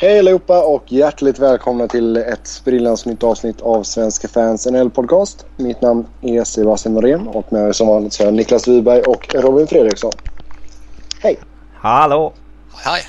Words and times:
Hej 0.00 0.18
allihopa 0.18 0.64
och 0.64 0.92
hjärtligt 0.92 1.38
välkomna 1.38 1.88
till 1.88 2.16
ett 2.16 2.46
sprillans 2.46 3.06
nytt 3.06 3.22
avsnitt 3.22 3.60
av 3.60 3.82
Svenska 3.82 4.28
fans 4.28 4.66
NHL 4.66 4.90
podcast. 4.90 5.46
Mitt 5.56 5.80
namn 5.80 6.06
är 6.20 6.44
Sebastian 6.44 6.94
Norén 6.94 7.28
och 7.28 7.52
med 7.52 7.64
mig 7.64 7.74
som 7.74 7.86
vanligt 7.86 8.12
så 8.12 8.24
är 8.24 8.30
Niklas 8.30 8.68
Wiberg 8.68 9.02
och 9.02 9.34
Robin 9.34 9.66
Fredriksson. 9.66 10.12
Hej! 11.20 11.38
Hallå! 11.74 12.32
Hej! 12.74 13.02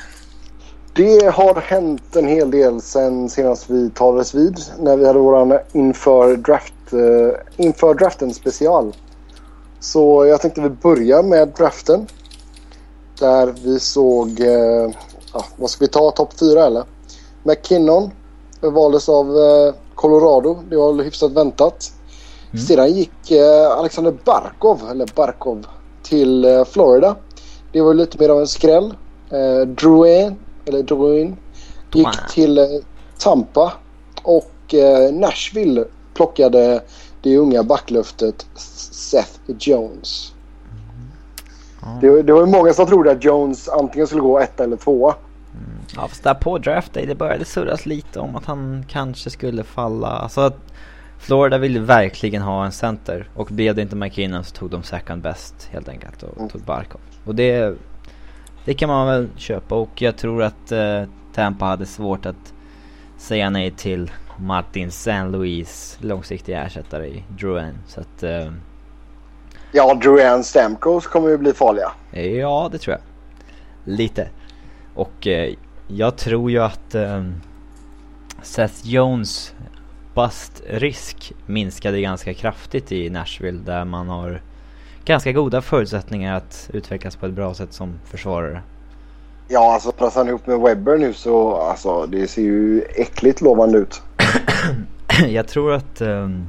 Det 0.94 1.34
har 1.34 1.62
hänt 1.62 2.16
en 2.16 2.28
hel 2.28 2.52
del 2.52 2.82
sen 2.82 3.30
senast 3.30 3.70
vi 3.70 3.90
talades 3.90 4.36
vid 4.36 4.60
när 4.80 4.98
vi 4.98 5.08
hade 5.08 5.20
våran 5.20 5.60
inför, 5.72 6.36
draft, 6.36 6.94
uh, 6.94 7.32
inför 7.58 7.94
draften 7.94 8.34
special. 8.34 8.96
Så 9.80 10.26
jag 10.26 10.42
tänkte 10.42 10.62
vi 10.62 10.70
börjar 10.70 11.24
med 11.24 11.48
draften. 11.48 12.08
Där 13.20 13.56
vi 13.64 13.80
såg 13.80 14.40
uh, 14.40 14.90
ja, 15.34 15.46
vad 15.58 15.70
ska 15.70 15.86
vi 15.86 15.92
ta? 15.92 16.12
Topp 16.12 16.40
fyra 16.40 16.66
eller? 16.66 16.84
McKinnon 17.44 18.12
valdes 18.62 19.10
av 19.10 19.38
eh, 19.38 19.74
Colorado. 19.96 20.60
Det 20.70 20.78
var 20.78 21.04
hyfsat 21.04 21.32
väntat. 21.32 21.92
Mm. 22.52 22.66
Sedan 22.66 22.94
gick 22.94 23.32
eh, 23.32 23.72
Alexander 23.72 24.18
Barkov, 24.26 24.82
eller 24.92 25.10
Barkov, 25.16 25.66
till 26.04 26.46
eh, 26.46 26.66
Florida. 26.66 27.16
Det 27.72 27.82
var 27.82 27.94
lite 27.94 28.18
mer 28.20 28.30
av 28.30 28.40
en 28.40 28.48
skräll. 28.48 28.94
Eh, 29.30 29.68
Drouin, 29.68 30.36
eller 30.66 30.84
Drouin, 30.84 31.38
gick 31.94 32.28
till 32.34 32.58
eh, 32.58 32.66
Tampa. 33.20 33.74
Och 34.24 34.74
eh, 34.74 35.14
Nashville 35.14 35.86
plockade 36.14 36.84
det 37.22 37.38
unga 37.38 37.64
backlöftet 37.64 38.46
Seth 38.92 39.40
Jones. 39.60 40.34
Det, 42.02 42.22
det 42.22 42.34
var 42.34 42.46
många 42.46 42.74
som 42.74 42.86
trodde 42.86 43.12
att 43.12 43.24
Jones 43.24 43.70
antingen 43.70 44.08
skulle 44.08 44.22
gå 44.22 44.40
ett 44.40 44.60
eller 44.60 44.78
tvåa. 44.78 45.16
Mm. 45.54 45.80
Ja 45.96 46.08
fast 46.08 46.24
där 46.24 46.34
på 46.34 46.58
draft 46.58 46.94
day 46.94 47.06
det 47.06 47.16
började 47.16 47.46
surras 47.46 47.86
lite 47.86 48.20
om 48.20 48.36
att 48.36 48.46
han 48.46 48.86
kanske 48.88 49.30
skulle 49.30 49.64
falla. 49.64 50.08
Alltså 50.08 50.42
att 50.42 50.58
Florida 51.18 51.58
ville 51.58 51.80
verkligen 51.80 52.42
ha 52.42 52.66
en 52.66 52.72
center 52.72 53.30
och 53.36 53.48
blev 53.48 53.76
det 53.76 53.82
inte 53.82 53.96
McKinnon 53.96 54.44
så 54.44 54.56
tog 54.56 54.70
de 54.70 54.84
second 54.84 55.22
best 55.22 55.70
helt 55.72 55.90
enkelt 55.90 56.24
och 56.24 56.38
mm. 56.38 56.50
tog 56.50 56.62
Barkov. 56.62 57.02
Och 57.26 57.36
det, 57.36 57.76
det 58.66 58.74
kan 58.74 58.90
man 58.90 59.08
väl 59.08 59.30
köpa 59.36 59.76
och 59.76 60.02
jag 60.02 60.18
tror 60.18 60.44
att 60.44 60.72
eh, 60.72 61.04
Tampa 61.34 61.66
hade 61.66 61.86
svårt 61.86 62.26
att 62.26 62.54
säga 63.18 63.50
nej 63.50 63.72
till 63.72 64.12
Martin 64.38 64.92
San 64.92 65.32
Luis 65.32 65.98
långsiktiga 66.02 66.64
ersättare 66.66 67.08
i 67.08 67.24
Drouin. 67.28 67.78
Så 67.88 68.02
att 68.02 68.24
eh, 68.24 68.52
Ja, 69.72 69.94
Drouin 69.94 70.44
Stamkos 70.44 71.08
kommer 71.08 71.30
ju 71.30 71.38
bli 71.38 71.54
farliga. 71.54 71.92
Ja, 72.12 72.70
det 72.72 72.78
tror 72.78 72.96
jag. 72.96 73.02
Lite. 73.94 74.30
Och 74.96 75.28
eh, 75.28 75.54
jag 75.88 76.18
tror 76.18 76.52
ju 76.52 76.60
att 76.60 76.96
eh, 76.96 77.24
Seth 78.42 78.88
Jones 78.88 79.54
bust-risk 80.14 81.34
minskade 81.46 82.02
ganska 82.02 82.34
kraftigt 82.34 82.92
i 82.92 83.10
Nashville 83.10 83.60
där 83.66 83.86
man 83.86 84.10
har 84.10 84.42
ganska 85.06 85.32
goda 85.32 85.62
förutsättningar 85.62 86.36
att 86.36 86.70
utvecklas 86.74 87.16
på 87.16 87.26
ett 87.26 87.34
bra 87.34 87.54
sätt 87.54 87.74
som 87.74 87.94
försvarare. 88.06 88.62
Ja, 89.48 89.74
alltså 89.74 89.92
passar 89.92 90.20
han 90.20 90.28
ihop 90.28 90.48
med 90.48 90.60
Webber 90.60 90.98
nu 90.98 91.14
så 91.14 91.56
alltså 91.56 92.06
det 92.06 92.28
ser 92.28 92.42
ju 92.42 92.82
äckligt 92.96 93.42
lovande 93.42 93.78
ut. 93.78 94.02
jag 95.28 95.48
tror 95.48 95.74
att 95.74 96.02
um, 96.02 96.48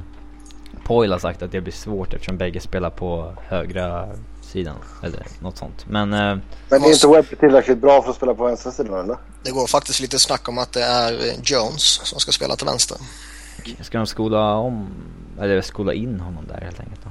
Poyle 0.85 1.11
har 1.11 1.19
sagt 1.19 1.41
att 1.41 1.51
det 1.51 1.61
blir 1.61 1.73
svårt 1.73 2.13
eftersom 2.13 2.37
bägge 2.37 2.59
spelar 2.59 2.89
på 2.89 3.33
högra 3.47 4.09
sidan. 4.41 4.75
Eller 5.03 5.25
något 5.39 5.57
sånt. 5.57 5.85
Men... 5.89 6.13
Eh, 6.13 6.37
men 6.69 6.83
är 6.83 6.91
inte 6.91 7.07
Webb 7.07 7.39
tillräckligt 7.39 7.77
bra 7.77 8.01
för 8.01 8.09
att 8.09 8.15
spela 8.15 8.33
på 8.33 8.45
vänstra 8.45 8.71
sidan 8.71 8.99
eller? 9.03 9.17
Det 9.43 9.51
går 9.51 9.67
faktiskt 9.67 9.99
lite 9.99 10.19
snack 10.19 10.49
om 10.49 10.57
att 10.57 10.71
det 10.73 10.83
är 10.83 11.11
Jones 11.43 11.83
som 11.83 12.19
ska 12.19 12.31
spela 12.31 12.55
till 12.55 12.65
vänster. 12.65 12.97
Ska 13.81 13.97
de 13.97 14.07
skola 14.07 14.55
om, 14.55 14.89
eller 15.39 15.61
skola 15.61 15.93
in 15.93 16.19
honom 16.19 16.47
där 16.47 16.61
helt 16.61 16.79
enkelt 16.79 17.03
då? 17.03 17.09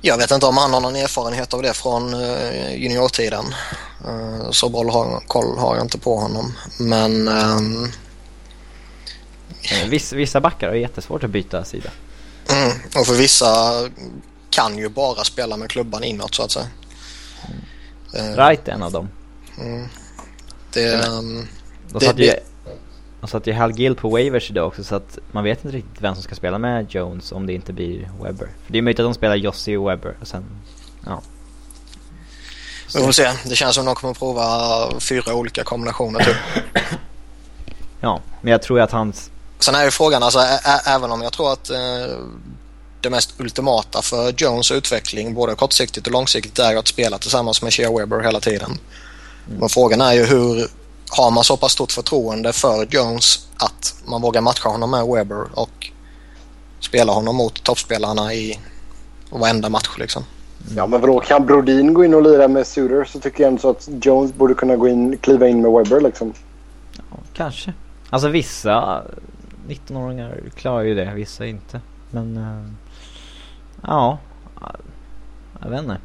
Jag 0.00 0.16
vet 0.18 0.30
inte 0.30 0.46
om 0.46 0.56
han 0.56 0.72
har 0.72 0.80
någon 0.80 0.96
erfarenhet 0.96 1.54
av 1.54 1.62
det 1.62 1.76
från 1.76 2.14
uh, 2.14 2.76
juniortiden. 2.76 3.44
Uh, 4.08 4.50
så 4.50 4.68
bra 4.68 4.90
har, 4.90 5.20
koll 5.26 5.58
har 5.58 5.76
jag 5.76 5.84
inte 5.84 5.98
på 5.98 6.16
honom. 6.16 6.52
Men... 6.80 7.28
Um... 7.28 7.88
Vissa, 9.88 10.16
vissa 10.16 10.40
backar 10.40 10.68
har 10.68 10.74
jättesvårt 10.74 11.24
att 11.24 11.30
byta 11.30 11.64
sida. 11.64 11.90
Mm, 12.48 12.72
och 12.94 13.06
för 13.06 13.14
vissa 13.14 13.74
kan 14.50 14.78
ju 14.78 14.88
bara 14.88 15.24
spela 15.24 15.56
med 15.56 15.70
klubban 15.70 16.04
inåt 16.04 16.34
så 16.34 16.42
att 16.42 16.50
säga. 16.50 16.66
Mm. 18.14 18.36
Right 18.36 18.68
är 18.68 18.72
en 18.72 18.82
av 18.82 18.92
dem. 18.92 19.08
Mm. 19.58 19.88
Det, 20.72 21.06
um, 21.06 21.48
de 21.88 22.00
satt 22.00 22.18
ju, 22.18 22.32
de 23.20 23.28
satt 23.28 23.46
ju 23.46 23.52
Hal 23.52 23.72
Gill 23.72 23.94
på 23.94 24.08
waivers 24.08 24.50
idag 24.50 24.66
också 24.66 24.84
så 24.84 24.94
att 24.94 25.18
man 25.32 25.44
vet 25.44 25.64
inte 25.64 25.76
riktigt 25.76 26.00
vem 26.02 26.14
som 26.14 26.22
ska 26.22 26.34
spela 26.34 26.58
med 26.58 26.86
Jones 26.94 27.32
om 27.32 27.46
det 27.46 27.52
inte 27.52 27.72
blir 27.72 28.10
Webber. 28.22 28.48
För 28.64 28.72
det 28.72 28.78
är 28.78 28.82
möjligt 28.82 29.00
att 29.00 29.06
de 29.06 29.14
spelar 29.14 29.36
Jossi 29.36 29.76
och 29.76 29.90
Webber 29.90 30.16
och 30.20 30.28
sen, 30.28 30.44
ja. 31.06 31.22
Vi 32.94 33.02
får 33.02 33.12
se. 33.12 33.30
Det 33.44 33.56
känns 33.56 33.74
som 33.74 33.84
de 33.84 33.94
kommer 33.94 34.14
prova 34.14 35.00
fyra 35.00 35.34
olika 35.34 35.64
kombinationer 35.64 36.20
typ. 36.24 36.36
ja, 38.00 38.20
men 38.40 38.52
jag 38.52 38.62
tror 38.62 38.80
att 38.80 38.90
hans... 38.90 39.30
Sen 39.58 39.74
är 39.74 39.84
ju 39.84 39.90
frågan, 39.90 40.22
alltså 40.22 40.38
även 40.86 41.10
om 41.10 41.22
jag 41.22 41.32
tror 41.32 41.52
att 41.52 41.70
eh, 41.70 42.16
det 43.00 43.10
mest 43.10 43.40
ultimata 43.40 44.02
för 44.02 44.34
Jones 44.36 44.70
utveckling 44.70 45.34
både 45.34 45.54
kortsiktigt 45.54 46.06
och 46.06 46.12
långsiktigt 46.12 46.58
är 46.58 46.76
att 46.76 46.88
spela 46.88 47.18
tillsammans 47.18 47.62
med 47.62 47.72
Shea 47.72 47.98
Weber 47.98 48.20
hela 48.20 48.40
tiden. 48.40 48.70
Mm. 49.46 49.60
Men 49.60 49.68
frågan 49.68 50.00
är 50.00 50.12
ju 50.12 50.24
hur 50.24 50.68
har 51.10 51.30
man 51.30 51.44
så 51.44 51.56
pass 51.56 51.72
stort 51.72 51.92
förtroende 51.92 52.52
för 52.52 52.86
Jones 52.90 53.48
att 53.56 53.94
man 54.04 54.22
vågar 54.22 54.40
matcha 54.40 54.68
honom 54.68 54.90
med 54.90 55.06
Weber 55.06 55.46
och 55.54 55.90
spela 56.80 57.12
honom 57.12 57.36
mot 57.36 57.62
toppspelarna 57.62 58.34
i 58.34 58.60
varenda 59.30 59.68
match 59.68 59.90
liksom. 59.98 60.24
Ja 60.76 60.86
men 60.86 61.00
vadå, 61.00 61.20
kan 61.20 61.46
Brodin 61.46 61.94
gå 61.94 62.04
in 62.04 62.14
och 62.14 62.22
lira 62.22 62.48
med 62.48 62.66
Suter 62.66 63.04
så 63.04 63.20
tycker 63.20 63.42
jag 63.42 63.48
ändå 63.48 63.60
så 63.60 63.70
att 63.70 63.88
Jones 64.02 64.34
borde 64.34 64.54
kunna 64.54 64.76
gå 64.76 64.88
in, 64.88 65.18
kliva 65.18 65.48
in 65.48 65.62
med 65.62 65.72
Weber 65.72 66.00
liksom. 66.00 66.32
Ja, 66.96 67.18
kanske. 67.34 67.72
Alltså 68.10 68.28
vissa 68.28 69.02
19-åringar 69.68 70.40
klarar 70.54 70.82
ju 70.82 70.94
det, 70.94 71.12
vissa 71.14 71.46
inte. 71.46 71.80
Men 72.10 72.36
uh, 72.36 72.70
Ja, 73.82 74.18
jag 75.62 75.70
vet 75.70 75.80
inte. 75.80 75.98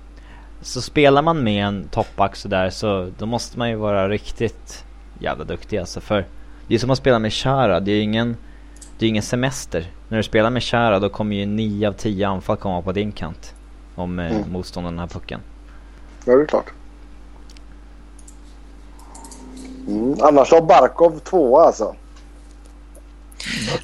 Så 0.62 0.82
spelar 0.82 1.22
man 1.22 1.44
med 1.44 1.66
en 1.66 1.88
toppback 1.92 2.36
sådär 2.36 2.70
så 2.70 3.12
då 3.18 3.26
måste 3.26 3.60
man 3.60 3.70
ju 3.70 3.76
vara 3.76 4.10
riktigt 4.10 4.86
jävla 5.20 5.44
duktig 5.44 5.78
alltså. 5.78 6.02
För 6.02 6.26
det 6.68 6.76
är 6.76 6.80
som 6.80 6.90
att 6.90 6.98
spela 6.98 7.20
med 7.20 7.34
Chara, 7.34 7.80
det 7.80 7.92
är 7.92 7.96
ju 7.96 8.02
ingen, 8.02 8.38
det 9.00 9.06
är 9.06 9.10
ingen 9.10 9.24
semester. 9.24 9.92
När 10.08 10.18
du 10.18 10.24
spelar 10.24 10.50
med 10.50 10.64
Chara 10.64 11.00
då 11.00 11.10
kommer 11.10 11.36
ju 11.36 11.46
9 11.46 11.88
av 11.88 11.94
10 11.94 12.28
anfall 12.28 12.58
komma 12.58 12.82
på 12.82 12.92
din 12.92 13.12
kant. 13.12 13.54
Om 13.96 14.20
eh, 14.20 14.36
mm. 14.36 14.52
motståndaren 14.52 15.00
har 15.00 15.08
pucken. 15.08 15.40
Ja, 16.26 16.36
det 16.36 16.42
är 16.42 16.46
klart. 16.46 16.74
Mm, 19.88 20.16
annars 20.22 20.52
har 20.52 20.62
Barkov 20.62 21.20
två 21.20 21.60
alltså. 21.60 21.96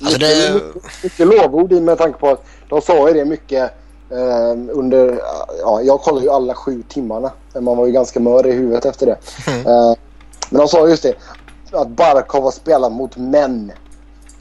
Alltså 0.01 0.19
det... 0.19 0.53
mycket, 0.53 1.03
mycket 1.03 1.27
lovord 1.27 1.71
med 1.71 1.97
tanke 1.97 2.19
på 2.19 2.29
att 2.29 2.45
de 2.69 2.81
sa 2.81 3.07
ju 3.07 3.13
det 3.13 3.25
mycket 3.25 3.71
Uh, 4.11 4.69
under, 4.71 5.19
ja, 5.61 5.81
jag 5.81 6.01
kollade 6.01 6.25
ju 6.25 6.31
alla 6.31 6.53
sju 6.53 6.83
timmarna. 6.87 7.31
Man 7.59 7.77
var 7.77 7.85
ju 7.85 7.91
ganska 7.91 8.19
mör 8.19 8.47
i 8.47 8.51
huvudet 8.51 8.85
efter 8.85 9.05
det. 9.05 9.17
Mm. 9.47 9.59
Uh, 9.59 9.95
men 10.49 10.59
de 10.59 10.67
sa 10.67 10.89
just 10.89 11.03
det. 11.03 11.13
Att 11.71 11.87
Barkov 11.87 12.43
har 12.43 12.51
spelat 12.51 12.91
mot 12.91 13.17
män 13.17 13.71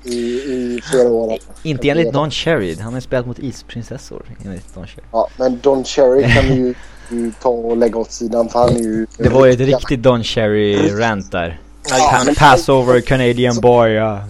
i, 0.05 0.17
i 0.17 0.81
flera 0.91 1.09
år. 1.09 1.39
Inte 1.62 1.89
enligt 1.89 2.12
Don 2.12 2.31
Cherry. 2.31 2.77
Han 2.81 2.95
har 2.95 3.01
spelat 3.01 3.27
mot 3.27 3.39
isprinsessor 3.39 4.23
enligt 4.45 4.75
Don 4.75 4.87
Cherry. 4.87 5.07
Ja, 5.12 5.28
men 5.37 5.61
Don 5.62 5.84
Cherry 5.84 6.34
kan 6.34 6.45
vi 6.45 6.55
ju, 6.55 6.75
ju 7.11 7.33
ta 7.43 7.49
och 7.49 7.77
lägga 7.77 7.99
åt 7.99 8.12
sidan 8.12 8.49
för 8.49 8.59
han 8.59 8.77
är 8.77 8.81
ju... 8.81 9.07
Det 9.17 9.28
var 9.28 9.47
ju 9.47 9.53
ett 9.53 9.61
riktigt 9.61 10.03
Don 10.03 10.23
Cherry-rant 10.23 11.33
där. 11.33 11.61
Ja, 11.91 12.25
pa 12.27 12.33
Passover, 12.37 13.01
Canadian 13.01 13.60
boy, 13.60 13.91
ja. 13.91 14.21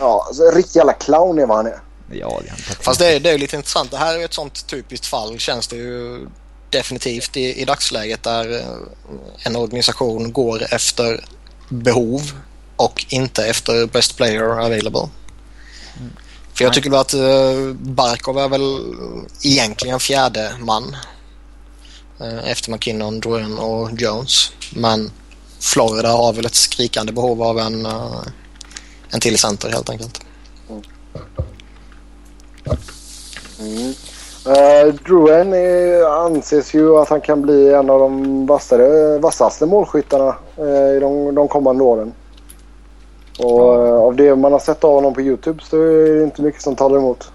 Ja, 0.00 0.24
alltså, 0.26 0.42
riktig 0.42 0.78
jävla 0.78 0.92
clown 0.92 1.38
är 1.38 1.46
vad 1.46 1.56
han 1.56 1.66
är. 1.66 1.80
Ja, 2.12 2.40
det 2.44 2.74
Fast 2.74 3.00
det 3.00 3.06
är, 3.06 3.20
det 3.20 3.30
är 3.30 3.38
lite 3.38 3.56
intressant. 3.56 3.90
Det 3.90 3.96
här 3.96 4.18
är 4.18 4.24
ett 4.24 4.34
sånt 4.34 4.66
typiskt 4.66 5.06
fall 5.06 5.38
känns 5.38 5.68
det 5.68 5.76
ju 5.76 6.26
definitivt 6.70 7.36
i, 7.36 7.60
i 7.60 7.64
dagsläget 7.64 8.22
där 8.22 8.58
eh, 8.58 9.46
en 9.46 9.56
organisation 9.56 10.32
går 10.32 10.66
efter 10.70 11.24
behov 11.68 12.32
och 12.76 13.06
inte 13.08 13.46
efter 13.46 13.86
best 13.86 14.16
player 14.16 14.64
available. 14.64 15.08
Mm. 15.96 16.12
För 16.54 16.64
jag 16.64 16.74
tycker 16.74 16.90
väl 16.90 17.00
att 17.00 17.14
uh, 17.14 17.74
Barkov 17.74 18.38
är 18.38 18.48
väl 18.48 18.94
egentligen 19.42 20.00
fjärde 20.00 20.52
man 20.58 20.96
uh, 22.20 22.50
efter 22.50 22.70
McKinnon, 22.70 23.20
Drouin 23.20 23.58
och 23.58 23.90
Jones. 23.92 24.52
Men 24.74 25.10
Florida 25.60 26.08
har 26.08 26.32
väl 26.32 26.46
ett 26.46 26.54
skrikande 26.54 27.12
behov 27.12 27.42
av 27.42 27.58
en, 27.58 27.86
uh, 27.86 28.22
en 29.10 29.20
till 29.20 29.38
center 29.38 29.70
helt 29.70 29.90
enkelt. 29.90 30.20
Mm. 33.60 33.94
Uh, 34.46 34.94
Drouin 34.94 35.54
anses 36.04 36.74
ju 36.74 36.96
att 36.96 37.08
han 37.08 37.20
kan 37.20 37.42
bli 37.42 37.72
en 37.72 37.90
av 37.90 38.00
de 38.00 38.46
vassare, 38.46 39.18
vassaste 39.18 39.66
målskyttarna 39.66 40.36
uh, 40.58 40.96
i 40.96 41.00
de, 41.00 41.34
de 41.34 41.48
kommande 41.48 41.84
åren. 41.84 42.12
Och 43.42 43.86
eh, 43.86 43.94
av 43.94 44.16
det 44.16 44.36
man 44.36 44.52
har 44.52 44.58
sett 44.58 44.84
av 44.84 44.94
honom 44.94 45.14
på 45.14 45.20
Youtube 45.20 45.62
så 45.62 45.76
är 45.76 46.14
det 46.14 46.24
inte 46.24 46.42
mycket 46.42 46.62
som 46.62 46.76
talar 46.76 46.96
emot. 46.96 47.32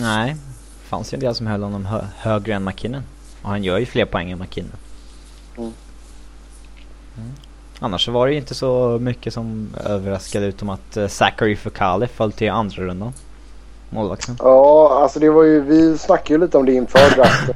Nej, 0.00 0.36
det 0.82 0.88
fanns 0.88 1.12
ju 1.12 1.16
en 1.16 1.20
del 1.20 1.34
som 1.34 1.46
höll 1.46 1.62
honom 1.62 1.86
hö 1.86 2.06
högre 2.16 2.54
än 2.54 2.64
McKinnon. 2.64 3.02
Och 3.42 3.48
han 3.48 3.64
gör 3.64 3.78
ju 3.78 3.86
fler 3.86 4.04
poäng 4.04 4.30
än 4.30 4.38
McKinnon. 4.38 4.76
Mm. 5.56 5.72
Mm. 7.16 7.32
Annars 7.84 8.08
var 8.08 8.26
det 8.26 8.32
ju 8.32 8.38
inte 8.38 8.54
så 8.54 8.98
mycket 9.00 9.34
som 9.34 9.68
överraskade 9.84 10.46
utom 10.46 10.70
att 10.70 10.96
uh, 10.96 11.08
Zachary 11.08 11.56
Fukali 11.56 12.06
föll 12.06 12.32
till 12.32 12.50
andra 12.50 12.82
rundan. 12.82 13.12
Målvakten. 13.90 14.36
Ja, 14.38 14.98
alltså 15.02 15.20
det 15.20 15.30
var 15.30 15.42
ju, 15.42 15.60
vi 15.60 15.98
snackade 15.98 16.34
ju 16.34 16.40
lite 16.40 16.58
om 16.58 16.66
det 16.66 16.72
inför 16.72 17.10
draften. 17.16 17.54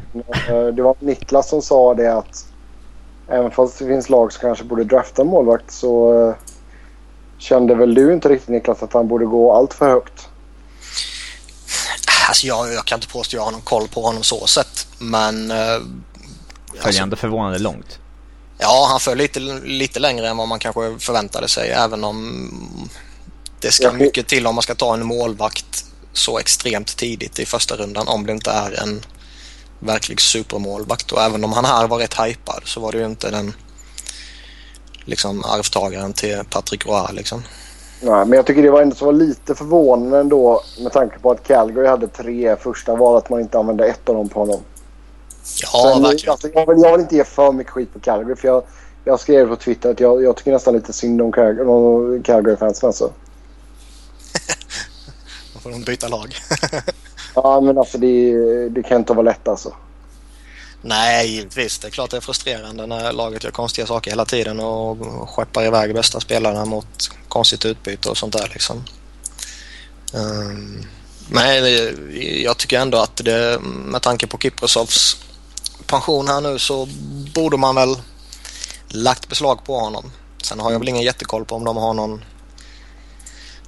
Eh, 0.48 0.66
det 0.66 0.82
var 0.82 0.96
Niklas 0.98 1.48
som 1.48 1.62
sa 1.62 1.94
det 1.94 2.14
att 2.14 2.46
även 3.28 3.50
fast 3.50 3.78
det 3.78 3.86
finns 3.86 4.08
lag 4.08 4.32
som 4.32 4.40
kanske 4.40 4.64
borde 4.64 4.84
drafta 4.84 5.22
en 5.22 5.28
målvakt 5.28 5.70
så 5.70 6.12
uh, 6.12 6.34
kände 7.38 7.74
väl 7.74 7.94
du 7.94 8.12
inte 8.12 8.28
riktigt 8.28 8.48
Niklas 8.48 8.82
att 8.82 8.92
han 8.92 9.08
borde 9.08 9.26
gå 9.26 9.52
allt 9.52 9.74
för 9.74 9.90
högt? 9.90 10.28
Alltså 12.28 12.46
jag, 12.46 12.72
jag 12.72 12.84
kan 12.84 12.96
inte 12.96 13.08
påstå 13.08 13.20
att 13.20 13.32
jag 13.32 13.42
har 13.42 13.52
någon 13.52 13.60
koll 13.60 13.88
på 13.88 14.02
honom 14.02 14.22
så 14.22 14.46
sett. 14.46 14.86
Men... 14.98 15.48
Följer 15.48 15.82
alltså, 16.82 17.02
ändå 17.02 17.16
förvånande 17.16 17.58
långt. 17.58 17.98
Ja, 18.58 18.87
han 18.90 19.00
föll 19.00 19.19
lite, 19.19 19.40
lite 19.64 20.00
längre 20.00 20.28
än 20.28 20.37
vad 20.37 20.49
man 20.49 20.58
kanske 20.58 20.99
förväntade 20.99 21.49
sig. 21.49 21.70
Även 21.70 22.05
om 22.05 22.50
det 23.60 23.70
ska 23.70 23.93
mycket 23.93 24.26
till 24.26 24.46
om 24.46 24.55
man 24.55 24.62
ska 24.62 24.75
ta 24.75 24.94
en 24.94 25.06
målvakt 25.06 25.84
så 26.12 26.38
extremt 26.38 26.96
tidigt 26.96 27.38
i 27.38 27.46
första 27.46 27.76
rundan. 27.76 28.08
Om 28.08 28.26
det 28.26 28.32
inte 28.32 28.50
är 28.50 28.82
en 28.82 29.05
verklig 29.81 30.20
supermålvakt. 30.20 31.12
Och 31.12 31.22
även 31.22 31.44
om 31.44 31.52
han 31.52 31.64
här 31.64 31.87
var 31.87 31.99
rätt 31.99 32.20
hypad 32.20 32.62
så 32.64 32.81
var 32.81 32.93
det 32.93 32.99
ju 32.99 33.05
inte 33.05 33.31
den 33.31 33.52
liksom 35.05 35.44
arvtagaren 35.44 36.12
till 36.12 36.43
Patrick 36.50 36.87
Roy 36.87 37.06
liksom. 37.12 37.43
Nej, 38.00 38.26
men 38.26 38.32
jag 38.32 38.46
tycker 38.46 38.62
det 38.62 38.70
var 38.70 38.82
ändå 38.82 38.96
så 38.96 39.05
var 39.05 39.12
lite 39.12 39.55
förvånande 39.55 40.19
ändå 40.19 40.62
med 40.78 40.93
tanke 40.93 41.19
på 41.19 41.31
att 41.31 41.46
Calgary 41.46 41.87
hade 41.87 42.08
tre 42.08 42.56
första 42.56 42.96
val 42.96 43.16
att 43.16 43.31
man 43.31 43.40
inte 43.40 43.58
använde 43.58 43.87
ett 43.87 44.08
av 44.08 44.14
dem 44.14 44.28
på 44.28 44.40
honom. 44.40 44.60
Ja, 45.62 45.90
Sen, 45.94 46.02
verkligen. 46.02 46.32
Alltså, 46.32 46.48
jag, 46.54 46.66
vill, 46.66 46.82
jag 46.82 46.92
vill 46.92 47.00
inte 47.00 47.16
ge 47.16 47.24
för 47.24 47.52
mycket 47.52 47.72
skit 47.72 47.92
på 47.92 48.00
Calgary 48.00 48.36
för 48.36 48.48
jag, 48.48 48.62
jag 49.04 49.20
skrev 49.20 49.48
på 49.48 49.56
Twitter 49.56 49.90
att 49.90 50.00
jag, 50.00 50.22
jag 50.22 50.36
tycker 50.36 50.52
nästan 50.52 50.74
lite 50.74 50.92
synd 50.92 51.22
om 51.22 51.32
Calgary, 51.32 52.22
Calgary-fansen 52.22 52.86
alltså. 52.86 53.04
Då 55.54 55.60
får 55.60 55.70
de 55.70 55.82
byta 55.82 56.08
lag. 56.08 56.34
ja, 57.34 57.60
men 57.60 57.78
alltså 57.78 57.98
det, 57.98 58.68
det 58.68 58.82
kan 58.82 58.98
inte 58.98 59.12
vara 59.12 59.24
lätt 59.24 59.48
alltså. 59.48 59.74
Nej, 60.82 61.28
givetvis. 61.30 61.78
Det 61.78 61.88
är 61.88 61.90
klart 61.90 62.10
det 62.10 62.16
är 62.16 62.20
frustrerande 62.20 62.86
när 62.86 63.12
laget 63.12 63.44
gör 63.44 63.50
konstiga 63.50 63.86
saker 63.86 64.10
hela 64.10 64.24
tiden 64.24 64.60
och 64.60 64.98
skeppar 65.30 65.64
iväg 65.64 65.94
bästa 65.94 66.20
spelarna 66.20 66.64
mot 66.64 67.10
konstigt 67.28 67.64
utbyte 67.64 68.08
och 68.08 68.16
sånt 68.16 68.32
där 68.32 68.50
liksom. 68.52 68.84
Um, 70.14 70.86
men 71.30 71.64
jag 72.42 72.56
tycker 72.56 72.78
ändå 72.78 72.98
att 72.98 73.16
det, 73.16 73.58
med 73.62 74.02
tanke 74.02 74.26
på 74.26 74.38
Kiprosovs 74.38 75.16
pension 75.88 76.29
här 76.29 76.40
nu 76.40 76.58
så 76.58 76.88
borde 77.35 77.56
man 77.56 77.75
väl 77.75 77.96
lagt 78.88 79.29
beslag 79.29 79.64
på 79.64 79.79
honom. 79.79 80.12
Sen 80.43 80.61
har 80.61 80.73
jag 80.73 80.79
väl 80.79 80.88
ingen 80.88 81.02
jättekoll 81.02 81.44
på 81.44 81.55
om 81.55 81.64
de 81.64 81.76
har 81.76 81.94
någon, 81.94 82.25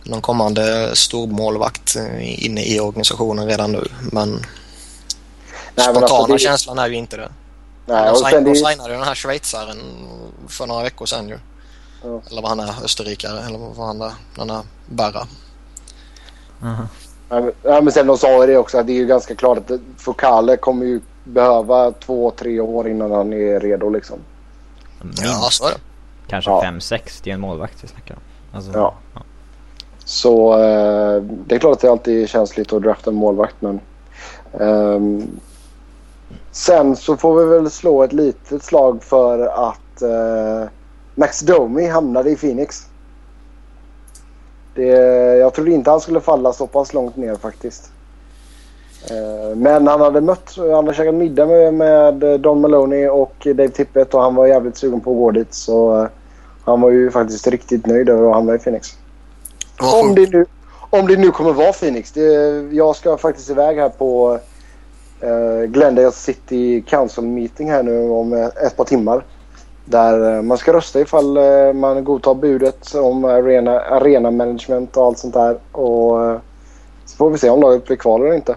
någon 0.03 0.23
kommande 0.23 0.97
stormålvakt 0.97 1.97
inne 2.21 2.65
i 2.65 2.81
organisationen 2.81 3.47
redan 3.47 3.73
nu. 3.73 3.85
Men 4.13 4.31
Nej, 5.75 5.85
Spontana 5.85 6.07
alltså 6.07 6.33
det... 6.33 6.39
känslan 6.39 6.79
är 6.79 6.89
ju 6.89 6.95
inte 6.95 7.17
det. 7.17 7.31
Nej, 7.87 8.11
de, 8.13 8.31
sign, 8.31 8.45
de 8.45 8.55
signade 8.55 8.93
den 8.93 9.03
här 9.03 9.15
schweizaren 9.15 9.79
för 10.49 10.67
några 10.67 10.83
veckor 10.83 11.07
sedan 11.07 11.29
ju. 11.29 11.39
Ja. 12.03 12.23
Eller 12.31 12.43
vad 12.43 12.49
han 12.49 12.61
är, 12.61 12.85
österrikare 12.85 13.41
eller 13.47 13.59
vad 13.59 13.87
han 13.87 14.03
är, 14.03 14.13
den 14.37 14.51
här 14.51 14.63
Berra. 14.87 15.27
-huh. 16.61 16.87
Ja, 17.63 17.81
men 17.81 17.93
sen 17.93 18.07
de 18.07 18.19
sa 18.19 18.47
det 18.47 18.57
också 18.57 18.79
att 18.79 18.87
det 18.87 18.93
är 18.93 18.97
ju 18.97 19.07
ganska 19.07 19.35
klart 19.35 19.59
att 19.59 19.81
Fokale 19.99 20.57
kommer 20.57 20.87
ju 20.87 21.01
behöva 21.25 21.93
två, 21.93 22.31
tre 22.31 22.61
år 22.61 22.89
innan 22.89 23.11
han 23.11 23.33
är 23.33 23.61
redo 23.61 23.91
liksom. 23.91 24.19
Minst. 25.03 25.23
Ja, 25.25 25.49
så 25.51 25.65
är 25.65 25.71
det. 25.71 25.81
Kanske 26.27 26.51
ja. 26.51 26.63
fem, 26.63 26.81
sex, 26.81 27.21
det 27.21 27.31
är 27.31 27.35
en 27.35 27.41
målvakt 27.41 27.85
vi 27.85 27.89
snackar 27.89 28.15
om. 28.15 28.21
Alltså, 28.53 28.73
ja. 28.75 28.95
ja. 29.15 29.23
Så 30.05 30.53
eh, 30.53 31.23
det 31.23 31.55
är 31.55 31.59
klart 31.59 31.73
att 31.73 31.81
det 31.81 31.91
alltid 31.91 32.23
är 32.23 32.27
känsligt 32.27 32.73
att 32.73 32.83
drafta 32.83 33.11
en 33.11 33.17
målvakt 33.17 33.57
men 33.61 33.81
um, 34.53 35.41
Sen 36.51 36.97
så 36.97 37.17
får 37.17 37.45
vi 37.45 37.45
väl 37.45 37.71
slå 37.71 38.03
ett 38.03 38.13
litet 38.13 38.63
slag 38.63 39.03
för 39.03 39.47
att 39.47 40.03
uh, 40.03 40.69
Max 41.15 41.41
Domi 41.41 41.87
hamnade 41.87 42.31
i 42.31 42.37
Phoenix. 42.37 42.87
Det, 44.75 44.87
jag 45.39 45.55
trodde 45.55 45.71
inte 45.71 45.91
han 45.91 46.01
skulle 46.01 46.21
falla 46.21 46.53
så 46.53 46.67
pass 46.67 46.95
långt 46.95 47.17
ner 47.17 47.35
faktiskt. 47.35 47.93
Uh, 49.11 49.57
men 49.57 49.87
han 49.87 50.01
hade 50.01 50.21
mött, 50.21 50.55
han 50.57 50.71
hade 50.71 50.95
käkat 50.95 51.15
middag 51.15 51.47
med, 51.47 51.75
med 51.75 52.41
Don 52.41 52.61
Maloney 52.61 53.09
och 53.09 53.35
Dave 53.45 53.69
Tippett 53.69 54.15
och 54.15 54.23
han 54.23 54.35
var 54.35 54.47
jävligt 54.47 54.77
sugen 54.77 55.01
på 55.01 55.11
att 55.11 55.17
gå 55.17 55.31
dit. 55.31 55.55
Så 55.55 56.01
uh, 56.01 56.07
han 56.65 56.81
var 56.81 56.91
ju 56.91 57.11
faktiskt 57.11 57.47
riktigt 57.47 57.87
nöjd 57.87 58.09
över 58.09 58.29
att 58.29 58.35
hamna 58.35 58.55
i 58.55 58.59
Phoenix. 58.59 58.89
Om 60.03 60.15
det, 60.15 60.33
nu, 60.33 60.47
om 60.91 61.07
det 61.07 61.17
nu 61.17 61.31
kommer 61.31 61.53
vara 61.53 61.73
Phoenix. 61.73 62.13
Det, 62.13 62.23
jag 62.73 62.97
ska 62.97 63.17
faktiskt 63.17 63.51
iväg 63.51 63.79
här 63.79 63.89
på 63.89 64.39
uh, 65.25 65.65
Glendale 65.65 66.13
City 66.13 66.85
Council 66.87 67.25
meeting 67.25 67.71
här 67.71 67.83
nu 67.83 68.11
om 68.11 68.33
ett 68.67 68.77
par 68.77 68.85
timmar. 68.85 69.25
Där 69.85 70.43
man 70.43 70.59
ska 70.59 70.73
rösta 70.73 71.01
ifall 71.01 71.39
man 71.75 72.05
godtar 72.05 72.35
budet 72.35 72.95
om 72.95 73.25
arena, 73.25 73.81
arena 73.81 74.31
management 74.31 74.97
och 74.97 75.07
allt 75.07 75.19
sånt 75.19 75.35
där. 75.35 75.59
Och 75.73 76.41
så 77.05 77.17
får 77.17 77.31
vi 77.31 77.39
se 77.39 77.51
om 77.51 77.61
laget 77.61 77.87
blir 77.87 77.97
kvar 77.97 78.21
eller 78.21 78.35
inte. 78.35 78.57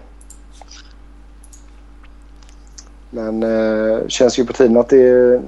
Men 3.14 3.42
uh, 3.42 4.08
känns 4.08 4.38
ju 4.38 4.44
på 4.44 4.52
tiden 4.52 4.76
att 4.76 4.88
det 4.88 5.42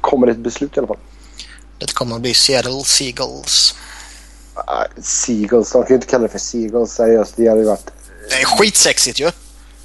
kommer 0.00 0.26
ett 0.26 0.38
beslut 0.38 0.76
i 0.76 0.80
alla 0.80 0.86
fall. 0.86 0.96
Det 1.78 1.94
kommer 1.94 2.16
att 2.16 2.22
bli 2.22 2.34
Seattle 2.34 2.84
Seagulls. 2.84 3.74
Uh, 4.56 5.02
Seagulls, 5.02 5.72
de 5.72 5.82
kan 5.82 5.88
ju 5.88 5.94
inte 5.94 6.06
kalla 6.06 6.22
det 6.22 6.28
för 6.28 6.38
Seagulls 6.38 6.92
seriöst. 6.92 7.34
Det 7.36 7.48
hade 7.48 7.64
varit... 7.64 7.90
Det 8.28 8.34
är 8.34 8.44
skitsexigt 8.44 9.20
ju. 9.20 9.30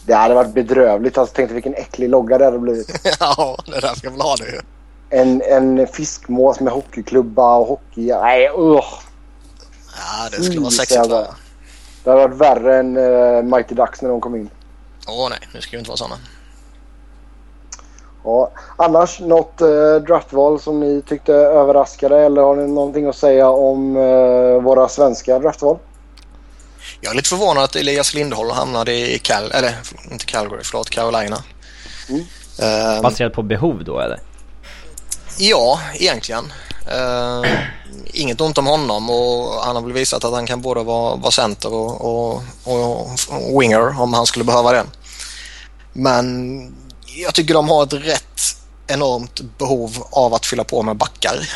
Det 0.05 0.13
hade 0.13 0.33
varit 0.33 0.53
bedrövligt. 0.53 1.17
Alltså, 1.17 1.35
tänk 1.35 1.49
dig 1.49 1.53
vilken 1.53 1.75
äcklig 1.75 2.09
logga 2.09 2.37
det 2.37 2.45
hade 2.45 2.59
blivit. 2.59 2.91
ja, 3.19 3.57
det 3.65 3.79
där 3.79 3.95
ska 3.95 4.09
väl 4.09 4.21
ha 4.21 4.35
det 4.35 4.45
ju. 4.45 4.59
En, 5.09 5.41
en 5.41 5.87
fiskmås 5.87 6.59
med 6.59 6.73
hockeyklubba 6.73 7.55
och 7.55 7.67
hockey... 7.67 8.11
Nej, 8.21 8.49
usch! 8.57 9.01
Ja, 9.95 10.29
det 10.31 10.43
skulle 10.43 10.59
vara 10.59 10.71
sexigt 10.71 11.07
va? 11.07 11.35
Det 12.03 12.09
hade 12.09 12.27
varit 12.27 12.37
värre 12.37 12.79
än 12.79 12.97
uh, 12.97 13.43
Mighty 13.43 13.75
Ducks 13.75 14.01
när 14.01 14.09
de 14.09 14.21
kom 14.21 14.35
in. 14.35 14.49
Åh 15.07 15.29
nej, 15.29 15.39
nu 15.53 15.61
ska 15.61 15.71
det 15.71 15.77
inte 15.77 15.89
vara 15.89 15.97
sådana. 15.97 16.17
Ja, 18.25 18.51
annars 18.75 19.19
något 19.19 19.61
uh, 19.61 19.95
draftval 19.95 20.61
som 20.61 20.79
ni 20.79 21.01
tyckte 21.01 21.33
överraskade 21.33 22.19
eller 22.25 22.41
har 22.41 22.55
ni 22.55 22.67
någonting 22.67 23.05
att 23.05 23.15
säga 23.15 23.49
om 23.49 23.95
uh, 23.95 24.61
våra 24.61 24.89
svenska 24.89 25.39
draftval? 25.39 25.77
Jag 27.01 27.11
är 27.11 27.15
lite 27.15 27.29
förvånad 27.29 27.63
att 27.63 27.75
Elias 27.75 28.13
Lindholm 28.13 28.49
hamnade 28.49 28.91
i 28.91 29.19
Cal, 29.19 29.51
eller 29.51 29.75
inte 30.11 30.25
Calgary, 30.25 30.61
förlåt, 30.63 30.89
Carolina. 30.89 31.43
Mm. 32.09 32.21
Um, 32.95 33.01
Baserat 33.01 33.33
på 33.33 33.41
behov 33.41 33.83
då 33.83 33.99
eller? 33.99 34.19
Ja, 35.37 35.79
egentligen. 35.95 36.53
Uh, 36.87 37.51
inget 38.05 38.41
ont 38.41 38.57
om 38.57 38.67
honom 38.67 39.09
och 39.09 39.53
han 39.63 39.75
har 39.75 39.83
väl 39.83 39.93
visat 39.93 40.23
att 40.23 40.33
han 40.33 40.45
kan 40.45 40.61
både 40.61 40.83
vara, 40.83 41.15
vara 41.15 41.31
center 41.31 41.73
och, 41.73 42.05
och, 42.05 42.41
och, 42.63 43.61
winger 43.61 44.01
om 44.01 44.13
han 44.13 44.25
skulle 44.25 44.45
behöva 44.45 44.71
det. 44.71 44.83
Men 45.93 46.84
jag 47.15 47.33
tycker 47.33 47.53
de 47.53 47.69
har 47.69 47.83
ett 47.83 47.93
rätt 47.93 48.41
enormt 48.87 49.57
behov 49.57 50.03
av 50.11 50.33
att 50.33 50.45
fylla 50.45 50.63
på 50.63 50.83
med 50.83 50.95
backar. 50.95 51.49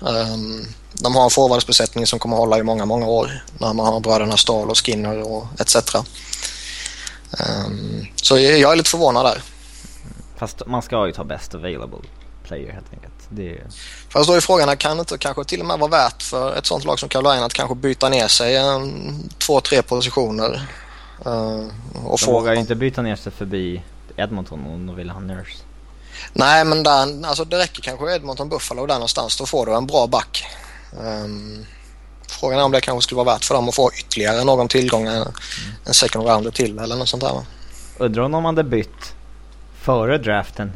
Um, 0.00 0.66
de 0.92 1.16
har 1.16 1.24
en 1.24 1.30
forwardsbesättning 1.30 2.06
som 2.06 2.18
kommer 2.18 2.36
att 2.36 2.40
hålla 2.40 2.58
i 2.58 2.62
många, 2.62 2.84
många 2.84 3.06
år 3.06 3.44
när 3.58 3.72
man 3.72 3.86
har 3.86 4.00
bröderna 4.00 4.36
Stahl 4.36 4.70
och 4.70 4.86
Skinner 4.86 5.32
och 5.32 5.46
etc. 5.60 5.94
Um, 5.94 6.04
ehm, 7.38 8.06
så 8.14 8.38
jag 8.38 8.72
är 8.72 8.76
lite 8.76 8.90
förvånad 8.90 9.24
där. 9.24 9.42
Fast 10.36 10.66
man 10.66 10.82
ska 10.82 11.06
ju 11.06 11.12
ta 11.12 11.24
best 11.24 11.54
available 11.54 11.98
player 12.44 12.72
helt 12.72 12.92
enkelt. 12.92 13.12
Det... 13.28 13.60
Fast 14.08 14.28
då 14.28 14.34
är 14.34 14.40
frågan, 14.40 14.76
kan 14.76 14.96
det 14.96 15.00
inte 15.00 15.18
kanske 15.18 15.44
till 15.44 15.60
och 15.60 15.66
med 15.66 15.78
vara 15.78 15.90
värt 15.90 16.22
för 16.22 16.56
ett 16.56 16.66
sånt 16.66 16.84
lag 16.84 16.98
som 16.98 17.08
Carolina 17.08 17.44
att 17.44 17.52
kanske 17.52 17.74
byta 17.74 18.08
ner 18.08 18.28
sig 18.28 18.56
en, 18.56 19.14
två, 19.38 19.60
tre 19.60 19.82
positioner? 19.82 20.66
Uh, 21.26 21.66
och 22.04 22.10
de 22.10 22.18
få... 22.18 22.32
vågar 22.32 22.52
ju 22.52 22.60
inte 22.60 22.74
byta 22.74 23.02
ner 23.02 23.16
sig 23.16 23.32
förbi 23.32 23.82
Edmonton 24.16 24.66
om 24.66 24.86
de 24.86 24.96
vill 24.96 25.10
ha 25.10 25.20
Nurse. 25.20 25.58
Nej, 26.32 26.64
men 26.64 26.82
där, 26.82 27.26
alltså 27.26 27.44
det 27.44 27.58
räcker 27.58 27.82
kanske 27.82 28.14
Edmonton 28.14 28.48
Buffalo 28.48 28.86
där 28.86 28.94
någonstans. 28.94 29.36
Då 29.36 29.46
får 29.46 29.66
du 29.66 29.74
en 29.74 29.86
bra 29.86 30.06
back. 30.06 30.44
Um, 31.00 31.66
frågan 32.28 32.58
är 32.58 32.64
om 32.64 32.72
det 32.72 32.80
kanske 32.80 33.02
skulle 33.02 33.16
vara 33.16 33.34
värt 33.34 33.44
för 33.44 33.54
dem 33.54 33.68
att 33.68 33.74
få 33.74 33.90
ytterligare 33.98 34.44
någon 34.44 34.68
tillgång, 34.68 35.06
en, 35.06 35.32
en 35.84 35.94
second 35.94 36.26
rounder 36.26 36.50
till 36.50 36.78
eller 36.78 36.96
något 36.96 37.08
sånt 37.08 37.22
där. 37.22 37.44
Undrar 37.98 38.22
om 38.22 38.32
de 38.32 38.44
hade 38.44 38.64
bytt 38.64 39.14
före 39.80 40.18
draften 40.18 40.72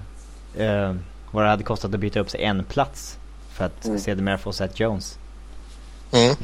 uh, 0.61 0.95
vad 1.31 1.45
det 1.45 1.51
hade 1.51 1.65
kostat 1.65 1.95
att 1.95 2.01
byta 2.01 2.21
upp 2.21 2.31
sig 2.31 2.43
en 2.43 2.65
plats 2.65 3.17
för 3.53 3.65
att 3.65 3.85
mm. 3.85 3.99
sedermera 3.99 4.39
få 4.39 4.53
Seth 4.53 4.81
Jones. 4.81 5.19
Mm. 6.13 6.37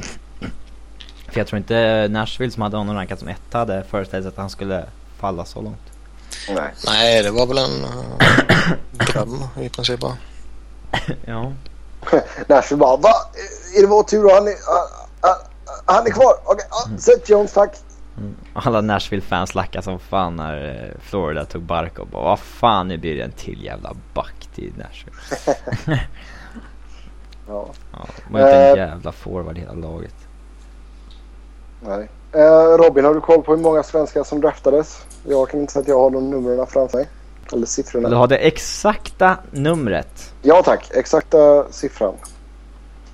För 1.27 1.39
jag 1.39 1.47
tror 1.47 1.57
inte 1.57 2.07
Nashville 2.07 2.51
som 2.51 2.61
hade 2.61 2.77
honom 2.77 2.95
rankad 2.95 3.19
som 3.19 3.27
etta 3.27 3.57
hade 3.57 3.83
föreställt 3.83 4.23
sig 4.23 4.29
att 4.29 4.37
han 4.37 4.49
skulle 4.49 4.85
falla 5.19 5.45
så 5.45 5.61
långt. 5.61 5.96
Nej. 6.49 6.73
Nej, 6.85 7.23
det 7.23 7.31
var 7.31 7.45
väl 7.45 7.57
en 7.57 7.83
uh, 7.83 8.17
dröm 9.13 9.43
i 9.61 9.69
princip 9.69 9.99
bara. 9.99 10.17
ja. 11.25 11.51
Nashville 12.47 12.79
bara 12.79 12.97
va? 12.97 13.13
Är 13.77 13.81
det 13.81 13.87
vår 13.87 14.03
tur? 14.03 14.23
då? 14.23 14.33
Han 14.33 14.47
är, 14.47 14.51
uh, 14.51 14.55
uh, 15.25 15.47
han 15.85 16.07
är 16.07 16.11
kvar. 16.11 16.33
Okej, 16.43 16.65
okay. 16.85 16.97
sätt 16.97 17.29
Jones 17.29 17.53
tack. 17.53 17.75
Mm. 18.17 18.35
Alla 18.53 18.81
Nashville-fans 18.81 19.55
lackade 19.55 19.83
som 19.83 19.99
fan 19.99 20.35
när 20.35 20.85
eh, 20.85 20.99
Florida 21.01 21.45
tog 21.45 21.61
Barkov. 21.61 22.07
Och 22.11 22.23
vad 22.23 22.39
fan, 22.39 22.87
nu 22.87 22.97
blir 22.97 23.15
det 23.15 23.23
en 23.23 23.31
till 23.31 23.63
jävla 23.63 23.95
back 24.13 24.49
till 24.55 24.73
Nashville. 24.77 25.17
ja. 27.47 27.65
ja. 27.91 28.07
Det 28.27 28.33
var 28.33 28.39
inte 28.39 28.57
en 28.57 28.77
jävla 28.77 29.11
forward 29.11 29.57
hela 29.57 29.73
laget. 29.73 30.15
Nej. 31.81 32.09
Eh, 32.31 32.77
Robin, 32.77 33.05
har 33.05 33.13
du 33.13 33.21
koll 33.21 33.41
på 33.43 33.55
hur 33.55 33.61
många 33.61 33.83
svenskar 33.83 34.23
som 34.23 34.41
draftades? 34.41 35.05
Jag 35.29 35.49
kan 35.49 35.59
inte 35.59 35.73
säga 35.73 35.81
att 35.81 35.87
jag 35.87 35.99
har 35.99 36.09
de 36.09 36.29
numren 36.29 36.67
framför 36.67 36.97
mig. 36.97 37.07
Eller 37.53 37.65
siffrorna. 37.65 38.09
Du 38.09 38.15
har 38.15 38.27
det 38.27 38.37
exakta 38.37 39.37
numret. 39.51 40.33
Ja 40.41 40.63
tack, 40.63 40.91
exakta 40.91 41.71
siffran. 41.71 42.13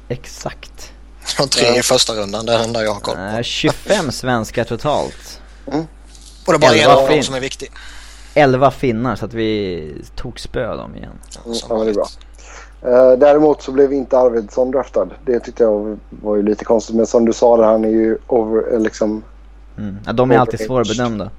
Exakt. 0.08 0.93
Har 1.38 1.46
tre 1.46 1.79
i 1.79 1.82
första 1.82 2.13
rundan, 2.13 2.46
det 2.46 2.53
är 2.53 2.58
den 2.58 2.67
enda 2.67 2.84
jag 2.84 2.93
har 2.93 3.00
koll 3.00 3.15
på. 3.15 3.22
Eh, 3.22 3.41
25 3.41 4.12
svenskar 4.12 4.63
totalt. 4.63 5.41
Mm. 5.67 5.86
Och 6.46 6.53
det 6.53 6.55
är 6.55 6.60
bara 6.60 6.75
en 6.75 7.03
av 7.03 7.10
dem 7.10 7.24
som 7.24 7.36
är 7.36 7.39
viktig. 7.39 7.72
11 8.34 8.72
finnar 8.72 9.15
så 9.15 9.25
att 9.25 9.34
vi 9.34 10.01
tog 10.15 10.39
spö 10.39 10.75
dem 10.75 10.96
igen. 10.96 11.12
Mm, 11.46 11.55
som 11.55 11.77
ja, 11.77 11.84
det 11.84 11.89
är 11.89 11.93
bra. 11.93 12.08
Eh, 12.82 13.17
däremot 13.17 13.62
så 13.62 13.72
blev 13.72 13.93
inte 13.93 14.17
Arvidsson 14.17 14.72
draftad. 14.72 15.10
Det 15.25 15.39
tyckte 15.39 15.63
jag 15.63 16.00
var 16.10 16.36
ju 16.36 16.43
lite 16.43 16.65
konstigt. 16.65 16.96
Men 16.96 17.08
som 17.08 17.25
du 17.25 17.34
sa, 17.34 17.58
där, 17.58 17.63
han 17.63 17.86
är 17.86 17.89
ju 17.89 18.17
over, 18.27 18.74
eh, 18.74 18.79
liksom... 18.79 19.24
Mm. 19.77 19.98
Ja, 20.05 20.13
de 20.13 20.32
är 20.32 20.38
alltid 20.38 20.60
svårbedömda. 20.60 21.32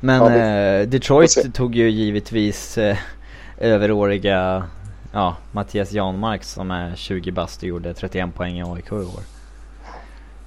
Men 0.00 0.22
Ja, 0.22 0.28
det- 0.28 0.80
eh, 0.80 0.88
Detroit 0.88 1.54
tog 1.54 1.74
ju 1.74 1.90
givetvis 1.90 2.78
eh, 2.78 2.96
överåriga 3.58 4.64
ja, 5.12 5.36
Mattias 5.52 5.92
Janmark 5.92 6.44
som 6.44 6.70
är 6.70 6.96
20 6.96 7.30
bast 7.32 7.62
och 7.62 7.68
gjorde 7.68 7.94
31 7.94 8.34
poäng 8.34 8.58
i 8.58 8.62
AIK 8.64 8.92
i 8.92 8.94
år. 8.94 9.22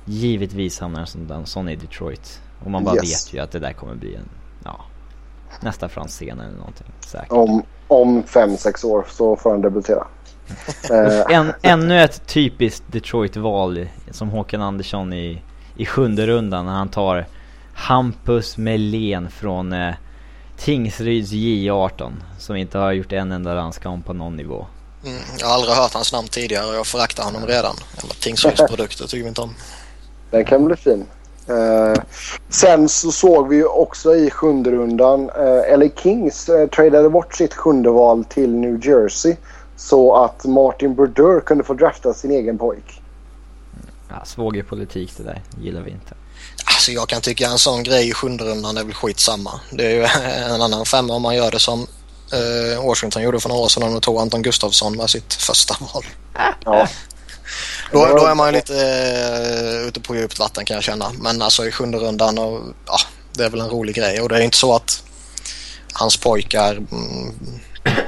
Givetvis 0.06 0.80
hamnar 0.80 1.00
en 1.00 1.08
sån, 1.08 1.46
sån 1.46 1.70
i 1.70 1.76
Detroit. 1.76 2.42
Och 2.64 2.72
man 2.72 2.84
bara 2.84 2.96
Yes. 2.96 3.28
vet 3.28 3.34
ju 3.34 3.40
att 3.40 3.52
det 3.52 3.60
där 3.60 3.74
kommer 3.74 3.96
bli 3.96 4.16
en, 4.16 4.30
ja, 4.64 4.80
nästa 5.62 5.90
Franzén 5.90 6.40
eller 6.40 6.58
någonting 6.58 6.88
säkert. 7.00 7.32
Om, 7.32 7.64
om 7.88 8.24
fem, 8.24 8.58
sex 8.58 8.84
år 8.84 9.06
så 9.10 9.36
får 9.36 9.52
han 9.52 9.62
debutera. 9.62 10.08
Eh, 10.92 11.36
En, 11.38 11.54
ännu 11.62 12.02
ett 12.02 12.28
typiskt 12.28 12.84
Detroit-val 12.92 13.88
som 14.12 14.30
Håkan 14.30 14.62
Andersson 14.62 15.14
i, 15.14 15.42
i 15.76 15.86
sjunde 15.86 16.28
rundan 16.28 16.66
när 16.66 16.74
han 16.74 16.90
tar 16.90 17.26
Hampus 17.74 18.58
Melén 18.58 19.30
från 19.30 19.74
eh, 19.74 19.94
Tingsryds 20.58 21.32
J18 21.32 22.12
som 22.40 22.56
inte 22.56 22.78
har 22.78 22.92
gjort 22.92 23.12
en 23.12 23.32
enda 23.32 23.54
landskamp 23.54 24.06
på 24.06 24.14
någon 24.14 24.36
nivå. 24.36 24.66
Mm, 25.06 25.18
jag 25.40 25.48
har 25.48 25.54
aldrig 25.54 25.76
hört 25.76 25.94
hans 25.94 26.14
namn 26.14 26.28
tidigare 26.28 26.66
och 26.66 26.76
jag 26.76 26.88
föraktar 26.88 27.24
honom 27.24 27.46
redan. 27.48 27.76
Jävla 27.96 28.14
Tingsryds 28.14 28.62
produkter 28.70 29.08
tycker 29.08 29.24
vi 29.24 29.30
inte 29.30 29.42
om. 29.42 29.54
Den 30.32 30.46
kan 30.46 30.66
bli 30.66 30.76
fin. 30.76 31.06
Eh, 31.48 32.04
sen 32.50 32.90
så 32.90 33.12
såg 33.12 33.50
vi 33.50 33.56
ju 33.56 33.66
också 33.66 34.16
i 34.16 34.30
sjunde 34.30 34.72
rundan 34.72 35.30
eh, 35.30 35.78
LA 35.78 35.90
Kings 35.96 36.50
eh, 36.50 36.70
tradade 36.70 37.10
bort 37.10 37.36
sitt 37.36 37.54
sjunde 37.54 37.90
val 37.90 38.26
till 38.26 38.56
New 38.56 38.88
Jersey. 38.88 39.36
Så 39.76 40.16
att 40.16 40.46
Martin 40.46 40.96
Brodeur 40.96 41.40
kunde 41.40 41.64
få 41.64 41.74
drafta 41.74 42.14
sin 42.14 42.32
egen 42.32 42.58
pojk. 42.58 43.02
Ja, 44.10 44.26
svågerpolitik 44.26 45.18
det 45.18 45.24
där, 45.24 45.42
gillar 45.62 45.82
vi 45.82 45.92
inte. 45.92 46.16
Alltså 46.84 46.92
jag 46.92 47.10
kan 47.10 47.22
tycka 47.22 47.48
en 47.48 47.60
sån 47.60 47.84
grej 47.84 48.10
i 48.10 48.14
sjunde 48.14 48.44
rundan 48.44 48.78
är 48.78 48.84
väl 48.84 48.94
skitsamma. 48.94 49.60
Det 49.72 49.86
är 49.86 49.90
ju 49.90 50.04
en 50.54 50.62
annan 50.62 50.86
femma 50.86 51.14
om 51.14 51.22
man 51.22 51.36
gör 51.36 51.52
det 51.52 51.60
som 51.60 51.88
eh, 52.34 52.86
Washington 52.86 53.24
gjorde 53.24 53.40
för 53.40 53.50
några 53.50 53.62
år 53.62 53.68
sedan 53.68 53.84
när 53.84 53.90
de 53.90 54.02
tog 54.02 54.18
Anton 54.18 54.42
Gustafsson 54.42 54.98
med 54.98 55.10
sitt 55.10 55.34
första 55.34 55.76
val. 55.94 56.04
Ja. 56.66 56.88
Då, 57.92 58.06
då 58.06 58.26
är 58.26 58.36
man 58.36 58.48
ju 58.48 58.54
lite 58.54 58.76
eh, 58.76 59.88
ute 59.88 60.00
på 60.00 60.16
djupt 60.16 60.40
vatten 60.40 60.66
kan 60.66 60.76
jag 60.76 60.84
känna. 60.84 61.12
Men 61.20 61.42
alltså 61.42 61.66
i 61.66 61.72
sjunde 61.72 61.98
rundan 61.98 62.38
och 62.38 62.62
ja, 62.86 62.98
det 63.34 63.44
är 63.44 63.50
väl 63.50 63.62
en 63.62 63.70
rolig 63.70 63.96
grej. 63.96 64.22
Och 64.22 64.30
det 64.30 64.36
är 64.36 64.42
inte 64.42 64.58
så 64.58 64.76
att 64.76 65.04
hans 65.94 66.18
pojk 66.18 66.54
är 66.54 66.76
mm, 66.76 67.34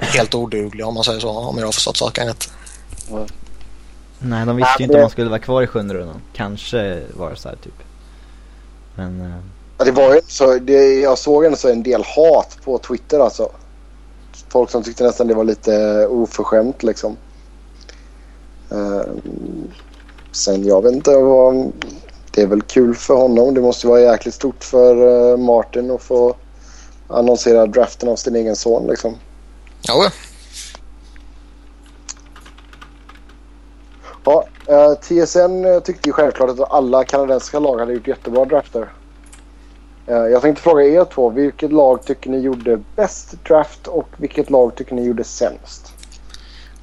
helt 0.01 0.35
oduglig 0.35 0.85
om 0.85 0.93
man 0.93 1.03
säger 1.03 1.19
så. 1.19 1.29
Om 1.29 1.57
jag 1.57 1.65
har 1.65 1.71
förstått 1.71 1.97
saken 1.97 2.27
rätt. 2.27 2.49
Nej, 4.19 4.45
de 4.45 4.55
visste 4.55 4.75
ju 4.79 4.83
inte 4.83 4.95
om 4.95 5.01
han 5.01 5.09
skulle 5.09 5.29
vara 5.29 5.39
kvar 5.39 5.61
i 5.61 5.67
sjunde 5.67 5.93
rundan. 5.93 6.21
Kanske 6.33 7.03
var 7.13 7.29
det 7.29 7.35
så 7.35 7.49
här 7.49 7.55
typ. 7.55 7.73
Men 8.95 9.21
eh, 9.21 9.37
Ja, 9.77 9.85
det 9.85 9.91
var 9.91 10.13
ju 10.15 10.21
så, 10.27 10.59
det, 10.59 10.99
jag 10.99 11.17
såg 11.17 11.45
ändå 11.45 11.57
så 11.57 11.69
en 11.69 11.83
del 11.83 12.03
hat 12.03 12.57
på 12.63 12.77
Twitter 12.77 13.19
alltså. 13.19 13.51
Folk 14.49 14.69
som 14.69 14.83
tyckte 14.83 15.03
nästan 15.03 15.27
det 15.27 15.33
var 15.33 15.43
lite 15.43 16.07
oförskämt 16.07 16.83
liksom. 16.83 17.17
Eh, 18.71 19.01
sen 20.31 20.63
jag 20.63 20.81
vet 20.81 20.93
inte 20.93 21.17
vad... 21.17 21.71
Det 22.31 22.41
är 22.41 22.47
väl 22.47 22.61
kul 22.61 22.95
för 22.95 23.13
honom. 23.13 23.53
Det 23.53 23.61
måste 23.61 23.87
vara 23.87 24.01
jäkligt 24.01 24.33
stort 24.35 24.63
för 24.63 25.31
eh, 25.31 25.37
Martin 25.37 25.91
att 25.91 26.01
få 26.01 26.35
annonsera 27.07 27.65
draften 27.65 28.09
av 28.09 28.15
sin 28.15 28.35
egen 28.35 28.55
son 28.55 28.87
liksom. 28.87 29.15
Jo, 29.89 30.03
Ja, 34.25 34.47
eh, 34.67 34.93
TSN 34.93 35.65
eh, 35.65 35.79
tyckte 35.79 36.09
ju 36.09 36.13
självklart 36.13 36.49
att 36.49 36.71
alla 36.71 37.03
kanadensiska 37.03 37.59
lag 37.59 37.79
hade 37.79 37.93
gjort 37.93 38.07
jättebra 38.07 38.45
drafter. 38.45 38.93
Eh, 40.07 40.15
jag 40.15 40.41
tänkte 40.41 40.63
fråga 40.63 40.83
er 40.83 41.05
två. 41.05 41.29
Vilket 41.29 41.71
lag 41.71 42.05
tycker 42.05 42.29
ni 42.29 42.37
gjorde 42.37 42.81
bäst 42.95 43.43
draft 43.47 43.87
och 43.87 44.09
vilket 44.17 44.49
lag 44.49 44.75
tycker 44.75 44.95
ni 44.95 45.05
gjorde 45.05 45.23
sämst? 45.23 45.91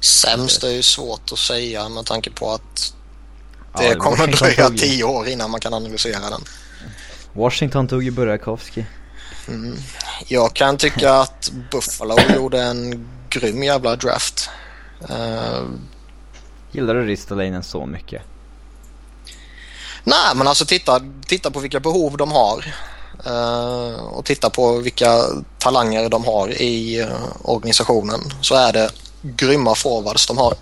sämst 0.03 0.63
är 0.63 0.69
ju 0.69 0.83
svårt 0.83 1.31
att 1.31 1.39
säga 1.39 1.89
med 1.89 2.05
tanke 2.05 2.31
på 2.31 2.51
att 2.51 2.93
ja, 3.73 3.81
det 3.81 3.95
kommer 3.95 4.13
att 4.13 4.19
Washington 4.19 4.49
dröja 4.49 4.69
tog 4.69 4.77
tio 4.77 5.03
år 5.03 5.27
innan 5.27 5.51
man 5.51 5.59
kan 5.59 5.73
analysera 5.73 6.29
den. 6.29 6.41
Washington 7.33 7.87
tog 7.87 8.03
ju 8.03 8.11
Burakovsky. 8.11 8.83
Mm. 9.47 9.77
Jag 10.27 10.53
kan 10.53 10.77
tycka 10.77 11.13
att 11.13 11.51
Buffalo 11.71 12.15
gjorde 12.35 12.61
en 12.61 13.09
grym 13.29 13.63
jävla 13.63 13.95
draft. 13.95 14.49
Eh, 15.09 15.63
Gillar 16.73 16.93
du 16.93 17.05
Ristolainen 17.05 17.63
så 17.63 17.85
mycket? 17.85 18.21
nej, 20.03 20.35
men 20.35 20.47
alltså 20.47 20.65
titta, 20.65 21.01
titta 21.27 21.51
på 21.51 21.59
vilka 21.59 21.79
behov 21.79 22.17
de 22.17 22.31
har. 22.31 22.73
uh, 23.27 23.95
och 23.95 24.25
titta 24.25 24.49
på 24.49 24.77
vilka 24.77 25.23
talanger 25.59 26.09
de 26.09 26.25
har 26.25 26.61
i 26.61 27.03
uh, 27.03 27.07
organisationen. 27.41 28.19
Så 28.41 28.55
är 28.55 28.73
det 28.73 28.91
grymma 29.21 29.75
forwards 29.75 30.27
de 30.27 30.37
har. 30.37 30.53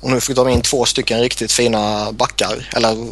Och 0.00 0.10
nu 0.10 0.20
fick 0.20 0.36
de 0.36 0.48
in 0.48 0.62
två 0.62 0.84
stycken 0.84 1.20
riktigt 1.20 1.52
fina 1.52 2.12
backar. 2.12 2.70
Eller 2.76 3.08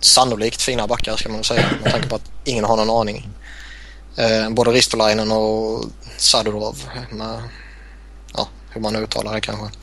sannolikt 0.00 0.62
fina 0.62 0.86
backar 0.86 1.16
ska 1.16 1.28
man 1.28 1.44
säga 1.44 1.66
med 1.82 1.92
tanke 1.92 2.08
på 2.08 2.16
att 2.16 2.30
ingen 2.44 2.64
har 2.64 2.76
någon 2.76 3.00
aning. 3.00 3.28
Uh, 4.18 4.50
både 4.50 4.70
Ristolainen 4.70 5.32
och 5.32 5.84
Sadorov. 6.16 6.90
Med, 7.10 7.42
ja, 8.34 8.48
hur 8.70 8.80
man 8.80 8.96
uttalar 8.96 9.34
det 9.34 9.40
kanske. 9.40 9.78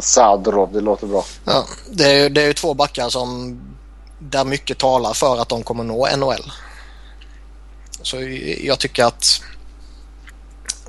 Sadrov, 0.00 0.72
det 0.72 0.80
låter 0.80 1.06
bra. 1.06 1.24
Ja, 1.44 1.66
det, 1.90 2.04
är, 2.04 2.22
ju- 2.22 2.28
det 2.28 2.42
är 2.42 2.46
ju 2.46 2.52
två 2.52 2.74
backar 2.74 3.08
som 3.08 3.60
där 4.18 4.44
mycket 4.44 4.78
talar 4.78 5.14
för 5.14 5.40
att 5.42 5.48
de 5.48 5.62
kommer 5.62 5.84
nå 5.84 6.08
NHL. 6.16 6.52
Så 8.02 8.16
jag 8.60 8.78
tycker 8.78 9.04
att 9.04 9.40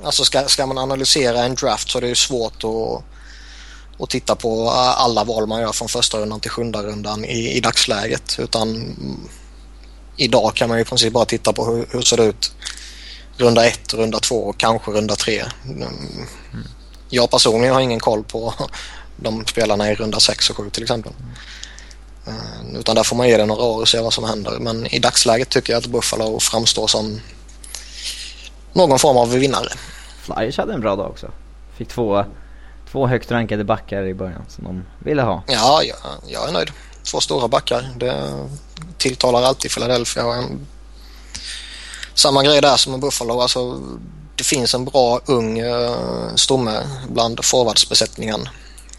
alltså 0.02 0.24
ska, 0.24 0.48
ska 0.48 0.66
man 0.66 0.78
analysera 0.78 1.44
en 1.44 1.54
draft 1.54 1.90
så 1.90 1.98
är 1.98 2.02
det 2.02 2.08
ju 2.08 2.14
svårt 2.14 2.64
att, 2.64 3.04
att 4.02 4.10
titta 4.10 4.34
på 4.36 4.70
alla 4.70 5.24
val 5.24 5.46
man 5.46 5.60
gör 5.60 5.72
från 5.72 5.88
första 5.88 6.18
rundan 6.18 6.40
till 6.40 6.50
sjunde 6.50 6.78
rundan 6.82 7.24
i, 7.24 7.52
i 7.56 7.60
dagsläget. 7.60 8.36
Utan 8.38 8.68
mm, 8.76 9.20
idag 10.16 10.54
kan 10.54 10.68
man 10.68 10.78
ju 10.78 10.82
i 10.82 10.84
princip 10.86 11.12
bara 11.12 11.24
titta 11.24 11.52
på 11.52 11.64
hur, 11.64 11.86
hur 11.90 12.02
ser 12.02 12.16
det 12.16 12.24
ut 12.24 12.52
runda 13.36 13.66
ett, 13.66 13.94
runda 13.94 14.18
två 14.20 14.36
och 14.44 14.58
kanske 14.58 14.90
runda 14.90 15.16
tre. 15.16 15.44
Mm. 15.64 15.88
Jag 17.08 17.30
personligen 17.30 17.74
har 17.74 17.80
ingen 17.80 18.00
koll 18.00 18.24
på 18.24 18.54
de 19.16 19.46
spelarna 19.46 19.90
i 19.90 19.94
runda 19.94 20.20
6 20.20 20.50
och 20.50 20.56
7 20.56 20.70
till 20.70 20.82
exempel. 20.82 21.12
Eh, 22.26 22.78
Utan 22.78 22.96
där 22.96 23.02
får 23.02 23.16
man 23.16 23.28
ge 23.28 23.36
det 23.36 23.46
några 23.46 23.62
år 23.62 23.80
och 23.80 23.88
se 23.88 24.00
vad 24.00 24.12
som 24.12 24.24
händer. 24.24 24.58
Men 24.60 24.86
i 24.86 24.98
dagsläget 24.98 25.48
tycker 25.48 25.72
jag 25.72 25.78
att 25.78 25.86
Buffalo 25.86 26.40
framstår 26.40 26.86
som 26.86 27.20
någon 28.72 28.98
form 28.98 29.16
av 29.16 29.30
vinnare. 29.30 29.68
Flyers 30.20 30.58
hade 30.58 30.74
en 30.74 30.80
bra 30.80 30.96
dag 30.96 31.10
också. 31.10 31.30
Fick 31.76 31.88
två, 31.88 32.24
två 32.92 33.06
högt 33.06 33.30
rankade 33.30 33.64
backar 33.64 34.06
i 34.06 34.14
början 34.14 34.44
som 34.48 34.64
de 34.64 34.84
ville 34.98 35.22
ha. 35.22 35.42
Ja, 35.46 35.82
jag, 35.82 35.96
jag 36.26 36.48
är 36.48 36.52
nöjd. 36.52 36.70
Två 37.10 37.20
stora 37.20 37.48
backar. 37.48 37.88
Det 37.96 38.46
tilltalar 38.98 39.42
alltid 39.42 39.70
Philadelphia. 39.70 40.26
Och 40.26 40.34
en, 40.34 40.66
samma 42.14 42.42
grej 42.42 42.60
där 42.60 42.76
som 42.76 42.92
med 42.92 43.00
Buffalo. 43.00 43.40
Alltså, 43.40 43.80
det 44.36 44.44
finns 44.44 44.74
en 44.74 44.84
bra 44.84 45.20
ung 45.26 45.62
uh, 45.62 46.34
stomme 46.34 46.82
bland 47.08 47.44
forwardsbesättningen 47.44 48.48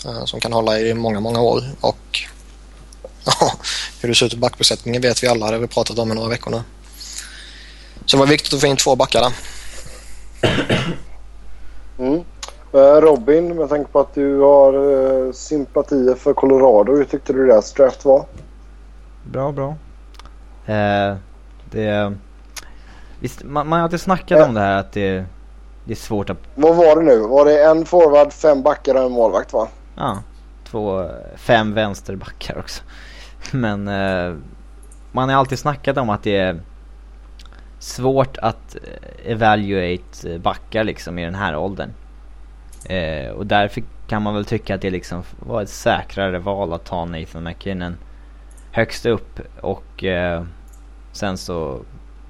uh, 0.05 0.25
som 0.25 0.39
kan 0.39 0.53
hålla 0.53 0.79
i 0.79 0.93
många, 0.93 1.19
många 1.19 1.41
år. 1.41 1.63
Och 1.81 2.27
Ja, 3.39 3.51
hur 4.01 4.09
det 4.09 4.15
ser 4.15 4.25
ut 4.25 4.33
i 4.33 4.37
backbesättningen 4.37 5.01
vet 5.01 5.23
vi 5.23 5.27
alla. 5.27 5.45
Det 5.45 5.53
har 5.53 5.59
vi 5.59 5.67
pratat 5.67 5.99
om 5.99 6.11
i 6.11 6.15
några 6.15 6.29
veckor 6.29 6.51
nu. 6.51 6.61
Så 8.05 8.17
det 8.17 8.19
var 8.19 8.27
viktigt 8.27 8.53
att 8.53 8.61
få 8.61 8.67
in 8.67 8.77
två 8.77 8.95
backar 8.95 9.21
där. 9.21 9.33
Mm. 11.99 12.23
Eh, 12.73 13.01
Robin, 13.01 13.55
med 13.55 13.69
tanke 13.69 13.91
på 13.91 13.99
att 13.99 14.13
du 14.13 14.39
har 14.39 14.75
uh, 14.75 15.31
sympatier 15.31 16.15
för 16.15 16.33
Colorado. 16.33 16.95
Hur 16.95 17.05
tyckte 17.05 17.33
du 17.33 17.47
deras 17.47 17.73
draft 17.73 18.05
var? 18.05 18.25
Bra, 19.23 19.51
bra. 19.51 19.75
Eh, 20.65 21.15
det... 21.71 22.17
Visst, 23.19 23.43
man, 23.43 23.67
man 23.67 23.79
har 23.79 23.83
alltid 23.83 24.01
snackat 24.01 24.47
om 24.47 24.53
det 24.53 24.59
här 24.59 24.79
att 24.79 24.91
det, 24.91 25.25
det 25.85 25.93
är 25.93 25.95
svårt 25.95 26.29
att... 26.29 26.37
Vad 26.55 26.75
var 26.75 26.95
det 26.95 27.01
nu? 27.01 27.19
Var 27.19 27.45
det 27.45 27.63
en 27.63 27.85
forward, 27.85 28.33
fem 28.33 28.63
backar 28.63 28.95
och 28.95 29.01
en 29.01 29.11
målvakt 29.11 29.53
va? 29.53 29.67
Ja, 29.95 30.17
två, 30.63 31.09
fem 31.35 31.73
vänsterbackar 31.73 32.57
också. 32.57 32.83
Men 33.51 33.87
eh, 33.87 34.35
man 35.11 35.29
har 35.29 35.35
alltid 35.35 35.59
snackat 35.59 35.97
om 35.97 36.09
att 36.09 36.23
det 36.23 36.37
är 36.37 36.59
svårt 37.79 38.37
att 38.37 38.75
evaluate 39.25 40.39
backar 40.39 40.83
liksom 40.83 41.19
i 41.19 41.25
den 41.25 41.35
här 41.35 41.55
åldern. 41.55 41.93
Eh, 42.85 43.29
och 43.29 43.45
därför 43.45 43.83
kan 44.07 44.21
man 44.21 44.33
väl 44.33 44.45
tycka 44.45 44.75
att 44.75 44.81
det 44.81 44.89
liksom 44.89 45.23
var 45.39 45.61
ett 45.61 45.69
säkrare 45.69 46.39
val 46.39 46.73
att 46.73 46.85
ta 46.85 47.05
Nathan 47.05 47.43
McKinnon 47.43 47.97
högst 48.71 49.05
upp 49.05 49.39
och 49.61 50.03
eh, 50.03 50.43
sen 51.11 51.37
så, 51.37 51.79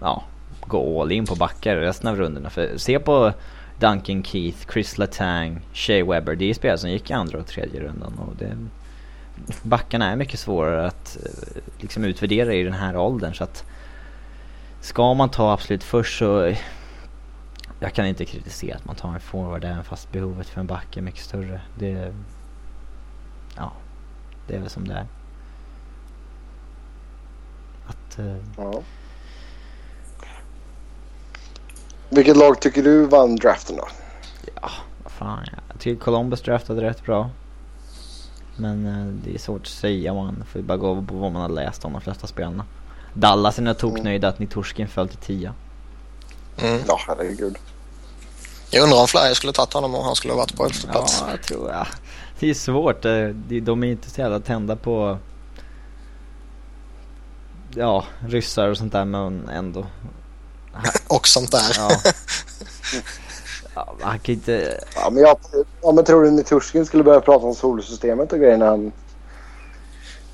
ja, 0.02 0.24
gå 0.68 1.02
all 1.02 1.12
in 1.12 1.26
på 1.26 1.36
backar 1.36 1.76
resten 1.76 2.10
av 2.10 2.16
rundorna. 2.16 2.50
För 2.50 2.78
se 2.78 3.00
på 3.00 3.34
Duncan 3.80 4.24
Keith, 4.24 4.72
Chris 4.72 4.98
Letang, 4.98 5.60
Shea 5.74 6.06
Webber. 6.06 6.36
Det 6.36 6.50
är 6.50 6.54
spelare 6.54 6.78
som 6.78 6.90
gick 6.90 7.10
i 7.10 7.14
andra 7.14 7.40
och 7.40 7.48
tredje 7.48 7.82
rundan. 7.82 8.14
Och 8.18 8.36
det, 8.36 8.58
backarna 9.64 10.12
är 10.12 10.16
mycket 10.16 10.40
svårare 10.40 10.88
att 10.88 11.18
eh, 11.26 11.62
liksom 11.78 12.04
utvärdera 12.04 12.54
i 12.54 12.64
den 12.64 12.74
här 12.74 12.98
åldern. 12.98 13.34
Så 13.34 13.44
att 13.44 13.66
ska 14.82 15.14
man 15.14 15.30
ta 15.30 15.54
absolut 15.54 15.84
först 15.84 16.18
så 16.18 16.54
jag 17.80 17.94
kan 17.94 18.06
inte 18.06 18.26
kritisera 18.26 18.76
att 18.76 18.86
man 18.86 18.96
tar 18.96 19.14
en 19.14 19.20
forward 19.20 19.64
även 19.64 19.84
fast 19.84 20.12
behovet 20.12 20.48
för 20.48 20.62
en 20.62 20.68
back 20.68 20.98
är 20.98 21.02
mycket 21.02 21.24
större. 21.24 21.62
Det, 21.80 22.14
ja, 23.56 23.72
det 24.48 24.56
är 24.56 24.60
väl 24.60 24.70
som 24.70 24.88
det 24.88 24.94
är. 24.94 25.06
Att, 27.88 28.20
uh, 28.20 28.38
ja. 28.58 28.82
Vilket 32.10 32.38
lag 32.38 32.60
tycker 32.62 32.84
du 32.84 33.06
vann 33.06 33.36
draften 33.36 33.76
då? 33.76 33.88
Ja, 34.62 34.70
vad 35.04 35.12
fan. 35.12 35.46
Jag 35.72 35.80
tycker 35.80 36.02
Columbus 36.04 36.42
draftade 36.42 36.82
rätt 36.82 37.06
bra. 37.06 37.30
Men 38.56 38.86
uh, 38.86 39.14
det 39.26 39.36
är 39.36 39.40
svårt 39.40 39.62
att 39.62 39.68
säga. 39.68 40.14
Man 40.14 40.44
får 40.52 40.60
bara 40.60 40.78
gå 40.78 41.02
på 41.02 41.16
vad 41.16 41.32
man 41.32 41.42
har 41.42 41.50
läst 41.50 41.86
om 41.86 41.94
de 41.94 42.02
flesta 42.02 42.28
spelarna. 42.28 42.66
Dallas 43.14 43.58
är 43.58 43.64
nog 43.64 43.78
toknöjda 43.78 44.28
mm. 44.28 44.34
att 44.34 44.40
Nitorskin 44.40 44.88
föll 44.88 45.10
till 45.10 45.18
10. 45.18 45.54
Mm. 46.62 46.82
Ja, 46.88 47.00
herregud. 47.08 47.58
Jag 48.72 48.84
undrar 48.84 49.00
om 49.00 49.08
Flyers 49.08 49.38
skulle 49.38 49.54
tagit 49.54 49.74
honom 49.74 49.96
om 49.96 50.06
han 50.06 50.16
skulle 50.16 50.34
ha 50.34 50.38
varit 50.38 50.56
på 50.56 50.66
elfte 50.66 50.88
plats. 50.88 51.24
Ja, 51.26 51.32
jag 51.32 51.44
tror 51.44 51.72
jag. 51.72 51.88
Det 52.40 52.50
är 52.50 52.54
svårt. 52.54 53.06
Eh, 53.06 53.28
de 53.62 53.84
är 53.84 53.88
inte 53.88 54.10
så 54.10 54.22
jävla 54.22 54.40
tända 54.40 54.76
på 54.76 55.18
ja, 57.76 58.06
ryssar 58.20 58.68
och 58.68 58.78
sånt 58.78 58.94
där 58.94 59.06
men 59.06 59.50
ändå. 59.50 59.86
och 61.08 61.28
sånt 61.28 61.52
där. 61.52 61.76
Ja. 61.78 61.92
ja, 63.76 63.96
han 64.02 64.20
kan 64.20 64.36
inte... 64.36 64.80
Ja 64.96 65.10
men, 65.10 65.24
jag, 65.24 65.38
ja, 65.82 65.92
men 65.92 66.06
tror 66.06 66.24
du 66.24 66.32
Niturskin 66.32 66.86
skulle 66.86 67.04
börja 67.04 67.22
prata 67.22 67.46
om 67.46 67.56
solsystemet 67.56 68.34
och 68.34 68.40
grejer 68.40 68.58
när 68.58 68.68
han... 68.68 68.92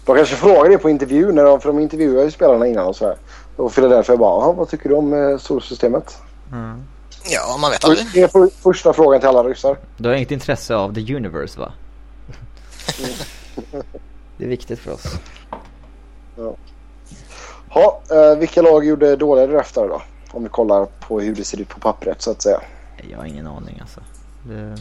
De 0.05 0.15
kanske 0.15 0.35
frågar 0.35 0.69
det 0.69 0.77
på 0.77 0.89
intervju, 0.89 1.31
när 1.31 1.43
de, 1.43 1.61
för 1.61 1.69
de 1.69 1.79
intervjuar 1.79 2.23
ju 2.23 2.31
spelarna 2.31 2.67
innan 2.67 2.87
och 2.87 2.95
sådär. 2.95 3.17
Och 3.55 3.73
Philadelphia 3.73 4.17
bara, 4.17 4.51
vad 4.51 4.69
tycker 4.69 4.89
du 4.89 4.95
om 4.95 5.13
eh, 5.13 5.37
solsystemet? 5.37 6.17
Mm. 6.51 6.83
Ja, 7.25 7.57
man 7.61 7.71
vet 7.71 7.83
aldrig. 7.83 8.07
Det 8.13 8.21
är 8.21 8.27
för, 8.27 8.49
första 8.61 8.93
frågan 8.93 9.19
till 9.19 9.29
alla 9.29 9.43
ryssar. 9.43 9.77
Du 9.97 10.09
har 10.09 10.15
inget 10.15 10.31
intresse 10.31 10.75
av 10.75 10.93
the 10.93 11.15
universe 11.15 11.59
va? 11.59 11.73
det 14.37 14.43
är 14.43 14.49
viktigt 14.49 14.79
för 14.79 14.91
oss. 14.91 15.05
Ja. 16.35 16.55
Ha, 17.69 18.01
eh, 18.11 18.37
vilka 18.37 18.61
lag 18.61 18.85
gjorde 18.85 19.15
dåliga 19.15 19.47
draftar 19.47 19.87
då? 19.87 20.01
Om 20.33 20.43
vi 20.43 20.49
kollar 20.49 20.85
på 20.85 21.19
hur 21.19 21.35
det 21.35 21.43
ser 21.43 21.61
ut 21.61 21.69
på 21.69 21.79
pappret 21.79 22.21
så 22.21 22.31
att 22.31 22.41
säga. 22.41 22.61
Jag 23.09 23.17
har 23.17 23.25
ingen 23.25 23.47
aning 23.47 23.77
alltså. 23.81 23.99
Det, 24.43 24.77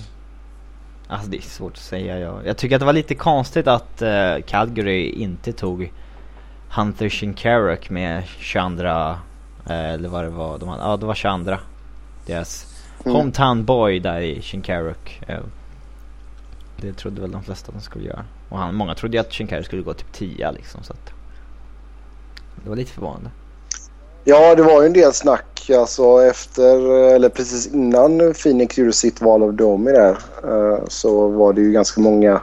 alltså 1.09 1.31
det 1.31 1.37
är 1.37 1.43
svårt 1.43 1.73
att 1.73 1.79
säga. 1.79 2.19
Jag, 2.19 2.47
jag 2.47 2.57
tycker 2.57 2.77
att 2.77 2.81
det 2.81 2.87
var 2.87 2.93
lite 2.93 3.15
konstigt 3.15 3.67
att 3.67 4.03
uh, 4.03 4.43
Calgary 4.47 5.11
inte 5.11 5.53
tog 5.53 5.93
Hunter 6.77 7.09
Shinkaruk 7.09 7.91
med 7.91 8.25
22 8.39 8.85
uh, 8.85 9.17
eller 9.67 10.09
vad 10.09 10.25
det 10.25 10.31
var. 10.31 10.59
De 10.59 10.69
hade, 10.69 10.83
ja, 10.83 10.97
det 10.97 11.07
var 11.07 11.15
22 11.15 11.57
deras 12.27 12.67
mm. 13.05 13.17
hometown 13.17 13.65
boy 13.65 14.01
där 14.01 14.21
i 14.21 14.43
Shinkaruk. 14.43 15.23
Eh, 15.27 15.41
det 16.77 16.93
trodde 16.93 17.21
väl 17.21 17.31
de 17.31 17.43
flesta 17.43 17.69
att 17.69 17.75
de 17.75 17.81
skulle 17.81 18.05
göra. 18.05 18.25
Och 18.49 18.59
han, 18.59 18.75
många 18.75 18.95
trodde 18.95 19.17
ju 19.17 19.21
att 19.21 19.33
Shinkaruk 19.33 19.67
skulle 19.67 19.83
gå 19.83 19.95
typ 19.95 20.13
10 20.13 20.53
liksom 20.53 20.83
så 20.83 20.93
att 20.93 21.13
det 22.63 22.69
var 22.69 22.77
lite 22.77 22.93
förvånande. 22.93 23.31
Ja, 24.25 24.55
det 24.55 24.63
var 24.63 24.81
ju 24.81 24.87
en 24.87 24.93
del 24.93 25.13
snack 25.13 25.71
alltså 25.79 26.23
efter, 26.23 26.91
eller 27.15 27.29
precis 27.29 27.67
innan 27.75 28.35
Phoenix 28.35 28.79
gjorde 28.79 28.93
sitt 28.93 29.21
val 29.21 29.43
av 29.43 29.55
Domi 29.55 29.93
där 29.93 30.17
eh, 30.45 30.79
så 30.89 31.29
var 31.29 31.53
det 31.53 31.61
ju 31.61 31.73
ganska 31.73 32.01
många 32.01 32.41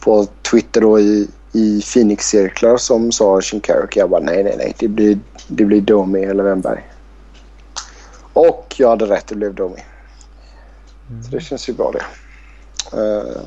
på 0.00 0.26
Twitter 0.50 0.80
då 0.80 1.00
i, 1.00 1.28
i 1.52 1.80
Phoenix-cirklar 1.80 2.76
som 2.76 3.12
sa 3.12 3.40
Shinkaruk. 3.40 3.96
Jag 3.96 4.10
bara 4.10 4.20
nej, 4.20 4.44
nej, 4.44 4.54
nej. 4.58 4.74
Det 4.78 4.88
blir, 4.88 5.18
det 5.48 5.64
blir 5.64 5.80
Domi 5.80 6.24
eller 6.24 6.44
Wemberg. 6.44 6.88
Och 8.32 8.74
jag 8.78 8.88
hade 8.88 9.06
rätt, 9.06 9.26
det 9.26 9.34
blev 9.34 9.54
Domi. 9.54 9.84
Mm. 11.10 11.22
Så 11.22 11.30
det 11.30 11.40
känns 11.40 11.68
ju 11.68 11.72
bra 11.72 11.92
det. 11.92 12.04
Uh, 12.96 13.40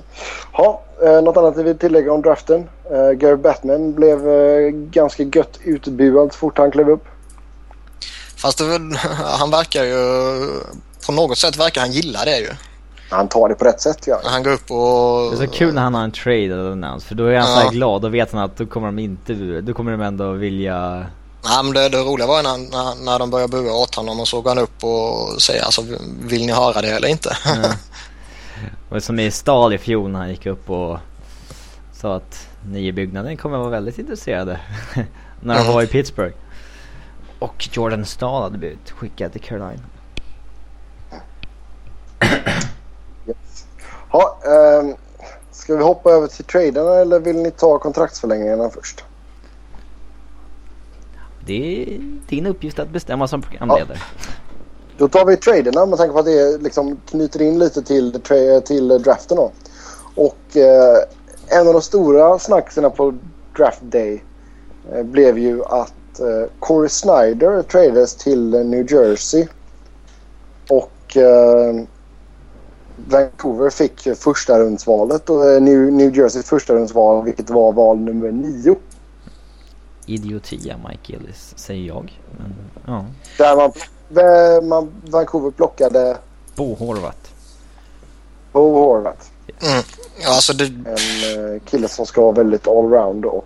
ha, 0.51 0.81
uh, 1.03 1.21
något 1.21 1.37
annat 1.37 1.57
vi 1.57 1.63
vill 1.63 1.77
tillägga 1.77 2.13
om 2.13 2.21
draften? 2.21 2.69
Uh, 2.91 3.11
Gary 3.11 3.35
Batman 3.35 3.93
blev 3.93 4.27
uh, 4.27 4.69
ganska 4.69 5.23
gött 5.23 5.59
utbuad 5.63 6.33
så 6.33 6.37
fort 6.37 6.57
han 6.57 6.71
klev 6.71 6.89
upp. 6.89 7.05
Fast 8.41 8.57
det, 8.57 8.97
han 9.23 9.51
verkar 9.51 9.83
ju... 9.83 10.61
På 11.05 11.11
något 11.11 11.37
sätt 11.37 11.57
verkar 11.57 11.81
han 11.81 11.91
gilla 11.91 12.25
det 12.25 12.37
ju. 12.37 12.49
Han 13.09 13.27
tar 13.27 13.49
det 13.49 13.55
på 13.55 13.65
rätt 13.65 13.81
sätt 13.81 14.07
ja. 14.07 14.21
Han 14.23 14.43
går 14.43 14.51
upp 14.51 14.71
och... 14.71 15.31
Det 15.31 15.43
är 15.43 15.47
så 15.47 15.53
kul 15.53 15.73
när 15.73 15.81
han 15.81 15.93
har 15.93 16.03
en 16.03 16.11
trade 16.11 16.71
annons 16.71 17.03
för 17.03 17.15
då 17.15 17.25
är 17.25 17.37
han 17.39 17.49
ja. 17.49 17.55
så 17.55 17.61
här 17.61 17.69
glad. 17.69 18.01
Då 18.01 18.09
vet 18.09 18.31
han 18.31 18.41
att 18.41 18.57
då 18.57 18.65
kommer 18.65 18.87
de 18.87 18.99
inte... 18.99 19.33
Då 19.61 19.73
kommer 19.73 19.91
de 19.91 20.01
ändå 20.01 20.31
vilja 20.31 21.05
Nej, 21.43 21.63
men 21.63 21.73
det, 21.73 21.89
det 21.89 21.97
roliga 21.97 22.27
var 22.27 22.43
när, 22.43 22.57
när, 22.57 23.05
när 23.05 23.19
de 23.19 23.29
började 23.29 23.51
bua 23.51 23.73
åt 23.73 23.95
honom 23.95 24.19
och 24.19 24.27
såg 24.27 24.47
han 24.47 24.57
upp 24.57 24.83
och 24.83 25.41
säga 25.41 25.63
alltså 25.63 25.81
vill 26.21 26.45
ni 26.45 26.51
höra 26.51 26.81
det 26.81 26.89
eller 26.89 27.07
inte? 27.07 27.37
Ja. 27.45 27.53
Och 28.89 29.03
som 29.03 29.19
i 29.19 29.31
Stal 29.31 29.73
i 29.73 29.77
fjol 29.77 30.11
när 30.11 30.19
han 30.19 30.29
gick 30.29 30.45
upp 30.45 30.69
och 30.69 30.97
sa 31.93 32.15
att 32.15 32.47
byggnaden 32.93 33.37
kommer 33.37 33.55
att 33.55 33.61
vara 33.61 33.71
väldigt 33.71 33.97
intresserade 33.97 34.59
när 35.41 35.55
de 35.55 35.61
mm. 35.61 35.73
var 35.73 35.81
i 35.81 35.87
Pittsburgh. 35.87 36.35
Och 37.41 37.69
Jordan 37.71 38.05
Stahl 38.05 38.43
hade 38.43 38.57
blivit 38.57 38.91
skickad 38.91 39.31
till 39.31 39.41
Carolina. 39.41 39.83
yes. 43.27 43.65
Ha, 44.09 44.39
um, 44.79 44.95
ska 45.51 45.75
vi 45.75 45.83
hoppa 45.83 46.11
över 46.11 46.27
till 46.27 46.45
traderna 46.45 46.95
eller 46.95 47.19
vill 47.19 47.35
ni 47.35 47.51
ta 47.51 47.79
kontraktsförlängningarna 47.79 48.69
först? 48.69 49.03
Det 51.45 51.83
är 51.83 51.99
din 52.29 52.45
uppgift 52.45 52.79
att 52.79 52.89
bestämma 52.89 53.27
som 53.27 53.41
programledare. 53.41 53.97
Ja. 53.97 54.33
Då 54.97 55.07
tar 55.07 55.25
vi 55.25 55.37
traderna 55.37 55.85
med 55.85 55.97
tanke 55.97 56.13
på 56.13 56.19
att 56.19 56.25
det 56.25 56.61
liksom 56.61 56.97
knyter 57.09 57.41
in 57.41 57.59
lite 57.59 57.81
till, 57.81 58.21
till 58.65 58.87
draften. 58.87 59.37
Då. 59.37 59.51
Och 60.15 60.57
eh, 60.57 60.97
en 61.47 61.67
av 61.67 61.73
de 61.73 61.81
stora 61.81 62.39
snackserna 62.39 62.89
på 62.89 63.13
draft 63.57 63.81
day 63.81 64.23
eh, 64.93 65.03
blev 65.03 65.37
ju 65.37 65.63
att 65.65 65.93
eh, 66.21 66.49
Corey 66.59 66.89
Snyder 66.89 67.63
tradades 67.63 68.15
till 68.15 68.49
New 68.49 68.91
Jersey. 68.91 69.47
Och 70.69 71.17
eh, 71.17 71.83
Vancouver 73.07 73.69
fick 73.69 74.17
första 74.17 74.59
rundsvalet 74.59 75.29
och 75.29 75.49
eh, 75.49 75.61
New, 75.61 75.91
New 75.91 76.17
Jerseys 76.17 76.45
första 76.45 76.73
rundsval 76.73 77.25
vilket 77.25 77.49
var 77.49 77.71
val 77.71 77.99
nummer 77.99 78.31
nio 78.31 78.75
idiotia 80.05 80.77
Mike 80.89 81.13
Gillis, 81.13 81.53
säger 81.55 81.87
jag. 81.87 82.19
Men, 82.37 82.55
ja. 82.85 83.05
Där 83.37 83.55
man, 83.55 84.67
man, 84.67 84.91
Vancouver 85.05 85.51
plockade... 85.51 86.17
Bo 86.55 86.75
Horvat. 86.75 87.33
Bo 88.51 88.73
Horvat. 88.73 89.31
Mm. 89.61 89.83
alltså 90.27 90.53
det... 90.53 90.65
En 90.65 91.39
uh, 91.39 91.59
kille 91.59 91.87
som 91.87 92.05
ska 92.05 92.21
vara 92.21 92.31
väldigt 92.31 92.67
allround 92.67 93.23
då. 93.23 93.43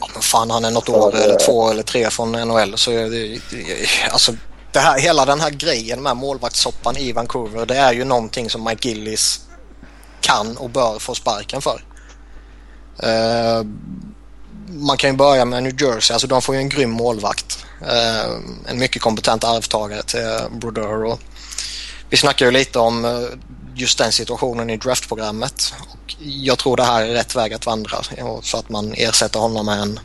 Ja 0.00 0.08
men 0.12 0.22
fan 0.22 0.50
han 0.50 0.64
är 0.64 0.70
något 0.70 0.88
år 0.88 1.12
det... 1.12 1.24
eller 1.24 1.38
två 1.46 1.70
eller 1.70 1.82
tre 1.82 2.10
från 2.10 2.32
NHL 2.32 2.78
så 2.78 2.90
det, 2.90 3.40
alltså 4.10 4.32
det 4.72 4.78
här, 4.78 4.98
hela 4.98 5.24
den 5.24 5.40
här 5.40 5.50
grejen 5.50 6.02
med 6.02 6.16
målvaktssoppan 6.16 6.96
i 6.96 7.12
Vancouver 7.12 7.66
det 7.66 7.76
är 7.76 7.92
ju 7.92 8.04
någonting 8.04 8.50
som 8.50 8.64
Mike 8.64 8.88
Gillis 8.88 9.40
kan 10.20 10.56
och 10.56 10.70
bör 10.70 10.98
få 10.98 11.14
sparken 11.14 11.60
för. 11.62 11.84
Uh, 13.02 13.66
man 14.68 14.96
kan 14.96 15.10
ju 15.10 15.16
börja 15.16 15.44
med 15.44 15.62
New 15.62 15.82
Jersey. 15.82 16.14
Alltså 16.14 16.26
de 16.26 16.42
får 16.42 16.54
ju 16.54 16.60
en 16.60 16.68
grym 16.68 16.90
målvakt. 16.90 17.64
Eh, 17.86 18.30
en 18.66 18.78
mycket 18.78 19.02
kompetent 19.02 19.44
arvtagare 19.44 20.02
till 20.02 20.58
Brodeur. 20.60 21.18
Vi 22.10 22.16
snackar 22.16 22.46
ju 22.46 22.52
lite 22.52 22.78
om 22.78 23.04
eh, 23.04 23.10
just 23.74 23.98
den 23.98 24.12
situationen 24.12 24.70
i 24.70 24.76
draftprogrammet. 24.76 25.74
Och 25.90 26.14
jag 26.18 26.58
tror 26.58 26.76
det 26.76 26.84
här 26.84 27.02
är 27.02 27.14
rätt 27.14 27.36
väg 27.36 27.54
att 27.54 27.66
vandra 27.66 27.98
så 28.42 28.56
att 28.56 28.68
man 28.68 28.94
ersätter 28.94 29.40
honom 29.40 29.66
med 29.66 29.78
en, 29.78 30.00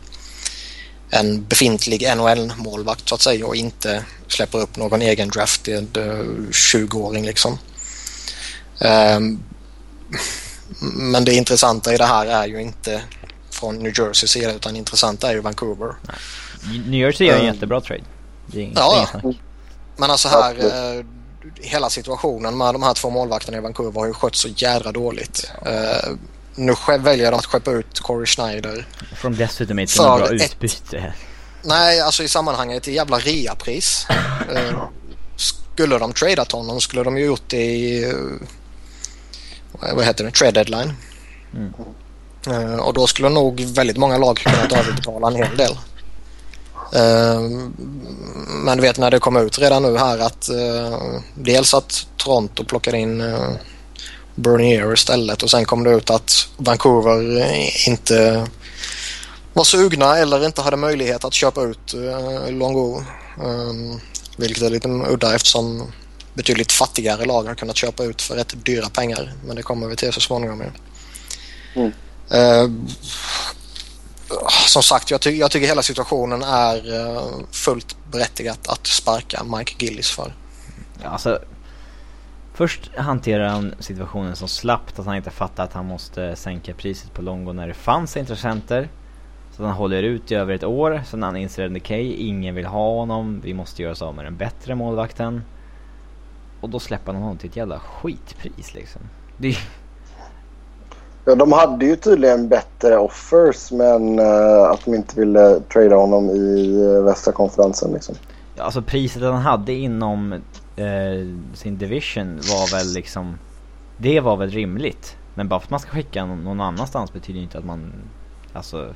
en 1.09 1.45
befintlig 1.45 2.01
NHL-målvakt 2.17 3.09
så 3.09 3.15
att 3.15 3.21
säga 3.21 3.45
och 3.45 3.55
inte 3.55 4.05
släpper 4.27 4.59
upp 4.59 4.77
någon 4.77 5.01
egen 5.01 5.29
drafted 5.29 5.97
20-åring 6.51 7.25
liksom. 7.25 7.57
Um, 8.79 9.43
men 10.79 11.25
det 11.25 11.33
intressanta 11.33 11.93
i 11.93 11.97
det 11.97 12.05
här 12.05 12.25
är 12.25 12.47
ju 12.47 12.61
inte 12.61 13.01
från 13.49 13.79
New 13.79 13.99
Jersey 13.99 14.27
sida 14.27 14.53
utan 14.53 14.75
intressant 14.75 15.23
är 15.23 15.33
ju 15.33 15.39
Vancouver. 15.39 15.95
New 16.85 16.99
Jersey 16.99 17.27
gör 17.27 17.35
en 17.35 17.41
um, 17.41 17.47
jättebra 17.47 17.81
trade. 17.81 18.03
Det 18.45 18.63
är 18.63 18.71
ja, 18.75 19.07
men 19.97 20.11
alltså 20.11 20.27
här 20.27 20.55
eh, 20.55 21.05
hela 21.55 21.89
situationen 21.89 22.57
med 22.57 22.73
de 22.73 22.83
här 22.83 22.93
två 22.93 23.09
målvakterna 23.09 23.57
i 23.57 23.61
Vancouver 23.61 23.99
har 23.99 24.07
ju 24.07 24.13
skött 24.13 24.35
så 24.35 24.47
jädra 24.47 24.91
dåligt. 24.91 25.51
Ja. 25.65 25.71
Uh, 25.71 26.17
nu 26.55 26.75
väljer 26.99 27.31
de 27.31 27.37
att 27.37 27.45
skeppa 27.45 27.71
ut 27.71 27.99
Corey 27.99 28.25
Schneider. 28.25 28.87
Från 29.15 29.35
dessutom 29.35 29.79
inte 29.79 30.01
något 30.01 30.19
bra 30.19 30.29
utbyte. 30.29 31.13
Nej, 31.63 32.01
alltså 32.01 32.23
i 32.23 32.27
sammanhanget 32.27 32.87
ett 32.87 32.93
jävla 32.93 33.19
reapris. 33.19 34.07
uh, 34.51 34.83
skulle 35.35 35.97
de 35.97 36.13
tradat 36.13 36.51
honom 36.51 36.81
skulle 36.81 37.03
de 37.03 37.17
ju 37.17 37.25
gjort 37.25 37.49
det 37.49 37.65
i 37.65 38.05
uh, 38.05 38.41
vad 39.93 40.05
heter 40.05 40.23
det, 40.23 40.31
trade 40.31 40.51
deadline. 40.51 40.93
Mm. 41.53 41.73
Uh, 42.47 42.79
och 42.79 42.93
då 42.93 43.07
skulle 43.07 43.29
nog 43.29 43.61
väldigt 43.61 43.97
många 43.97 44.17
lag 44.17 44.37
kunnat 44.37 44.71
överbetala 44.71 45.27
en 45.27 45.35
hel 45.35 45.57
del. 45.57 45.77
Uh, 46.95 47.69
men 48.47 48.77
du 48.77 48.81
vet 48.81 48.97
när 48.97 49.11
det 49.11 49.19
kom 49.19 49.37
ut 49.37 49.59
redan 49.59 49.83
nu 49.83 49.97
här 49.97 50.19
att 50.19 50.49
uh, 50.49 51.19
dels 51.35 51.73
att 51.73 52.07
Toronto 52.17 52.63
plockade 52.63 52.97
in 52.97 53.21
uh, 53.21 53.51
Bernier 54.35 54.93
istället 54.93 55.43
och 55.43 55.49
sen 55.49 55.65
kom 55.65 55.83
det 55.83 55.91
ut 55.91 56.09
att 56.09 56.47
Vancouver 56.57 57.47
inte 57.87 58.47
var 59.53 59.63
sugna 59.63 60.17
eller 60.17 60.45
inte 60.45 60.61
hade 60.61 60.77
möjlighet 60.77 61.25
att 61.25 61.33
köpa 61.33 61.63
ut 61.63 61.95
Longo. 62.49 63.03
Um, 63.41 63.99
vilket 64.37 64.63
är 64.63 64.69
lite 64.69 64.87
udda 64.87 65.35
eftersom 65.35 65.91
betydligt 66.33 66.71
fattigare 66.71 67.25
lag 67.25 67.43
har 67.43 67.55
kunnat 67.55 67.77
köpa 67.77 68.03
ut 68.03 68.21
för 68.21 68.35
rätt 68.35 68.65
dyra 68.65 68.89
pengar. 68.89 69.33
Men 69.45 69.55
det 69.55 69.63
kommer 69.63 69.87
vi 69.87 69.95
till 69.95 70.13
så 70.13 70.21
småningom. 70.21 70.63
Mm. 71.75 71.91
Som 74.77 74.83
sagt, 74.83 75.11
jag, 75.11 75.21
ty 75.21 75.31
jag, 75.31 75.51
tycker 75.51 75.67
hela 75.67 75.81
situationen 75.81 76.43
är 76.43 76.75
uh, 76.75 77.43
fullt 77.51 77.97
berättigat 78.11 78.67
att 78.67 78.87
sparka 78.87 79.43
Mike 79.43 79.85
Gillis 79.85 80.11
för. 80.11 80.33
Ja, 81.03 81.09
alltså, 81.09 81.39
först 82.53 82.95
hanterar 82.95 83.47
han 83.47 83.75
situationen 83.79 84.35
så 84.35 84.47
slappt 84.47 84.99
att 84.99 85.05
han 85.05 85.15
inte 85.15 85.29
fattar 85.29 85.63
att 85.63 85.73
han 85.73 85.85
måste 85.85 86.35
sänka 86.35 86.73
priset 86.73 87.13
på 87.13 87.21
Longo 87.21 87.53
när 87.53 87.67
det 87.67 87.73
fanns 87.73 88.17
intressenter. 88.17 88.89
Så 89.51 89.63
han 89.63 89.73
håller 89.73 90.03
ut 90.03 90.31
i 90.31 90.35
över 90.35 90.53
ett 90.53 90.63
år, 90.63 91.03
sen 91.09 91.23
han 91.23 91.35
inser 91.35 91.65
att 91.65 91.77
okej, 91.77 92.13
ingen 92.13 92.55
vill 92.55 92.65
ha 92.65 92.93
honom, 92.93 93.41
vi 93.43 93.53
måste 93.53 93.81
göra 93.81 93.91
oss 93.91 94.01
av 94.01 94.15
med 94.15 94.25
den 94.25 94.37
bättre 94.37 94.75
målvakten. 94.75 95.43
Och 96.61 96.69
då 96.69 96.79
släpper 96.79 97.13
han 97.13 97.21
honom 97.21 97.37
till 97.37 97.49
ett 97.49 97.55
jävla 97.55 97.79
skitpris 97.79 98.73
liksom. 98.73 99.01
Det 99.37 99.47
är... 99.47 99.57
Ja, 101.27 101.35
de 101.35 101.51
hade 101.51 101.85
ju 101.85 101.95
tydligen 101.95 102.47
bättre 102.47 102.97
offers 102.97 103.71
men 103.71 104.19
uh, 104.19 104.61
att 104.61 104.85
de 104.85 104.95
inte 104.95 105.19
ville 105.19 105.59
trada 105.59 105.95
honom 105.95 106.29
i 106.29 106.77
uh, 106.83 107.03
västra 107.03 107.33
konferensen 107.33 107.91
liksom. 107.93 108.15
Ja, 108.55 108.63
alltså 108.63 108.81
priset 108.81 109.21
han 109.21 109.33
hade 109.33 109.73
inom 109.73 110.33
uh, 110.33 110.39
sin 111.53 111.77
division 111.77 112.35
var 112.35 112.77
väl 112.77 112.93
liksom... 112.93 113.37
Det 113.97 114.19
var 114.19 114.37
väl 114.37 114.49
rimligt. 114.49 115.17
Men 115.35 115.47
bara 115.47 115.59
för 115.59 115.65
att 115.65 115.71
man 115.71 115.79
ska 115.79 115.91
skicka 115.91 116.25
någon, 116.25 116.43
någon 116.43 116.61
annanstans 116.61 117.13
betyder 117.13 117.39
inte 117.39 117.57
att 117.57 117.65
man... 117.65 117.93
Alltså... 118.53 118.93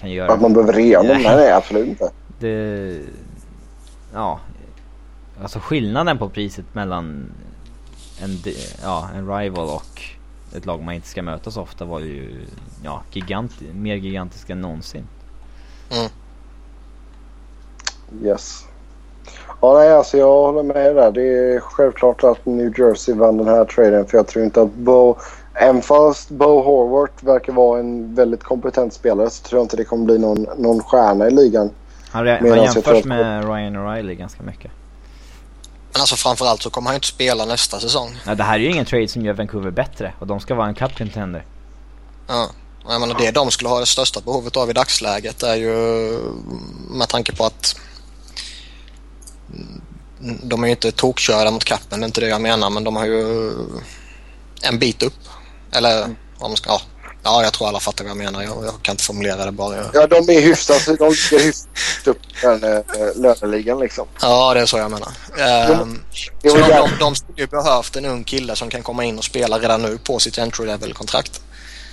Kan 0.00 0.10
göra... 0.10 0.32
Att 0.32 0.40
man 0.40 0.52
behöver 0.52 0.72
rea 0.72 0.98
honom? 0.98 1.16
Nej, 1.22 1.36
nej 1.36 1.52
absolut 1.52 1.86
inte. 1.86 2.10
Det... 2.38 2.98
Ja, 4.14 4.40
Alltså 5.42 5.58
skillnaden 5.58 6.18
på 6.18 6.28
priset 6.28 6.74
mellan 6.74 7.32
en, 8.22 8.38
ja, 8.82 9.08
en 9.16 9.36
rival 9.38 9.68
och 9.68 10.02
ett 10.56 10.66
lag 10.66 10.82
man 10.82 10.94
inte 10.94 11.08
ska 11.08 11.22
möta 11.22 11.50
så 11.50 11.62
ofta 11.62 11.84
var 11.84 12.00
ju 12.00 12.46
ja, 12.84 13.02
gigant, 13.12 13.52
mer 13.74 13.96
gigantisk 13.96 14.50
än 14.50 14.60
någonsin. 14.60 15.06
Mm. 15.90 16.10
Yes. 18.24 18.64
Ja, 19.60 19.74
nej, 19.74 19.92
alltså 19.92 20.18
jag 20.18 20.26
håller 20.26 20.62
med 20.62 20.96
där. 20.96 21.10
Det 21.10 21.22
är 21.22 21.60
självklart 21.60 22.24
att 22.24 22.46
New 22.46 22.80
Jersey 22.80 23.14
vann 23.14 23.36
den 23.36 23.48
här 23.48 23.64
traden 23.64 24.06
för 24.06 24.16
jag 24.16 24.26
tror 24.26 24.44
inte 24.44 24.62
att 24.62 24.74
Bo... 24.74 25.16
Även 25.54 25.82
fast 25.82 26.30
Bo 26.30 26.62
Horvath 26.62 27.24
verkar 27.24 27.52
vara 27.52 27.80
en 27.80 28.14
väldigt 28.14 28.42
kompetent 28.42 28.92
spelare 28.92 29.30
så 29.30 29.44
tror 29.44 29.58
jag 29.58 29.64
inte 29.64 29.76
det 29.76 29.84
kommer 29.84 30.04
bli 30.04 30.18
någon, 30.18 30.46
någon 30.58 30.80
stjärna 30.82 31.26
i 31.26 31.30
ligan. 31.30 31.70
Han, 32.10 32.26
han 32.26 32.62
jämförs 32.62 33.04
med 33.04 33.44
Ryan 33.44 33.76
O'Reilly 33.76 34.14
ganska 34.14 34.42
mycket. 34.42 34.70
Men 35.92 36.00
alltså 36.00 36.16
framförallt 36.16 36.62
så 36.62 36.70
kommer 36.70 36.88
han 36.88 36.94
ju 36.94 36.96
inte 36.96 37.06
spela 37.06 37.44
nästa 37.44 37.80
säsong. 37.80 38.18
Nej, 38.26 38.36
det 38.36 38.44
här 38.44 38.54
är 38.54 38.58
ju 38.58 38.70
ingen 38.70 38.84
trade 38.84 39.08
som 39.08 39.24
gör 39.24 39.32
Vancouver 39.32 39.70
bättre 39.70 40.14
och 40.18 40.26
de 40.26 40.40
ska 40.40 40.54
vara 40.54 40.68
en 40.68 40.74
cup 40.74 40.98
contender. 40.98 41.46
Ja, 42.26 42.50
jag 42.88 43.00
menar 43.00 43.14
det 43.18 43.30
de 43.30 43.50
skulle 43.50 43.68
ha 43.68 43.80
det 43.80 43.86
största 43.86 44.20
behovet 44.20 44.56
av 44.56 44.70
i 44.70 44.72
dagsläget 44.72 45.42
är 45.42 45.54
ju 45.54 45.72
med 46.90 47.08
tanke 47.08 47.36
på 47.36 47.44
att 47.44 47.76
de 50.42 50.62
är 50.62 50.66
ju 50.66 50.70
inte 50.70 50.92
tokkörda 50.92 51.50
mot 51.50 51.64
kappen, 51.64 52.00
det 52.00 52.04
är 52.04 52.06
inte 52.06 52.20
det 52.20 52.28
jag 52.28 52.40
menar, 52.40 52.70
men 52.70 52.84
de 52.84 52.96
har 52.96 53.06
ju 53.06 53.50
en 54.62 54.78
bit 54.78 55.02
upp. 55.02 55.28
Eller 55.72 56.16
vad 56.38 56.50
man 56.50 56.56
ska, 56.56 56.70
ja, 56.70 56.80
Ja, 57.22 57.42
jag 57.42 57.52
tror 57.52 57.68
alla 57.68 57.80
fattar 57.80 58.04
vad 58.04 58.10
jag 58.10 58.16
menar. 58.16 58.42
Jag, 58.42 58.64
jag 58.64 58.82
kan 58.82 58.92
inte 58.92 59.04
formulera 59.04 59.44
det 59.44 59.52
bara. 59.52 59.84
Ja, 59.94 60.06
de 60.06 60.36
är 60.36 60.40
hyfsat, 60.40 60.86
de 60.86 60.92
ligger 60.92 61.44
hyfsat 61.44 62.06
upp 62.06 62.18
den 62.42 62.64
äh, 62.64 62.80
löneligan 63.14 63.78
liksom. 63.78 64.06
Ja, 64.20 64.54
det 64.54 64.60
är 64.60 64.66
så 64.66 64.78
jag 64.78 64.90
menar. 64.90 65.08
Ehm, 65.38 66.02
så 66.42 66.56
de, 66.56 66.68
de, 66.68 66.90
de 67.00 67.14
skulle 67.14 67.40
ju 67.40 67.46
behövt 67.46 67.96
en 67.96 68.04
ung 68.04 68.24
kille 68.24 68.56
som 68.56 68.70
kan 68.70 68.82
komma 68.82 69.04
in 69.04 69.18
och 69.18 69.24
spela 69.24 69.58
redan 69.58 69.82
nu 69.82 69.98
på 69.98 70.18
sitt 70.18 70.38
entry 70.38 70.66
level-kontrakt. 70.66 71.40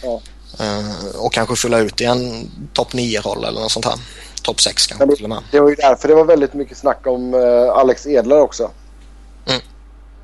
Ja. 0.03 0.21
Ehm, 0.59 0.91
och 1.15 1.33
kanske 1.33 1.55
fylla 1.55 1.79
ut 1.79 2.01
i 2.01 2.05
en 2.05 2.51
topp 2.73 2.93
9-roll 2.93 3.45
eller 3.45 3.61
något 3.61 3.71
sånt 3.71 3.85
här. 3.85 3.95
Topp 4.41 4.61
6 4.61 4.87
kanske 4.87 5.15
till 5.15 5.23
och 5.23 5.29
med. 5.29 5.43
Det 5.51 5.59
var 5.59 5.69
ju 5.69 5.75
därför 5.75 6.07
det 6.07 6.15
var 6.15 6.25
väldigt 6.25 6.53
mycket 6.53 6.77
snack 6.77 7.07
om 7.07 7.33
uh, 7.33 7.69
Alex 7.69 8.07
Edler 8.07 8.39
också. 8.39 8.71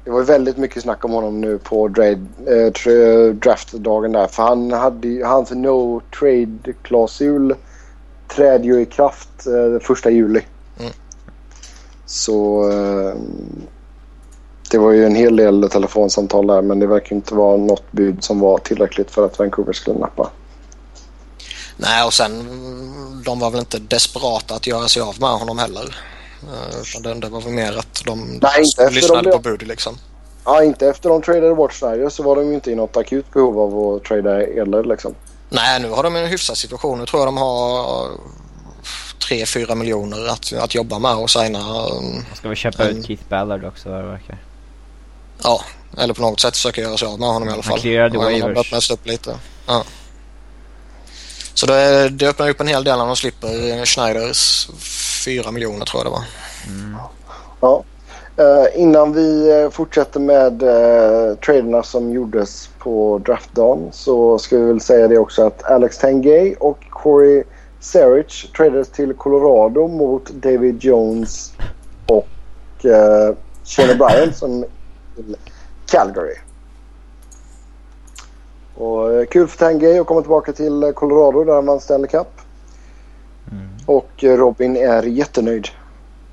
Det 0.04 0.12
var 0.12 0.24
väldigt 0.24 0.58
mycket 0.58 0.84
snack 0.84 1.06
om 1.06 1.12
honom 1.12 1.42
nu 1.42 1.58
på 1.58 1.86
äh, 1.86 3.34
draftdagen 3.34 4.12
där. 4.12 4.28
För 4.28 4.44
han 4.44 4.72
hade 4.72 5.26
hans 5.26 5.52
no 5.52 6.02
trade-klausul 6.20 7.56
trädde 8.28 8.68
ju 8.68 8.82
i 8.82 8.86
kraft 8.86 9.48
äh, 9.48 9.80
första 9.82 10.10
juli. 10.10 10.42
Mm. 10.80 10.92
Så 12.06 12.70
äh, 12.72 13.16
det 14.72 14.78
var 14.78 14.92
ju 14.92 15.06
en 15.06 15.16
hel 15.16 15.36
del 15.36 15.70
telefonsamtal 15.70 16.48
där 16.48 16.62
men 16.62 16.80
det 16.80 16.88
verkar 16.88 17.16
inte 17.16 17.36
vara 17.36 17.58
något 17.58 17.92
bud 17.92 18.24
som 18.24 18.40
var 18.40 18.58
tillräckligt 18.58 19.12
för 19.12 19.26
att 19.26 19.40
Vancouver 19.40 19.74
skulle 19.74 20.00
nappa. 20.00 20.30
Nej 21.78 22.06
och 22.06 22.14
sen 22.14 22.32
de 23.26 23.40
var 23.40 23.52
väl 23.52 23.60
inte 23.60 23.80
desperata 23.80 24.56
att 24.56 24.68
göra 24.68 24.88
sig 24.88 25.02
av 25.02 25.16
med 25.20 25.30
honom 25.30 25.58
heller. 25.58 25.96
Utan 27.00 27.20
det, 27.20 27.30
var 27.30 27.42
väl 27.42 27.54
mer 27.54 27.78
att 27.78 28.04
de 28.06 28.40
Nej, 28.42 28.64
inte 28.64 28.90
lyssnade 28.90 29.32
på 29.32 29.40
bud 29.40 29.68
liksom. 29.68 29.98
Ja, 30.46 30.64
inte 30.64 30.88
efter 30.88 31.10
de 31.10 31.22
tradade 31.22 31.56
bort 31.56 31.74
Snyder 31.74 32.10
så 32.10 32.24
var 32.24 32.36
de 32.36 32.48
ju 32.48 32.54
inte 32.54 32.72
i 32.72 32.76
något 32.76 32.98
akut 32.98 33.34
behov 33.34 33.60
av 33.60 33.96
att 33.96 34.04
trada 34.04 34.48
Edler 34.48 34.84
liksom. 34.84 35.16
Nej, 35.50 35.82
nu 35.82 35.90
har 35.90 36.04
de 36.04 36.16
en 36.16 36.28
hyfsad 36.28 36.58
situation. 36.58 37.00
Nu 37.00 37.06
tror 37.06 37.22
jag 37.22 37.28
de 37.28 37.38
har 37.38 38.10
3-4 39.30 39.76
miljoner 39.76 40.28
att, 40.28 40.54
att 40.54 40.76
jobba 40.76 41.00
med 41.00 41.16
och 41.16 41.30
signa. 41.30 41.60
Um, 41.60 42.26
Ska 42.34 42.50
vi 42.50 42.56
köpa 42.56 42.90
en... 42.90 42.98
ut 42.98 43.06
Keith 43.06 43.24
Ballard 43.30 43.66
också 43.66 43.90
vad 43.90 44.00
det 44.00 44.08
verkar? 44.08 44.38
Ja, 45.44 45.62
eller 45.98 46.14
på 46.14 46.22
något 46.22 46.40
sätt 46.40 46.58
försöka 46.58 46.82
göra 46.82 46.98
sig 46.98 47.08
av 47.08 47.20
med 47.20 47.30
honom 47.30 47.50
i 47.50 47.52
alla 47.52 47.64
fall. 47.64 47.72
Han 47.72 47.82
clearade 47.82 48.18
waivers. 48.18 48.92
upp 48.92 49.08
lite. 49.08 49.38
Ja. 49.68 49.84
Så 51.54 51.66
det, 51.66 52.10
det 52.10 52.28
öppnar 52.28 52.50
upp 52.50 52.62
en 52.62 52.68
hel 52.68 52.84
del 52.84 52.98
när 52.98 53.06
de 53.06 53.16
slipper 53.16 53.86
Schneiders 53.86 54.68
4 55.26 55.52
miljoner 55.52 55.86
tror 55.86 56.04
jag 56.04 56.06
det 56.06 56.16
var. 56.16 56.26
Mm. 56.68 56.98
Ja. 57.62 57.84
Uh, 58.40 58.82
innan 58.82 59.14
vi 59.14 59.62
eh, 59.62 59.70
fortsätter 59.70 60.20
med 60.20 60.64
uh, 60.64 61.36
traderna 61.36 61.84
som 61.84 62.12
gjordes 62.12 62.70
på 62.80 63.22
draftdagen 63.26 63.90
så 63.92 64.40
ska 64.40 64.58
vi 64.58 64.66
väl 64.66 64.82
säga 64.82 65.08
det 65.08 65.18
också 65.18 65.48
att 65.48 65.64
Alex 65.64 65.98
Tengay 65.98 66.56
och 66.60 66.78
Corey 66.90 67.44
Sarich 67.80 68.52
tradades 68.52 68.90
till 68.90 69.14
Colorado 69.14 69.88
mot 69.88 70.30
David 70.30 70.84
Jones 70.84 71.54
och 72.08 72.28
uh, 72.86 73.36
Shane 73.64 73.96
Bryan 73.96 74.34
som 74.34 74.66
till 75.16 75.36
Calgary. 75.86 76.36
Och 78.76 79.30
kul 79.30 79.48
för 79.48 79.58
Tangay 79.58 79.98
att 79.98 80.08
komma 80.08 80.22
tillbaka 80.22 80.54
till 80.54 80.92
Colorado 80.96 81.44
där 81.44 81.54
han 81.54 81.66
vann 81.66 81.80
Stanley 81.80 82.08
Cup. 82.08 82.33
Mm. 83.54 83.70
Och 83.86 84.24
Robin 84.24 84.78
är 84.78 85.04
jättenöjd. 85.04 85.68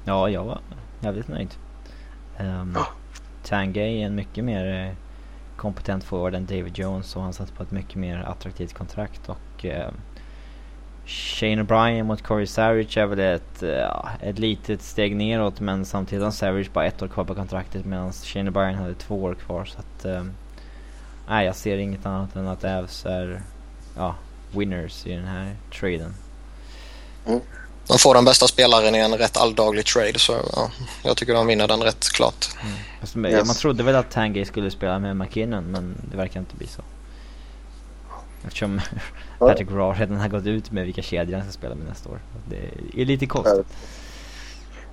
Ja, 0.05 0.29
jag 0.29 0.45
var 0.45 0.61
jävligt 1.01 1.29
nöjd. 1.29 1.55
Um, 2.41 2.79
Tangay 3.45 4.03
är 4.03 4.07
en 4.07 4.15
mycket 4.15 4.45
mer 4.45 4.87
eh, 4.87 4.95
kompetent 5.57 6.05
forward 6.05 6.35
än 6.35 6.47
David 6.47 6.79
Jones 6.79 7.17
och 7.17 7.23
han 7.23 7.33
satt 7.33 7.55
på 7.55 7.63
ett 7.63 7.71
mycket 7.71 7.97
mer 7.97 8.19
attraktivt 8.19 8.75
kontrakt 8.75 9.29
och 9.29 9.65
eh, 9.65 9.91
Shane 11.07 11.63
O'Brien 11.63 12.03
mot 12.03 12.23
Corey 12.23 12.47
Savage 12.47 12.97
är 12.97 13.07
väl 13.07 13.21
ett, 13.21 13.63
uh, 13.63 14.09
ett 14.21 14.39
litet 14.39 14.83
steg 14.83 15.17
neråt 15.17 15.61
men 15.61 15.85
samtidigt 15.85 16.25
har 16.25 16.31
Savage 16.31 16.71
bara 16.73 16.87
ett 16.87 17.03
år 17.03 17.09
kvar 17.09 17.25
på 17.25 17.35
kontraktet 17.35 17.85
medan 17.85 18.13
Shane 18.13 18.51
O'Brien 18.51 18.75
hade 18.75 18.95
två 18.95 19.23
år 19.23 19.35
kvar 19.35 19.65
så 19.65 19.79
att 19.79 20.05
um, 20.05 20.33
Nej 21.29 21.47
jag 21.47 21.57
ser 21.57 21.79
inget 21.79 22.07
annat 22.07 22.37
än 22.37 22.49
att 22.49 22.65
Avs 22.65 23.07
är 23.07 23.41
ja, 23.97 24.15
winners 24.53 25.07
i 25.07 25.13
den 25.13 25.25
här 25.25 25.57
traden. 25.81 26.15
Mm. 27.27 27.41
De 27.87 27.99
får 27.99 28.15
den 28.15 28.25
bästa 28.25 28.49
spelaren 28.49 28.95
i 28.95 28.99
en 28.99 29.15
rätt 29.15 29.37
alldaglig 29.37 29.87
trade 29.87 30.19
så 30.19 30.33
ja, 30.53 30.71
jag 31.03 31.17
tycker 31.17 31.35
de 31.35 31.47
vinner 31.47 31.69
den 31.69 31.83
rätt 31.83 32.09
klart. 32.09 32.49
Mm. 32.63 33.33
Yes. 33.33 33.47
Man 33.47 33.57
trodde 33.57 33.83
väl 33.83 33.97
att 33.97 34.11
Tangay 34.11 34.45
skulle 34.45 34.71
spela 34.71 34.99
med 34.99 35.17
McKinnon 35.17 35.65
men 35.65 35.95
det 36.11 36.17
verkar 36.17 36.41
inte 36.41 36.57
bli 36.57 36.67
så. 36.67 36.83
Eftersom 38.47 38.81
Patrick 39.39 39.71
Raw 39.71 40.01
redan 40.01 40.17
har 40.17 40.29
gått 40.29 40.47
ut 40.47 40.71
med 40.73 40.85
vilka 40.85 41.03
kedjor 41.03 41.37
han 41.37 41.45
ska 41.45 41.53
spela 41.53 41.75
med 41.75 41.87
nästa 41.89 42.09
år. 42.09 42.21
Det 42.49 43.03
är 43.03 43.07
lite 43.07 43.27
konstigt. 43.27 43.67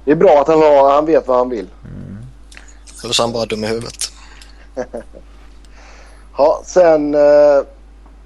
Det 0.05 0.11
är 0.11 0.15
bra 0.15 0.41
att 0.41 0.47
han, 0.47 0.59
har, 0.59 0.93
han 0.93 1.05
vet 1.05 1.27
vad 1.27 1.37
han 1.37 1.49
vill. 1.49 1.67
Mm. 1.83 2.17
Eller 3.03 3.13
så 3.13 3.23
är 3.23 3.25
han 3.25 3.33
bara 3.33 3.45
dum 3.45 3.63
i 3.63 3.67
huvudet. 3.67 4.11
ja, 6.37 6.61
sen 6.65 7.15
eh, 7.15 7.21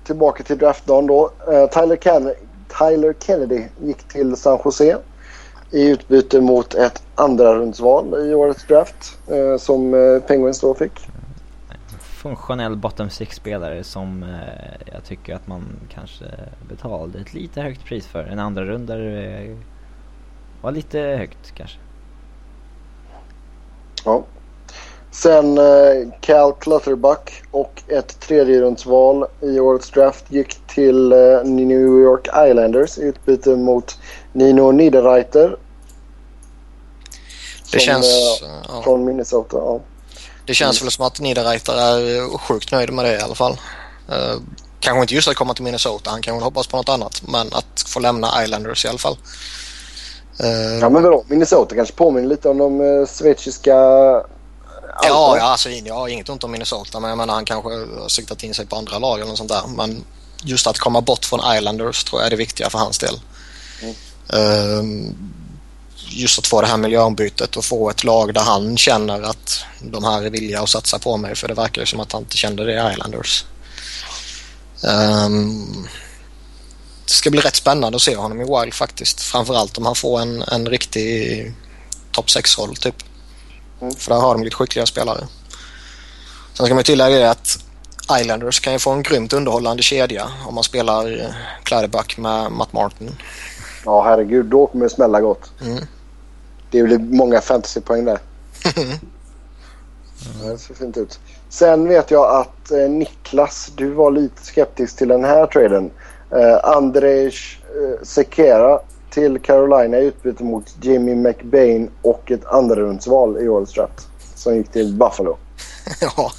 tillbaka 0.04 0.44
till 0.44 0.58
draftdagen 0.58 1.08
då. 1.08 1.32
Eh, 1.52 1.70
Tyler, 1.70 1.96
Ken 1.96 2.34
Tyler 2.78 3.16
Kennedy 3.20 3.64
gick 3.84 4.04
till 4.04 4.36
San 4.36 4.60
Jose 4.66 4.98
i 5.72 5.90
utbyte 5.90 6.42
mot 6.42 6.74
ett 6.74 7.04
andra 7.16 7.56
rundsval 7.56 8.28
i 8.28 8.34
årets 8.34 8.66
draft 8.68 9.20
eh, 9.28 9.58
som 9.58 9.94
eh, 9.94 10.20
Penguins 10.20 10.60
då 10.60 10.74
fick 10.74 11.08
funktionell 12.22 12.76
bottom 12.76 13.10
six-spelare 13.10 13.84
som 13.84 14.24
eh, 14.24 14.90
jag 14.94 15.04
tycker 15.04 15.36
att 15.36 15.48
man 15.48 15.64
kanske 15.90 16.26
betalade 16.70 17.20
ett 17.20 17.34
lite 17.34 17.62
högt 17.62 17.86
pris 17.86 18.08
för. 18.08 18.24
En 18.24 18.40
andra 18.40 18.66
rundare 18.66 19.24
eh, 19.24 19.58
var 20.62 20.72
lite 20.72 21.00
högt 21.00 21.52
kanske. 21.56 21.80
Ja. 24.06 24.24
Sen 25.12 25.58
eh, 25.58 26.10
Cal 26.22 26.54
Clutterbuck 26.54 27.44
och 27.52 27.84
ett 27.88 28.20
tredje 28.20 28.62
rundsval 28.62 29.26
i 29.42 29.60
årets 29.60 29.90
draft 29.90 30.26
gick 30.30 30.68
till 30.68 31.12
eh, 31.12 31.44
New 31.44 31.80
York 31.80 32.28
Islanders 32.28 32.98
i 32.98 33.02
utbyte 33.02 33.50
mot 33.50 33.98
Nino 34.34 34.72
Niederreiter. 34.72 35.58
Det 37.72 37.80
känns... 37.80 38.06
Eh, 38.42 38.48
ja. 38.68 38.82
Från 38.84 39.06
Minnesota. 39.06 39.58
Ja. 39.58 39.80
Det 40.46 40.54
känns 40.54 40.82
mm. 40.82 40.86
väl 40.86 40.92
som 40.92 41.06
att 41.06 41.20
Niederreiter 41.20 41.74
är 41.74 42.38
sjukt 42.38 42.72
nöjd 42.72 42.94
med 42.94 43.06
det 43.06 43.14
i 43.14 43.22
alla 43.22 43.36
fall. 43.36 43.58
Kanske 44.80 45.02
inte 45.02 45.16
just 45.16 45.28
att 45.28 45.36
komma 45.36 45.54
till 45.54 45.64
Minnesota, 45.64 46.10
han 46.10 46.22
kanske 46.22 46.44
hoppas 46.44 46.68
på 46.68 46.78
något 46.78 46.90
annat. 46.90 47.22
Men 47.28 47.48
att 47.48 47.84
få 47.88 48.00
lämna 48.00 48.44
Islanders 48.44 48.86
i 48.86 48.88
alla 48.88 48.98
fall. 48.98 49.18
Ja 50.82 50.90
men 50.90 51.04
vadå, 51.04 51.24
Minnesota 51.28 51.76
kanske 51.76 51.96
påminner 51.96 52.28
lite 52.28 52.50
om 52.50 52.58
de 52.58 53.08
schweiziska... 53.08 53.76
Ja, 55.04 55.38
ja, 55.38 55.42
alltså, 55.42 55.70
jag 55.70 55.96
har 55.96 56.08
inget 56.08 56.30
ont 56.30 56.44
om 56.44 56.52
Minnesota 56.52 57.00
men 57.00 57.10
jag 57.10 57.18
menar 57.18 57.34
han 57.34 57.46
kanske 57.46 57.70
har 57.70 58.10
siktat 58.10 58.44
in 58.44 58.54
sig 58.54 58.66
på 58.66 58.76
andra 58.76 59.00
lag 59.00 59.20
eller 59.20 59.30
något 59.30 59.38
sånt 59.38 59.52
där. 59.52 59.68
Men 59.68 60.04
just 60.44 60.68
att 60.68 60.78
komma 60.78 61.02
bort 61.02 61.26
från 61.26 61.56
Islanders 61.58 62.04
tror 62.04 62.22
jag 62.22 62.26
är 62.26 62.30
det 62.30 62.36
viktiga 62.36 62.70
för 62.70 62.80
hans 62.80 63.00
del. 63.00 63.20
Mm. 63.82 63.96
Uh, 64.34 65.14
just 66.10 66.40
att 66.40 66.48
få 66.48 66.62
det 66.62 66.68
här 66.68 66.78
miljöombytet 66.78 67.58
och 67.58 67.66
få 67.66 67.90
ett 67.90 68.04
lag 68.04 68.34
där 68.34 68.42
han 68.42 68.78
känner 68.78 69.22
att 69.22 69.66
de 69.80 70.04
här 70.04 70.24
är 70.24 70.30
villiga 70.30 70.62
att 70.62 70.70
satsa 70.70 71.00
på 71.00 71.18
mig 71.18 71.36
för 71.36 71.48
det 71.48 71.54
verkar 71.54 71.82
ju 71.82 71.86
som 71.86 72.00
att 72.00 72.12
han 72.12 72.22
inte 72.22 72.38
kände 72.38 72.66
det 72.66 72.74
i 72.74 72.94
Islanders. 72.94 73.46
Um, 74.84 75.88
det 77.06 77.12
ska 77.12 77.32
bli 77.32 77.42
rätt 77.42 77.56
spännande 77.56 77.96
att 77.96 78.02
se 78.02 78.16
honom 78.16 78.42
i 78.42 78.44
Wild 78.44 78.74
faktiskt. 78.74 79.22
Framförallt 79.22 79.78
om 79.78 79.86
han 79.86 79.96
får 79.96 80.22
en, 80.22 80.42
en 80.42 80.70
riktig 80.70 81.54
topp 82.12 82.28
6-roll 82.28 82.76
typ. 82.76 82.96
Mm. 83.82 83.94
För 83.96 84.14
där 84.14 84.22
har 84.22 84.34
de 84.34 84.44
lite 84.44 84.56
skickliga 84.56 84.86
spelare. 84.86 85.28
Sen 86.54 86.66
ska 86.66 86.76
man 86.76 86.84
tillägga 86.84 87.30
att 87.30 87.58
Islanders 88.20 88.60
kan 88.60 88.74
ju 88.74 88.80
få 88.80 88.92
en 88.92 89.04
grymt 89.04 89.34
underhållande 89.34 89.84
kedja 89.84 90.28
om 90.48 90.56
man 90.56 90.64
spelar 90.64 91.34
Klädeback 91.64 92.18
med 92.18 92.52
Matt 92.52 92.74
Martin. 92.74 93.16
Ja 93.86 94.04
herregud, 94.04 94.46
då 94.46 94.68
kommer 94.68 94.86
det 94.86 94.90
smälla 94.90 95.22
gott. 95.22 95.52
Mm. 95.62 95.86
Det 96.72 96.84
blir 96.84 97.00
många 97.00 97.42
fantasypoäng 97.42 98.06
där. 98.06 98.20
Mm. 100.42 100.52
det 100.52 100.58
ser 100.58 100.74
fint 100.74 100.98
ut. 100.98 101.20
Sen 101.50 101.88
vet 101.88 102.12
jag 102.12 102.36
att 102.36 102.72
eh, 102.72 102.90
Niklas, 102.90 103.72
du 103.76 103.90
var 103.90 104.12
lite 104.12 104.46
skeptisk 104.46 104.98
till 104.98 105.08
den 105.08 105.24
här 105.24 105.48
traden. 105.48 105.92
Eh, 106.32 106.60
Andrej 106.64 107.26
eh, 107.28 108.04
Sekera 108.04 108.80
till 109.12 109.40
Carolina 109.40 109.98
i 109.98 110.06
utbyte 110.06 110.44
mot 110.44 110.76
Jimmy 110.82 111.16
McBain 111.16 111.90
och 112.02 112.32
ett 112.32 112.46
andrarumsval 112.46 113.44
i 113.44 113.48
årets 113.48 113.74
draft. 113.74 114.08
Som 114.36 114.56
gick 114.56 114.72
till 114.72 114.94
Buffalo. 114.94 115.38
ja, 116.02 116.32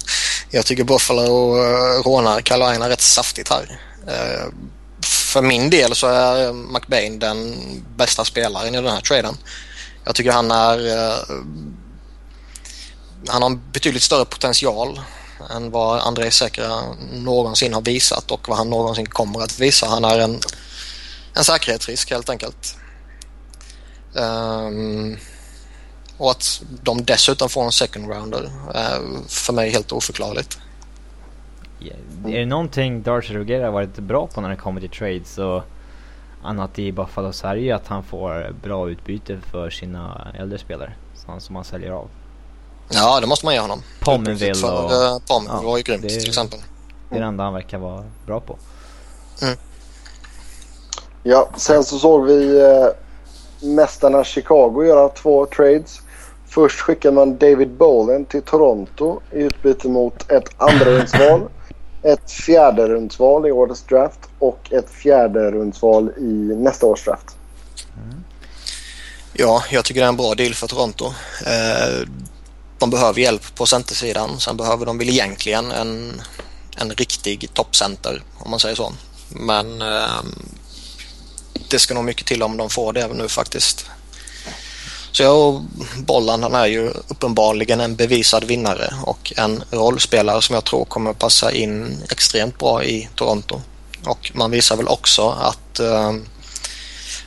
jag 0.49 0.65
tycker 0.65 0.83
Buffalo 0.83 1.57
uh, 1.57 2.01
rånar 2.03 2.41
Carolina 2.41 2.89
rätt 2.89 3.01
saftigt 3.01 3.49
här. 3.49 3.79
Uh, 4.07 4.53
för 5.33 5.41
min 5.41 5.69
del 5.69 5.95
så 5.95 6.07
är 6.07 6.53
McBain 6.53 7.19
den 7.19 7.55
bästa 7.97 8.25
spelaren 8.25 8.75
i 8.75 8.81
den 8.81 8.93
här 8.93 9.01
traden. 9.01 9.37
Jag 10.05 10.15
tycker 10.15 10.31
han 10.31 10.51
är... 10.51 10.87
Eh, 10.87 11.19
han 13.27 13.41
har 13.41 13.49
en 13.49 13.61
betydligt 13.71 14.03
större 14.03 14.25
potential 14.25 15.01
än 15.55 15.71
vad 15.71 15.99
André 15.99 16.31
Säkra 16.31 16.81
någonsin 17.13 17.73
har 17.73 17.81
visat 17.81 18.31
och 18.31 18.49
vad 18.49 18.57
han 18.57 18.69
någonsin 18.69 19.05
kommer 19.05 19.41
att 19.41 19.59
visa. 19.59 19.87
Han 19.87 20.05
är 20.05 20.19
en, 20.19 20.39
en 21.35 21.43
säkerhetsrisk 21.43 22.11
helt 22.11 22.29
enkelt. 22.29 22.77
Um, 24.13 25.17
och 26.17 26.31
att 26.31 26.63
de 26.83 27.03
dessutom 27.03 27.49
får 27.49 27.63
en 27.63 27.71
second 27.71 28.09
rounder 28.09 28.51
är 28.73 28.99
för 29.27 29.53
mig 29.53 29.69
helt 29.69 29.91
oförklarligt. 29.91 30.59
Är 32.25 32.39
det 32.39 32.45
någonting 32.45 33.03
Darcy 33.03 33.33
Ruggiero 33.33 33.63
har 33.63 33.71
varit 33.71 33.95
bra 33.95 34.27
på 34.27 34.41
när 34.41 34.49
det 34.49 34.55
kommer 34.55 34.81
till 34.81 34.89
trades 34.89 35.37
och 35.37 35.63
annat 36.43 36.79
i 36.79 36.91
Buffalo 36.91 37.33
så 37.33 37.47
är 37.47 37.55
det 37.55 37.61
ju 37.61 37.71
att 37.71 37.87
han 37.87 38.03
får 38.03 38.55
bra 38.63 38.89
utbyte 38.89 39.39
för 39.51 39.69
sina 39.69 40.31
äldre 40.39 40.57
spelare 40.59 40.93
som 41.39 41.55
han 41.55 41.65
säljer 41.65 41.91
av. 41.91 42.09
Ja, 42.89 43.19
det 43.19 43.27
måste 43.27 43.45
man 43.45 43.53
ge 43.53 43.59
honom. 43.59 43.81
Pominville 43.99 44.55
för, 44.55 44.85
och... 44.85 44.91
Uh, 44.91 45.19
Pominville 45.27 45.57
ja, 45.57 45.61
var 45.61 45.77
ju 45.77 45.83
grymt 45.83 46.01
det, 46.01 46.09
till 46.09 46.29
exempel. 46.29 46.59
Det 47.09 47.15
är 47.15 47.19
det 47.19 47.25
enda 47.25 47.43
han 47.43 47.53
verkar 47.53 47.77
vara 47.77 48.03
bra 48.25 48.39
på. 48.39 48.57
Mm. 49.41 49.57
Ja, 51.23 51.49
sen 51.57 51.83
så 51.83 51.99
såg 51.99 52.25
vi 52.25 52.59
eh, 52.61 52.87
mästarna 53.69 54.23
Chicago 54.23 54.83
göra 54.83 55.09
två 55.09 55.45
trades. 55.45 55.99
Först 56.47 56.79
skickade 56.79 57.15
man 57.15 57.37
David 57.37 57.69
Bowen 57.69 58.25
till 58.25 58.41
Toronto 58.41 59.19
i 59.31 59.39
utbyte 59.39 59.87
mot 59.87 60.31
ett 60.31 60.49
andrarumsval 60.57 61.41
ett 62.03 62.31
fjärde 62.31 62.87
rundsval 62.87 63.47
i 63.47 63.51
årets 63.51 63.81
draft 63.81 64.19
och 64.39 64.73
ett 64.73 64.89
fjärde 64.89 65.51
rundsval 65.51 66.09
i 66.17 66.55
nästa 66.55 66.85
års 66.85 67.05
draft. 67.05 67.35
Mm. 68.05 68.23
Ja, 69.33 69.63
jag 69.71 69.85
tycker 69.85 70.01
det 70.01 70.05
är 70.05 70.09
en 70.09 70.17
bra 70.17 70.35
deal 70.35 70.53
för 70.53 70.67
Toronto. 70.67 71.05
Eh, 71.45 72.07
de 72.79 72.89
behöver 72.89 73.21
hjälp 73.21 73.55
på 73.55 73.65
centersidan. 73.65 74.39
Sen 74.39 74.57
behöver 74.57 74.85
de 74.85 74.97
väl 74.97 75.09
egentligen 75.09 75.71
en, 75.71 76.21
en 76.77 76.91
riktig 76.91 77.53
toppcenter 77.53 78.23
om 78.37 78.51
man 78.51 78.59
säger 78.59 78.75
så. 78.75 78.93
Men 79.29 79.81
eh, 79.81 80.23
det 81.73 81.79
ska 81.79 81.93
nog 81.93 82.03
mycket 82.03 82.27
till 82.27 82.43
om 82.43 82.57
de 82.57 82.69
får 82.69 82.93
det 82.93 83.07
nu 83.07 83.27
faktiskt. 83.27 83.85
Så 85.11 85.23
jag 85.23 85.65
Bolland 85.97 86.43
han 86.43 86.55
är 86.55 86.65
ju 86.65 86.89
uppenbarligen 86.89 87.79
en 87.79 87.95
bevisad 87.95 88.43
vinnare 88.43 88.93
och 89.05 89.33
en 89.37 89.63
rollspelare 89.71 90.41
som 90.41 90.53
jag 90.53 90.63
tror 90.63 90.85
kommer 90.85 91.13
passa 91.13 91.51
in 91.51 92.03
extremt 92.09 92.59
bra 92.59 92.83
i 92.83 93.09
Toronto. 93.15 93.61
Och 94.05 94.31
man 94.33 94.51
visar 94.51 94.77
väl 94.77 94.87
också 94.87 95.29
att 95.29 95.79
uh, 95.79 96.11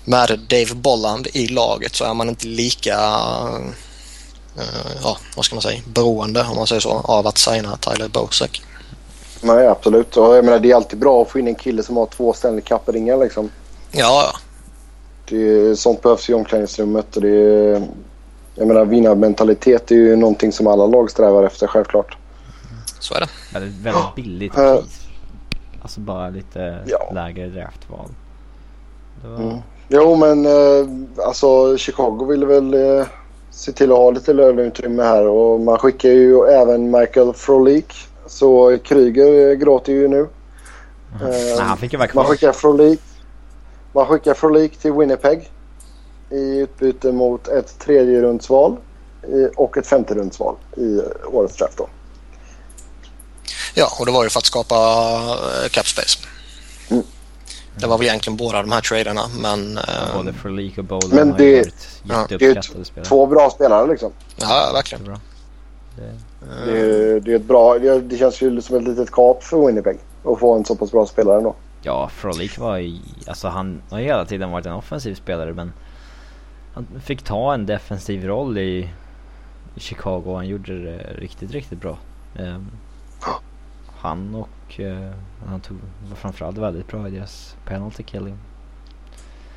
med 0.04 0.40
Dave 0.48 0.74
Bolland 0.74 1.26
i 1.32 1.46
laget 1.46 1.94
så 1.94 2.04
är 2.04 2.14
man 2.14 2.28
inte 2.28 2.46
lika 2.46 2.98
uh, 4.58 4.96
ja, 5.02 5.18
vad 5.36 5.44
ska 5.44 5.54
man 5.54 5.62
säga, 5.62 5.80
beroende 5.86 6.46
om 6.50 6.56
man 6.56 6.66
säger 6.66 6.80
så 6.80 6.90
av 6.90 7.26
att 7.26 7.38
signa 7.38 7.76
Tyler 7.76 8.08
Bosek. 8.08 8.62
Nej 9.40 9.66
absolut 9.66 10.16
och 10.16 10.36
jag 10.36 10.44
menar 10.44 10.58
det 10.58 10.70
är 10.70 10.76
alltid 10.76 10.98
bra 10.98 11.22
att 11.22 11.30
få 11.30 11.38
in 11.38 11.48
en 11.48 11.54
kille 11.54 11.82
som 11.82 11.96
har 11.96 12.06
två 12.06 12.32
Stanley 12.32 12.60
Cup-ringar 12.60 13.16
liksom. 13.16 13.50
Ja, 13.90 14.32
ja. 14.32 14.38
Det, 15.28 15.76
sånt 15.76 16.02
behövs 16.02 16.30
i 16.30 16.34
omklädningsrummet. 16.34 17.16
Och 17.16 17.22
det, 17.22 17.82
jag 18.54 18.68
menar 18.68 18.84
vinnarmentalitet 18.84 19.90
är 19.90 19.94
ju 19.94 20.16
någonting 20.16 20.52
som 20.52 20.66
alla 20.66 20.86
lag 20.86 21.10
strävar 21.10 21.44
efter 21.44 21.66
självklart. 21.66 22.16
Så 23.00 23.14
är 23.14 23.20
det. 23.20 23.28
Ja, 23.54 23.60
det 23.60 23.66
är 23.66 23.82
väldigt 23.82 24.14
billigt 24.16 24.52
pris. 24.52 25.00
Alltså 25.82 26.00
bara 26.00 26.28
lite 26.30 26.78
Ja. 26.86 27.10
lägre 27.14 27.46
draftval. 27.48 28.08
Det 29.22 29.28
var... 29.28 29.36
Mm. 29.36 29.56
Jo, 29.88 30.16
men 30.16 30.46
eh, 30.46 30.86
alltså 31.26 31.76
Chicago 31.78 32.24
ville 32.28 32.46
väl 32.46 32.74
eh, 32.74 33.06
se 33.50 33.72
till 33.72 33.92
att 33.92 33.98
ha 33.98 34.10
lite 34.10 34.32
löneutrymme 34.32 35.02
här 35.02 35.26
och 35.26 35.60
man 35.60 35.78
skickar 35.78 36.08
ju 36.08 36.38
även 36.46 36.90
Michael 36.90 37.32
Frolik. 37.32 37.94
Så 38.26 38.78
Kryger 38.84 39.50
eh, 39.50 39.54
gråter 39.54 39.92
ju 39.92 40.08
nu. 40.08 40.28
Nej, 41.22 41.58
han 41.58 41.76
fick 41.78 41.92
ju 41.92 41.98
vara 41.98 42.08
Man 42.14 42.24
kvar. 42.24 42.34
skickar 42.34 42.52
Frolik, 42.52 43.00
man 43.96 44.06
skickar 44.06 44.34
Frolik 44.34 44.76
till 44.78 44.92
Winnipeg 44.92 45.50
i 46.30 46.58
utbyte 46.58 47.12
mot 47.12 47.48
ett 47.48 47.78
tredje 47.78 48.20
rundsval 48.22 48.76
och 49.56 49.76
ett 49.76 49.86
femte 49.86 50.14
rundsval 50.14 50.54
i 50.76 51.00
årets 51.26 51.56
draft. 51.56 51.76
Då. 51.78 51.88
Ja, 53.74 53.88
och 54.00 54.06
det 54.06 54.12
var 54.12 54.24
ju 54.24 54.30
för 54.30 54.38
att 54.38 54.44
skapa 54.46 54.74
eh, 54.74 55.68
cap 55.70 55.86
space. 55.86 56.18
Mm. 56.90 57.02
Det 57.80 57.86
var 57.86 57.98
väl 57.98 58.06
egentligen 58.06 58.36
båda 58.36 58.62
de 58.62 58.72
här 58.72 58.80
traderna 58.80 59.22
men... 59.42 59.78
eh, 59.78 60.16
Både 60.16 60.32
Frolik 60.32 60.78
och 60.78 60.84
Bowler 60.84 61.14
Men 61.16 61.32
har 61.32 61.38
ju 61.38 61.52
det- 61.54 61.58
varit 61.58 62.28
ja, 62.30 62.36
Det 62.38 62.44
är 62.46 63.02
två 63.04 63.26
bra 63.26 63.50
spelare 63.50 63.86
liksom. 63.86 64.12
Ja, 64.36 64.70
verkligen. 64.74 65.04
Bra. 65.04 65.20
Det, 65.96 66.02
Det, 66.72 66.78
är- 66.80 67.20
det, 67.20 67.32
är 67.32 67.36
ett 67.36 67.44
bra, 67.44 67.78
det, 67.78 68.00
det 68.00 68.16
känns 68.16 68.40
ju 68.42 68.60
som 68.62 68.76
ett 68.76 68.82
litet 68.88 69.10
kap 69.10 69.44
för 69.44 69.66
Winnipeg 69.66 69.98
att 70.24 70.38
få 70.40 70.54
en 70.54 70.64
så 70.64 70.74
pass 70.76 70.92
bra 70.92 71.06
spelare 71.06 71.36
ändå. 71.38 71.54
Ja, 71.86 72.08
Frolik 72.08 72.58
var 72.58 72.76
ju, 72.76 72.98
alltså 73.26 73.48
han 73.48 73.82
har 73.90 73.98
hela 73.98 74.24
tiden 74.24 74.50
varit 74.50 74.66
en 74.66 74.72
offensiv 74.72 75.14
spelare 75.14 75.52
men 75.52 75.72
han 76.74 76.86
fick 77.00 77.22
ta 77.22 77.54
en 77.54 77.66
defensiv 77.66 78.26
roll 78.26 78.58
i, 78.58 78.90
i 79.74 79.80
Chicago 79.80 80.22
och 80.26 80.36
han 80.36 80.46
gjorde 80.46 80.84
det 80.84 80.98
riktigt, 81.18 81.50
riktigt 81.50 81.80
bra. 81.80 81.98
Ehm, 82.38 82.66
han 83.96 84.34
och 84.34 84.80
eh, 84.80 85.10
han 85.46 85.60
tog, 85.60 85.76
var 86.08 86.16
framförallt 86.16 86.58
väldigt 86.58 86.88
bra 86.88 87.08
i 87.08 87.10
deras 87.10 87.56
penalty 87.66 88.02
killing. 88.02 88.38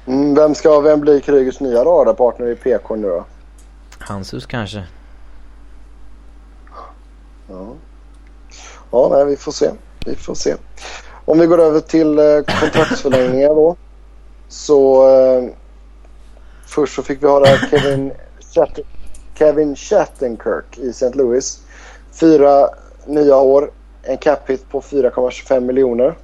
Mm, 0.05 0.35
vem, 0.35 0.55
ska, 0.55 0.79
vem 0.79 0.99
blir 0.99 1.19
Krygers 1.19 1.59
nya 1.59 1.83
radarpartner 1.83 2.47
i 2.47 2.55
PK 2.55 2.95
nu 2.95 3.07
då? 3.07 3.25
Hansus 3.99 4.45
kanske? 4.45 4.83
Ja, 7.47 7.73
ja 8.91 9.09
nej, 9.11 9.25
vi 9.25 9.37
får 9.37 9.51
se. 9.51 9.71
Vi 10.05 10.15
får 10.15 10.35
se. 10.35 10.55
Om 11.29 11.39
vi 11.39 11.45
går 11.45 11.61
över 11.61 11.79
till 11.79 12.19
eh, 12.19 12.59
kontraktsförlängningar 12.59 13.49
då. 13.49 13.75
Så 14.47 15.09
eh, 15.09 15.49
först 16.67 16.95
så 16.95 17.03
fick 17.03 17.23
vi 17.23 17.27
höra 17.27 17.57
Kevin, 17.69 18.11
Chatt 18.55 18.79
Kevin 19.37 19.75
Chattenkirk 19.75 20.77
i 20.77 20.89
St. 20.89 21.11
Louis. 21.13 21.59
Fyra 22.19 22.69
nya 23.05 23.35
år, 23.35 23.71
en 24.03 24.17
cap 24.17 24.49
hit 24.49 24.69
på 24.69 24.81
4,25 24.81 25.59
miljoner. 25.59 26.17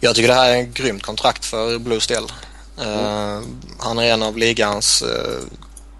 Jag 0.00 0.14
tycker 0.14 0.28
det 0.28 0.34
här 0.34 0.50
är 0.50 0.56
en 0.56 0.72
grymt 0.72 1.02
kontrakt 1.02 1.44
för 1.44 1.78
Blues 1.78 2.06
del. 2.06 2.24
Eh, 2.78 3.40
han 3.78 3.98
är 3.98 4.12
en 4.12 4.22
av 4.22 4.36
ligans 4.36 5.02
uh, 5.02 5.08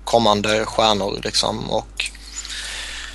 kommande 0.05 0.65
stjärnor 0.65 1.21
liksom 1.25 1.71
och 1.71 2.11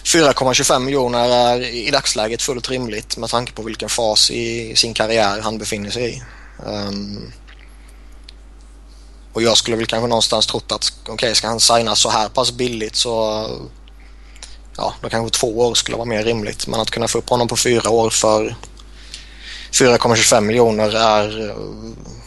4,25 0.04 0.80
miljoner 0.80 1.30
är 1.30 1.62
i 1.62 1.92
dagsläget 1.92 2.42
fullt 2.42 2.70
rimligt 2.70 3.18
med 3.18 3.30
tanke 3.30 3.52
på 3.54 3.64
vilken 3.64 3.90
fas 3.90 4.32
i 4.32 4.76
sin 4.76 4.94
karriär 4.94 5.42
han 5.42 5.58
befinner 5.58 5.90
sig 5.90 6.14
i. 6.14 6.24
Ehm, 6.68 7.32
och 9.34 9.42
jag 9.42 9.58
skulle 9.58 9.78
väl 9.78 9.86
kanske 9.86 10.08
någonstans 10.08 10.48
trott 10.48 10.72
att 10.72 10.94
okej, 11.02 11.14
okay, 11.14 11.34
ska 11.34 11.48
han 11.48 11.60
signa 11.60 11.96
så 11.96 12.10
här 12.10 12.30
pass 12.30 12.52
billigt 12.52 12.96
så 12.96 13.48
ja, 14.78 14.94
då 15.02 15.10
kanske 15.10 15.40
två 15.40 15.60
år 15.60 15.74
skulle 15.74 15.98
vara 15.98 16.06
mer 16.06 16.24
rimligt. 16.24 16.68
Men 16.68 16.80
att 16.80 16.92
kunna 16.92 17.08
få 17.08 17.18
upp 17.18 17.30
honom 17.30 17.48
på 17.48 17.56
fyra 17.56 17.90
år 17.90 18.10
för 18.10 18.56
4,25 19.72 20.42
miljoner 20.42 20.96
är 20.96 21.56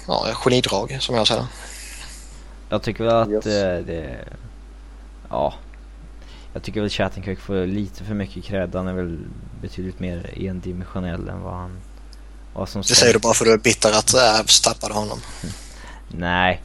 ja, 0.07 0.27
genidrag 0.35 0.97
som 1.01 1.15
jag 1.15 1.27
ser 1.27 1.37
det. 1.37 1.47
Jag 2.69 2.83
tycker 2.83 3.05
väl 3.05 3.15
att 3.15 3.29
Yes. 3.29 3.47
eh, 3.47 3.85
det... 3.85 4.25
Ja. 5.31 5.55
Jag 6.57 6.63
tycker 6.63 6.81
väl 6.81 6.91
Chattenkirk 6.91 7.39
får 7.41 7.67
lite 7.67 8.05
för 8.05 8.15
mycket 8.15 8.45
cred. 8.45 8.75
Han 8.75 8.89
är 8.89 8.93
väl 8.93 9.19
betydligt 9.61 10.01
mer 10.01 10.35
endimensionell 10.37 11.29
än 11.29 11.43
vad 11.43 11.55
han... 11.55 11.79
Vad 12.55 12.69
som 12.69 12.83
Det 12.83 12.95
säger 12.95 13.13
du 13.13 13.19
bara 13.19 13.35
för 13.35 13.45
att 13.45 13.49
du 13.49 13.53
är 13.53 13.59
bitter 13.59 13.89
att 13.89 14.41
Avs 14.41 14.61
tappade 14.61 14.95
honom. 14.95 15.19
Nej. 16.09 16.63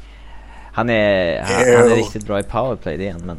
Han 0.74 0.90
är, 0.90 1.42
han, 1.42 1.56
han 1.56 1.92
är 1.92 1.96
riktigt 1.96 2.26
bra 2.26 2.40
i 2.40 2.44
powerplay 2.44 2.98
det 2.98 3.10
han, 3.10 3.22
men... 3.22 3.38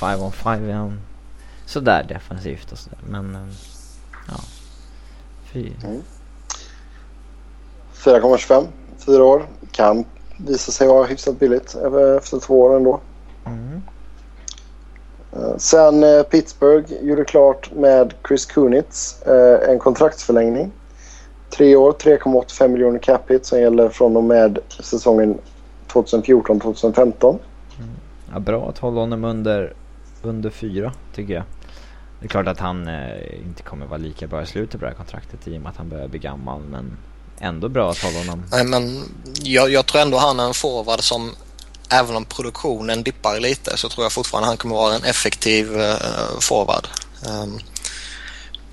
5 0.00 0.20
on 0.20 0.32
5 0.32 0.68
är 0.68 0.74
han 0.74 1.00
sådär 1.66 2.06
defensivt 2.08 2.72
och 2.72 2.78
sådär. 2.78 2.98
Men... 3.08 3.34
eh, 3.34 3.54
Ja. 4.28 4.40
Fy. 5.52 5.72
4,25, 7.94 8.66
fyra 8.98 9.24
år. 9.24 9.46
Kan 9.72 10.04
visa 10.36 10.72
sig 10.72 10.88
vara 10.88 11.06
hyfsat 11.06 11.38
billigt 11.38 11.76
efter 12.18 12.40
två 12.40 12.60
år 12.60 12.76
ändå. 12.76 13.00
Mm. 13.46 13.82
Eh, 15.32 15.56
Sen 15.56 16.02
eh, 16.04 16.22
Pittsburgh 16.22 16.92
gjorde 17.02 17.24
klart 17.24 17.74
med 17.74 18.14
Chris 18.28 18.46
Kunitz 18.46 19.22
eh, 19.22 19.70
en 19.70 19.78
kontraktsförlängning. 19.78 20.72
Tre 21.50 21.76
år, 21.76 21.92
3,85 21.92 22.68
miljoner 22.68 22.98
cap 22.98 23.30
hit 23.30 23.46
som 23.46 23.60
gäller 23.60 23.88
från 23.88 24.16
och 24.16 24.24
med 24.24 24.58
säsongen 24.80 25.38
2014-2015. 25.88 27.38
Ja, 28.32 28.38
bra 28.38 28.68
att 28.68 28.78
hålla 28.78 29.00
honom 29.00 29.24
under, 29.24 29.74
under 30.22 30.50
fyra 30.50 30.92
tycker 31.14 31.34
jag. 31.34 31.42
Det 32.20 32.26
är 32.26 32.28
klart 32.28 32.48
att 32.48 32.60
han 32.60 32.88
eh, 32.88 33.46
inte 33.46 33.62
kommer 33.62 33.86
vara 33.86 33.98
lika 33.98 34.26
bra 34.26 34.42
i 34.42 34.46
slutet 34.46 34.80
på 34.80 34.86
det 34.86 34.90
här 34.90 34.96
kontraktet 34.96 35.48
i 35.48 35.56
och 35.56 35.60
med 35.60 35.70
att 35.70 35.76
han 35.76 35.88
börjar 35.88 36.08
bli 36.08 36.18
gammal 36.18 36.60
men 36.60 36.96
ändå 37.40 37.68
bra 37.68 37.90
att 37.90 37.98
hålla 37.98 38.18
honom. 38.18 38.44
Nej, 38.50 38.64
men 38.64 39.02
jag, 39.42 39.70
jag 39.70 39.86
tror 39.86 40.02
ändå 40.02 40.18
han 40.18 40.40
är 40.40 40.46
en 40.46 40.54
forward 40.54 41.00
som 41.00 41.30
även 41.92 42.16
om 42.16 42.24
produktionen 42.24 43.02
dippar 43.02 43.40
lite 43.40 43.76
så 43.76 43.88
tror 43.88 44.04
jag 44.04 44.12
fortfarande 44.12 44.48
han 44.48 44.56
kommer 44.56 44.74
vara 44.74 44.94
en 44.94 45.04
effektiv 45.04 45.80
eh, 45.80 45.96
forward. 46.40 46.88
Ehm, 47.26 47.58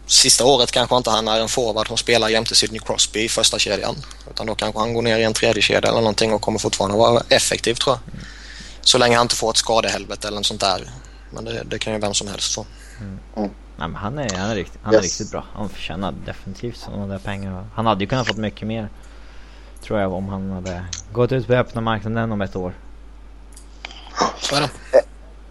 sista 0.06 0.46
året 0.46 0.72
kanske 0.72 0.98
inte 0.98 1.10
han 1.10 1.28
är 1.28 1.40
en 1.42 1.48
forward 1.50 1.88
som 1.88 1.98
spelar 1.98 2.30
jämte 2.30 2.56
Sidney 2.56 2.80
Crosby 2.80 3.20
i 3.24 3.30
första 3.30 3.60
kedjan. 3.60 3.96
Utan 4.32 4.46
då 4.48 4.56
kanske 4.56 4.80
han 4.80 4.94
går 4.94 5.02
ner 5.02 5.18
i 5.18 5.24
en 5.24 5.34
tredje 5.34 5.62
kedja 5.62 5.90
eller 5.90 6.02
någonting 6.02 6.34
och 6.34 6.42
kommer 6.42 6.60
fortfarande 6.60 6.98
vara 6.98 7.24
effektiv 7.30 7.74
tror 7.76 7.96
jag. 7.96 8.22
Så 8.82 8.98
länge 8.98 9.16
han 9.16 9.26
inte 9.26 9.36
får 9.36 9.50
ett 9.52 9.58
skadehelvete 9.58 10.28
eller 10.28 10.38
något 10.38 10.46
sånt 10.46 10.62
där. 10.62 10.90
Men 11.34 11.46
det, 11.46 11.64
det 11.64 11.80
kan 11.80 11.94
ju 11.94 12.00
vem 12.00 12.14
som 12.14 12.28
helst 12.28 12.56
få. 12.56 12.66
Nej, 13.36 13.88
men 13.88 13.96
han 13.96 14.18
är, 14.20 14.38
han 14.38 14.50
är, 14.50 14.56
riktigt, 14.56 14.80
han 14.84 14.94
är 14.94 14.98
Yes. 14.98 15.04
riktigt 15.04 15.32
bra. 15.32 15.46
Han 15.54 15.70
förtjänar 15.70 16.14
definitivt 16.26 16.78
sådana 16.78 17.08
där 17.08 17.20
pengar. 17.20 17.66
Han 17.76 17.86
hade 17.86 18.04
ju 18.04 18.08
kunnat 18.10 18.28
fått 18.28 18.38
mycket 18.38 18.68
mer. 18.68 18.90
Tror 19.84 20.00
jag 20.00 20.14
om 20.14 20.30
han 20.30 20.50
hade 20.52 20.86
gått 21.14 21.32
ut 21.32 21.48
på 21.48 21.54
öppna 21.54 21.82
marknaden 21.82 22.32
om 22.32 22.42
ett 22.42 22.56
år. 22.56 22.74
Så 24.42 24.56
är 24.56 24.62
det. 24.62 24.70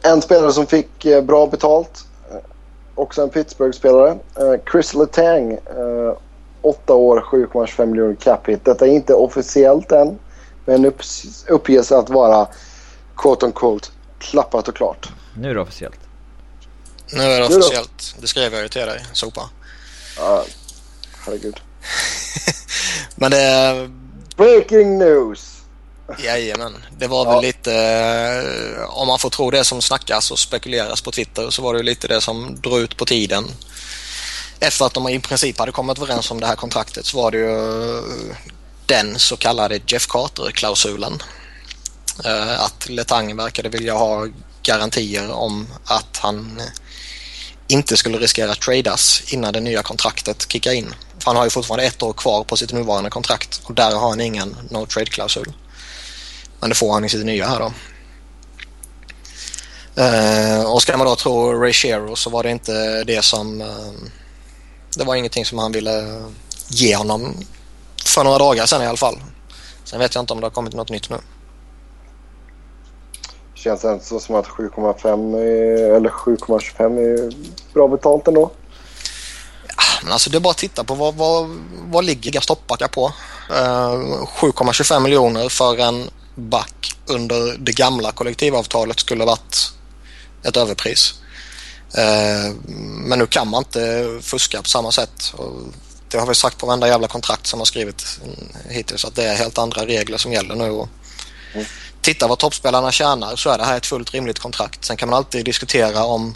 En 0.03 0.23
spelare 0.23 0.53
som 0.53 0.67
fick 0.67 1.05
eh, 1.05 1.23
bra 1.23 1.47
betalt, 1.47 2.05
eh, 2.31 2.37
också 2.95 3.23
en 3.23 3.31
Pittsburgh-spelare. 3.31 4.11
Eh, 4.11 4.71
Chris 4.73 4.95
Letang, 4.95 5.53
eh, 5.53 6.17
8 6.63 6.95
år, 6.95 7.21
7,25 7.21 7.87
miljoner 7.87 8.15
cap 8.15 8.49
hit. 8.49 8.65
Detta 8.65 8.87
är 8.87 8.91
inte 8.91 9.15
officiellt 9.15 9.93
än, 9.93 10.19
men 10.65 10.93
uppges 11.49 11.93
att 11.93 12.11
vara 12.11 12.49
quote 13.17 13.47
on 13.47 13.53
quote 13.53 13.89
klappat 14.19 14.69
och 14.69 14.77
klart. 14.77 15.09
Nu 15.35 15.51
är 15.51 15.55
det 15.55 15.61
officiellt. 15.61 16.01
Nu 17.13 17.23
är 17.23 17.41
det 17.41 17.47
officiellt. 17.47 18.15
Det 18.21 18.27
skrev 18.27 18.53
jag 18.53 18.63
ju 18.63 18.69
till 18.69 18.87
dig, 18.87 19.05
Sopa. 19.13 19.51
Ja, 20.19 20.45
herregud. 21.27 21.61
Men 23.17 23.31
det, 23.31 23.91
Breaking 24.37 24.99
news! 24.99 25.58
Jajamän. 26.19 26.77
Det 26.99 27.07
var 27.07 27.25
Ja. 27.27 27.31
väl 27.33 27.43
lite, 27.43 27.75
eh, 27.75 28.85
om 28.91 29.09
man 29.09 29.19
får 29.19 29.31
tro 29.31 29.51
det 29.51 29.65
som 29.65 29.83
snackas 29.83 30.31
och 30.31 30.39
spekuleras 30.39 31.01
på 31.01 31.11
Twitter 31.13 31.51
så 31.51 31.63
var 31.63 31.75
det 31.75 31.83
lite 31.83 32.09
det 32.09 32.21
som 32.21 32.61
drog 32.61 32.79
ut 32.81 32.97
på 32.97 33.05
tiden. 33.05 33.51
Efter 34.61 34.85
att 34.87 34.95
de 34.95 35.09
i 35.09 35.21
princip 35.21 35.59
hade 35.59 35.73
kommit 35.73 35.99
överens 35.99 36.31
om 36.31 36.41
det 36.41 36.47
här 36.47 36.57
kontraktet 36.57 37.07
så 37.07 37.17
var 37.23 37.31
det 37.31 37.39
ju 37.39 37.99
eh, 37.99 38.37
den 38.87 39.19
så 39.19 39.37
kallade 39.37 39.81
Jeff 39.87 40.07
Carter-klausulen. 40.09 41.23
Eh, 42.25 42.61
Att 42.61 42.89
Letang 42.89 43.37
verkade 43.37 43.69
vilja 43.69 43.95
ha 43.95 44.27
garantier 44.63 45.31
om 45.31 45.69
att 45.85 46.17
han 46.17 46.63
inte 47.69 47.97
skulle 47.97 48.19
riskera 48.19 48.53
att 48.53 48.61
tradas 48.61 49.23
innan 49.33 49.53
det 49.53 49.61
nya 49.61 49.83
kontraktet 49.83 50.53
kickar 50.53 50.73
in. 50.73 50.95
För 51.19 51.27
han 51.27 51.37
har 51.37 51.45
ju 51.45 51.51
fortfarande 51.51 51.85
ett 51.85 52.03
år 52.03 52.13
kvar 52.13 52.45
på 52.45 52.57
sitt 52.57 52.73
nuvarande 52.73 53.11
kontrakt 53.11 53.61
och 53.65 53.75
där 53.75 53.91
har 53.97 54.09
han 54.09 54.21
ingen 54.21 54.57
no 54.71 54.87
trade-klausul. 54.87 55.53
Men 56.61 56.69
det 56.69 56.75
får 56.75 56.93
han 56.93 57.05
i 57.05 57.09
sitt 57.09 57.27
nya 57.27 57.47
här 57.47 57.59
då. 57.59 57.73
Eh, 60.03 60.73
och 60.73 60.83
ska 60.83 60.97
man 60.97 61.07
då 61.07 61.17
tro 61.17 61.53
Ray 61.53 61.73
Shero 61.73 62.17
så 62.17 62.31
var 62.31 62.43
det 62.43 62.51
inte 62.51 63.05
det 63.05 63.25
som... 63.25 63.61
Eh, 63.61 63.93
det 64.97 65.05
var 65.05 65.15
ingenting 65.15 65.45
som 65.45 65.59
han 65.59 65.73
ville 65.73 66.23
ge 66.69 66.97
honom 66.97 67.35
för 68.05 68.25
några 68.25 68.39
dagar 68.39 68.67
sedan 68.67 68.83
i 68.83 68.87
alla 68.87 68.97
fall. 68.97 69.21
Sen 69.85 69.99
vet 69.99 70.15
jag 70.15 70.23
inte 70.23 70.33
om 70.33 70.41
det 70.41 70.47
har 70.47 70.51
kommit 70.51 70.75
något 70.75 70.91
nytt 70.91 71.11
nu. 71.11 71.17
Känns 73.55 73.81
det 73.83 73.93
inte 73.93 74.21
som 74.21 74.35
att 74.35 74.47
7,5 74.47 75.35
är- 75.37 75.97
eller 75.97 76.11
7,25 76.11 76.99
är 76.99 77.33
bra 77.75 77.89
betalt 77.89 78.29
ändå. 78.29 78.51
men 80.03 80.13
alltså 80.13 80.31
det 80.31 80.39
är 80.39 80.41
bara 80.41 80.51
att 80.51 80.59
titta 80.59 80.85
på 80.85 80.95
vad, 80.95 81.15
vad, 81.15 81.49
vad 81.85 82.05
ligger 82.05 82.41
stoppbackar 82.41 82.89
på. 82.89 83.07
Uh, 83.51 84.25
7,25 84.41 85.01
miljoner 85.01 85.49
för 85.49 85.79
en 85.79 86.11
back 86.39 86.97
under 87.07 87.57
det 87.59 87.73
gamla 87.73 88.13
kollektivavtalet 88.13 89.01
skulle 89.01 89.25
varit 89.25 89.73
ett 90.43 90.57
överpris. 90.57 91.15
Eh, 91.95 92.55
men 92.81 93.19
nu 93.19 93.27
kan 93.27 93.49
man 93.49 93.61
inte 93.61 94.07
fuska 94.23 94.63
på 94.63 94.69
samma 94.69 94.93
sätt. 94.93 95.35
Det 96.09 96.19
har 96.19 96.27
vi 96.27 96.35
sagt 96.35 96.59
på 96.59 96.67
varenda 96.67 96.89
jävla 96.89 97.09
kontrakt 97.09 97.47
som 97.47 97.61
har 97.61 97.65
skrivit 97.65 98.21
hittills 98.69 99.05
att 99.05 99.15
det 99.15 99.25
är 99.25 99.37
helt 99.37 99.59
andra 99.59 99.87
regler 99.87 100.19
som 100.19 100.33
gäller 100.33 100.55
nu. 100.55 100.65
Mm. 100.65 101.67
Titta 102.01 102.27
vad 102.27 102.39
toppspelarna 102.39 102.93
tjänar 102.93 103.37
så 103.37 103.51
är 103.51 103.59
det 103.59 103.65
här 103.65 103.77
ett 103.77 103.87
fullt 103.87 104.15
rimligt 104.15 104.39
kontrakt. 104.39 104.85
Sen 104.85 104.97
kan 104.97 105.09
man 105.09 105.17
alltid 105.17 105.45
diskutera 105.45 106.05
om 106.05 106.35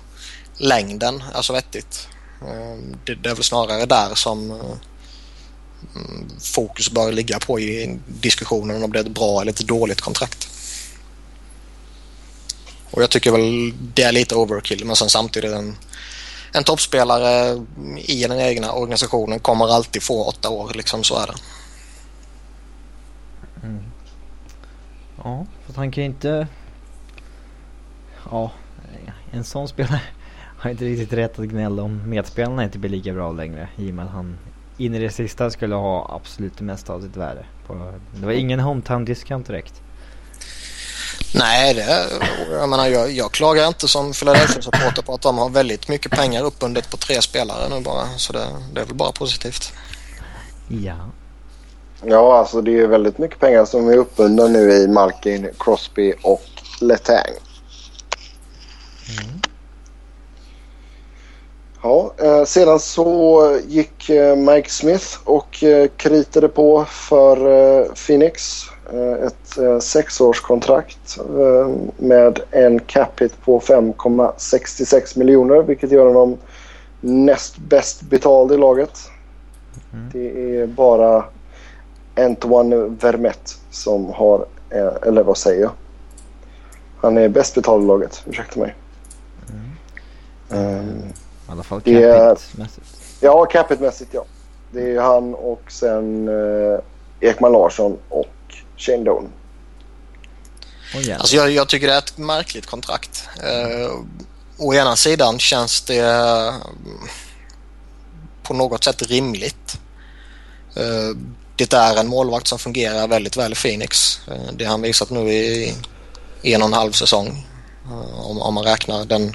längden 0.56 1.22
är 1.34 1.42
så 1.42 1.52
vettigt. 1.52 2.08
Eh, 2.40 2.76
det 3.04 3.30
är 3.30 3.34
väl 3.34 3.44
snarare 3.44 3.86
där 3.86 4.14
som 4.14 4.50
eh, 4.50 4.56
fokus 6.40 6.90
bör 6.90 7.12
ligga 7.12 7.38
på 7.38 7.60
i 7.60 7.98
diskussionen 8.06 8.82
om 8.82 8.92
det 8.92 8.98
är 8.98 9.04
ett 9.04 9.14
bra 9.14 9.40
eller 9.40 9.52
ett 9.52 9.66
dåligt 9.66 10.00
kontrakt. 10.00 10.48
Och 12.90 13.02
jag 13.02 13.10
tycker 13.10 13.32
väl 13.32 13.72
det 13.94 14.02
är 14.02 14.12
lite 14.12 14.34
overkill 14.34 14.84
men 14.84 14.96
sen 14.96 15.08
samtidigt 15.08 15.52
en, 15.52 15.76
en 16.52 16.64
toppspelare 16.64 17.62
i 17.96 18.22
den 18.22 18.40
egna 18.40 18.72
organisationen 18.72 19.40
kommer 19.40 19.74
alltid 19.74 20.02
få 20.02 20.24
åtta 20.24 20.50
år 20.50 20.72
liksom 20.74 21.04
så 21.04 21.18
är 21.18 21.26
det. 21.26 21.34
Mm. 23.62 23.82
Ja, 25.24 25.46
för 25.66 25.74
han 25.74 25.90
kan 25.90 26.04
ju 26.04 26.10
inte... 26.10 26.46
Ja, 28.30 28.50
en 29.30 29.44
sån 29.44 29.68
spelare 29.68 30.00
har 30.58 30.70
inte 30.70 30.84
riktigt 30.84 31.12
rätt 31.12 31.38
att 31.38 31.46
gnälla 31.46 31.82
om 31.82 32.10
medspelarna 32.10 32.64
inte 32.64 32.78
blir 32.78 32.90
lika 32.90 33.12
bra 33.12 33.32
längre. 33.32 33.68
I 33.76 33.90
och 33.90 33.94
med 33.94 34.04
att 34.04 34.10
han 34.10 34.38
in 34.84 34.94
i 34.94 34.98
det 34.98 35.10
sista 35.10 35.50
skulle 35.50 35.74
ha 35.74 36.20
absolut 36.22 36.58
det 36.58 36.64
mesta 36.64 36.92
av 36.92 37.00
sitt 37.00 37.16
värde. 37.16 37.44
På, 37.66 37.92
det 38.14 38.26
var 38.26 38.32
ingen 38.32 38.60
hometown 38.60 39.04
discount 39.04 39.52
direkt. 39.52 39.82
Nej, 41.34 41.74
det, 41.74 42.06
jag 42.50 42.68
menar 42.68 42.86
jag, 42.86 43.10
jag 43.10 43.32
klagar 43.32 43.68
inte 43.68 43.88
som 43.88 44.12
Philadelphia-supporter 44.12 45.02
på 45.02 45.14
att 45.14 45.22
de 45.22 45.38
har 45.38 45.50
väldigt 45.50 45.88
mycket 45.88 46.12
pengar 46.12 46.42
uppbundet 46.42 46.90
på 46.90 46.96
tre 46.96 47.22
spelare 47.22 47.68
nu 47.68 47.80
bara. 47.80 48.06
Så 48.16 48.32
det, 48.32 48.46
det 48.74 48.80
är 48.80 48.84
väl 48.84 48.94
bara 48.94 49.12
positivt. 49.12 49.72
Ja. 50.68 50.96
Ja, 52.04 52.38
alltså 52.38 52.60
det 52.60 52.80
är 52.80 52.86
väldigt 52.86 53.18
mycket 53.18 53.40
pengar 53.40 53.64
som 53.64 53.88
är 53.88 53.96
uppbundna 53.96 54.46
nu 54.46 54.72
i 54.72 54.88
Malkin, 54.88 55.48
Crosby 55.58 56.14
och 56.22 56.42
Letang. 56.80 57.32
Mm. 59.20 59.40
Ja, 61.82 62.12
eh, 62.18 62.44
sedan 62.44 62.80
så 62.80 63.58
gick 63.66 64.10
eh, 64.10 64.36
Mike 64.36 64.70
Smith 64.70 65.06
och 65.24 65.64
eh, 65.64 65.88
kritade 65.96 66.48
på 66.48 66.84
för 66.84 67.36
eh, 67.36 67.86
Phoenix. 68.06 68.62
Eh, 68.92 69.26
ett 69.26 69.58
eh, 69.58 69.78
sexårskontrakt 69.78 71.18
eh, 71.18 71.70
med 71.96 72.40
en 72.50 72.80
cap 72.80 73.20
hit 73.20 73.34
på 73.44 73.60
5,66 73.60 75.18
miljoner 75.18 75.62
vilket 75.62 75.90
gör 75.90 76.06
honom 76.06 76.38
näst 77.00 77.58
bäst 77.58 78.02
betald 78.02 78.52
i 78.52 78.56
laget. 78.56 78.98
Mm. 79.92 80.10
Det 80.12 80.56
är 80.56 80.66
bara 80.66 81.24
Antoine 82.16 82.96
Vermette 82.96 83.52
som 83.70 84.06
har, 84.12 84.46
eh, 84.70 84.92
eller 85.06 85.22
vad 85.22 85.36
säger 85.36 85.62
jag? 85.62 85.70
Han 87.00 87.18
är 87.18 87.28
bäst 87.28 87.54
betald 87.54 87.84
i 87.84 87.86
laget, 87.86 88.22
ursäkta 88.26 88.60
mig. 88.60 88.74
Mm. 90.50 90.78
Um, 90.78 91.02
I 91.52 91.54
alla 91.54 91.62
fall 91.62 91.80
capita-mässigt. 91.80 92.86
Ja, 93.20 93.46
capita-mässigt 93.46 94.08
ja. 94.12 94.24
Det 94.70 94.96
är 94.96 95.00
han 95.00 95.34
och 95.34 95.62
sen 95.68 96.28
uh, 96.28 96.80
Ekman 97.20 97.52
Larsson 97.52 97.98
och 98.08 98.34
Shane 98.76 99.04
Doan. 99.04 99.28
Oh, 100.94 101.18
alltså 101.18 101.36
jag, 101.36 101.50
jag, 101.50 101.68
tycker 101.68 101.86
det 101.86 101.94
är 101.94 101.98
ett 101.98 102.18
märkligt 102.18 102.66
kontrakt. 102.66 103.28
Uh, 103.36 104.04
å 104.58 104.74
ena 104.74 104.96
sidan 104.96 105.38
känns 105.38 105.82
det 105.82 106.02
uh, 106.02 106.54
på 108.42 108.54
något 108.54 108.84
sätt 108.84 109.02
rimligt. 109.02 109.78
Uh, 110.76 111.16
det 111.56 111.72
är 111.72 111.96
en 111.96 112.08
målvakt 112.08 112.46
som 112.46 112.58
fungerar 112.58 113.08
väldigt 113.08 113.36
väl 113.36 113.52
i 113.52 113.56
Phoenix. 113.56 114.20
Uh, 114.28 114.52
det 114.52 114.64
har 114.64 114.70
han 114.70 114.82
visat 114.82 115.10
nu 115.10 115.32
i 115.32 115.74
en 116.42 116.62
och 116.62 116.68
en 116.68 116.74
halv 116.74 116.92
säsong. 116.92 117.46
Om, 118.24 118.42
om 118.42 118.54
man 118.54 118.64
räknar 118.64 119.04
den 119.04 119.32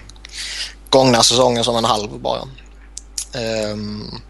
gångna 0.90 1.24
säsongen 1.24 1.64
som 1.64 1.76
en 1.76 1.86
halv 1.86 2.20
bara. 2.20 2.42
Um, 3.74 4.22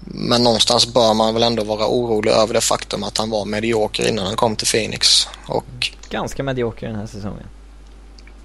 men 0.00 0.42
någonstans 0.42 0.94
bör 0.94 1.14
man 1.14 1.34
väl 1.34 1.42
ändå 1.42 1.64
vara 1.64 1.86
orolig 1.88 2.30
över 2.30 2.54
det 2.54 2.60
faktum 2.60 3.04
att 3.04 3.18
han 3.18 3.30
var 3.30 3.44
medioker 3.44 4.08
innan 4.08 4.26
han 4.26 4.36
kom 4.36 4.56
till 4.56 4.66
Phoenix. 4.66 5.28
Och... 5.48 5.64
Ganska 6.10 6.42
medioker 6.42 6.86
den 6.86 6.96
här 6.96 7.06
säsongen. 7.06 7.46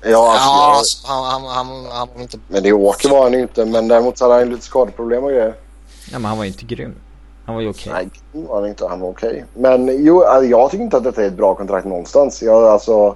Ja, 0.02 0.32
alltså, 0.32 0.47
ja 0.47 0.76
alltså, 0.78 1.08
han, 1.08 1.26
han, 1.26 1.45
han, 1.45 1.86
han 1.91 2.08
var 2.16 2.22
inte... 2.22 2.38
Medioker 2.47 3.10
var 3.10 3.24
han 3.24 3.34
ju 3.34 3.41
inte, 3.41 3.66
men 3.66 3.88
däremot 3.88 4.20
hade 4.20 4.34
han 4.34 4.50
lite 4.50 4.66
skadeproblem 4.66 5.24
och 5.24 5.30
grejer. 5.30 5.56
Ja, 6.12 6.20
men 6.20 6.26
han 6.26 6.38
var 6.38 6.43
ju 6.43 6.52
inte 6.52 6.66
grym. 6.66 6.95
Han 7.45 7.56
var 7.56 7.62
ju 7.62 7.70
okej. 7.70 7.91
Okay. 7.91 8.10
Nej, 8.32 8.43
var 8.43 8.62
han 8.62 8.70
inte. 8.70 8.88
Han 8.88 9.00
var 9.00 9.10
okej. 9.10 9.30
Okay. 9.30 9.43
Men 9.54 10.06
jo, 10.06 10.24
alltså, 10.24 10.50
jag 10.50 10.72
tycker 10.72 10.84
inte 10.84 10.97
att 10.97 11.04
detta 11.04 11.24
är 11.24 11.28
ett 11.28 11.34
bra 11.38 11.56
kontrakt 11.56 11.88
någonstans. 11.88 12.41
Jag, 12.41 12.64
alltså... 12.64 13.16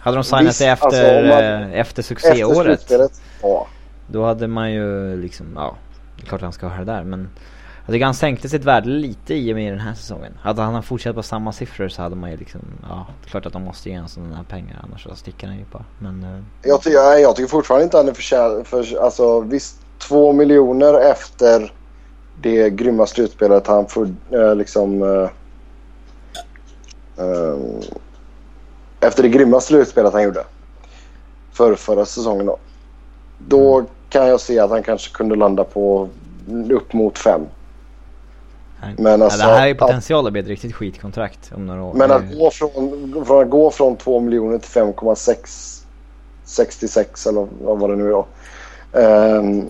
Hade 0.00 0.16
de 0.16 0.24
signat 0.24 0.46
Visst, 0.46 0.60
efter, 0.60 0.86
alltså, 0.86 1.34
man, 1.34 1.72
eh, 1.72 1.80
efter 1.80 2.02
succéåret? 2.02 2.80
Efter 2.80 3.08
ja. 3.42 3.66
Då 4.06 4.24
hade 4.24 4.46
man 4.48 4.72
ju 4.72 5.16
liksom, 5.22 5.46
ja, 5.54 5.76
det 6.16 6.22
är 6.22 6.26
klart 6.26 6.40
han 6.40 6.52
ska 6.52 6.66
ha 6.66 6.78
det 6.78 6.84
där 6.84 7.04
men 7.04 7.28
jag 7.86 7.92
tycker 7.92 8.04
han 8.04 8.14
sänkte 8.14 8.48
sitt 8.48 8.64
värde 8.64 8.88
lite 8.88 9.34
i 9.34 9.52
och 9.52 9.56
med 9.56 9.72
den 9.72 9.80
här 9.80 9.94
säsongen. 9.94 10.38
Hade 10.42 10.62
han 10.62 10.82
fortsatt 10.82 11.14
på 11.14 11.22
samma 11.22 11.52
siffror 11.52 11.88
så 11.88 12.02
hade 12.02 12.16
man 12.16 12.30
ju 12.30 12.36
liksom, 12.36 12.60
ja, 12.88 13.06
det 13.22 13.26
är 13.28 13.30
klart 13.30 13.46
att 13.46 13.52
de 13.52 13.62
måste 13.62 13.88
ge 13.88 13.94
en 13.94 14.08
sådana 14.08 14.36
här 14.36 14.44
pengar 14.44 14.84
annars 14.84 15.02
så 15.02 15.14
sticker 15.14 15.46
han 15.46 15.56
ju 15.56 15.64
bara. 15.72 15.84
Men... 15.98 16.24
Uh... 16.24 16.42
Jag, 16.62 16.82
ty 16.82 16.90
jag 16.90 17.36
tycker 17.36 17.48
fortfarande 17.48 17.84
inte 17.84 17.96
han 17.96 18.08
är 18.08 18.12
förtjänt, 18.12 18.68
för, 18.68 19.02
alltså 19.04 19.40
visst, 19.40 19.76
två 19.98 20.32
miljoner 20.32 21.10
efter 21.10 21.72
det 22.42 22.70
grymma 22.70 23.06
slutspelet 23.06 23.66
han 23.66 23.86
får 23.86 24.14
uh, 24.32 24.54
liksom... 24.54 25.02
Uh, 25.02 25.28
efter 29.00 29.22
det 29.22 29.28
grymma 29.28 29.60
slutspelet 29.60 30.12
han 30.12 30.22
gjorde. 30.22 30.44
För 31.52 31.74
förra 31.74 32.04
säsongen 32.04 32.46
då. 32.46 32.58
Då 33.38 33.84
kan 34.08 34.28
jag 34.28 34.40
se 34.40 34.58
att 34.58 34.70
han 34.70 34.82
kanske 34.82 35.14
kunde 35.14 35.36
landa 35.36 35.64
på 35.64 36.08
upp 36.70 36.92
mot 36.92 37.18
fem. 37.18 37.40
Men 38.96 39.22
alltså, 39.22 39.40
ja, 39.40 39.48
det 39.48 39.56
här 39.56 39.68
är 39.68 39.74
potential 39.74 40.26
att 40.26 40.32
bli 40.32 40.40
ett 40.40 40.48
riktigt 40.48 40.74
skitkontrakt 40.74 41.52
om 41.54 41.66
några 41.66 41.82
år. 41.82 41.94
Men 41.94 42.10
att 42.10 42.38
gå 42.38 42.50
från, 42.50 42.70
från, 43.26 43.42
att 43.42 43.50
gå 43.50 43.70
från 43.70 43.96
2 43.96 44.20
miljoner 44.20 44.58
till 44.58 44.70
5,66 44.70 47.28
eller 47.28 47.48
vad 47.60 47.90
det 47.90 47.96
nu 47.96 48.12
är. 48.12 48.24
Um, 49.38 49.68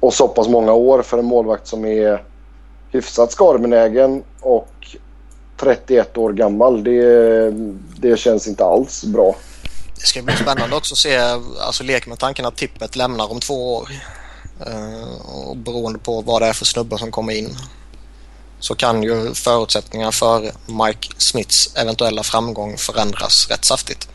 och 0.00 0.14
så 0.14 0.28
pass 0.28 0.48
många 0.48 0.72
år 0.72 1.02
för 1.02 1.18
en 1.18 1.24
målvakt 1.24 1.66
som 1.66 1.84
är 1.84 2.24
hyfsat 2.90 3.32
skadebenägen 3.32 4.22
och 4.40 4.96
31 5.62 6.18
år 6.18 6.32
gammal. 6.32 6.84
Det, 6.84 7.50
det 7.96 8.16
känns 8.16 8.48
inte 8.48 8.64
alls 8.64 9.04
bra. 9.04 9.36
Det 9.94 10.06
ska 10.06 10.22
bli 10.22 10.36
spännande 10.36 10.76
också 10.76 10.94
att 10.94 10.98
se, 10.98 11.18
alltså 11.60 11.84
lek 11.84 12.06
med 12.06 12.18
tanken 12.18 12.46
att 12.46 12.56
tippet 12.56 12.96
lämnar 12.96 13.30
om 13.30 13.40
två 13.40 13.76
år. 13.76 13.88
Uh, 14.66 15.46
och 15.48 15.56
beroende 15.56 15.98
på 15.98 16.20
vad 16.20 16.42
det 16.42 16.46
är 16.46 16.52
för 16.52 16.64
snubbar 16.64 16.98
som 16.98 17.10
kommer 17.10 17.32
in 17.32 17.56
så 18.58 18.74
kan 18.74 19.02
ju 19.02 19.34
förutsättningarna 19.34 20.12
för 20.12 20.40
Mike 20.66 21.08
Smiths 21.16 21.74
eventuella 21.76 22.22
framgång 22.22 22.76
förändras 22.76 23.48
rätt 23.50 23.64
saftigt. 23.64 24.08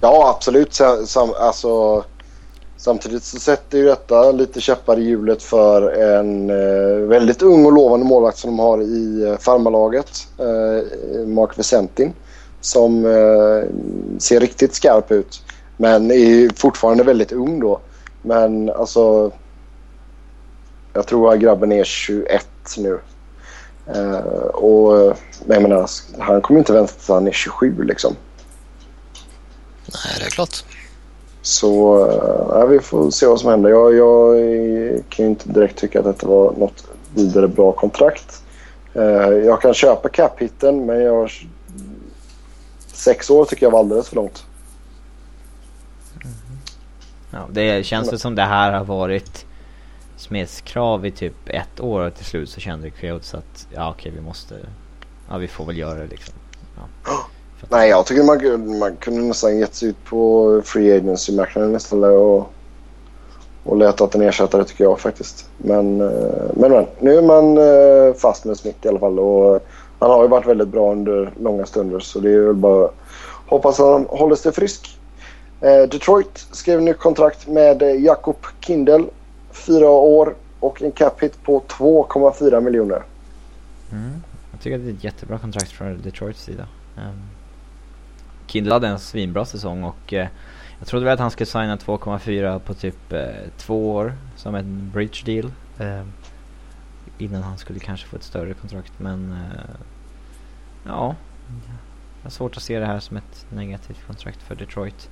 Ja, 0.00 0.34
absolut. 0.36 0.80
Alltså, 0.80 2.04
samtidigt 2.82 3.24
så 3.24 3.38
sätter 3.38 3.78
ju 3.78 3.84
detta 3.84 4.32
lite 4.32 4.60
käppar 4.60 4.98
i 4.98 5.02
hjulet 5.02 5.42
för 5.42 5.92
en 5.92 6.50
eh, 6.50 7.08
väldigt 7.08 7.42
ung 7.42 7.66
och 7.66 7.72
lovande 7.72 8.06
målvakt 8.06 8.38
som 8.38 8.50
de 8.50 8.58
har 8.58 8.82
i 8.82 9.24
eh, 9.28 9.38
farmalaget, 9.38 10.28
eh, 10.38 11.26
Mark 11.26 11.58
Vesentin, 11.58 12.12
som 12.60 13.06
eh, 13.06 13.68
ser 14.18 14.40
riktigt 14.40 14.74
skarp 14.74 15.12
ut. 15.12 15.42
Men 15.76 16.10
är 16.10 16.58
fortfarande 16.58 17.04
väldigt 17.04 17.32
ung 17.32 17.60
då. 17.60 17.80
Men 18.22 18.70
alltså... 18.70 19.32
Jag 20.94 21.06
tror 21.06 21.32
att 21.32 21.40
grabben 21.40 21.72
är 21.72 21.84
21 21.84 22.46
nu. 22.78 23.00
Uh, 23.96 24.16
och 24.46 25.16
jag 25.46 25.62
menar, 25.62 25.90
han 26.18 26.40
kommer 26.40 26.60
inte 26.60 26.72
vänta 26.72 26.92
tills 26.92 27.08
han 27.08 27.26
är 27.26 27.32
27 27.32 27.84
liksom. 27.84 28.16
Nej, 29.86 30.16
det 30.18 30.26
är 30.26 30.30
klart. 30.30 30.64
Så 31.42 32.04
uh, 32.60 32.66
vi 32.66 32.80
får 32.80 33.10
se 33.10 33.26
vad 33.26 33.40
som 33.40 33.50
händer. 33.50 33.70
Jag, 33.70 33.94
jag 33.94 34.34
kan 35.08 35.24
ju 35.24 35.30
inte 35.30 35.48
direkt 35.48 35.78
tycka 35.78 35.98
att 35.98 36.04
detta 36.04 36.26
var 36.26 36.52
något 36.52 36.84
vidare 37.14 37.48
bra 37.48 37.72
kontrakt. 37.72 38.42
Uh, 38.96 39.02
jag 39.28 39.62
kan 39.62 39.74
köpa 39.74 40.08
cap-hitten 40.08 40.86
men 40.86 41.00
jag... 41.00 41.30
Sex 42.86 43.30
år 43.30 43.44
tycker 43.44 43.66
jag 43.66 43.70
var 43.70 43.78
alldeles 43.78 44.08
för 44.08 44.16
långt. 44.16 44.44
Mm. 46.24 46.36
Ja, 47.30 47.46
det 47.50 47.86
känns 47.86 48.12
väl 48.12 48.18
som 48.18 48.34
det 48.34 48.42
här 48.42 48.72
har 48.72 48.84
varit 48.84 49.46
smeskrav 50.16 51.06
i 51.06 51.10
typ 51.10 51.34
ett 51.46 51.80
år 51.80 52.00
och 52.00 52.14
till 52.14 52.24
slut 52.24 52.50
så 52.50 52.60
kände 52.60 52.90
Coyotes 52.90 53.34
att 53.34 53.66
ja 53.74 53.90
okej 53.90 54.12
vi 54.14 54.20
måste, 54.20 54.54
ja 55.28 55.36
vi 55.36 55.48
får 55.48 55.64
väl 55.64 55.78
göra 55.78 55.98
det 55.98 56.06
liksom. 56.06 56.34
Ja. 56.76 57.12
Nej, 57.68 57.88
jag 57.88 58.06
tycker 58.06 58.22
man, 58.22 58.78
man 58.78 58.96
kunde 58.96 59.22
nästan 59.22 59.58
gett 59.58 59.74
sig 59.74 59.88
ut 59.88 60.04
på 60.04 60.62
free 60.64 60.96
agency-marknaden 60.96 61.76
istället 61.76 62.10
och, 62.10 62.52
och 63.64 63.76
letat 63.76 64.14
en 64.14 64.22
ersättare 64.22 64.64
tycker 64.64 64.84
jag 64.84 65.00
faktiskt. 65.00 65.46
Men, 65.56 66.00
eh, 66.00 66.50
men, 66.54 66.72
men 66.72 66.86
nu 67.00 67.16
är 67.16 67.22
man 67.22 67.58
eh, 67.58 68.14
fast 68.14 68.44
med 68.44 68.56
Smith 68.56 68.86
i 68.86 68.88
alla 68.88 68.98
fall 68.98 69.18
och 69.18 69.66
han 69.98 70.10
har 70.10 70.22
ju 70.22 70.28
varit 70.28 70.46
väldigt 70.46 70.68
bra 70.68 70.92
under 70.92 71.32
långa 71.40 71.66
stunder 71.66 72.00
så 72.00 72.18
det 72.20 72.30
är 72.30 72.40
väl 72.40 72.54
bara 72.54 72.90
hoppas 73.46 73.80
att 73.80 73.92
han 73.92 74.06
håller 74.08 74.36
sig 74.36 74.52
frisk. 74.52 74.98
Eh, 75.60 75.82
Detroit 75.82 76.46
skrev 76.52 76.82
nytt 76.82 76.98
kontrakt 76.98 77.46
med 77.46 77.82
Jakob 77.82 78.36
Kindel. 78.60 79.06
Fyra 79.52 79.90
år 79.90 80.34
och 80.60 80.82
en 80.82 80.92
cap 80.92 81.22
hit 81.22 81.42
på 81.42 81.62
2,4 81.68 82.60
miljoner. 82.60 83.02
Mm. 83.92 84.10
Jag 84.50 84.60
tycker 84.60 84.76
att 84.76 84.84
det 84.84 84.90
är 84.90 84.94
ett 84.94 85.04
jättebra 85.04 85.38
kontrakt 85.38 85.70
från 85.70 86.02
Detroits 86.02 86.42
sida. 86.42 86.66
Um, 86.96 87.22
Kindle 88.52 88.72
hade 88.72 88.88
en 88.88 88.98
svinbra 88.98 89.44
säsong 89.44 89.84
och 89.84 90.12
uh, 90.12 90.26
jag 90.78 90.88
trodde 90.88 91.04
väl 91.04 91.14
att 91.14 91.20
han 91.20 91.30
skulle 91.30 91.46
signa 91.46 91.76
2,4 91.76 92.58
på 92.58 92.74
typ 92.74 93.12
uh, 93.12 93.18
två 93.56 93.92
år 93.92 94.14
som 94.36 94.54
en 94.54 94.90
bridge 94.94 95.24
deal. 95.24 95.52
Uh, 95.80 96.06
innan 97.18 97.42
han 97.42 97.58
skulle 97.58 97.78
kanske 97.78 98.06
få 98.06 98.16
ett 98.16 98.22
större 98.22 98.54
kontrakt 98.54 98.92
men 98.98 99.36
ja, 100.86 101.16
jag 102.22 102.26
har 102.26 102.30
svårt 102.30 102.56
att 102.56 102.62
se 102.62 102.78
det 102.78 102.86
här 102.86 103.00
som 103.00 103.16
ett 103.16 103.46
negativt 103.48 104.06
kontrakt 104.06 104.42
för 104.42 104.54
Detroit. 104.54 105.10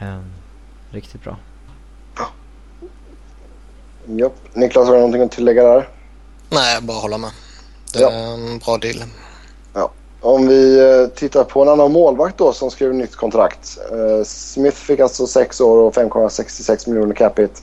Um, 0.00 0.24
riktigt 0.90 1.22
bra. 1.22 1.36
Ja. 2.16 2.30
Niklas, 4.52 4.86
har 4.86 4.92
du 4.92 4.98
någonting 4.98 5.22
att 5.22 5.32
tillägga 5.32 5.62
där? 5.62 5.88
Nej, 6.50 6.82
bara 6.82 6.98
hålla 6.98 7.18
med. 7.18 7.30
Det 7.92 7.98
är 7.98 8.02
ja. 8.02 8.10
en 8.10 8.58
bra 8.58 8.78
deal. 8.78 8.96
Om 10.20 10.48
vi 10.48 10.80
eh, 10.80 11.06
tittar 11.06 11.44
på 11.44 11.62
en 11.62 11.68
annan 11.68 11.92
målvakt 11.92 12.38
då 12.38 12.52
som 12.52 12.70
skrev 12.70 12.94
nytt 12.94 13.16
kontrakt. 13.16 13.78
Eh, 13.92 14.24
Smith 14.24 14.76
fick 14.76 15.00
alltså 15.00 15.26
6 15.26 15.60
år 15.60 15.78
och 15.78 15.94
5,66 15.94 16.88
miljoner 16.88 17.14
capita. 17.14 17.60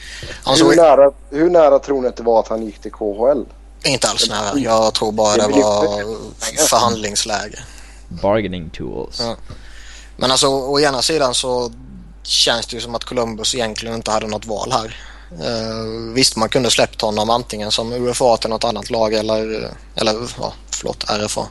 Alltså, 0.44 0.66
hur, 0.66 0.76
nära, 0.76 1.12
hur 1.30 1.50
nära 1.50 1.80
tror 1.80 2.02
ni 2.02 2.08
att 2.08 2.16
det 2.16 2.24
var 2.24 2.40
att 2.40 2.48
han 2.48 2.64
gick 2.66 2.80
till 2.80 2.92
KHL? 2.92 3.44
Inte 3.84 4.08
alls 4.08 4.30
nära. 4.30 4.60
Jag 4.60 4.94
tror 4.94 5.12
bara 5.12 5.38
det, 5.38 5.54
det 5.54 5.62
var 5.62 6.68
förhandlingsläge. 6.70 7.60
Bargaining 8.08 8.70
tools. 8.70 9.20
Ja. 9.20 9.36
Men 10.18 10.32
alltså 10.32 10.48
å 10.48 10.80
ena 10.80 11.02
sidan 11.02 11.34
så 11.34 11.72
känns 12.24 12.68
det 12.68 12.76
ju 12.76 12.82
som 12.82 12.96
att 12.96 13.04
Columbus 13.04 13.56
egentligen 13.56 13.96
inte 13.96 14.12
hade 14.12 14.28
något 14.28 14.46
val 14.46 14.72
här. 14.72 14.96
Uh, 15.32 16.14
visst, 16.14 16.36
man 16.36 16.50
kunde 16.50 16.72
släppt 16.72 17.02
honom 17.02 17.30
antingen 17.30 17.72
som 17.72 17.94
UFA 17.94 18.38
till 18.38 18.50
något 18.50 18.64
annat 18.64 18.90
lag 18.90 19.14
eller, 19.14 19.72
eller 19.96 20.14
ja, 20.40 20.54
förlåt, 20.70 21.04
RFA. 21.04 21.48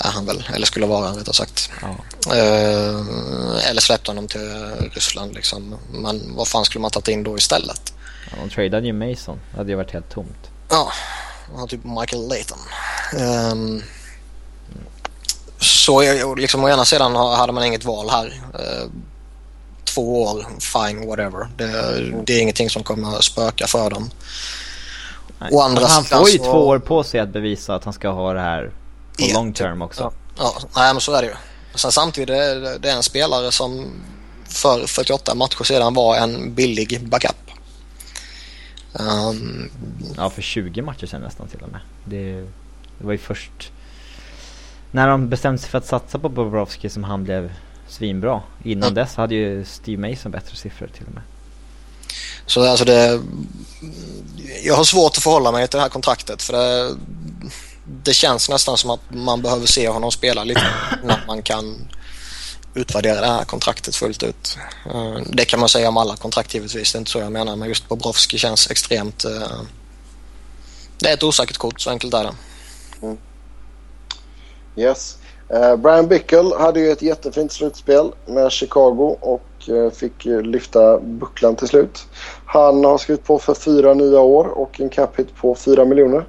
Är 0.00 0.10
han 0.10 0.26
väl, 0.26 0.48
eller 0.54 0.66
skulle 0.66 0.86
vara 0.86 1.10
rättare 1.10 1.34
sagt. 1.34 1.70
Ja. 1.82 1.88
Uh, 2.34 3.70
eller 3.70 3.80
släppt 3.80 4.06
honom 4.06 4.28
till 4.28 4.74
Ryssland 4.92 5.34
liksom. 5.34 5.76
Men 5.92 6.36
vad 6.36 6.48
fan 6.48 6.64
skulle 6.64 6.82
man 6.82 6.90
tagit 6.90 7.08
in 7.08 7.22
då 7.22 7.36
istället? 7.36 7.94
Ja, 8.30 8.36
de 8.40 8.50
tradade 8.50 8.86
ju 8.86 8.92
Mason. 8.92 9.40
Det 9.50 9.56
hade 9.56 9.70
ju 9.70 9.76
varit 9.76 9.90
helt 9.90 10.10
tomt. 10.10 10.50
Ja, 10.68 10.92
han 11.56 11.68
typ 11.68 11.84
Michael 11.84 12.28
Layton. 12.28 12.58
Um, 13.52 13.82
så 15.60 16.34
liksom 16.34 16.64
å 16.64 16.68
ena 16.68 16.84
sidan 16.84 17.16
hade 17.16 17.52
man 17.52 17.64
inget 17.64 17.84
val 17.84 18.10
här. 18.10 18.26
Uh, 18.26 18.90
två 19.84 20.22
år, 20.22 20.46
fine 20.60 21.06
whatever. 21.06 21.48
Det, 21.56 21.66
det 22.26 22.32
är 22.32 22.42
ingenting 22.42 22.70
som 22.70 22.82
kommer 22.82 23.20
spöka 23.20 23.66
för 23.66 23.90
dem. 23.90 24.10
Nej, 25.38 25.50
andra 25.60 25.86
han 25.86 26.04
får 26.04 26.28
ju 26.28 26.38
så... 26.38 26.44
två 26.44 26.66
år 26.66 26.78
på 26.78 27.04
sig 27.04 27.20
att 27.20 27.28
bevisa 27.28 27.74
att 27.74 27.84
han 27.84 27.92
ska 27.92 28.08
ha 28.08 28.32
det 28.32 28.40
här 28.40 28.72
på 29.16 29.22
ja, 29.22 29.34
long 29.34 29.52
term 29.52 29.82
också. 29.82 30.02
Ja, 30.02 30.12
ja, 30.38 30.68
nej 30.76 30.94
men 30.94 31.00
så 31.00 31.12
är 31.12 31.22
det 31.22 31.28
ju. 31.28 31.34
Sen 31.74 31.92
samtidigt 31.92 32.28
det, 32.28 32.78
det 32.78 32.90
är 32.90 32.96
en 32.96 33.02
spelare 33.02 33.52
som 33.52 33.90
för 34.48 34.86
48 34.86 35.34
matcher 35.34 35.64
sedan 35.64 35.94
var 35.94 36.16
en 36.16 36.54
billig 36.54 37.08
backup. 37.08 37.50
Um, 38.92 39.70
ja, 40.16 40.30
för 40.30 40.42
20 40.42 40.82
matcher 40.82 41.06
sedan 41.06 41.20
nästan 41.20 41.48
till 41.48 41.60
och 41.62 41.68
med. 41.68 41.80
Det, 42.04 42.32
det 42.98 43.04
var 43.04 43.12
ju 43.12 43.18
först 43.18 43.72
när 44.90 45.08
de 45.08 45.28
bestämde 45.28 45.58
sig 45.58 45.70
för 45.70 45.78
att 45.78 45.86
satsa 45.86 46.18
på 46.18 46.28
Bobrovski 46.28 46.88
som 46.88 47.04
han 47.04 47.24
blev 47.24 47.52
svinbra. 47.88 48.42
Innan 48.64 48.82
mm. 48.82 48.94
dess 48.94 49.14
hade 49.14 49.34
ju 49.34 49.64
Steve 49.64 50.10
Mason 50.10 50.32
bättre 50.32 50.56
siffror 50.56 50.86
till 50.86 51.06
och 51.06 51.14
med. 51.14 51.22
Så 52.46 52.70
alltså 52.70 52.84
det... 52.84 53.20
Jag 54.64 54.74
har 54.74 54.84
svårt 54.84 55.16
att 55.16 55.22
förhålla 55.22 55.52
mig 55.52 55.68
till 55.68 55.76
det 55.76 55.82
här 55.82 55.88
kontraktet 55.88 56.42
för 56.42 56.52
det, 56.52 56.96
det 57.88 58.14
känns 58.14 58.48
nästan 58.48 58.76
som 58.76 58.90
att 58.90 59.00
man 59.08 59.42
behöver 59.42 59.66
se 59.66 59.88
honom 59.88 60.10
spela 60.10 60.44
lite 60.44 60.66
när 61.02 61.24
man 61.26 61.42
kan 61.42 61.88
utvärdera 62.74 63.20
det 63.20 63.26
här 63.26 63.44
kontraktet 63.44 63.96
fullt 63.96 64.22
ut. 64.22 64.58
Eh, 64.86 65.18
det 65.26 65.44
kan 65.44 65.60
man 65.60 65.68
säga 65.68 65.88
om 65.88 65.96
alla 65.96 66.16
kontrakt 66.16 66.54
givetvis, 66.54 66.92
det 66.92 66.96
är 66.96 66.98
inte 66.98 67.10
så 67.10 67.18
jag 67.18 67.32
menar, 67.32 67.56
men 67.56 67.68
just 67.68 67.88
Bobrovski 67.88 68.38
känns 68.38 68.70
extremt... 68.70 69.24
Eh, 69.24 69.60
det 70.98 71.08
är 71.08 71.14
ett 71.14 71.22
osäkert 71.22 71.56
kort, 71.56 71.80
så 71.80 71.90
enkelt 71.90 72.14
är 72.14 72.22
det. 72.24 72.34
Mm. 73.02 73.18
Yes. 74.76 75.18
Uh, 75.54 75.76
Brian 75.76 76.08
Bickle 76.08 76.56
hade 76.58 76.80
ju 76.80 76.90
ett 76.90 77.02
jättefint 77.02 77.52
slutspel 77.52 78.12
med 78.26 78.52
Chicago 78.52 79.18
och 79.20 79.68
uh, 79.68 79.90
fick 79.90 80.26
uh, 80.26 80.42
lyfta 80.42 80.98
bucklan 80.98 81.56
till 81.56 81.68
slut. 81.68 82.06
Han 82.46 82.84
har 82.84 82.98
skrivit 82.98 83.24
på 83.24 83.38
för 83.38 83.54
fyra 83.54 83.94
nya 83.94 84.20
år 84.20 84.44
och 84.44 84.80
en 84.80 84.88
cap 84.88 85.18
hit 85.18 85.36
på 85.36 85.54
fyra 85.54 85.84
miljoner. 85.84 86.26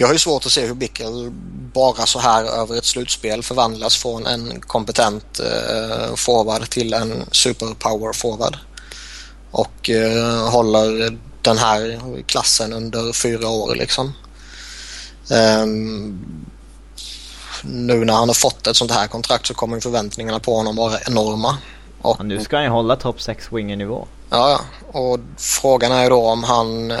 Jag 0.00 0.06
har 0.06 0.12
ju 0.12 0.18
svårt 0.18 0.46
att 0.46 0.52
se 0.52 0.66
hur 0.66 0.74
Bickle 0.74 1.30
bara 1.74 2.06
så 2.06 2.18
här 2.18 2.44
över 2.44 2.78
ett 2.78 2.84
slutspel 2.84 3.42
förvandlas 3.42 3.96
från 3.96 4.26
en 4.26 4.60
kompetent 4.60 5.40
forward 6.16 6.70
till 6.70 6.94
en 6.94 7.24
superpower 7.32 8.12
forward. 8.12 8.56
Och 9.50 9.90
håller 10.50 11.18
den 11.42 11.58
här 11.58 12.00
klassen 12.26 12.72
under 12.72 13.12
fyra 13.12 13.48
år 13.48 13.74
liksom. 13.74 14.12
Um, 15.30 16.46
nu 17.62 18.04
när 18.04 18.14
han 18.14 18.28
har 18.28 18.34
fått 18.34 18.66
ett 18.66 18.76
sånt 18.76 18.90
här 18.90 19.06
kontrakt 19.06 19.46
så 19.46 19.54
kommer 19.54 19.80
förväntningarna 19.80 20.40
på 20.40 20.56
honom 20.56 20.76
vara 20.76 20.98
enorma. 21.06 21.56
Och, 22.02 22.16
ja, 22.18 22.24
nu 22.24 22.44
ska 22.44 22.56
han 22.56 22.64
ju 22.64 22.70
hålla 22.70 22.96
topp 22.96 23.22
6 23.22 23.52
winger-nivå. 23.52 24.06
Ja, 24.30 24.50
ja. 24.50 24.60
Och 25.00 25.18
frågan 25.36 25.92
är 25.92 26.02
ju 26.02 26.08
då 26.08 26.26
om 26.26 26.44
han 26.44 26.90
eh, 26.90 26.98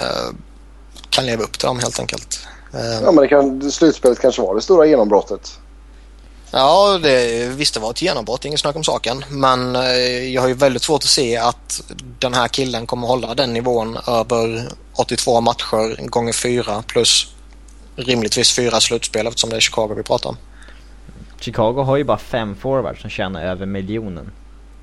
kan 1.10 1.26
leva 1.26 1.42
upp 1.42 1.58
till 1.58 1.66
dem 1.66 1.78
helt 1.78 2.00
enkelt. 2.00 2.40
Eh, 2.74 3.02
ja, 3.02 3.12
men 3.12 3.16
det 3.16 3.28
kan, 3.28 3.70
slutspelet 3.70 4.20
kanske 4.20 4.42
var 4.42 4.54
det 4.54 4.62
stora 4.62 4.86
genombrottet. 4.86 5.58
Ja, 6.50 6.98
det, 7.02 7.46
visst 7.48 7.74
det 7.74 7.80
var 7.80 7.90
ett 7.90 8.02
genombrott, 8.02 8.44
inget 8.44 8.60
snack 8.60 8.76
om 8.76 8.84
saken. 8.84 9.24
Men 9.30 9.76
eh, 9.76 10.32
jag 10.34 10.42
har 10.42 10.48
ju 10.48 10.54
väldigt 10.54 10.82
svårt 10.82 11.02
att 11.02 11.08
se 11.08 11.36
att 11.36 11.82
den 12.18 12.34
här 12.34 12.48
killen 12.48 12.86
kommer 12.86 13.06
hålla 13.06 13.34
den 13.34 13.52
nivån 13.52 13.98
över 14.06 14.68
82 14.92 15.40
matcher 15.40 16.06
gånger 16.06 16.32
fyra 16.32 16.82
plus 16.86 17.34
rimligtvis 17.96 18.56
fyra 18.56 18.80
slutspel 18.80 19.26
eftersom 19.26 19.50
det 19.50 19.56
är 19.56 19.60
Chicago 19.60 19.94
vi 19.96 20.02
pratar 20.02 20.30
om. 20.30 20.36
Chicago 21.40 21.82
har 21.82 21.96
ju 21.96 22.04
bara 22.04 22.18
fem 22.18 22.56
forwards 22.56 23.00
som 23.00 23.10
tjänar 23.10 23.44
över 23.44 23.66
miljonen. 23.66 24.30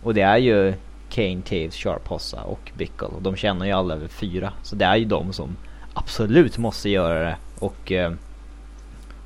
Och 0.04 0.14
det 0.14 0.22
är 0.22 0.38
ju 0.38 0.74
Kane, 1.10 1.42
Taves, 1.42 1.76
Sharp, 1.76 2.08
Hossa 2.08 2.42
och 2.42 2.72
Bickle. 2.78 3.08
Och 3.08 3.22
de 3.22 3.36
tjänar 3.36 3.66
ju 3.66 3.72
alla 3.72 3.94
över 3.94 4.08
fyra. 4.08 4.54
Så 4.64 4.76
det 4.76 4.86
är 4.86 4.96
ju 4.96 5.06
de 5.06 5.34
som 5.34 5.58
absolut 5.94 6.58
måste 6.58 6.90
göra 6.90 7.24
det. 7.24 7.38
Och 7.60 7.92
eh, 7.92 8.14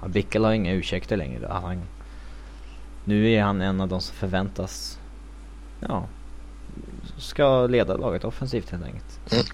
Bickel 0.06 0.46
har 0.46 0.52
inga 0.52 0.74
ursäkter 0.74 1.18
längre. 1.18 1.48
Han, 1.52 1.82
nu 3.04 3.32
är 3.32 3.42
han 3.42 3.62
en 3.62 3.82
av 3.82 3.88
de 3.88 4.02
som 4.02 4.16
förväntas, 4.16 4.98
ja, 5.80 6.08
ska 7.18 7.68
leda 7.68 7.98
laget 7.98 8.24
offensivt 8.24 8.70
helt 8.70 8.86
enkelt. 8.86 9.32
Mm. 9.32 9.46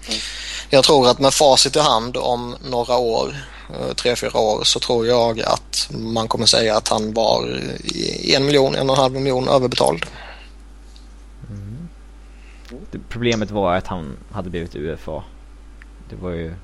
Jag 0.70 0.84
tror 0.84 1.08
att 1.08 1.18
med 1.18 1.34
facit 1.34 1.76
i 1.76 1.78
hand 1.78 2.16
om 2.16 2.56
några 2.70 2.96
år, 2.96 3.34
eh, 3.70 3.94
tre, 3.94 4.16
fyra 4.16 4.38
år, 4.38 4.64
så 4.64 4.80
tror 4.80 5.06
jag 5.06 5.40
att 5.40 5.90
man 5.92 6.28
kommer 6.28 6.46
säga 6.46 6.76
att 6.76 6.88
han 6.88 7.12
var 7.12 7.60
en 8.34 8.46
miljon, 8.46 8.74
en 8.74 8.90
och 8.90 8.96
en 8.96 9.02
halv 9.02 9.14
miljon 9.14 9.48
överbetald. 9.48 10.06
Mm. 11.48 11.88
Problemet 13.08 13.50
var 13.50 13.76
att 13.76 13.86
han 13.86 14.16
hade 14.30 14.50
blivit 14.50 14.76
UFA. 14.76 15.24
Det 16.10 16.16
var 16.16 16.30
ju... 16.30 16.54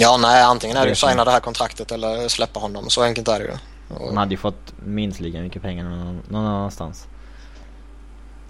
Ja, 0.00 0.16
nej, 0.16 0.42
antingen 0.42 0.76
är 0.76 0.82
det 0.82 0.88
ju 0.88 0.94
signa 0.94 1.24
det 1.24 1.30
här 1.30 1.40
kontraktet 1.40 1.92
eller 1.92 2.28
släppa 2.28 2.60
honom. 2.60 2.90
Så 2.90 3.02
enkelt 3.02 3.28
är 3.28 3.38
det 3.38 3.44
ju. 3.44 3.52
Han 4.06 4.16
hade 4.16 4.30
ju 4.30 4.36
fått 4.36 4.72
minst 4.84 5.20
lika 5.20 5.40
mycket 5.40 5.62
pengar 5.62 5.84
någon, 5.84 6.22
någon 6.28 6.46
annanstans. 6.46 7.06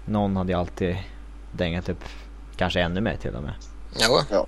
Någon 0.05 0.37
hade 0.37 0.51
ju 0.51 0.59
alltid 0.59 0.97
dängat 1.51 1.89
upp 1.89 2.03
kanske 2.55 2.81
ännu 2.81 3.01
mer 3.01 3.15
till 3.15 3.35
och 3.35 3.43
med. 3.43 3.53
Jo. 3.99 4.19
Ja. 4.29 4.45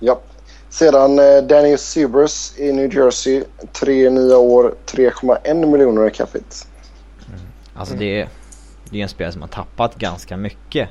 ja. 0.00 0.20
Sedan 0.68 1.18
eh, 1.18 1.42
Danny 1.42 1.76
Subers 1.76 2.58
i 2.58 2.72
New 2.72 2.94
Jersey. 2.94 3.44
Tre 3.72 4.10
nya 4.10 4.36
år, 4.36 4.74
3,1 4.86 5.66
miljoner 5.66 6.06
i 6.06 6.10
capita. 6.10 6.66
Mm. 7.28 7.40
Alltså 7.74 7.94
det 7.94 8.20
är, 8.20 8.28
det 8.90 8.98
är 8.98 9.02
en 9.02 9.08
spelare 9.08 9.32
som 9.32 9.42
har 9.42 9.48
tappat 9.48 9.94
ganska 9.94 10.36
mycket. 10.36 10.88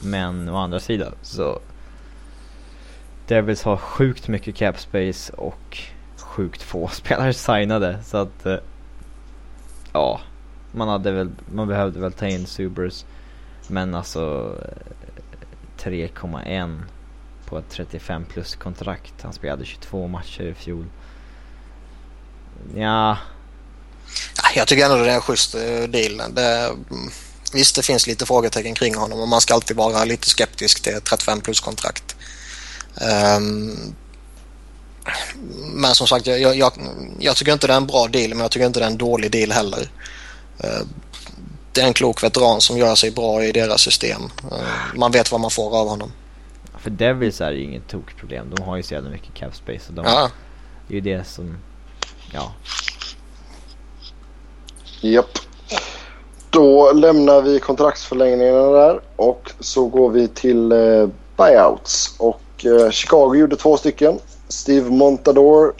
Men 0.00 0.48
å 0.48 0.56
andra 0.56 0.80
sidan 0.80 1.14
så 1.22 1.58
Devils 3.28 3.62
har 3.62 3.76
sjukt 3.76 4.28
mycket 4.28 4.56
cap 4.56 4.80
space 4.80 5.32
och 5.32 5.78
sjukt 6.16 6.62
få 6.62 6.88
spelare 6.92 7.32
signade 7.32 7.98
så 8.04 8.16
att 8.16 8.46
eh, 8.46 8.56
ja 9.92 10.20
man 10.72 10.88
hade 10.88 11.12
väl, 11.12 11.30
man 11.52 11.68
behövde 11.68 12.00
väl 12.00 12.12
ta 12.12 12.26
in 12.26 12.46
Subers 12.46 13.04
men 13.66 13.94
alltså 13.94 14.54
eh, 15.78 15.84
3,1 15.84 16.82
på 17.44 17.58
ett 17.58 17.70
35 17.70 18.24
plus 18.24 18.56
kontrakt. 18.56 19.14
Han 19.22 19.32
spelade 19.32 19.64
22 19.64 20.08
matcher 20.08 20.42
i 20.42 20.54
fjol. 20.54 20.86
Ja. 22.76 23.18
Jag 24.54 24.66
tycker 24.66 24.84
ändå 24.84 24.96
det 24.96 25.10
är 25.10 25.14
en 25.14 25.20
schysst 25.20 25.54
eh, 25.54 25.82
deal. 25.88 26.22
Det, 26.34 26.66
mm, 26.66 27.10
visst, 27.52 27.76
det 27.76 27.82
finns 27.82 28.06
lite 28.06 28.26
frågetecken 28.26 28.74
kring 28.74 28.94
honom 28.94 29.20
och 29.20 29.28
man 29.28 29.40
ska 29.40 29.54
alltid 29.54 29.76
vara 29.76 30.04
lite 30.04 30.28
skeptisk 30.28 30.82
till 30.82 31.00
35 31.00 31.40
plus 31.40 31.60
kontrakt. 31.60 32.16
Um, 33.00 33.94
men 35.74 35.94
som 35.94 36.06
sagt, 36.06 36.26
jag, 36.26 36.56
jag, 36.56 36.72
jag, 37.18 37.36
tycker 37.36 37.52
inte 37.52 37.66
det 37.66 37.72
är 37.72 37.76
en 37.76 37.86
bra 37.86 38.06
deal 38.06 38.28
men 38.28 38.38
jag 38.38 38.50
tycker 38.50 38.66
inte 38.66 38.80
det 38.80 38.86
är 38.86 38.90
en 38.90 38.98
dålig 38.98 39.30
deal 39.30 39.52
heller. 39.52 39.90
Uh, 40.64 40.86
det 41.72 41.80
är 41.80 41.86
en 41.86 41.94
klok 41.94 42.22
veteran 42.22 42.60
som 42.60 42.78
gör 42.78 42.94
sig 42.94 43.10
bra 43.10 43.44
i 43.44 43.52
deras 43.52 43.80
system. 43.80 44.22
Uh, 44.22 44.58
man 44.94 45.12
vet 45.12 45.32
vad 45.32 45.40
man 45.40 45.50
får 45.50 45.76
av 45.76 45.88
honom. 45.88 46.12
För 46.78 46.90
Devils 46.90 47.40
är 47.40 47.50
det 47.50 47.56
ju 47.56 47.64
inget 47.64 47.88
tokproblem. 47.88 48.50
De 48.54 48.62
har 48.62 48.76
ju 48.76 48.82
så 48.82 48.94
jävla 48.94 49.10
mycket 49.10 49.34
cap 49.34 49.54
space. 49.54 49.88
Och 49.88 49.94
de, 49.94 50.04
ja. 50.04 50.30
Det 50.88 50.94
är 50.94 50.94
ju 50.94 51.00
det 51.00 51.24
som, 51.24 51.58
ja. 52.32 52.52
Japp. 55.00 55.38
Då 56.50 56.92
lämnar 56.92 57.42
vi 57.42 57.58
kontraktsförlängningarna 57.58 58.70
där 58.70 59.00
och 59.16 59.52
så 59.60 59.86
går 59.86 60.10
vi 60.10 60.28
till 60.28 60.72
eh, 60.72 61.08
buyouts. 61.36 62.14
Och 62.18 62.40
Eh, 62.64 62.90
Chicago 62.90 63.34
gjorde 63.34 63.56
två 63.56 63.76
stycken. 63.76 64.18
Steve 64.48 64.90
Montador 64.90 65.74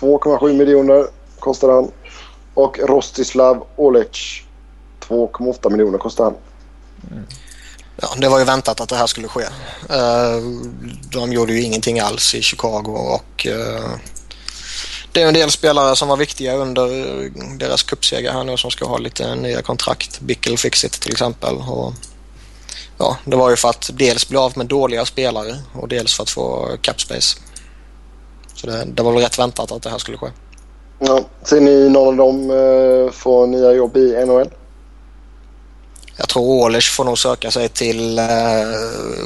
2,7 0.00 0.52
miljoner 0.52 1.06
kostar 1.38 1.68
han. 1.68 1.90
Och 2.54 2.78
Rostislav 2.78 3.66
Olic 3.76 4.42
2,8 5.08 5.70
miljoner 5.70 5.98
kostar 5.98 6.24
han. 6.24 6.34
Mm. 7.10 7.26
Ja, 7.96 8.08
det 8.18 8.28
var 8.28 8.38
ju 8.38 8.44
väntat 8.44 8.80
att 8.80 8.88
det 8.88 8.96
här 8.96 9.06
skulle 9.06 9.28
ske. 9.28 9.42
Eh, 9.90 10.42
de 11.12 11.32
gjorde 11.32 11.52
ju 11.52 11.62
ingenting 11.62 12.00
alls 12.00 12.34
i 12.34 12.42
Chicago 12.42 13.18
och 13.18 13.46
eh, 13.46 13.90
det 15.12 15.22
är 15.22 15.28
en 15.28 15.34
del 15.34 15.50
spelare 15.50 15.96
som 15.96 16.08
var 16.08 16.16
viktiga 16.16 16.54
under 16.54 16.88
deras 17.58 17.82
cupseger 17.82 18.32
här 18.32 18.44
nu 18.44 18.56
som 18.56 18.70
ska 18.70 18.86
ha 18.86 18.98
lite 18.98 19.34
nya 19.34 19.62
kontrakt. 19.62 20.20
Bickel 20.20 20.58
fick 20.58 20.76
sitt 20.76 21.00
till 21.00 21.12
exempel. 21.12 21.56
Och, 21.56 21.92
ja, 23.02 23.16
det 23.24 23.36
var 23.36 23.50
ju 23.50 23.56
för 23.56 23.68
att 23.68 23.90
dels 23.92 24.28
bli 24.28 24.38
av 24.38 24.52
med 24.58 24.66
dåliga 24.66 25.04
spelare 25.04 25.56
och 25.74 25.88
dels 25.88 26.14
för 26.14 26.22
att 26.22 26.30
få 26.30 26.76
capspace. 26.80 27.38
Så 28.54 28.66
det, 28.66 28.84
det 28.84 29.02
var 29.02 29.12
väl 29.12 29.22
rätt 29.22 29.38
väntat 29.38 29.72
att 29.72 29.82
det 29.82 29.90
här 29.90 29.98
skulle 29.98 30.18
ske. 30.18 30.26
Ja, 30.98 31.20
ser 31.42 31.60
ni 31.60 31.88
någon 31.88 32.08
av 32.08 32.16
dem 32.16 32.50
eh, 32.50 33.12
få 33.12 33.46
nya 33.46 33.72
jobb 33.72 33.96
i 33.96 34.24
NHL? 34.26 34.48
Jag 36.16 36.28
tror 36.28 36.42
Ålers 36.42 36.90
får 36.90 37.04
nog 37.04 37.18
söka 37.18 37.50
sig 37.50 37.68
till 37.68 38.18
eh, 38.18 38.24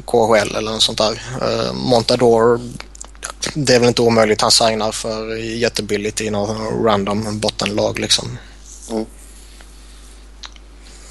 KHL 0.07 0.57
eller 0.57 0.71
något 0.71 0.83
sånt 0.83 0.99
där. 0.99 1.23
Eh, 1.43 1.73
Montador, 1.73 2.61
det 3.55 3.75
är 3.75 3.79
väl 3.79 3.89
inte 3.89 4.03
omöjligt. 4.03 4.41
Han 4.41 4.51
signar 4.51 4.93
för 4.93 5.37
jättebilligt 5.37 6.21
i 6.21 6.31
något 6.31 6.57
random 6.85 7.39
bottenlag 7.39 7.99
liksom. 7.99 8.39
Mm. 8.91 9.07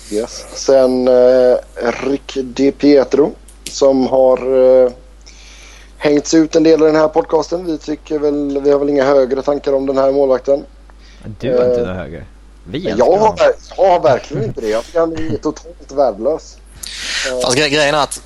Yes. 0.10 0.45
Sen 0.53 1.08
eh, 1.08 1.58
Rick 2.03 2.38
Di 2.43 2.72
Pietro 2.72 3.36
som 3.72 4.08
har 4.08 4.38
eh, 4.86 4.91
hängts 5.97 6.34
ut 6.34 6.56
en 6.56 6.64
del 6.64 6.82
i 6.82 6.86
den 6.86 6.95
här 6.95 7.08
podcasten. 7.08 7.66
Vi 7.66 7.78
tycker 7.78 8.20
väl, 8.20 8.62
vi 8.62 8.72
har 8.72 8.80
väl 8.80 8.89
inga 8.89 9.06
högre 9.06 9.41
tankar 9.41 9.74
om 9.74 9.86
den 9.86 9.97
här 9.97 10.12
målvakten. 10.12 10.66
Du 11.39 11.58
har 11.58 11.66
inte 11.66 11.80
eh, 11.80 11.88
några 11.88 11.93
högre? 11.93 12.26
Vi 12.68 12.80
jag, 12.97 13.18
har, 13.18 13.36
jag 13.78 13.89
har 13.89 13.99
verkligen 13.99 14.43
inte 14.43 14.62
det. 14.62 14.70
Jag 14.70 14.86
tycker 14.86 14.99
han 14.99 15.14
är 15.14 15.38
totalt 15.38 15.91
värdelös. 15.91 16.58
Fast 17.43 17.58
gre 17.58 17.70
grejen 17.70 17.95
är 17.95 18.03
att 18.03 18.22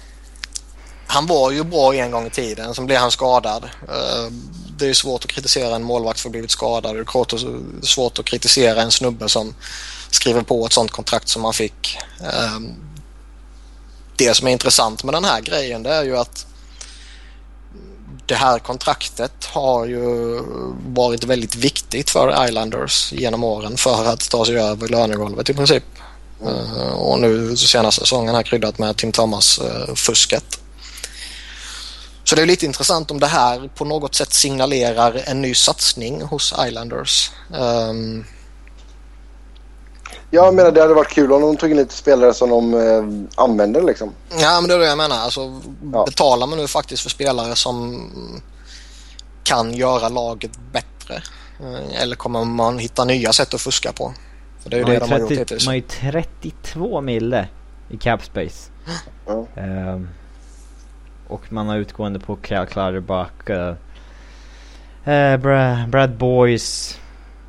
han 1.07 1.25
var 1.25 1.51
ju 1.51 1.63
bra 1.63 1.95
en 1.95 2.11
gång 2.11 2.25
i 2.25 2.29
tiden. 2.29 2.75
Sen 2.75 2.85
blev 2.85 2.97
han 2.97 3.11
skadad. 3.11 3.63
Eh, 3.63 4.31
det 4.77 4.89
är 4.89 4.93
svårt 4.93 5.25
att 5.25 5.31
kritisera 5.31 5.75
en 5.75 5.83
målvakt 5.83 6.19
för 6.19 6.29
att 6.29 6.29
ha 6.29 6.31
blivit 6.31 6.51
skadad. 6.51 6.95
Det 6.95 7.01
är 7.01 7.85
svårt 7.85 8.19
att 8.19 8.25
kritisera 8.25 8.81
en 8.81 8.91
snubbe 8.91 9.29
som 9.29 9.53
skriver 10.15 10.41
på 10.41 10.65
ett 10.65 10.73
sånt 10.73 10.91
kontrakt 10.91 11.29
som 11.29 11.43
han 11.43 11.53
fick. 11.53 11.97
Ehm, 12.33 12.75
det 14.15 14.33
som 14.33 14.47
är 14.47 14.51
intressant 14.51 15.03
med 15.03 15.13
den 15.13 15.25
här 15.25 15.41
grejen 15.41 15.83
det 15.83 15.93
är 15.93 16.03
ju 16.03 16.17
att 16.17 16.45
det 18.25 18.35
här 18.35 18.59
kontraktet 18.59 19.45
har 19.45 19.85
ju 19.85 20.39
varit 20.85 21.23
väldigt 21.23 21.55
viktigt 21.55 22.09
för 22.09 22.45
Islanders 22.45 23.13
genom 23.13 23.43
åren 23.43 23.77
för 23.77 24.05
att 24.05 24.29
ta 24.29 24.45
sig 24.45 24.57
över 24.57 24.87
lönegolvet 24.87 25.49
i 25.49 25.53
princip. 25.53 25.83
Mm. 26.41 26.93
och 26.93 27.19
nu 27.19 27.57
senaste 27.57 28.01
säsongen 28.01 28.35
har 28.35 28.43
kryddat 28.43 28.79
med 28.79 28.97
Tim 28.97 29.11
Thomas-fusket. 29.11 30.43
Eh, 30.53 30.59
Så 32.23 32.35
det 32.35 32.41
är 32.41 32.45
lite 32.45 32.65
intressant 32.65 33.11
om 33.11 33.19
det 33.19 33.27
här 33.27 33.69
på 33.75 33.85
något 33.85 34.15
sätt 34.15 34.33
signalerar 34.33 35.21
en 35.25 35.41
ny 35.41 35.55
satsning 35.55 36.21
hos 36.21 36.53
Islanders. 36.67 37.31
Um, 37.53 38.25
jag 40.31 40.53
menar 40.53 40.71
det 40.71 40.81
hade 40.81 40.93
varit 40.93 41.13
kul 41.13 41.31
om 41.31 41.41
de 41.41 41.57
tog 41.57 41.71
in 41.71 41.77
lite 41.77 41.93
spelare 41.93 42.33
som 42.33 42.49
de 42.49 42.73
eh, 42.73 43.43
använder 43.43 43.81
liksom. 43.81 44.11
Ja 44.39 44.61
men 44.61 44.69
det 44.69 44.75
är 44.75 44.79
det 44.79 44.85
jag 44.85 44.97
menar. 44.97 45.15
Alltså, 45.15 45.61
ja. 45.93 46.05
Betalar 46.05 46.47
man 46.47 46.59
nu 46.59 46.67
faktiskt 46.67 47.03
för 47.03 47.09
spelare 47.09 47.55
som 47.55 48.09
kan 49.43 49.73
göra 49.73 50.09
laget 50.09 50.51
bättre? 50.71 51.15
Eh, 51.59 52.01
eller 52.01 52.15
kommer 52.15 52.45
man 52.45 52.79
hitta 52.79 53.05
nya 53.05 53.33
sätt 53.33 53.53
att 53.53 53.61
fuska 53.61 53.91
på? 53.91 54.13
För 54.63 54.69
det 54.69 54.75
är 54.75 54.79
ju 54.79 54.85
det 54.85 54.99
de 54.99 55.11
har 55.11 55.19
gjort 55.19 55.31
hittills. 55.31 55.65
Man 55.65 55.71
har 55.71 55.75
ju 55.75 55.81
32 55.81 57.01
mille 57.01 57.47
i 57.89 57.97
cap 57.97 58.23
space. 58.23 58.71
Mm. 59.27 59.89
Um, 59.93 60.09
och 61.27 61.53
man 61.53 61.67
har 61.67 61.77
utgående 61.77 62.19
på 62.19 62.35
Cal 62.35 62.65
Clutterbuck, 62.65 63.49
uh, 63.49 63.55
uh, 65.13 65.37
Brad, 65.37 65.89
Brad 65.89 66.17
Boys. 66.17 66.99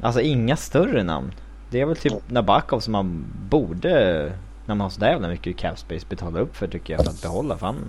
Alltså 0.03 0.21
inga 0.21 0.57
större 0.57 1.03
namn. 1.03 1.33
Det 1.71 1.81
är 1.81 1.87
väl 1.87 1.97
typ 1.97 2.13
Nabakov 2.27 2.81
som 2.81 2.93
man 2.93 3.25
borde, 3.49 4.25
när 4.67 4.75
man 4.75 4.81
har 4.81 4.91
sådär 4.91 5.11
jävla 5.11 5.29
mycket 5.29 5.57
cap 5.57 5.79
space, 5.79 6.07
betala 6.09 6.41
upp 6.41 6.57
för 6.57 6.67
tycker 6.67 6.93
jag 6.93 7.05
för 7.05 7.11
att 7.11 7.23
behålla. 7.23 7.59
För 7.59 7.67
han, 7.67 7.85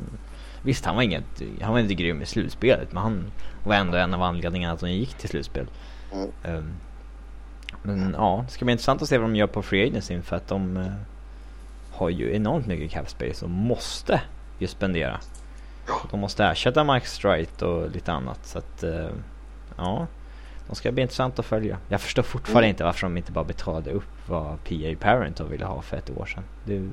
visst 0.64 0.86
han 0.86 0.96
var 0.96 1.04
inget, 1.04 1.42
han 1.62 1.74
var 1.74 1.80
inte 1.80 1.94
grym 1.94 2.22
i 2.22 2.26
slutspelet 2.26 2.94
men 2.94 3.04
han 3.04 3.32
var 3.64 3.76
ändå 3.76 3.98
en 3.98 4.14
av 4.14 4.24
anledningarna 4.24 4.74
att 4.74 4.80
de 4.80 4.92
gick 4.92 5.14
till 5.14 5.30
slutspel. 5.30 5.68
Mm. 6.14 6.30
Um, 6.58 6.74
men 7.84 8.16
ja, 8.18 8.44
det 8.48 8.54
ska 8.54 8.66
bli 8.66 8.72
intressant 8.72 9.02
att 9.02 9.10
se 9.10 9.18
vad 9.18 9.30
de 9.30 9.36
gör 9.36 9.48
på 9.48 9.62
Free 9.62 9.88
Agency 9.88 10.22
för 10.22 10.36
att 10.36 10.48
de 10.48 10.78
uh, 10.78 10.94
har 11.92 12.10
ju 12.10 12.36
enormt 12.36 12.68
mycket 12.68 12.92
cap 12.92 13.10
space 13.10 13.46
och 13.46 13.52
måste 13.52 14.22
ju 14.60 14.68
spendera. 14.68 15.20
De 16.12 16.20
måste 16.20 16.46
ersätta 16.46 16.84
Mike 16.84 17.08
Strite 17.08 17.66
och 17.66 17.92
lite 17.92 18.12
annat 18.12 18.46
så 18.46 18.58
att 18.58 18.84
uh, 18.84 19.10
ja. 19.78 20.08
De 20.68 20.76
ska 20.76 20.92
bli 20.92 21.02
intressant 21.02 21.40
att 21.40 21.46
följa. 21.46 21.78
Jag 21.90 22.02
förstår 22.02 22.24
fortfarande 22.24 22.66
mm. 22.66 22.70
inte 22.70 22.84
varför 22.84 23.02
de 23.02 23.18
inte 23.18 23.32
bara 23.32 23.44
betalade 23.44 23.92
upp 23.92 24.04
vad 24.28 24.64
PA 24.64 24.96
Parent 25.00 25.40
ville 25.40 25.66
ha 25.66 25.82
för 25.82 25.98
ett 25.98 26.10
år 26.10 26.26
sedan. 26.26 26.44
Det, 26.64 26.90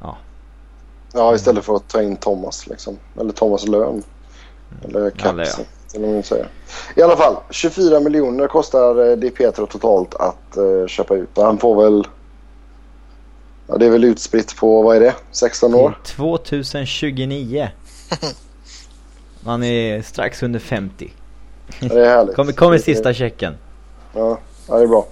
ja. 0.00 0.16
Ja, 1.12 1.34
istället 1.34 1.64
för 1.64 1.76
att 1.76 1.88
ta 1.88 2.02
in 2.02 2.16
Thomas 2.16 2.66
liksom. 2.66 2.98
Eller 3.20 3.32
Thomas 3.32 3.66
lön. 3.68 3.82
Mm. 3.92 4.02
Eller 4.84 5.10
Capsen. 5.10 5.64
Ja, 5.92 6.22
säga. 6.22 6.46
I 6.96 7.02
alla 7.02 7.16
fall, 7.16 7.36
24 7.50 8.00
miljoner 8.00 8.48
kostar 8.48 9.10
eh, 9.10 9.16
Di 9.16 9.30
Pietro 9.30 9.66
totalt 9.66 10.14
att 10.14 10.58
uh, 10.58 10.86
köpa 10.86 11.14
ut. 11.14 11.28
Han 11.36 11.58
får 11.58 11.82
väl... 11.82 12.06
Ja, 13.66 13.76
det 13.76 13.86
är 13.86 13.90
väl 13.90 14.04
utspritt 14.04 14.56
på, 14.56 14.82
vad 14.82 14.96
är 14.96 15.00
det? 15.00 15.14
16 15.30 15.74
år? 15.74 15.98
2029. 16.04 17.68
Han 19.44 19.62
är 19.62 20.02
strax 20.02 20.42
under 20.42 20.60
50. 20.60 21.12
Ja, 21.80 21.88
det 21.88 22.06
är 22.06 22.16
härligt. 22.16 22.36
Kommer, 22.36 22.52
kommer 22.52 22.78
sista 22.78 23.14
checken. 23.14 23.54
Ja, 24.14 24.38
det 24.66 24.72
är 24.72 24.86
bra. 24.86 25.06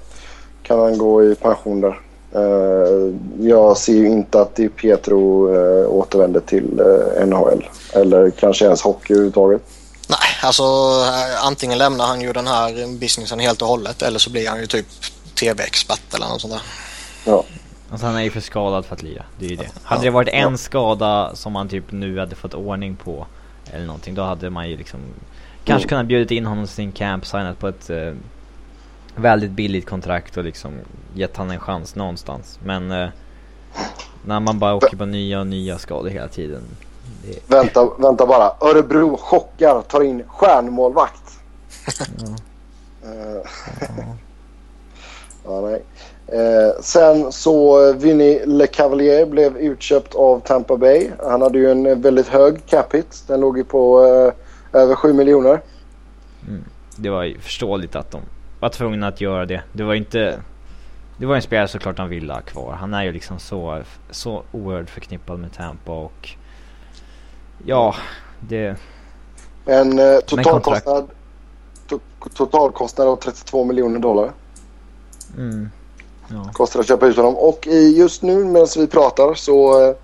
Kan 0.63 0.79
han 0.79 0.99
gå 0.99 1.25
i 1.25 1.35
pension 1.35 1.81
där. 1.81 2.01
Uh, 2.37 3.15
jag 3.41 3.77
ser 3.77 3.93
ju 3.93 4.07
inte 4.07 4.41
att 4.41 4.57
Di 4.57 4.69
Pietro 4.69 5.49
uh, 5.49 5.89
återvänder 5.89 6.41
till 6.41 6.81
uh, 6.81 7.27
NHL. 7.27 7.69
Eller 7.93 8.31
kanske 8.31 8.65
ens 8.65 8.83
hockey 8.83 9.13
överhuvudtaget. 9.13 9.63
Nej, 10.09 10.19
alltså 10.43 10.63
antingen 11.43 11.79
lämnar 11.79 12.07
han 12.07 12.21
ju 12.21 12.33
den 12.33 12.47
här 12.47 12.99
businessen 12.99 13.39
helt 13.39 13.63
och 13.63 13.69
hållet 13.69 14.03
eller 14.03 14.19
så 14.19 14.31
blir 14.31 14.49
han 14.49 14.61
ju 14.61 14.67
typ 14.67 14.87
tv-expert 15.41 16.15
eller 16.15 16.29
något 16.29 16.41
sånt 16.41 16.53
där. 16.53 16.63
Ja. 17.33 17.45
Alltså 17.91 18.07
han 18.07 18.17
är 18.17 18.23
ju 18.23 18.31
för 18.31 18.41
skadad 18.41 18.85
för 18.85 18.95
att 18.95 19.03
lira. 19.03 19.25
Det 19.39 19.47
är 19.47 19.51
ju 19.51 19.57
det. 19.57 19.69
Hade 19.83 20.03
det 20.03 20.11
varit 20.11 20.29
en 20.29 20.59
skada 20.59 21.31
som 21.35 21.53
man 21.53 21.69
typ 21.69 21.93
nu 21.93 22.19
hade 22.19 22.37
fått 22.37 22.55
ordning 22.55 22.97
på 22.97 23.27
eller 23.73 23.87
någonting, 23.87 24.15
då 24.15 24.23
hade 24.23 24.51
man 24.51 24.69
ju 24.69 24.77
liksom 24.77 25.01
kanske 25.71 25.89
kunnat 25.89 26.07
bjudit 26.07 26.31
in 26.31 26.47
honom 26.47 26.65
till 26.65 26.75
sin 26.75 26.93
camp, 26.93 27.27
signat 27.27 27.59
på 27.59 27.69
ett 27.69 27.91
uh, 27.91 28.13
väldigt 29.17 29.51
billigt 29.51 29.87
kontrakt 29.87 30.37
och 30.37 30.45
liksom 30.45 30.73
gett 31.15 31.37
han 31.37 31.51
en 31.51 31.61
chans 31.61 31.95
någonstans. 31.95 32.59
Men 32.65 32.93
uh, 32.93 33.09
när 34.25 34.41
man 34.41 34.59
bara 34.59 34.75
åker 34.75 34.97
på 34.97 35.07
nya 35.07 35.41
och 35.41 35.47
nya 35.47 35.79
skador 35.79 36.09
hela 36.09 36.29
tiden. 36.29 36.63
Det... 37.25 37.55
Vänta, 37.55 37.89
vänta 37.99 38.27
bara. 38.27 38.53
Örebro 38.61 39.17
chockar, 39.17 39.83
tar 39.83 40.01
in 40.01 40.23
stjärnmålvakt. 40.29 41.39
ja. 42.19 42.27
Uh, 43.09 43.43
ja, 45.45 45.61
nej. 45.61 45.83
Eh, 46.33 46.81
sen 46.81 47.33
så 47.33 47.93
Vinny 47.93 48.41
LeCavalier 48.47 49.27
blev 49.27 49.57
utköpt 49.57 50.15
av 50.15 50.41
Tampa 50.41 50.77
Bay. 50.77 51.11
Han 51.19 51.43
hade 51.43 51.59
ju 51.59 51.71
en 51.71 52.01
väldigt 52.01 52.29
hög 52.29 52.67
cap 52.67 52.95
hit. 52.95 53.23
Den 53.27 53.41
låg 53.41 53.59
ju 53.59 53.65
på 53.65 54.07
eh, 54.07 54.33
över 54.73 54.95
7 54.95 55.13
miljoner. 55.13 55.63
Mm. 56.49 56.65
Det 56.97 57.11
var 57.11 57.23
ju 57.23 57.39
förståeligt 57.39 57.97
att 57.97 58.11
de 58.11 58.21
var 58.61 58.69
tvungna 58.69 59.09
att 59.09 59.21
göra 59.21 59.47
det. 59.47 59.63
Det 59.73 59.83
var 59.83 59.95
inte... 59.95 60.41
Det 61.17 61.27
var 61.27 61.37
en 61.37 61.43
spelare 61.43 61.69
såklart 61.69 61.99
han 61.99 62.09
ville 62.09 62.33
ha 62.33 62.41
kvar. 62.41 62.73
Han 62.73 62.95
är 62.95 63.03
ju 63.03 63.13
liksom 63.13 63.39
så, 63.39 63.83
så 64.11 64.43
oerhört 64.53 64.91
förknippad 64.91 65.39
med 65.39 65.53
Tampa 65.53 65.93
och... 65.93 66.31
Ja, 67.65 67.95
det... 68.41 68.77
En 69.67 69.99
eh, 69.99 70.19
totalkostnad... 70.21 71.11
To 71.87 71.99
totalkostnad 72.35 73.09
av 73.09 73.17
32 73.17 73.65
miljoner 73.65 73.99
dollar. 73.99 74.33
Mm. 75.37 75.71
Ja. 76.29 76.51
Kostar 76.53 76.81
att 76.81 76.89
köpa 76.89 77.07
ut 77.07 77.17
honom. 77.17 77.37
Och 77.37 77.67
just 77.97 78.23
nu 78.23 78.45
medan 78.45 78.69
vi 78.77 78.87
pratar 78.87 79.35
så 79.35 79.89
eh, 79.89 79.95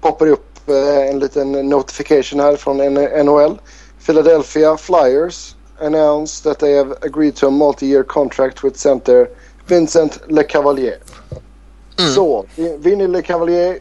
poppar 0.00 0.26
det 0.26 0.32
upp 0.32 0.68
eh, 0.68 1.10
en 1.10 1.18
liten 1.18 1.52
notification 1.52 2.40
här 2.40 2.56
från 2.56 2.76
NHL. 3.26 3.58
Philadelphia 4.06 4.76
Flyers 4.76 5.54
announced 5.80 6.44
that 6.44 6.58
they 6.58 6.76
have 6.76 6.94
agreed 7.02 7.36
to 7.36 7.46
a 7.46 7.50
multi-year 7.50 8.02
contract 8.02 8.64
with 8.64 8.76
center 8.76 9.28
Vincent 9.66 10.18
LeCavalier. 10.28 10.98
Mm. 11.98 12.14
Så, 12.14 12.46
Vinny 12.78 13.06
LeCavalier 13.06 13.78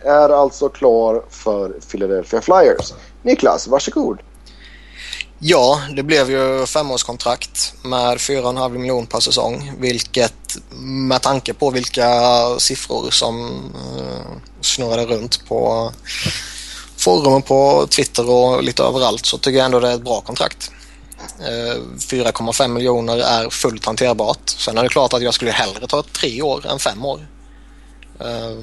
är 0.00 0.28
alltså 0.28 0.68
klar 0.68 1.22
för 1.30 1.72
Philadelphia 1.90 2.40
Flyers. 2.40 2.92
Niklas, 3.22 3.66
varsågod. 3.66 4.18
Ja, 5.38 5.80
det 5.96 6.02
blev 6.02 6.30
ju 6.30 6.66
femårskontrakt 6.66 7.74
med 7.82 8.18
4,5 8.18 8.78
miljoner 8.78 9.06
per 9.06 9.20
säsong. 9.20 9.72
Vilket 9.78 10.56
med 10.80 11.22
tanke 11.22 11.54
på 11.54 11.70
vilka 11.70 12.08
siffror 12.58 13.10
som 13.10 13.50
uh, 13.98 14.36
snurrade 14.60 15.06
runt 15.06 15.48
på 15.48 15.90
forumen 17.04 17.42
på 17.42 17.86
Twitter 17.90 18.30
och 18.30 18.62
lite 18.62 18.82
överallt 18.82 19.26
så 19.26 19.38
tycker 19.38 19.58
jag 19.58 19.64
ändå 19.64 19.80
det 19.80 19.88
är 19.88 19.94
ett 19.94 20.04
bra 20.04 20.20
kontrakt. 20.20 20.70
Eh, 21.40 21.80
4,5 21.98 22.68
miljoner 22.68 23.18
är 23.18 23.50
fullt 23.50 23.86
hanterbart. 23.86 24.48
Sen 24.48 24.78
är 24.78 24.82
det 24.82 24.88
klart 24.88 25.12
att 25.12 25.22
jag 25.22 25.34
skulle 25.34 25.50
hellre 25.50 25.86
ta 25.86 26.02
tre 26.02 26.42
år 26.42 26.66
än 26.66 26.78
fem 26.78 27.04
år. 27.04 27.28
Eh, 28.20 28.58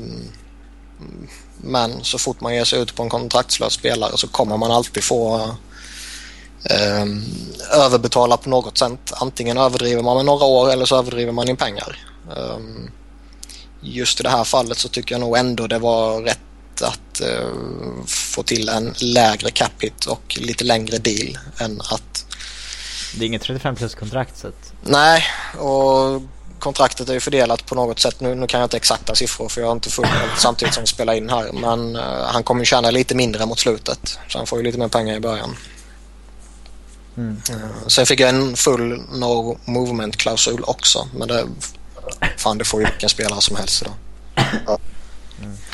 men 1.58 2.04
så 2.04 2.18
fort 2.18 2.42
man 2.42 2.56
ger 2.56 2.64
sig 2.64 2.80
ut 2.80 2.96
på 2.96 3.04
en 3.04 3.10
kontraktslös 3.10 3.74
spelare 3.74 4.18
så 4.18 4.28
kommer 4.28 4.58
man 4.58 4.72
alltid 4.72 5.04
få 5.04 5.36
eh, 6.64 7.06
överbetala 7.72 8.38
på 8.38 8.50
något 8.50 8.78
sätt. 8.78 9.14
Antingen 9.14 9.58
överdriver 9.58 10.04
man 10.04 10.16
med 10.16 10.26
några 10.26 10.46
år 10.46 10.72
eller 10.72 10.86
så 10.86 10.98
överdriver 10.98 11.32
man 11.32 11.50
in 11.50 11.58
pengar. 11.58 11.98
Just 13.82 14.20
i 14.20 14.24
det 14.24 14.30
här 14.30 14.44
fallet 14.44 14.78
så 14.78 14.90
tycker 14.90 15.16
jag 15.16 15.20
nog 15.20 15.38
ändå 15.38 15.68
det 15.68 15.80
var 15.80 16.22
rätt 16.22 16.51
att 16.82 17.22
eh, 17.22 17.50
få 18.08 18.44
till 18.44 18.70
en 18.70 18.94
lägre 19.02 19.52
capita 19.52 20.12
och 20.12 20.38
lite 20.40 20.64
längre 20.64 20.98
deal 20.98 21.38
än 21.58 21.82
att... 21.82 22.26
Det 23.16 23.24
är 23.24 23.28
inget 23.28 23.42
35 23.42 23.76
plus 23.76 23.96
kontrakt 23.96 24.38
så 24.38 24.48
att... 24.48 24.74
Nej, 24.84 25.24
och 25.58 26.22
kontraktet 26.60 27.10
är 27.10 27.14
ju 27.14 27.20
fördelat 27.20 27.66
på 27.66 27.76
något 27.76 28.00
sätt. 28.00 28.20
Nu, 28.20 28.36
nu 28.36 28.48
kan 28.48 28.60
jag 28.60 28.66
inte 28.66 28.78
exakta 28.78 29.16
siffror 29.16 29.50
för 29.50 29.62
jag 29.62 29.68
har 29.68 29.74
inte 29.74 29.90
fullt 29.90 30.10
samtidigt 30.38 30.74
som 30.74 30.84
vi 30.84 30.88
spelar 30.88 31.14
in 31.14 31.30
här. 31.30 31.52
Men 31.52 31.96
uh, 31.96 32.24
han 32.26 32.44
kommer 32.44 32.62
ju 32.62 32.66
tjäna 32.66 32.92
lite 32.92 33.16
mindre 33.16 33.46
mot 33.46 33.60
slutet. 33.60 34.20
Så 34.28 34.38
han 34.38 34.48
får 34.48 34.58
ju 34.60 34.64
lite 34.64 34.78
mer 34.78 34.88
pengar 34.88 35.16
i 35.16 35.20
början. 35.20 35.56
Mm. 37.18 37.42
Sen 37.88 38.06
fick 38.06 38.20
jag 38.20 38.30
en 38.30 38.56
full 38.56 39.02
no 39.12 39.58
movement-klausul 39.66 40.64
också. 40.64 41.08
Men 41.18 41.28
det, 41.28 41.48
fan, 42.38 42.58
det 42.58 42.66
får 42.66 42.82
ju 42.82 42.88
vilken 42.88 43.10
spelare 43.10 43.42
som 43.42 43.56
helst 43.56 43.82
idag. 43.82 43.94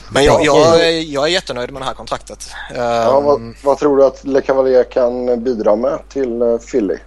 Men 0.10 0.24
jag, 0.24 0.46
jag, 0.46 1.04
jag, 1.04 1.24
är 1.24 1.28
jättenöjd 1.28 1.72
med 1.72 1.82
det 1.82 1.86
här 1.86 1.94
kontraktet. 1.94 2.50
Ja, 2.76 3.20
vad, 3.20 3.36
ehm, 3.36 3.56
vad, 3.64 3.78
tror 3.78 3.98
du 3.98 4.06
att 4.06 4.24
Le 4.24 4.42
Cavalier 4.42 4.84
kan 4.92 5.44
bidra 5.44 5.76
med 5.76 6.00
till 6.10 6.42
eh, 6.42 6.58
Philly? 6.58 6.98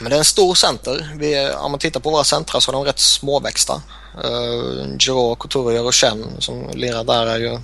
Men 0.00 0.10
det 0.10 0.16
är 0.16 0.18
en 0.18 0.24
stor 0.24 0.54
center. 0.54 1.14
Vi, 1.18 1.50
om 1.50 1.70
man 1.70 1.80
tittar 1.80 2.00
på 2.00 2.10
våra 2.10 2.24
centra 2.24 2.60
så 2.60 2.70
är 2.70 2.72
de 2.72 2.84
rätt 2.84 2.98
småväxta. 2.98 3.82
Uh, 4.24 4.98
Giroud, 4.98 5.38
Couturier 5.38 5.84
och 5.84 5.94
Chen 5.94 6.26
som 6.38 6.70
lirar 6.74 7.04
där 7.04 7.26
är 7.26 7.38
ju 7.38 7.58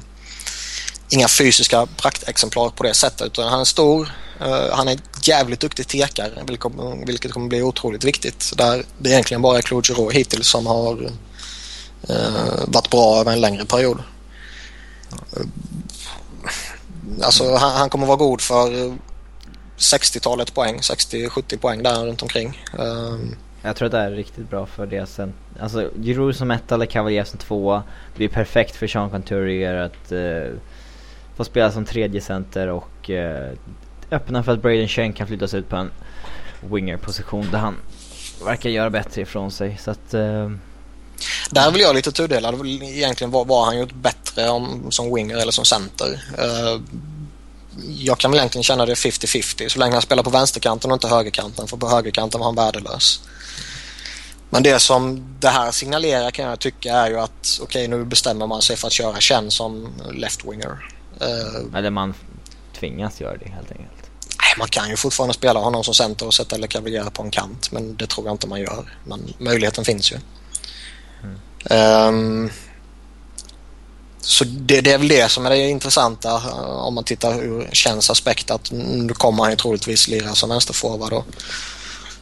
inga 1.08 1.28
fysiska 1.28 1.86
praktexemplar 1.96 2.70
på 2.70 2.82
det 2.82 2.94
sättet 2.94 3.26
utan 3.26 3.48
han 3.48 3.60
är 3.60 3.64
stor, 3.64 4.12
uh, 4.46 4.70
han 4.72 4.88
är 4.88 4.98
jävligt 5.22 5.60
duktig 5.60 5.88
tekare 5.88 6.30
vilket, 6.46 6.72
vilket 7.06 7.32
kommer 7.32 7.48
bli 7.48 7.62
otroligt 7.62 8.04
viktigt. 8.04 8.52
Där 8.56 8.84
det 8.98 9.08
är 9.08 9.12
egentligen 9.12 9.42
bara 9.42 9.62
Claude 9.62 9.86
Giroux 9.88 10.14
hittills 10.14 10.48
som 10.48 10.66
har 10.66 10.92
uh, 12.10 12.64
varit 12.66 12.90
bra 12.90 13.20
över 13.20 13.32
en 13.32 13.40
längre 13.40 13.64
period. 13.64 13.98
Alltså 17.22 17.54
han, 17.54 17.72
han, 17.72 17.90
kommer 17.90 18.06
vara 18.06 18.16
god 18.16 18.40
för 18.40 18.96
60-talet 19.78 20.54
poäng, 20.54 20.76
60-70 20.76 21.58
poäng 21.58 21.82
där 21.82 22.06
runt 22.06 22.22
omkring. 22.22 22.62
Um, 22.78 23.36
jag 23.62 23.76
tror 23.76 23.86
att 23.86 23.92
det 23.92 23.98
är 23.98 24.10
riktigt 24.10 24.50
bra 24.50 24.66
för 24.66 24.86
det 24.86 25.06
sen. 25.06 25.32
Alltså 25.60 25.90
Giroud 26.02 26.36
som 26.36 26.50
etta 26.50 26.74
eller 26.74 26.86
Cavalier 26.86 27.24
som 27.24 27.38
tvåa. 27.38 27.82
Det 28.12 28.16
blir 28.16 28.28
perfekt 28.28 28.76
för 28.76 28.86
Sean 28.86 29.10
Conturier 29.10 29.74
att 29.74 30.12
uh, 30.12 30.58
få 31.36 31.44
spela 31.44 31.72
som 31.72 31.84
tredje 31.84 32.20
center 32.20 32.68
och 32.68 33.10
uh, 33.10 33.52
öppna 34.10 34.42
för 34.42 34.52
att 34.52 34.62
Braden 34.62 34.88
Shen 34.88 35.12
kan 35.12 35.26
flyttas 35.26 35.54
ut 35.54 35.68
på 35.68 35.76
en 35.76 35.90
winger-position 36.60 37.48
där 37.52 37.58
han 37.58 37.76
verkar 38.44 38.70
göra 38.70 38.90
bättre 38.90 39.22
ifrån 39.22 39.50
sig. 39.50 39.78
Så 39.80 39.90
att, 39.90 40.14
uh... 40.14 40.50
Där 41.50 41.66
är 41.66 41.70
väl 41.70 41.80
jag 41.80 41.94
lite 41.94 42.12
tudelad. 42.12 42.66
Egentligen 42.66 43.30
vad, 43.30 43.46
vad 43.46 43.64
han 43.64 43.78
gjort 43.78 43.94
bättre 43.94 44.48
om, 44.48 44.86
som 44.90 45.14
winger 45.14 45.36
eller 45.36 45.52
som 45.52 45.64
center. 45.64 46.22
Uh, 46.38 46.80
jag 47.98 48.18
kan 48.18 48.30
väl 48.30 48.38
egentligen 48.38 48.62
känna 48.62 48.86
det 48.86 48.94
50-50 48.94 49.68
så 49.68 49.78
länge 49.78 49.92
han 49.92 50.02
spelar 50.02 50.22
på 50.22 50.30
vänsterkanten 50.30 50.90
och 50.90 50.94
inte 50.94 51.08
högerkanten 51.08 51.68
för 51.68 51.76
på 51.76 51.88
högerkanten 51.88 52.40
var 52.40 52.46
han 52.46 52.54
värdelös. 52.54 53.20
Men 54.50 54.62
det 54.62 54.80
som 54.80 55.24
det 55.40 55.48
här 55.48 55.70
signalerar 55.70 56.30
kan 56.30 56.44
jag 56.44 56.58
tycka 56.58 56.92
är 56.92 57.10
ju 57.10 57.18
att 57.18 57.58
okej 57.62 57.86
okay, 57.86 57.98
nu 57.98 58.04
bestämmer 58.04 58.46
man 58.46 58.62
sig 58.62 58.76
för 58.76 58.86
att 58.86 58.92
köra 58.92 59.20
Chen 59.20 59.50
som 59.50 59.92
left-winger. 60.10 60.76
Uh, 61.22 61.78
Eller 61.78 61.90
man 61.90 62.14
tvingas 62.78 63.20
göra 63.20 63.36
det 63.36 63.48
helt 63.48 63.70
enkelt. 63.70 63.88
Nej, 64.38 64.54
man 64.58 64.68
kan 64.68 64.88
ju 64.88 64.96
fortfarande 64.96 65.34
spela 65.34 65.60
honom 65.60 65.84
som 65.84 65.94
center 65.94 66.26
och 66.26 66.34
sätta 66.34 66.56
Le 66.56 66.66
Cavalier 66.66 67.04
på 67.04 67.22
en 67.22 67.30
kant 67.30 67.72
men 67.72 67.96
det 67.96 68.06
tror 68.06 68.26
jag 68.26 68.34
inte 68.34 68.46
man 68.46 68.60
gör. 68.60 68.98
Men 69.04 69.34
möjligheten 69.38 69.84
finns 69.84 70.12
ju. 70.12 70.16
Mm. 71.24 72.44
Um, 72.44 72.50
så 74.20 74.44
det, 74.44 74.80
det, 74.80 74.92
är 74.92 74.98
väl 74.98 75.08
det 75.08 75.28
som 75.28 75.46
är 75.46 75.50
det 75.50 75.68
intressanta 75.68 76.34
eh, 76.34 76.86
om 76.86 76.94
man 76.94 77.04
tittar 77.04 77.42
ur 77.42 77.68
Chens 77.72 78.10
aspekt 78.10 78.50
att 78.50 78.70
nu 78.70 79.14
kommer 79.14 79.42
han 79.42 79.52
ju 79.52 79.56
troligtvis 79.56 80.08
lira 80.08 80.34
som 80.34 80.48
vänsterforward. 80.48 81.24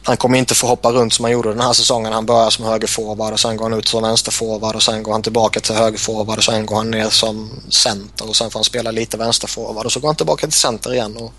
Han 0.03 0.17
kommer 0.17 0.37
inte 0.37 0.55
få 0.55 0.67
hoppa 0.67 0.91
runt 0.91 1.13
som 1.13 1.25
han 1.25 1.31
gjorde 1.31 1.49
den 1.49 1.61
här 1.61 1.73
säsongen. 1.73 2.13
Han 2.13 2.25
börjar 2.25 2.49
som 2.49 2.65
högerforward 2.65 3.33
och 3.33 3.39
sen 3.39 3.57
går 3.57 3.69
han 3.69 3.79
ut 3.79 3.87
som 3.87 4.03
vänsterforward 4.03 4.75
och 4.75 4.83
sen 4.83 5.03
går 5.03 5.11
han 5.11 5.21
tillbaka 5.21 5.59
till 5.59 5.75
högerforward 5.75 6.37
och 6.37 6.43
sen 6.43 6.65
går 6.65 6.75
han 6.75 6.91
ner 6.91 7.09
som 7.09 7.61
center 7.69 8.29
och 8.29 8.35
sen 8.35 8.51
får 8.51 8.59
han 8.59 8.63
spela 8.63 8.91
lite 8.91 9.17
vänsterforward 9.17 9.85
och 9.85 9.91
så 9.91 9.99
går 9.99 10.07
han 10.07 10.15
tillbaka 10.15 10.47
till 10.47 10.59
center 10.59 10.93
igen. 10.93 11.17
Och 11.17 11.33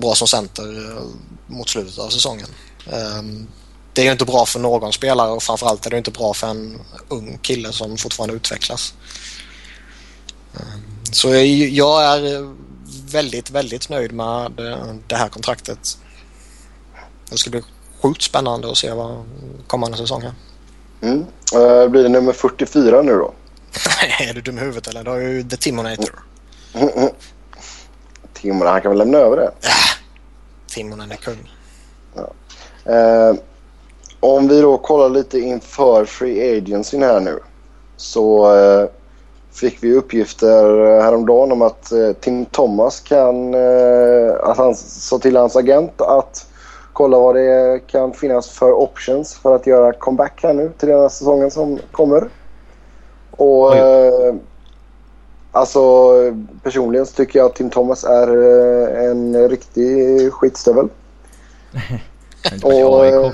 bra 0.00 0.14
som 0.14 0.28
center 0.28 0.90
eh, 0.90 1.02
mot 1.46 1.68
slutet 1.68 1.98
av 1.98 2.08
säsongen. 2.08 2.48
Ehm, 2.92 3.46
det 3.92 4.00
är 4.00 4.04
ju 4.04 4.12
inte 4.12 4.24
bra 4.24 4.46
för 4.46 4.60
någon 4.60 4.92
spelare 4.92 5.30
och 5.30 5.42
framförallt 5.42 5.86
är 5.86 5.90
det 5.90 5.98
inte 5.98 6.10
bra 6.10 6.34
för 6.34 6.46
en 6.46 6.80
ung 7.08 7.38
kille 7.42 7.72
som 7.72 7.96
fortfarande 7.96 8.34
utvecklas. 8.34 8.94
Ehm, 10.54 11.12
så 11.12 11.28
jag 11.34 12.04
är 12.04 12.54
väldigt, 13.12 13.50
väldigt 13.50 13.88
nöjd 13.88 14.12
med 14.12 14.52
det 15.06 15.16
här 15.16 15.28
kontraktet. 15.28 15.98
Det 17.30 17.38
ska 17.38 17.50
bli 17.50 17.62
sjukt 18.02 18.22
spännande 18.22 18.70
att 18.70 18.76
se 18.76 18.92
vad 18.92 19.24
kommande 19.66 19.96
säsong 19.96 20.22
är. 20.22 20.32
Mm. 21.02 21.26
Uh, 21.54 21.88
blir 21.88 22.02
det 22.02 22.08
nummer 22.08 22.32
44 22.32 23.02
nu 23.02 23.12
då? 23.12 23.34
är 24.20 24.34
du 24.34 24.40
dum 24.40 24.58
i 24.58 24.60
huvudet 24.60 24.86
eller? 24.86 25.04
Du 25.04 25.10
har 25.10 25.18
ju 25.18 25.42
The 25.42 25.56
Timonator. 25.56 26.24
Mm, 26.74 26.88
mm. 26.88 27.10
Timonen, 28.32 28.72
han 28.72 28.82
kan 28.82 28.90
väl 28.90 28.98
lämna 28.98 29.18
över 29.18 29.36
det? 29.36 29.50
Ja, 29.60 29.70
Timonen 30.66 31.12
är 31.12 31.16
kung. 31.16 31.52
Ja. 32.14 32.32
Uh, 32.92 33.36
om 34.22 34.48
vi 34.48 34.60
då 34.60 34.78
kollar 34.78 35.08
lite 35.08 35.38
inför 35.38 36.04
Free 36.04 36.58
Agency 36.58 36.98
här 36.98 37.20
nu. 37.20 37.38
Så 37.96 38.54
uh, 38.54 38.88
fick 39.52 39.84
vi 39.84 39.94
uppgifter 39.94 40.64
häromdagen 41.02 41.52
om 41.52 41.62
att 41.62 41.92
Tim 42.20 42.44
Thomas 42.44 43.00
kan... 43.00 43.54
att 44.40 44.56
han 44.56 44.74
sa 44.74 45.18
till 45.18 45.36
hans 45.36 45.56
agent 45.56 46.00
att 46.00 46.46
kolla 46.92 47.18
vad 47.18 47.34
det 47.34 47.80
kan 47.86 48.12
finnas 48.12 48.50
för 48.50 48.72
options 48.72 49.34
för 49.34 49.54
att 49.54 49.66
göra 49.66 49.92
comeback 49.92 50.40
här 50.42 50.54
nu 50.54 50.72
till 50.78 50.88
den 50.88 51.00
här 51.00 51.08
säsongen 51.08 51.50
som 51.50 51.78
kommer. 51.90 52.28
Och 53.30 53.76
eh, 53.76 54.34
alltså 55.52 55.80
personligen 56.62 57.06
så 57.06 57.12
tycker 57.12 57.38
jag 57.38 57.46
att 57.46 57.54
Tim 57.54 57.70
Thomas 57.70 58.04
är 58.04 58.28
eh, 58.28 59.10
en 59.10 59.48
riktig 59.48 60.32
skitstövel. 60.32 60.88
och, 62.62 63.06
eh, 63.06 63.32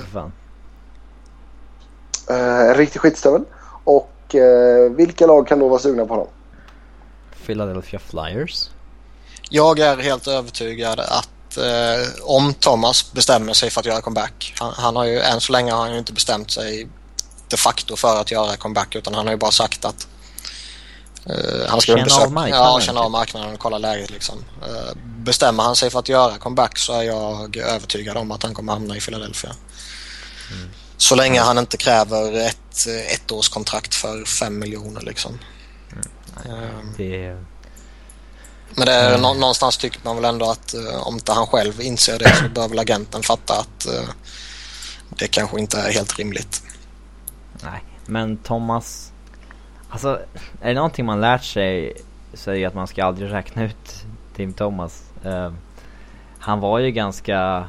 en 2.29 2.75
riktig 2.75 3.01
skitstövel. 3.01 3.43
Och 3.83 4.35
eh, 4.35 4.91
vilka 4.91 5.27
lag 5.27 5.47
kan 5.47 5.59
då 5.59 5.67
vara 5.67 5.79
sugna 5.79 6.05
på 6.05 6.13
honom? 6.13 6.27
Philadelphia 7.45 7.99
Flyers. 7.99 8.69
Jag 9.49 9.79
är 9.79 9.97
helt 9.97 10.27
övertygad 10.27 10.99
att 10.99 11.57
eh, 11.57 12.23
om 12.23 12.53
Thomas 12.53 13.13
bestämmer 13.13 13.53
sig 13.53 13.69
för 13.69 13.79
att 13.79 13.85
göra 13.85 14.01
comeback. 14.01 14.53
Han, 14.59 14.73
han, 14.73 14.95
har 14.95 15.05
ju 15.05 15.19
än 15.19 15.41
så 15.41 15.51
länge 15.51 15.71
har 15.71 15.79
han 15.79 15.91
ju 15.91 15.99
inte 15.99 16.13
bestämt 16.13 16.51
sig 16.51 16.87
de 17.49 17.57
facto 17.57 17.95
för 17.95 18.21
att 18.21 18.31
göra 18.31 18.55
comeback 18.55 18.95
utan 18.95 19.13
han 19.13 19.25
har 19.25 19.33
ju 19.33 19.37
bara 19.37 19.51
sagt 19.51 19.85
att 19.85 20.07
eh, 21.25 21.67
han 21.67 21.81
ska 21.81 21.91
känna 21.91 22.03
besöka, 22.03 22.25
av 22.25 22.31
marknaden. 22.31 22.65
Ja, 22.65 22.79
känna 22.79 22.99
av 22.99 23.05
typ. 23.05 23.11
marknaden 23.11 23.53
och 23.53 23.59
kolla 23.59 23.77
läget 23.77 24.09
liksom. 24.09 24.45
Eh, 24.61 24.95
bestämmer 25.05 25.63
han 25.63 25.75
sig 25.75 25.89
för 25.89 25.99
att 25.99 26.09
göra 26.09 26.37
comeback 26.37 26.77
så 26.77 26.93
är 26.93 27.03
jag 27.03 27.57
övertygad 27.57 28.17
om 28.17 28.31
att 28.31 28.43
han 28.43 28.53
kommer 28.53 28.73
hamna 28.73 28.97
i 28.97 28.99
Philadelphia. 28.99 29.51
Mm. 30.51 30.69
Så 30.99 31.15
länge 31.15 31.39
han 31.39 31.57
inte 31.57 31.77
kräver 31.77 32.47
ett 32.47 32.87
ettårskontrakt 32.87 33.95
för 33.95 34.25
fem 34.25 34.59
miljoner 34.59 35.01
liksom. 35.01 35.39
Mm. 35.91 36.05
Nej, 36.45 36.69
det 36.97 37.37
men 38.75 38.85
det 38.85 38.93
är, 38.93 39.09
mm. 39.09 39.21
någonstans 39.21 39.77
tycker 39.77 39.99
man 40.03 40.15
väl 40.15 40.25
ändå 40.25 40.51
att 40.51 40.75
uh, 40.77 41.07
om 41.07 41.13
inte 41.13 41.31
han 41.31 41.47
själv 41.47 41.81
inser 41.81 42.19
det 42.19 42.35
så 42.35 42.49
bör 42.49 42.67
väl 42.67 42.79
agenten 42.79 43.23
fatta 43.23 43.53
att 43.53 43.87
uh, 43.87 44.09
det 45.09 45.27
kanske 45.27 45.59
inte 45.59 45.79
är 45.79 45.91
helt 45.91 46.19
rimligt. 46.19 46.63
Nej, 47.63 47.83
men 48.05 48.37
Thomas... 48.37 49.11
Alltså, 49.89 50.19
är 50.61 50.67
det 50.67 50.73
någonting 50.73 51.05
man 51.05 51.21
lärt 51.21 51.43
sig 51.43 51.93
så 52.33 52.51
är 52.51 52.55
det 52.55 52.65
att 52.65 52.75
man 52.75 52.87
ska 52.87 53.05
aldrig 53.05 53.31
räkna 53.31 53.63
ut 53.63 54.05
Tim 54.35 54.53
Thomas. 54.53 55.03
Uh, 55.25 55.53
han 56.39 56.59
var 56.59 56.79
ju 56.79 56.91
ganska 56.91 57.67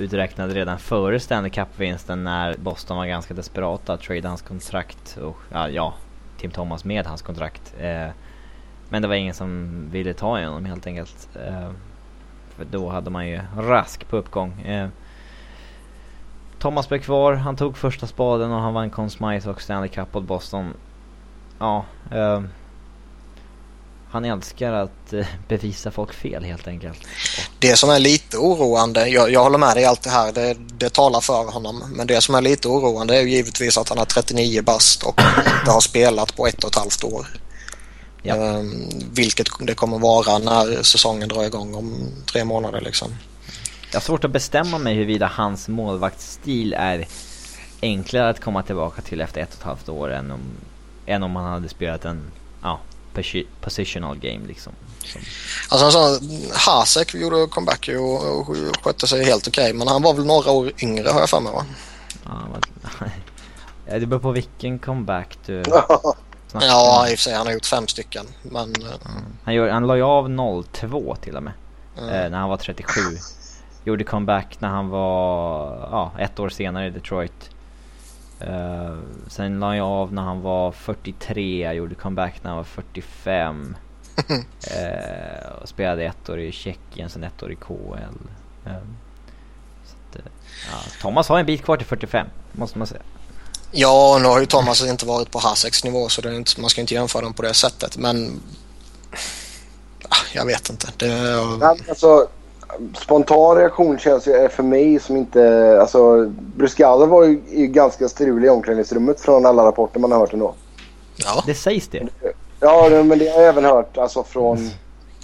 uträknad 0.00 0.52
redan 0.52 0.78
före 0.78 1.20
Stanley 1.20 1.50
Cup-vinsten 1.50 2.24
när 2.24 2.56
Boston 2.58 2.96
var 2.96 3.06
ganska 3.06 3.34
desperata 3.34 3.92
att 3.92 4.00
trade 4.00 4.28
hans 4.28 4.42
kontrakt 4.42 5.18
och 5.22 5.36
ja, 5.52 5.68
ja 5.68 5.94
Tim 6.38 6.50
Thomas 6.50 6.84
med 6.84 7.06
hans 7.06 7.22
kontrakt. 7.22 7.74
Eh, 7.80 8.08
men 8.88 9.02
det 9.02 9.08
var 9.08 9.14
ingen 9.14 9.34
som 9.34 9.82
ville 9.90 10.14
ta 10.14 10.40
i 10.40 10.44
honom 10.44 10.64
helt 10.64 10.86
enkelt. 10.86 11.28
Eh, 11.34 11.70
för 12.56 12.64
då 12.64 12.88
hade 12.88 13.10
man 13.10 13.28
ju 13.28 13.40
Rask 13.56 14.08
på 14.08 14.16
uppgång. 14.16 14.60
Eh, 14.60 14.88
Thomas 16.58 16.88
blev 16.88 16.98
kvar, 16.98 17.34
han 17.34 17.56
tog 17.56 17.76
första 17.76 18.06
spaden 18.06 18.52
och 18.52 18.60
han 18.60 18.74
vann 18.74 18.90
Conn 18.90 19.10
Smythe 19.10 19.50
och 19.50 19.62
Stanley 19.62 19.88
Cup 19.88 20.16
åt 20.16 20.24
Boston. 20.24 20.74
Ja, 21.58 21.84
eh, 22.10 22.42
han 24.10 24.24
älskar 24.24 24.72
att 24.72 25.12
eh, 25.12 25.26
bevisa 25.48 25.90
folk 25.90 26.14
fel 26.14 26.44
helt 26.44 26.68
enkelt. 26.68 26.98
Det 27.58 27.76
som 27.76 27.90
är 27.90 27.98
lite 27.98 28.36
oroande, 28.36 29.08
jag, 29.08 29.32
jag 29.32 29.42
håller 29.42 29.58
med 29.58 29.76
dig 29.76 29.82
i 29.82 29.86
allt 29.86 30.02
det 30.02 30.10
här, 30.10 30.32
det, 30.32 30.56
det 30.78 30.92
talar 30.92 31.20
för 31.20 31.52
honom. 31.52 31.82
Men 31.94 32.06
det 32.06 32.20
som 32.20 32.34
är 32.34 32.40
lite 32.40 32.68
oroande 32.68 33.16
är 33.16 33.22
ju 33.22 33.30
givetvis 33.30 33.78
att 33.78 33.88
han 33.88 33.98
är 33.98 34.04
39 34.04 34.62
bast 34.62 35.02
och 35.02 35.20
inte 35.58 35.70
har 35.70 35.80
spelat 35.80 36.36
på 36.36 36.46
ett 36.46 36.64
och 36.64 36.70
ett 36.70 36.78
halvt 36.78 37.04
år. 37.04 37.26
Ja. 38.22 38.36
Um, 38.36 38.88
vilket 39.12 39.48
det 39.60 39.74
kommer 39.74 39.98
vara 39.98 40.38
när 40.38 40.82
säsongen 40.82 41.28
drar 41.28 41.44
igång 41.44 41.74
om 41.74 42.08
tre 42.32 42.44
månader 42.44 42.80
liksom. 42.80 43.14
Jag 43.90 43.96
har 43.96 44.04
svårt 44.04 44.24
att 44.24 44.30
bestämma 44.30 44.78
mig 44.78 44.94
huruvida 44.94 45.26
hans 45.26 45.68
målvaktsstil 45.68 46.74
är 46.78 47.06
enklare 47.82 48.28
att 48.28 48.40
komma 48.40 48.62
tillbaka 48.62 49.02
till 49.02 49.20
efter 49.20 49.40
ett 49.40 49.48
och 49.48 49.58
ett 49.58 49.62
halvt 49.62 49.88
år 49.88 50.12
än 50.12 50.30
om, 50.30 50.40
än 51.06 51.22
om 51.22 51.36
han 51.36 51.44
hade 51.44 51.68
spelat 51.68 52.04
en 52.04 52.22
ja, 52.62 52.80
positional 53.60 54.18
game 54.18 54.46
liksom. 54.46 54.72
Som... 55.04 55.20
Alltså 55.68 55.90
sån, 55.90 56.30
Hasek 56.52 57.14
gjorde 57.14 57.46
comeback 57.46 57.88
och, 57.98 58.38
och 58.38 58.56
skötte 58.82 59.06
sig 59.06 59.24
helt 59.24 59.48
okej 59.48 59.64
okay, 59.64 59.78
men 59.78 59.88
han 59.88 60.02
var 60.02 60.14
väl 60.14 60.26
några 60.26 60.50
år 60.50 60.72
yngre 60.82 61.08
har 61.08 61.20
jag 61.20 61.30
för 61.30 61.40
mig 61.40 61.52
va? 61.52 61.64
Ja, 62.24 62.38
det 63.98 64.06
beror 64.06 64.20
på 64.20 64.30
vilken 64.30 64.78
comeback 64.78 65.38
du... 65.46 65.62
Ja, 66.52 67.08
i 67.08 67.14
och 67.14 67.18
för 67.18 67.22
sig. 67.22 67.34
Han 67.34 67.46
har 67.46 67.54
gjort 67.54 67.66
fem 67.66 67.86
stycken. 67.86 68.26
Men... 68.42 68.74
Mm. 68.74 69.24
Han, 69.44 69.54
gör, 69.54 69.68
han 69.68 69.86
la 69.86 69.96
ju 69.96 70.02
av 70.02 70.64
02 70.72 71.16
till 71.20 71.36
och 71.36 71.42
med. 71.42 71.52
Mm. 71.98 72.08
Eh, 72.08 72.30
när 72.30 72.38
han 72.38 72.48
var 72.48 72.56
37. 72.56 73.00
Gjorde 73.84 74.04
comeback 74.04 74.60
när 74.60 74.68
han 74.68 74.88
var 74.88 75.66
ja, 75.90 76.12
ett 76.18 76.38
år 76.38 76.48
senare 76.48 76.86
i 76.86 76.90
Detroit. 76.90 77.50
Eh, 78.40 78.96
sen 79.28 79.60
la 79.60 79.66
han 79.66 79.80
av 79.80 80.12
när 80.12 80.22
han 80.22 80.40
var 80.42 80.72
43. 80.72 81.72
Gjorde 81.72 81.94
comeback 81.94 82.34
när 82.42 82.50
han 82.50 82.56
var 82.56 82.64
45. 82.64 83.76
eh, 84.28 85.52
och 85.62 85.68
spelade 85.68 86.04
ett 86.04 86.28
år 86.28 86.40
i 86.40 86.52
Tjeckien, 86.52 87.10
sen 87.10 87.24
ett 87.24 87.42
år 87.42 87.52
i 87.52 87.56
KL. 87.56 87.72
Att, 88.64 90.16
eh, 90.16 90.22
ja, 90.70 90.78
Thomas 91.00 91.28
har 91.28 91.38
en 91.38 91.46
bit 91.46 91.64
kvar 91.64 91.76
till 91.76 91.86
45, 91.86 92.26
måste 92.52 92.78
man 92.78 92.86
säga. 92.86 93.02
Ja, 93.70 94.18
nu 94.22 94.28
har 94.28 94.40
ju 94.40 94.46
Thomas 94.46 94.84
inte 94.84 95.06
varit 95.06 95.30
på 95.30 95.38
Haseks 95.38 95.84
nivå 95.84 96.08
så 96.08 96.20
det 96.20 96.36
inte, 96.36 96.60
man 96.60 96.70
ska 96.70 96.80
inte 96.80 96.94
jämföra 96.94 97.22
dem 97.22 97.32
på 97.32 97.42
det 97.42 97.54
sättet. 97.54 97.96
Men 97.96 98.40
ah, 100.08 100.16
jag 100.32 100.46
vet 100.46 100.70
inte. 100.70 100.88
Det, 100.96 101.40
alltså, 101.88 102.28
spontan 103.02 103.56
reaktion 103.56 103.98
känns 103.98 104.26
ju 104.26 104.48
för 104.48 104.62
mig 104.62 105.00
som 105.00 105.16
inte... 105.16 105.78
Alltså, 105.80 106.32
Bruscada 106.56 107.06
var 107.06 107.24
ju, 107.24 107.40
ju 107.50 107.66
ganska 107.66 108.08
strulig 108.08 108.46
i 108.46 108.50
omklädningsrummet 108.50 109.20
från 109.20 109.46
alla 109.46 109.64
rapporter 109.64 110.00
man 110.00 110.12
har 110.12 110.18
hört 110.18 110.32
ändå. 110.32 110.54
Ja. 111.16 111.42
Det 111.46 111.54
sägs 111.54 111.88
det. 111.88 112.08
Ja, 112.60 112.88
men 112.90 113.18
det 113.18 113.28
har 113.28 113.40
jag 113.40 113.48
även 113.48 113.64
hört 113.64 113.98
alltså 113.98 114.24
från... 114.24 114.70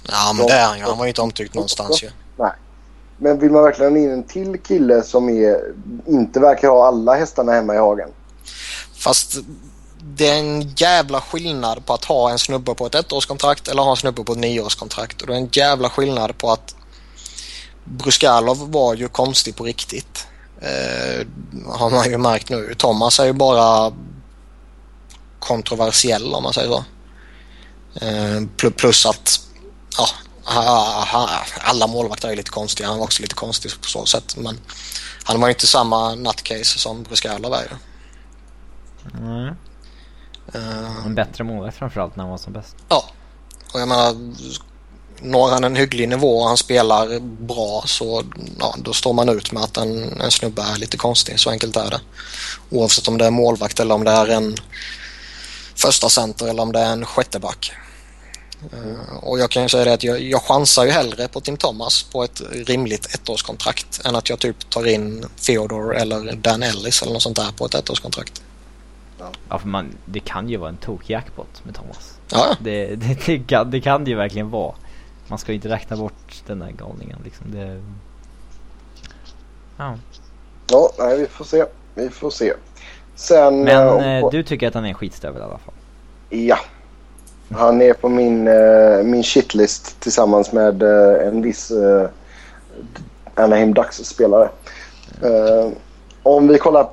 Ja, 0.07 0.33
men 0.37 0.47
det 0.47 0.53
är 0.53 0.65
han 0.65 0.77
ju. 0.77 0.83
Han 0.83 0.97
var 0.97 1.05
ju 1.05 1.09
inte 1.09 1.21
omtyckt 1.21 1.53
någonstans 1.53 2.03
ju. 2.03 2.09
Nej. 2.37 2.51
Men 3.17 3.39
vill 3.39 3.51
man 3.51 3.63
verkligen 3.63 3.97
in 3.97 4.11
en 4.11 4.23
till 4.23 4.57
kille 4.59 5.03
som 5.03 5.29
är, 5.29 5.61
inte 6.07 6.39
verkar 6.39 6.69
ha 6.69 6.87
alla 6.87 7.15
hästarna 7.15 7.51
hemma 7.51 7.75
i 7.75 7.77
hagen? 7.77 8.09
Fast 8.93 9.37
det 9.99 10.29
är 10.29 10.39
en 10.39 10.61
jävla 10.61 11.21
skillnad 11.21 11.85
på 11.85 11.93
att 11.93 12.05
ha 12.05 12.31
en 12.31 12.39
snubbe 12.39 12.75
på 12.75 12.85
ett 12.85 12.95
ettårskontrakt 12.95 13.67
eller 13.67 13.83
ha 13.83 13.91
en 13.91 13.97
snubbe 13.97 14.23
på 14.23 14.31
ett 14.31 14.39
nioårskontrakt. 14.39 15.21
Och 15.21 15.27
det 15.27 15.33
är 15.33 15.37
en 15.37 15.49
jävla 15.51 15.89
skillnad 15.89 16.37
på 16.37 16.51
att 16.51 16.74
Bruskalov 17.85 18.71
var 18.71 18.95
ju 18.95 19.07
konstig 19.07 19.55
på 19.55 19.63
riktigt. 19.63 20.27
Eh, 20.61 21.27
har 21.67 21.89
man 21.89 22.09
ju 22.09 22.17
märkt 22.17 22.49
nu. 22.49 22.73
Thomas 22.77 23.19
är 23.19 23.25
ju 23.25 23.33
bara 23.33 23.93
kontroversiell 25.39 26.33
om 26.33 26.43
man 26.43 26.53
säger 26.53 26.69
så. 26.69 26.83
Eh, 28.05 28.71
plus 28.71 29.05
att 29.05 29.39
ja, 29.97 30.07
alla 31.61 31.87
målvakter 31.87 32.29
är 32.29 32.35
lite 32.35 32.51
konstiga. 32.51 32.87
Han 32.87 32.97
var 32.97 33.05
också 33.05 33.21
lite 33.21 33.35
konstig 33.35 33.71
på 33.81 33.87
så 33.87 34.05
sätt. 34.05 34.37
Men 34.37 34.59
han 35.23 35.41
var 35.41 35.47
ju 35.47 35.53
inte 35.53 35.67
samma 35.67 36.15
nutcase 36.15 36.79
som 36.79 37.03
Bruskalov 37.03 37.53
är 37.53 37.61
ju. 37.61 37.77
Mm. 39.19 39.55
Uh, 40.55 41.05
en 41.05 41.15
bättre 41.15 41.43
målvakt 41.43 41.77
framförallt 41.77 42.15
när 42.15 42.23
han 42.23 42.31
var 42.31 42.37
som 42.37 42.53
bäst. 42.53 42.75
Ja, 42.89 43.09
och 43.73 43.79
jag 43.79 43.87
menar 43.87 44.15
når 45.21 45.49
han 45.49 45.63
en 45.63 45.75
hygglig 45.75 46.09
nivå 46.09 46.37
och 46.39 46.47
han 46.47 46.57
spelar 46.57 47.19
bra 47.19 47.83
så 47.85 48.23
ja, 48.59 48.75
då 48.77 48.93
står 48.93 49.13
man 49.13 49.29
ut 49.29 49.51
med 49.51 49.63
att 49.63 49.77
en, 49.77 50.21
en 50.21 50.31
snubbe 50.31 50.61
är 50.61 50.77
lite 50.79 50.97
konstig. 50.97 51.39
Så 51.39 51.49
enkelt 51.49 51.75
är 51.75 51.89
det. 51.89 51.99
Oavsett 52.69 53.07
om 53.07 53.17
det 53.17 53.25
är 53.25 53.31
målvakt 53.31 53.79
eller 53.79 53.95
om 53.95 54.03
det 54.03 54.11
är 54.11 54.27
en 54.27 54.55
första 55.75 56.09
center 56.09 56.47
eller 56.47 56.61
om 56.61 56.71
det 56.71 56.79
är 56.79 56.91
en 56.91 57.05
sjätteback. 57.05 57.71
Eh, 58.73 59.15
och 59.17 59.39
jag 59.39 59.51
kan 59.51 59.63
ju 59.63 59.69
säga 59.69 59.85
det 59.85 59.93
att 59.93 60.03
jag, 60.03 60.21
jag 60.21 60.41
chansar 60.41 60.85
ju 60.85 60.91
hellre 60.91 61.27
på 61.27 61.41
Tim 61.41 61.57
Thomas 61.57 62.03
på 62.03 62.23
ett 62.23 62.41
rimligt 62.51 63.15
ettårskontrakt 63.15 64.01
än 64.05 64.15
att 64.15 64.29
jag 64.29 64.39
typ 64.39 64.69
tar 64.69 64.87
in 64.87 65.25
Theodore 65.45 65.99
eller 65.99 66.35
Dan 66.35 66.63
Ellis 66.63 67.01
eller 67.01 67.13
något 67.13 67.21
sånt 67.21 67.35
där 67.35 67.51
på 67.57 67.65
ett 67.65 67.75
ettårskontrakt. 67.75 68.41
Ja, 69.49 69.59
för 69.59 69.67
man, 69.67 69.97
det 70.05 70.19
kan 70.19 70.49
ju 70.49 70.57
vara 70.57 70.69
en 70.69 70.77
tok-jackpot 70.77 71.63
med 71.63 71.75
Thomas. 71.75 72.13
Ja, 72.29 72.55
Det, 72.59 72.95
det, 72.95 73.17
det, 73.25 73.39
kan, 73.39 73.71
det 73.71 73.81
kan 73.81 74.03
det 74.03 74.09
ju 74.09 74.17
verkligen 74.17 74.49
vara. 74.49 74.75
Man 75.27 75.37
ska 75.37 75.53
inte 75.53 75.69
räkna 75.69 75.97
bort 75.97 76.43
den 76.47 76.59
där 76.59 76.71
galningen 76.71 77.19
liksom. 77.23 77.45
Det... 77.51 77.81
Ja. 79.77 79.97
Ja, 80.67 80.91
nej, 80.99 81.19
vi 81.19 81.27
får 81.27 81.45
se. 81.45 81.65
Vi 81.95 82.09
får 82.09 82.29
se. 82.29 82.53
Sen... 83.15 83.63
Men 83.63 83.99
eh, 83.99 84.17
eh, 84.17 84.29
du 84.29 84.43
tycker 84.43 84.67
att 84.67 84.73
han 84.73 84.85
är 84.85 84.89
en 84.89 84.95
skitstövel 84.95 85.41
i 85.41 85.45
alla 85.45 85.57
fall? 85.57 85.73
Ja. 86.29 86.57
Han 87.51 87.81
är 87.81 87.93
på 87.93 88.09
min, 88.09 88.47
eh, 88.47 89.03
min 89.03 89.23
shitlist 89.23 89.99
tillsammans 89.99 90.51
med 90.51 90.83
en 90.83 91.41
viss 91.41 91.71
eh, 91.71 92.09
Anaheim 93.35 93.73
Ducks-spelare. 93.73 94.49
Eh, 95.21 95.71
om 96.23 96.47
vi 96.47 96.57
kollar 96.57 96.89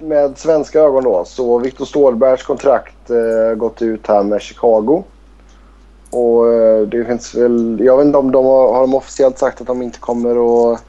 med 0.00 0.38
svenska 0.38 0.80
ögon 0.80 1.04
då 1.04 1.24
så 1.24 1.58
Viktor 1.58 1.84
Ståhlbergs 1.84 2.42
kontrakt 2.42 3.10
eh, 3.10 3.54
gått 3.56 3.82
ut 3.82 4.06
här 4.06 4.22
med 4.22 4.42
Chicago. 4.42 5.04
Och 6.10 6.52
eh, 6.52 6.86
det 6.86 7.04
finns 7.04 7.34
väl... 7.34 7.80
Jag 7.80 7.96
vet 7.96 8.06
inte 8.06 8.18
om 8.18 8.32
de 8.32 8.44
har, 8.44 8.74
har 8.74 8.80
de 8.80 8.94
officiellt 8.94 9.38
sagt 9.38 9.60
att 9.60 9.66
de 9.66 9.82
inte 9.82 9.98
kommer 9.98 10.30
att 10.72 10.82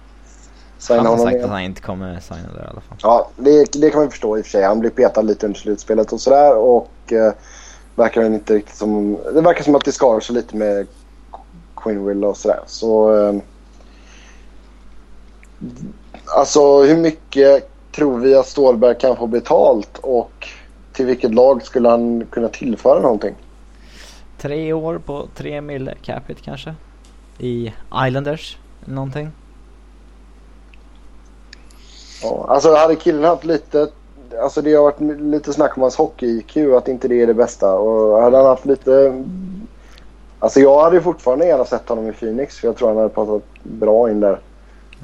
signa 0.78 0.98
Han 1.00 1.06
har 1.06 1.18
honom 1.18 1.32
sagt 1.32 1.44
att 1.44 1.50
han 1.50 1.62
inte 1.62 1.82
kommer 1.82 2.20
signa 2.20 2.50
där 2.56 2.64
i 2.64 2.70
alla 2.70 2.82
fall. 2.82 2.98
Ja, 3.02 3.30
det, 3.38 3.72
det 3.74 3.90
kan 3.90 4.02
man 4.02 4.10
förstå 4.10 4.38
i 4.38 4.42
och 4.42 4.46
för 4.46 4.52
sig. 4.52 4.64
Han 4.64 4.80
blir 4.80 4.90
petad 4.90 5.22
lite 5.22 5.46
under 5.46 5.60
slutspelet 5.60 6.14
och 6.14 6.22
sådär. 6.22 6.58
Och 6.58 7.14
eh, 7.14 7.34
verkar 7.96 8.26
inte 8.26 8.54
riktigt 8.54 8.76
som... 8.76 9.18
Det 9.34 9.42
verkar 9.42 9.64
som 9.64 9.76
att 9.76 9.86
det 9.86 9.92
skar 9.92 10.20
sig 10.20 10.36
lite 10.36 10.56
med 10.56 10.88
Quinwill 11.76 12.26
och 12.26 12.38
sådär. 12.38 12.60
Så... 12.66 13.18
Eh, 13.18 13.36
alltså 16.26 16.84
hur 16.84 16.98
mycket 16.98 17.70
tror 17.96 18.18
vi 18.18 18.36
att 18.36 18.48
Stålberg 18.48 18.98
kan 19.00 19.18
få 19.18 19.28
betalt 19.28 19.98
och 20.02 20.48
till 20.94 21.06
vilket 21.06 21.34
lag 21.34 21.64
skulle 21.64 21.90
han 21.90 22.26
kunna 22.26 22.48
tillföra 22.48 23.00
någonting? 23.00 23.36
Tre 24.42 24.74
år 24.74 24.98
på 24.98 25.28
tre 25.36 25.62
mille 25.62 25.96
capita 26.02 26.40
kanske? 26.44 26.76
I 27.38 27.74
Islanders? 28.08 28.58
eller 28.86 28.96
Någonting? 28.96 29.32
Ja, 32.24 32.46
alltså 32.50 32.76
hade 32.76 32.96
killen 32.96 33.24
haft 33.24 33.46
lite... 33.46 33.88
Alltså 34.42 34.62
det 34.62 34.74
har 34.74 34.84
varit 34.84 35.22
lite 35.22 35.54
snack 35.54 35.78
om 35.78 35.82
hans 35.82 35.96
hockey-IQ, 35.96 36.78
att 36.78 36.88
inte 36.88 37.08
det 37.08 37.22
är 37.22 37.28
det 37.28 37.34
bästa. 37.34 37.74
Och 37.74 38.22
hade 38.22 38.38
han 38.38 38.46
haft 38.46 38.66
lite... 38.66 39.24
Alltså 40.40 40.60
jag 40.60 40.84
hade 40.84 41.02
fortfarande 41.02 41.46
gärna 41.46 41.66
sett 41.66 41.90
honom 41.90 42.08
i 42.08 42.12
Phoenix 42.12 42.58
för 42.60 42.68
jag 42.68 42.78
tror 42.78 42.88
han 42.88 42.98
hade 42.98 43.10
passat 43.10 43.44
bra 43.64 44.12
in 44.12 44.20
där. 44.20 44.40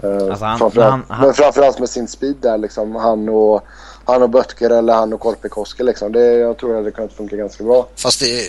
Uh, 0.04 0.30
Alltså 0.30 0.46
han- 0.46 0.60
framförallt, 0.60 0.92
han- 0.92 1.06
han- 1.18 1.26
Men 1.26 1.34
framförallt 1.34 1.80
med 1.80 1.90
sin 1.90 2.08
speed 2.08 2.36
där 2.42 2.58
liksom. 2.58 2.96
Han 2.96 3.30
och, 3.30 3.64
han 4.06 4.24
och 4.24 4.30
Böttger 4.30 4.70
eller 4.70 4.94
han 4.94 5.14
och 5.14 5.20
Korpikoski 5.20 5.84
liksom. 5.84 6.12
Det, 6.12 6.34
jag 6.34 6.58
tror 6.58 6.70
det 6.72 6.76
hade 6.78 6.92
kunnat 6.92 7.14
funka 7.14 7.36
ganska 7.36 7.64
bra. 7.64 7.88
Fast 7.96 8.20
det, 8.20 8.42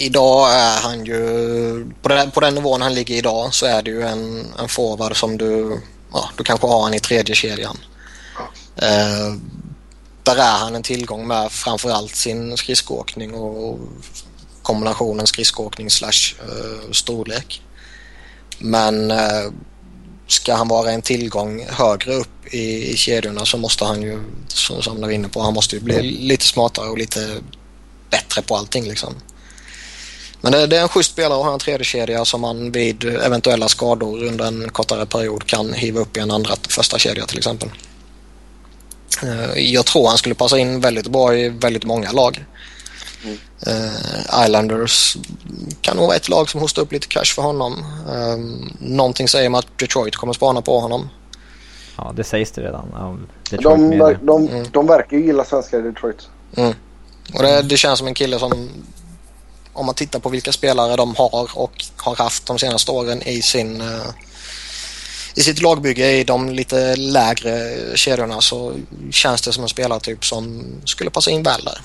idag 0.00 0.50
är 0.54 0.80
han 0.82 1.04
ju... 1.04 1.86
På 2.02 2.08
den, 2.08 2.30
på 2.30 2.40
den 2.40 2.54
nivån 2.54 2.82
han 2.82 2.94
ligger 2.94 3.14
idag 3.14 3.54
så 3.54 3.66
är 3.66 3.82
det 3.82 3.90
ju 3.90 4.02
en, 4.02 4.46
en 4.58 4.68
forward 4.68 5.16
som 5.16 5.38
du... 5.38 5.80
Ja, 6.12 6.28
du 6.36 6.44
kanske 6.44 6.66
har 6.66 6.82
han 6.82 6.94
i 6.94 7.00
tredje 7.00 7.34
kedjan. 7.34 7.76
Eh, 8.76 9.34
där 10.22 10.36
är 10.36 10.58
han 10.58 10.74
en 10.74 10.82
tillgång 10.82 11.26
med 11.26 11.52
framförallt 11.52 12.14
sin 12.16 12.56
skridskoåkning 12.56 13.34
och 13.34 13.78
kombinationen 14.62 15.26
skridskoåkning 15.26 15.90
slash 15.90 16.34
eh, 16.48 16.90
storlek. 16.92 17.62
Men 18.58 19.10
eh, 19.10 19.18
ska 20.32 20.54
han 20.54 20.68
vara 20.68 20.92
en 20.92 21.02
tillgång 21.02 21.66
högre 21.68 22.14
upp 22.14 22.54
i, 22.54 22.92
i 22.92 22.96
kedjorna 22.96 23.44
så 23.46 23.56
måste 23.56 23.84
han 23.84 24.02
ju, 24.02 24.22
som, 24.48 25.00
du 25.00 25.06
är 25.06 25.10
inne 25.10 25.28
på, 25.28 25.42
han 25.42 25.54
måste 25.54 25.76
ju 25.76 25.82
bli 25.82 26.02
lite 26.02 26.44
smartare 26.44 26.88
och 26.88 26.98
lite 26.98 27.40
bättre 28.10 28.42
på 28.42 28.56
allting 28.56 28.84
liksom. 28.88 29.14
Men 30.40 30.52
det, 30.52 30.66
det 30.66 30.76
är 30.76 30.82
en 30.82 30.88
schysst 30.88 31.10
spelare 31.12 31.38
att 31.38 31.44
ha 31.44 31.52
en 31.52 31.58
tredje 31.58 31.84
kedja 31.84 32.24
som 32.24 32.40
man 32.40 32.72
vid 32.72 33.04
eventuella 33.04 33.68
skador 33.68 34.24
under 34.24 34.44
en 34.44 34.68
kortare 34.68 35.06
period 35.06 35.46
kan 35.46 35.72
hiva 35.72 36.00
upp 36.00 36.16
i 36.16 36.20
en 36.20 36.30
andra 36.30 36.56
första 36.68 36.98
kedja 36.98 37.26
till 37.26 37.38
exempel. 37.38 37.68
Eh, 39.22 39.72
Jag 39.72 39.86
tror 39.86 40.08
han 40.08 40.18
skulle 40.18 40.34
passa 40.34 40.58
in 40.58 40.80
väldigt 40.80 41.06
bra 41.06 41.36
i 41.36 41.48
väldigt 41.48 41.84
många 41.84 42.12
lag. 42.12 42.44
Eh, 43.66 44.44
Islanders 44.44 45.16
kan 45.80 45.96
nog 45.96 46.06
vara 46.06 46.16
ett 46.16 46.28
lag 46.28 46.50
som 46.50 46.60
hostar 46.60 46.82
upp 46.82 46.92
lite 46.92 47.06
cash 47.06 47.24
för 47.34 47.42
honom. 47.42 47.84
Um, 48.08 48.76
någonting 48.80 49.28
säger 49.28 49.48
mig 49.48 49.58
att 49.58 49.78
Detroit 49.78 50.16
kommer 50.16 50.32
spana 50.32 50.62
på 50.62 50.80
honom. 50.80 51.08
Ja, 51.96 52.12
det 52.16 52.24
sägs 52.24 52.50
det 52.50 52.60
redan 52.62 53.26
Detroit 53.50 53.78
De, 53.78 53.92
ver- 54.02 54.18
de, 54.22 54.48
Mm. 54.48 54.66
de 54.72 54.86
verkar 54.86 55.16
ju 55.16 55.26
gilla 55.26 55.44
svenskar 55.44 55.78
i 55.78 55.82
Detroit. 55.82 56.28
Och 57.34 57.42
det, 57.42 57.62
det 57.62 57.76
känns 57.76 57.98
som 57.98 58.08
en 58.08 58.14
kille 58.14 58.38
som, 58.38 58.68
om 59.72 59.86
man 59.86 59.94
tittar 59.94 60.18
på 60.18 60.28
vilka 60.28 60.52
spelare 60.52 60.96
de 60.96 61.14
har 61.16 61.48
och 61.58 61.84
har 61.96 62.16
haft 62.16 62.46
de 62.46 62.58
senaste 62.58 62.90
åren 62.90 63.22
i 63.22 63.42
sin 63.42 63.80
eh, 63.80 64.06
i 65.34 65.40
sitt 65.40 65.62
lagbygge 65.62 66.10
i 66.10 66.24
de 66.24 66.48
lite 66.50 66.96
lägre 66.96 67.76
kedjorna 67.94 68.40
så 68.40 68.72
känns 69.10 69.42
det 69.42 69.52
som 69.52 69.62
en 69.62 69.68
spelartyp 69.68 70.24
som 70.24 70.64
skulle 70.84 71.10
passa 71.10 71.30
in 71.30 71.42
väl 71.42 71.64
där. 71.64 71.78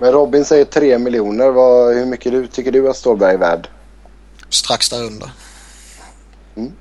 Men 0.00 0.12
Robin 0.12 0.44
säger 0.44 0.64
3 0.64 0.98
miljoner. 0.98 1.50
Vad, 1.50 1.94
hur 1.94 2.06
mycket 2.06 2.32
du, 2.32 2.46
tycker 2.46 2.72
du 2.72 2.90
att 2.90 2.96
Stålberg 2.96 3.34
är 3.34 3.38
värd? 3.38 3.68
Strax 4.50 4.88
där 4.88 5.04
under. 5.04 5.30
Mm. 6.56 6.72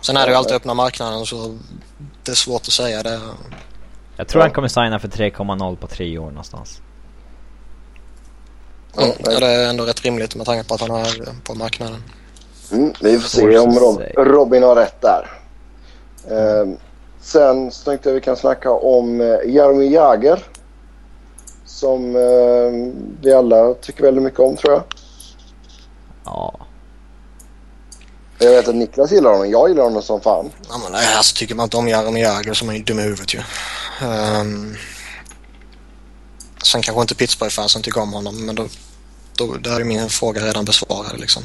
Sen 0.00 0.16
är 0.16 0.26
det 0.26 0.32
ju 0.32 0.36
alltid 0.38 0.54
öppna 0.56 0.74
marknaden 0.74 1.26
så 1.26 1.58
det 2.24 2.30
är 2.30 2.36
svårt 2.36 2.60
att 2.62 2.72
säga 2.72 3.02
det. 3.02 3.20
Jag 4.16 4.28
tror 4.28 4.40
Ja. 4.42 4.46
han 4.46 4.54
kommer 4.54 4.68
signa 4.68 4.98
för 4.98 5.08
3,0 5.08 5.76
på 5.76 5.86
tre 5.86 6.18
år 6.18 6.26
någonstans. 6.26 6.80
Mm, 8.98 9.10
Ja, 9.24 9.40
det 9.40 9.46
är 9.46 9.68
ändå 9.70 9.84
rätt 9.84 10.02
rimligt 10.02 10.34
med 10.36 10.46
tanke 10.46 10.68
på 10.68 10.74
att 10.74 10.80
han 10.80 10.90
är 10.90 11.42
på 11.44 11.54
marknaden. 11.54 12.02
Mm, 12.72 12.92
vi 13.00 13.18
får 13.18 13.28
se 13.28 13.58
om 13.58 13.78
Rob. 13.78 14.02
Robin 14.16 14.62
har 14.62 14.76
rätt 14.76 15.00
där. 15.00 15.30
Ehm, 16.30 16.76
sen 17.20 17.70
så 17.72 17.84
tänkte 17.84 18.08
jag 18.08 18.14
vi 18.14 18.20
kan 18.20 18.36
snacka 18.36 18.70
om 18.70 19.20
eh, 19.20 19.26
Jaromir 19.46 19.90
Jagr. 19.90 20.38
Som 21.74 22.16
eh, 22.16 22.94
vi 23.22 23.32
alla 23.32 23.74
tycker 23.74 24.02
väldigt 24.02 24.22
mycket 24.22 24.40
om 24.40 24.56
tror 24.56 24.72
jag. 24.72 24.82
Ja. 26.24 26.66
Jag 28.38 28.50
vet 28.50 28.68
att 28.68 28.74
Niklas 28.74 29.12
gillar 29.12 29.30
honom. 29.30 29.50
Jag 29.50 29.68
gillar 29.68 29.84
honom 29.84 30.02
som 30.02 30.20
fan. 30.20 30.50
Ja, 30.68 30.78
men 30.82 30.92
nej, 30.92 31.14
alltså, 31.16 31.36
tycker 31.36 31.54
man 31.54 31.64
inte 31.64 31.76
om 31.76 31.88
Jaromir 31.88 32.22
Jagr 32.22 32.54
så 32.54 32.64
är 32.64 32.66
man 32.66 32.76
ju 32.76 32.82
dum 32.82 32.98
i 32.98 33.02
huvudet 33.02 33.34
ju. 33.34 33.38
Um, 34.06 34.76
sen 36.64 36.82
kanske 36.82 37.00
inte 37.00 37.14
Pittsburgh-fansen 37.14 37.82
tycker 37.82 38.00
om 38.00 38.12
honom 38.12 38.46
men 38.46 38.54
då, 38.54 38.66
då, 39.36 39.56
där 39.56 39.80
är 39.80 39.84
min 39.84 40.08
fråga 40.08 40.46
redan 40.46 40.64
besvarad 40.64 41.20
liksom. 41.20 41.42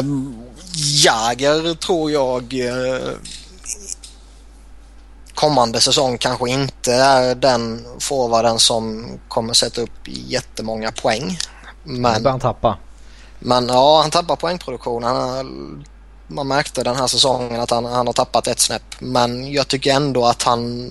Um, 0.00 0.42
Jagr 1.04 1.74
tror 1.74 2.10
jag 2.10 2.54
eh, 2.54 3.12
kommande 5.38 5.80
säsong 5.80 6.18
kanske 6.18 6.50
inte 6.50 6.92
är 6.92 7.34
den 7.34 7.86
forwarden 8.00 8.58
som 8.58 9.06
kommer 9.28 9.54
sätta 9.54 9.80
upp 9.80 10.00
jättemånga 10.04 10.92
poäng. 10.92 11.38
Men 11.82 12.26
han 12.26 12.40
tappa. 12.40 12.78
men 13.38 13.68
ja, 13.68 14.00
han 14.02 14.10
tappar 14.10 14.36
poängproduktion. 14.36 15.02
Han 15.02 15.16
har, 15.16 15.46
man 16.26 16.48
märkte 16.48 16.82
den 16.82 16.96
här 16.96 17.06
säsongen 17.06 17.60
att 17.60 17.70
han, 17.70 17.84
han 17.84 18.06
har 18.06 18.14
tappat 18.14 18.46
ett 18.46 18.60
snäpp. 18.60 18.82
Men 18.98 19.52
jag 19.52 19.68
tycker 19.68 19.94
ändå 19.94 20.26
att 20.26 20.42
han 20.42 20.90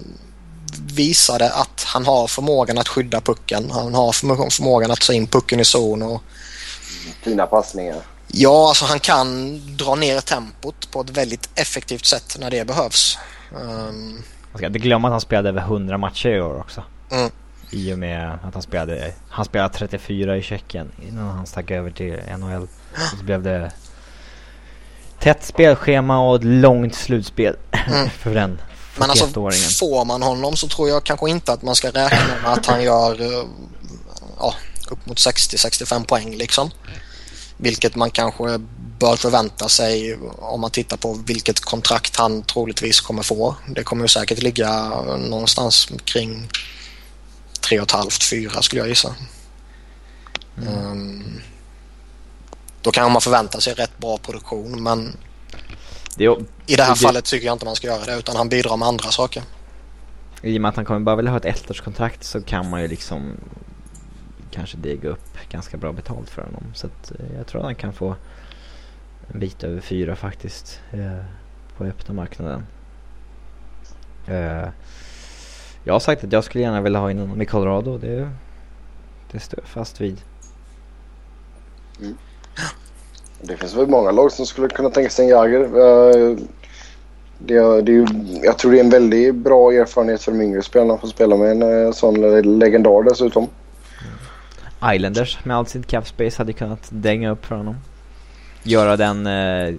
visade 0.93 1.53
att 1.53 1.83
han 1.85 2.05
har 2.05 2.27
förmågan 2.27 2.77
att 2.77 2.87
skydda 2.87 3.21
pucken. 3.21 3.71
Han 3.71 3.93
har 3.95 4.11
förmå- 4.11 4.49
förmågan 4.49 4.91
att 4.91 5.01
ta 5.01 5.13
in 5.13 5.27
pucken 5.27 5.59
i 5.59 5.65
zon. 5.65 6.01
Och, 6.01 6.21
Fina 7.23 7.47
passningar. 7.47 8.01
ja, 8.27 8.67
alltså 8.69 8.85
han 8.85 8.99
kan 8.99 9.59
dra 9.77 9.95
ner 9.95 10.21
tempot 10.21 10.91
på 10.91 11.01
ett 11.01 11.09
väldigt 11.09 11.49
effektivt 11.55 12.05
sätt 12.05 12.37
när 12.39 12.51
det 12.51 12.65
behövs. 12.67 13.17
Um, 13.61 14.23
Man 14.57 14.59
ska 14.59 14.67
inte 14.67 14.79
glömma 14.79 15.07
att 15.07 15.11
han 15.11 15.21
spelade 15.21 15.49
över 15.49 15.61
100 15.61 15.97
matcher 15.97 16.29
i 16.29 16.41
år 16.41 16.59
också. 16.59 16.83
Mm. 17.11 17.31
I 17.71 17.93
och 17.93 17.99
med 17.99 18.39
att 18.43 18.53
han 18.53 18.61
spelade, 18.63 19.13
han 19.29 19.45
spelade 19.45 19.73
34 19.73 20.37
i 20.37 20.41
Tjeckien 20.41 20.91
innan 21.07 21.27
han 21.27 21.45
stack 21.45 21.71
över 21.71 21.91
till 21.91 22.19
NHL. 22.37 22.61
Och 22.63 23.17
så 23.17 23.17
blev 23.23 23.43
det 23.43 23.71
tätt 25.19 25.43
spelschema 25.45 26.19
och 26.19 26.35
ett 26.35 26.43
långt 26.43 26.95
slutspel 26.95 27.55
Mm. 27.71 28.09
för 28.19 28.33
den 28.33 28.61
Men 28.97 29.09
alltså 29.09 29.25
41-åringen. 29.25 29.79
får 29.79 30.05
man 30.05 30.21
honom 30.21 30.55
så 30.55 30.67
tror 30.67 30.89
jag 30.89 31.03
kanske 31.03 31.29
inte 31.29 31.53
att 31.53 31.61
man 31.61 31.75
ska 31.75 31.87
räkna 31.87 32.41
med 32.43 32.53
att 32.53 32.65
han 32.65 32.83
gör 32.83 33.21
eh, 33.21 33.47
ja, 34.39 34.53
upp 34.91 35.05
mot 35.05 35.17
60-65 35.17 36.05
poäng 36.05 36.35
liksom. 36.35 36.71
Vilket 37.57 37.95
man 37.95 38.09
kanske 38.11 38.43
bör 38.99 39.15
förvänta 39.15 39.69
sig 39.69 40.17
om 40.37 40.61
man 40.61 40.71
tittar 40.71 40.97
på 40.97 41.13
vilket 41.13 41.59
kontrakt 41.59 42.15
han 42.17 42.43
troligtvis 42.43 43.01
kommer 43.01 43.23
få. 43.23 43.55
Det 43.67 43.83
kommer 43.83 44.03
ju 44.03 44.07
säkert 44.07 44.43
ligga 44.43 44.89
någonstans 45.17 45.89
kring 46.05 46.47
3,5-4 47.61 48.61
skulle 48.61 48.81
jag 48.81 48.89
gissa. 48.89 49.15
Um, 50.67 51.41
då 52.81 52.91
kan 52.91 53.11
man 53.11 53.21
förvänta 53.21 53.61
sig 53.61 53.73
rätt 53.73 53.97
bra 53.97 54.17
produktion 54.17 54.83
men 54.83 55.17
Det, 56.15 56.23
i 56.65 56.75
det 56.75 56.83
här 56.83 56.93
det- 56.95 56.99
fallet 57.01 57.25
tycker 57.25 57.45
jag 57.45 57.53
inte 57.55 57.65
man 57.65 57.75
ska 57.75 57.87
göra 57.87 58.05
det 58.05 58.15
utan 58.19 58.35
han 58.35 58.49
bidrar 58.49 58.77
med 58.77 58.87
andra 58.87 59.11
saker. 59.11 59.43
I 60.41 60.57
och 60.57 60.61
med 60.61 60.69
att 60.69 60.75
han 60.75 60.85
kommer 60.85 60.99
bara 60.99 61.15
vilja 61.15 61.31
ha 61.31 61.37
ett 61.37 61.45
ettårskontrakt 61.45 62.23
så 62.23 62.41
kan 62.41 62.69
man 62.69 62.81
ju 62.81 62.87
liksom 62.87 63.31
kanske 64.51 64.77
dega 64.77 65.09
upp 65.09 65.37
ganska 65.49 65.77
bra 65.77 65.91
betalt 65.93 66.29
för 66.29 66.41
honom. 66.41 66.63
Så 66.75 66.87
att 66.87 67.11
eh, 67.11 67.35
jag 67.37 67.47
tror 67.47 67.61
att 67.61 67.65
han 67.65 67.75
kan 67.75 67.93
få 67.93 68.15
en 69.33 69.39
bit 69.39 69.63
över 69.63 69.81
fyra 69.81 70.15
faktiskt 70.15 70.79
eh, 70.91 71.25
på 71.77 71.83
öppna 71.83 72.13
marknaden. 72.13 72.65
Eh, 74.27 74.69
jag 75.83 75.93
har 75.93 75.99
sagt 75.99 76.23
att 76.23 76.31
jag 76.31 76.43
skulle 76.43 76.63
gärna 76.63 76.81
vilja 76.81 76.99
ha 76.99 77.11
in 77.11 77.19
honom 77.19 77.41
i 77.41 77.45
Colorado. 77.45 77.97
Det, 77.97 78.29
det 79.31 79.39
står 79.39 79.59
jag 79.59 79.67
fast 79.67 80.01
vid. 80.01 80.21
Det 83.41 83.57
finns 83.57 83.75
väl 83.75 83.87
många 83.87 84.11
lag 84.11 84.31
som 84.31 84.45
skulle 84.45 84.67
kunna 84.67 84.89
tänka 84.89 85.09
sig 85.09 85.25
en 85.25 85.31
Jagger. 85.31 85.61
Eh, 85.61 86.37
Det, 87.39 87.81
det 87.81 87.91
är 87.95 88.07
jag 88.43 88.57
tror 88.57 88.71
det 88.71 88.79
är 88.79 88.83
en 88.83 88.89
väldigt 88.89 89.35
bra 89.35 89.71
erfarenhet 89.71 90.21
för 90.23 90.31
de 90.31 90.41
yngre 90.41 90.61
spelarna 90.61 90.93
att 90.93 91.01
få 91.01 91.07
spela 91.07 91.37
med 91.37 91.51
en 91.51 91.85
eh, 91.85 91.91
sån 91.91 92.21
legendar 92.59 93.03
dessutom. 93.03 93.47
Islanders 94.93 95.45
med 95.45 95.57
all 95.57 95.67
sin 95.67 95.83
cap 95.83 96.07
space 96.07 96.37
hade 96.37 96.53
kunnat 96.53 96.87
dänga 96.89 97.31
upp 97.31 97.45
för 97.45 97.55
honom. 97.55 97.75
Göra 98.67 98.97
den, 98.97 99.27
eh, 99.27 99.73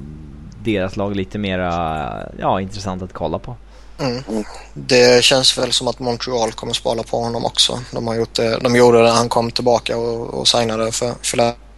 deras 0.64 0.96
lag 0.96 1.16
lite 1.16 1.38
mera, 1.38 2.28
ja 2.38 2.60
intressant 2.60 3.02
att 3.02 3.12
kolla 3.12 3.38
på. 3.38 3.56
Mm. 4.00 4.44
Det 4.74 5.24
känns 5.24 5.58
väl 5.58 5.72
som 5.72 5.88
att 5.88 5.98
Montreal 5.98 6.52
kommer 6.52 6.72
spara 6.72 7.02
på 7.02 7.16
honom 7.20 7.44
också. 7.44 7.80
De, 7.92 8.06
har 8.06 8.14
gjort 8.14 8.34
det, 8.34 8.58
de 8.58 8.76
gjorde 8.76 8.98
det 8.98 9.04
när 9.04 9.10
han 9.10 9.28
kom 9.28 9.50
tillbaka 9.50 9.98
och, 9.98 10.34
och 10.34 10.48
signade 10.48 10.92
för 10.92 11.12
Philadelphia. 11.14 11.68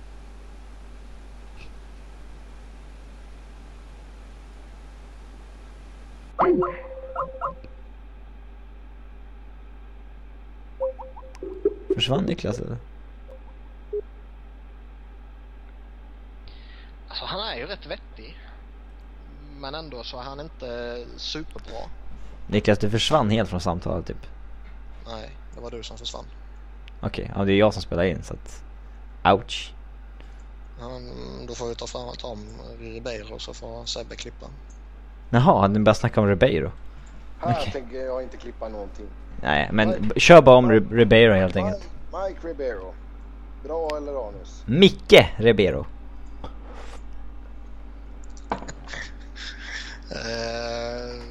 Försvann 11.95 12.25
Niklas 12.25 12.59
eller? 12.59 12.90
Alltså 17.11 17.25
han 17.25 17.41
är 17.49 17.57
ju 17.57 17.67
rätt 17.67 17.87
vettig. 17.87 18.39
Men 19.61 19.75
ändå 19.75 20.03
så 20.05 20.19
är 20.19 20.23
han 20.23 20.41
inte 20.41 21.05
superbra. 21.17 21.79
Niklas 22.47 22.79
du 22.79 22.91
försvann 22.91 23.31
helt 23.31 23.51
från 23.51 23.61
samtalet 23.61 24.07
typ. 24.07 24.27
Nej, 25.07 25.31
det 25.55 25.61
var 25.61 25.71
du 25.71 25.83
som 25.83 25.99
försvann. 25.99 26.25
Okej, 27.01 27.33
ja 27.37 27.45
det 27.45 27.53
är 27.53 27.57
jag 27.57 27.73
som 27.75 27.83
spelar 27.83 28.05
in 28.05 28.23
så 28.23 28.35
att... 28.35 28.63
Ouch. 29.35 29.73
Han, 30.81 31.11
då 31.47 31.55
får 31.55 31.69
vi 31.69 31.75
ta 31.75 31.87
fram 31.87 32.17
ta 32.19 32.29
om 32.29 32.47
Ribeiro 32.81 33.39
så 33.39 33.55
får 33.55 33.85
Sebbe 33.85 34.17
klippa. 34.17 34.47
Jaha, 35.31 35.61
hade 35.61 35.75
ni 35.75 35.81
börjat 35.81 35.97
snacka 35.97 36.21
om 36.21 36.27
Ribeiro? 36.29 36.73
Här 37.41 37.57
Okej. 37.61 37.73
tänker 37.73 37.97
jag 37.97 38.23
inte 38.23 38.37
klippa 38.37 38.69
någonting. 38.69 39.07
Nej, 39.43 39.69
men 39.73 40.09
b- 40.09 40.21
kör 40.21 40.43
bara 40.43 40.57
om 40.57 40.73
Ri- 40.73 40.95
Ribeiro 40.95 41.33
helt 41.35 41.57
enkelt. 41.57 41.89
Mike, 42.13 42.29
Mike 42.29 42.49
Ribeiro. 42.49 42.95
Bra 43.65 43.89
eller 43.97 44.29
anus? 44.29 44.63
Micke 44.67 45.27
Ribeiro. 45.37 45.87
Eh, 50.11 51.23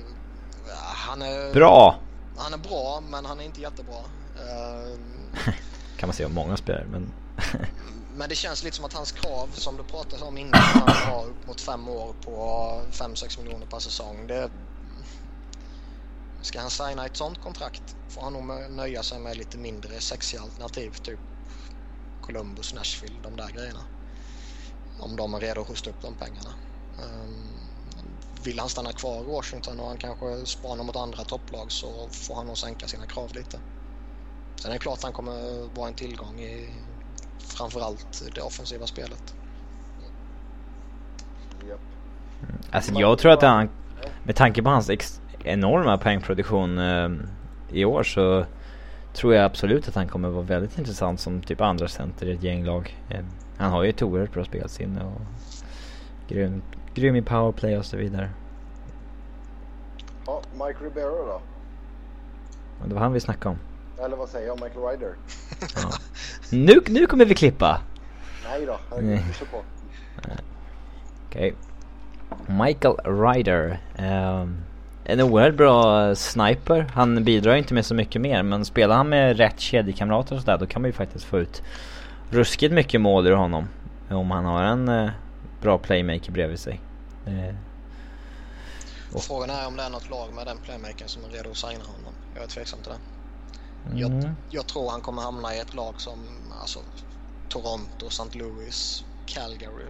han, 0.76 1.22
är, 1.22 1.54
Bra! 1.54 2.00
han 2.38 2.54
är 2.54 2.58
bra 2.58 3.04
men 3.10 3.26
han 3.26 3.40
är 3.40 3.44
inte 3.44 3.62
jättebra. 3.62 4.00
Eh, 4.36 5.00
Kan 5.98 6.08
man 6.08 6.14
säga 6.14 6.28
om 6.28 6.34
många 6.34 6.58
spelare 6.58 6.86
men... 6.92 7.14
Men 8.16 8.30
det 8.30 8.36
känns 8.36 8.64
lite 8.64 8.76
som 8.76 8.86
att 8.86 8.94
hans 8.94 9.12
krav 9.12 9.50
som 9.54 9.78
du 9.78 9.84
pratade 9.84 10.24
om 10.24 10.38
innan, 10.38 10.54
att 10.54 10.96
han 10.96 11.14
har 11.14 11.26
upp 11.26 11.48
mot 11.48 11.62
fem 11.62 11.90
år 11.90 12.14
på 12.22 12.32
5-6 12.92 13.42
miljoner 13.42 13.66
per 13.66 13.80
säsong. 13.80 14.28
Det, 14.28 14.50
ska 16.42 16.60
han 16.60 16.70
signa 16.70 17.06
ett 17.06 17.18
sånt 17.18 17.42
kontrakt 17.42 17.96
får 18.10 18.22
han 18.22 18.34
nog 18.34 18.72
nöja 18.72 19.04
sig 19.04 19.20
med 19.20 19.38
lite 19.38 19.58
mindre 19.58 20.00
sexiga 20.00 20.42
alternativ. 20.42 20.92
Typ 21.04 21.20
Columbus, 22.22 22.74
Nashville, 22.74 23.16
de 23.24 23.36
där 23.36 23.50
grejerna. 23.50 23.80
Om 25.00 25.16
de 25.16 25.34
är 25.34 25.40
redo 25.40 25.62
att 25.62 25.68
hosta 25.68 25.90
upp 25.90 26.02
de 26.02 26.16
pengarna. 26.16 26.54
Um, 27.04 27.59
vill 28.44 28.60
han 28.60 28.70
stanna 28.70 28.92
kvar 28.92 29.22
i 29.22 29.26
Washington 29.26 29.80
och 29.80 29.88
han 29.88 29.98
kanske 29.98 30.46
spanar 30.46 30.84
mot 30.84 30.96
andra 30.96 31.24
topplag 31.24 31.72
så 31.72 32.08
får 32.12 32.36
han 32.36 32.46
nog 32.46 32.58
sänka 32.58 32.88
sina 32.88 33.06
krav 33.06 33.30
lite. 33.34 33.60
Sen 34.56 34.72
är 34.72 34.76
det 34.76 34.80
klart 34.80 34.98
att 34.98 35.04
han 35.04 35.14
kommer 35.14 35.68
vara 35.76 35.88
en 35.88 35.94
tillgång 35.94 36.40
i 36.40 36.70
framförallt 37.40 38.24
det 38.36 38.42
offensiva 38.42 38.88
spelet. 38.88 39.36
Japp. 41.70 41.80
Alltså 42.72 42.94
jag 42.94 43.18
tror 43.18 43.32
att 43.32 43.42
han, 43.42 43.70
med 44.24 44.36
tanke 44.36 44.64
på 44.64 44.70
hans 44.70 44.90
ex- 44.90 45.22
enorma 45.44 45.98
poängproduktion 45.98 46.78
eh, 46.78 47.10
i 47.72 47.86
år 47.86 48.04
så 48.04 48.46
tror 49.14 49.36
jag 49.36 49.46
absolut 49.46 49.88
att 49.88 49.96
han 49.96 50.08
kommer 50.08 50.30
vara 50.30 50.44
väldigt 50.44 50.78
intressant 50.78 51.20
som 51.20 51.42
typ 51.42 51.62
andra 51.62 51.88
center 51.88 52.26
i 52.28 52.32
ett 52.34 52.44
gänglag. 52.44 52.98
Eh, 53.10 53.26
han 53.58 53.72
har 53.72 53.84
ju 53.84 53.90
ett 53.90 54.02
oerhört 54.02 54.34
bra 54.34 54.46
spelsinne 54.46 55.04
och 55.04 55.22
grym, 56.30 56.62
grym 56.94 57.16
i 57.16 57.22
powerplay 57.22 57.78
och 57.78 57.86
så 57.86 57.98
vidare. 57.98 58.30
Ja, 60.26 60.42
Mike 60.54 60.84
Ribeiro 60.84 61.26
då? 61.26 61.42
Det 62.88 62.94
var 62.94 63.02
han 63.02 63.14
vi 63.14 63.20
snackade 63.20 63.50
om. 63.50 63.60
Eller 64.06 64.18
vad 64.18 64.30
säger 64.30 64.48
jag? 64.48 64.62
Michael 64.64 64.86
Ryder? 64.86 65.14
Ja. 65.76 65.90
Nu, 66.52 66.82
nu 66.88 67.06
kommer 67.06 67.26
vi 67.26 67.36
klippa! 67.36 67.82
Nej 68.50 68.66
då, 68.66 68.72
Nej. 68.72 68.80
herregud, 69.16 69.36
kör 69.36 69.46
på. 69.46 69.62
Okej. 71.28 71.54
Michael 72.48 72.96
Ryder. 73.06 73.80
ehm, 73.98 74.58
en 75.04 75.22
oerhört 75.22 75.56
bra 75.56 76.16
sniper. 76.16 76.86
Han 76.94 77.24
bidrar 77.24 77.56
inte 77.56 77.74
med 77.74 77.86
så 77.86 77.96
mycket 77.96 78.22
mer 78.22 78.44
men 78.44 78.66
spelar 78.66 78.96
han 78.96 79.10
med 79.10 79.38
rätt 79.38 79.60
kedjekamrater 79.60 80.36
och 80.36 80.42
sådär 80.42 80.58
då 80.58 80.66
kan 80.66 80.82
man 80.82 80.90
ju 80.90 80.94
faktiskt 80.94 81.26
få 81.26 81.40
ut 81.40 81.64
ruskigt 82.30 82.74
mycket 82.74 83.02
mål 83.02 83.28
ur 83.28 83.36
honom. 83.36 83.68
Om 84.10 84.32
han 84.32 84.46
har 84.46 84.64
en 84.64 84.90
eh, 84.90 85.10
bra 85.62 85.78
playmaker 85.78 86.32
bredvid 86.32 86.60
sig. 86.60 86.82
Eh, 87.26 87.56
Och- 89.14 89.24
Frågan 89.24 89.50
är 89.50 89.68
om 89.68 89.76
det 89.78 89.84
är 89.84 89.90
något 89.90 90.10
lag 90.10 90.34
med 90.34 90.48
den 90.48 90.58
playmakern 90.58 91.08
som 91.08 91.24
är 91.24 91.28
redo 91.30 91.50
att 91.52 91.58
signa 91.58 91.84
honom. 91.84 92.14
Jag 92.36 92.44
är 92.44 92.48
tveksam 92.48 92.80
till 92.80 92.92
det. 92.92 92.98
mm. 93.96 94.22
Jag, 94.22 94.32
jag 94.50 94.68
tror 94.68 94.92
han 94.92 95.02
kommer 95.02 95.22
hamna 95.22 95.56
i 95.56 95.60
ett 95.60 95.74
lag 95.74 95.94
som 96.02 96.20
alltså, 96.62 96.80
Toronto, 97.50 98.08
St. 98.08 98.24
Louis, 98.40 99.04
Calgary. 99.26 99.86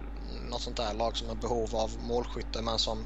Något 0.50 0.60
sånt 0.60 0.76
där 0.76 0.94
lag 0.94 1.16
som 1.16 1.28
har 1.28 1.34
behov 1.34 1.76
av 1.76 1.90
målskytte 2.02 2.62
men 2.62 2.78
som 2.78 2.98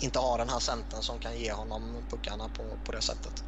inte 0.00 0.18
har 0.18 0.38
den 0.38 0.48
här 0.48 0.58
centern 0.58 1.02
som 1.02 1.18
kan 1.18 1.38
ge 1.38 1.52
honom 1.52 1.82
puckarna 2.10 2.44
på, 2.48 2.62
på 2.84 2.92
det 2.92 3.00
sättet. 3.02 3.44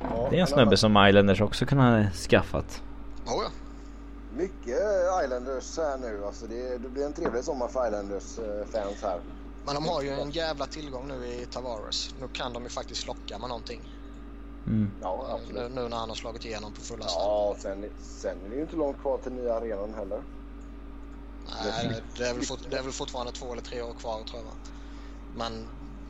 Ja, 0.00 0.28
Det 0.30 0.36
är 0.36 0.40
en 0.40 0.46
snubbe 0.46 0.76
som 0.76 1.06
Islanders 1.08 1.40
också 1.40 1.66
kunde 1.66 1.84
ha 1.84 2.10
skaffat. 2.10 2.82
Oh, 3.26 3.32
ja. 3.44 3.50
Mycket 4.30 4.80
Islanders 5.24 5.76
här 5.76 5.98
nu. 5.98 6.26
Alltså 6.26 6.46
det, 6.46 6.78
det 6.78 6.88
blir 6.88 7.06
en 7.06 7.12
trevlig 7.12 7.44
sommar 7.44 7.68
för 7.68 7.86
Islanders 7.86 8.38
eh, 8.38 8.66
fans 8.66 9.02
här. 9.02 9.20
Men 9.62 9.74
de 9.74 9.88
har 9.88 10.02
ju 10.02 10.10
en 10.10 10.30
jävla 10.30 10.66
tillgång 10.66 11.08
nu 11.08 11.26
i 11.26 11.46
Tavares. 11.46 12.14
Nu 12.18 12.28
kan 12.28 12.52
de 12.52 12.62
ju 12.62 12.68
faktiskt 12.68 13.06
locka 13.06 13.38
med 13.38 13.48
någonting. 13.48 13.88
Mm. 14.66 14.92
Ja, 15.00 15.26
Nu, 15.28 15.34
absolut. 15.34 15.72
nu 15.72 15.88
när 15.88 15.96
han 15.96 16.08
har 16.08 16.16
slagit 16.16 16.44
igenom 16.44 16.72
på 16.72 16.80
fulla 16.80 17.04
Ja, 17.08 17.56
sen, 17.58 17.90
sen 18.00 18.44
är 18.44 18.48
det 18.48 18.54
ju 18.56 18.62
inte 18.62 18.76
långt 18.76 18.98
kvar 18.98 19.18
till 19.18 19.32
nya 19.32 19.54
arenan 19.54 19.94
heller. 19.94 20.24
Nej, 21.46 22.02
det 22.16 22.26
är, 22.26 22.34
väl 22.34 22.46
fort, 22.46 22.60
det 22.70 22.78
är 22.78 22.82
väl 22.82 22.92
fortfarande 22.92 23.32
två 23.32 23.52
eller 23.52 23.62
tre 23.62 23.82
år 23.82 23.94
kvar 23.94 24.24
tror 24.24 24.42
jag. 24.42 24.52
Men 25.36 25.68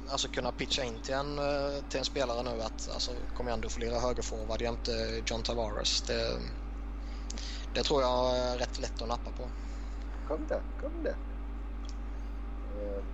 alltså 0.09 0.29
kunna 0.29 0.53
pitcha 0.53 0.85
in 0.85 1.01
till 1.01 1.15
en, 1.15 1.39
eh, 1.39 1.83
till 1.89 1.99
en 1.99 2.05
spelare 2.05 2.43
nu 2.43 2.63
att 2.63 2.89
alltså, 2.95 3.13
kom 3.37 3.49
igen 3.49 3.61
du 3.61 3.69
får 3.69 3.81
lira 3.81 3.99
högerforward 3.99 4.63
jämte 4.63 5.23
John 5.27 5.43
Tavares. 5.43 6.03
Det, 6.03 6.41
det 7.75 7.83
tror 7.83 8.03
jag 8.03 8.39
är 8.39 8.59
rätt 8.59 8.79
lätt 8.79 9.03
att 9.03 9.09
nappa 9.09 9.31
på. 9.31 9.51
Kom 10.29 10.47
det, 10.47 10.61
kom 10.81 11.03
det. 11.03 11.17
Eh, 12.75 13.05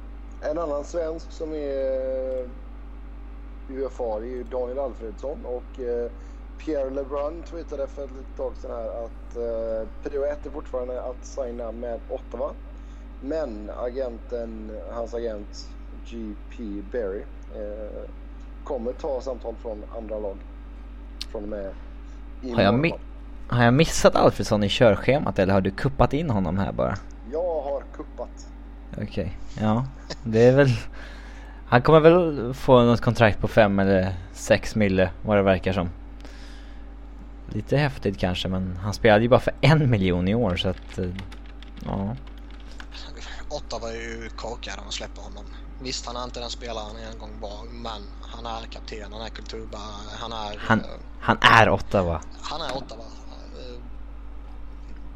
en 0.50 0.58
annan 0.58 0.84
svensk 0.84 1.32
som 1.32 1.52
är 1.54 2.42
eh, 2.44 2.50
UFA 3.68 4.18
det 4.20 4.26
är 4.26 4.30
ju 4.30 4.44
Daniel 4.44 4.78
Alfredsson 4.78 5.44
och 5.44 5.78
eh, 5.80 6.10
Pierre 6.64 6.90
LeBrun 6.90 7.42
twittrade 7.42 7.86
för 7.86 8.04
ett 8.04 8.10
litet 8.10 8.36
tag 8.36 8.56
sedan 8.56 8.70
här 8.70 9.04
att 9.04 9.36
eh, 9.36 9.88
prio 10.02 10.24
ett 10.24 10.46
är 10.46 10.50
fortfarande 10.50 11.02
att 11.02 11.24
signa 11.24 11.72
med 11.72 12.00
Ottawa. 12.08 12.54
Men 13.18 13.70
agenten, 13.70 14.80
hans 14.90 15.14
agent 15.14 15.70
GP 15.90 16.82
Berry 16.82 17.24
eh, 17.54 18.10
kommer 18.62 18.92
ta 18.92 19.20
samtal 19.20 19.56
från 19.56 19.84
andra 19.88 20.18
lag 20.18 20.44
från 21.30 21.42
och 21.42 21.48
med 21.48 21.74
Har 22.54 22.62
jag, 22.62 22.74
mi- 22.74 22.98
har 23.48 23.64
jag 23.64 23.74
missat 23.74 24.16
Alfredsson 24.16 24.64
i 24.64 24.68
körschemat 24.68 25.39
eller 25.39 25.52
har 25.52 25.60
du 25.60 25.70
kuppat 25.70 26.12
in 26.12 26.31
honom 26.31 26.59
här 26.59 26.73
bara? 26.73 26.97
Jag 27.32 27.62
har 27.62 27.82
kuppat. 27.97 28.47
Okej, 29.02 29.39
ja. 29.60 29.86
Det 30.24 30.44
är 30.44 30.52
väl... 30.56 30.68
Han 31.68 31.82
kommer 31.82 32.01
väl 32.01 32.55
få 32.55 32.82
något 32.82 33.01
kontrakt 33.01 33.40
på 33.40 33.48
fem 33.48 33.78
eller 33.78 34.14
sex 34.32 34.74
mille 34.74 35.10
vad 35.23 35.36
det 35.36 35.43
verkar 35.43 35.73
som. 35.73 35.89
lite 37.48 37.77
häftigt 37.77 38.18
kanske 38.18 38.48
men 38.48 38.77
han 38.82 38.94
spelade 38.94 39.23
ju 39.23 39.28
bara 39.28 39.40
för 39.40 39.55
en 39.60 39.90
miljon 39.90 40.28
i 40.28 40.35
år 40.35 40.56
så 40.56 40.68
att 40.68 40.98
eh, 40.98 41.09
ja. 41.85 42.16
Åtta 43.48 43.78
var 43.78 43.90
ju 43.90 44.28
korkade 44.36 44.82
att 44.86 44.93
släppa 44.93 45.20
honom. 45.20 45.44
Visst, 45.82 46.06
han 46.06 46.16
är 46.16 46.24
inte 46.24 46.40
den 46.40 46.51
spelaren 46.51 46.97
en 47.12 47.18
gång 47.18 47.31
var, 47.40 47.64
men 47.73 48.02
han 48.20 48.47
är 48.47 48.66
kapten, 48.66 49.12
han 49.12 49.23
är 49.23 49.28
kulturbärare, 49.28 50.16
han 50.20 50.32
är... 50.32 50.59
Han, 50.59 50.81
eh, 50.81 50.86
han 51.20 51.39
är 51.40 51.70
Ottawa. 51.70 52.20
han 52.40 52.60
är 52.60 52.77
Ottawa. 52.77 53.05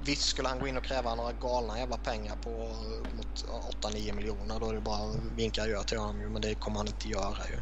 Eh, 0.01 0.05
Visst 0.07 0.23
skulle 0.23 0.49
han 0.49 0.59
gå 0.59 0.69
in 0.69 0.77
och 0.77 0.85
kräva 0.85 1.15
några 1.15 1.33
galna 1.33 1.79
jävla 1.79 1.97
pengar 1.97 2.37
på 2.37 2.51
eh, 2.51 3.17
mot 3.17 3.45
8-9 3.85 4.13
miljoner 4.13 4.61
då 4.61 4.69
är 4.71 4.75
det 4.75 4.81
bara 4.81 5.11
att 5.11 5.17
vinka 5.33 5.63
adjö 5.63 5.83
till 5.85 5.99
honom 5.99 6.21
ju, 6.21 6.29
men 6.29 6.43
det 6.43 6.55
kommer 6.55 6.77
han 6.77 6.87
inte 6.87 7.09
göra 7.09 7.49
ju. 7.51 7.61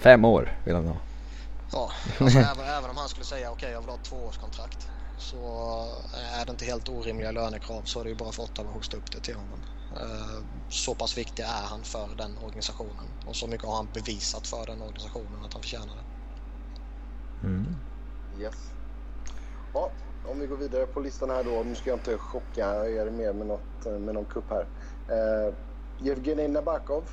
Fem 0.00 0.24
år 0.24 0.60
vill 0.64 0.74
han 0.74 0.86
ha. 0.86 0.96
Ja, 1.72 1.92
alltså 2.20 2.38
även, 2.38 2.66
även 2.66 2.90
om 2.90 2.96
han 2.96 3.08
skulle 3.08 3.26
säga 3.26 3.50
okej 3.50 3.70
jag 3.70 3.80
vill 3.80 3.88
ha 3.88 3.96
ett 3.96 4.02
tvåårskontrakt 4.02 4.88
så 5.18 5.84
är 6.14 6.44
det 6.46 6.50
inte 6.50 6.64
helt 6.64 6.88
orimliga 6.88 7.30
lönekrav 7.30 7.82
så 7.84 8.00
är 8.00 8.04
det 8.04 8.10
ju 8.10 8.16
bara 8.16 8.32
för 8.32 8.42
Ottawa 8.42 8.68
att 8.68 8.74
hosta 8.74 8.96
upp 8.96 9.10
det 9.12 9.20
till 9.20 9.34
honom. 9.36 9.64
Eh, 9.90 10.44
Så 10.68 10.94
pass 10.94 11.18
viktig 11.18 11.42
är 11.42 11.66
han 11.66 11.84
för 11.84 12.14
den 12.14 12.38
organisationen 12.38 13.14
och 13.24 13.36
så 13.36 13.46
mycket 13.46 13.66
har 13.68 13.76
han 13.76 13.88
bevisat 13.94 14.46
för 14.46 14.66
den 14.66 14.82
organisationen 14.82 15.44
att 15.44 15.52
han 15.52 15.62
förtjänar 15.62 15.96
det. 15.96 16.04
Mm. 17.46 17.76
Yes. 18.36 18.54
Ja, 19.72 19.92
om 20.24 20.40
vi 20.40 20.46
går 20.46 20.56
vidare 20.56 20.86
på 20.86 21.00
listan 21.00 21.30
här 21.30 21.44
då. 21.44 21.62
Nu 21.62 21.74
ska 21.74 21.90
jag 21.90 21.96
inte 21.98 22.18
chocka 22.18 22.88
er 22.88 23.10
mer 23.10 23.32
med, 23.32 23.46
något, 23.46 23.86
eh, 23.86 23.92
med 23.92 24.14
någon 24.14 24.24
kupp 24.24 24.50
här. 24.50 24.66
Eh, 25.08 25.54
Yevgenij 26.06 26.48
Nabakov 26.48 27.04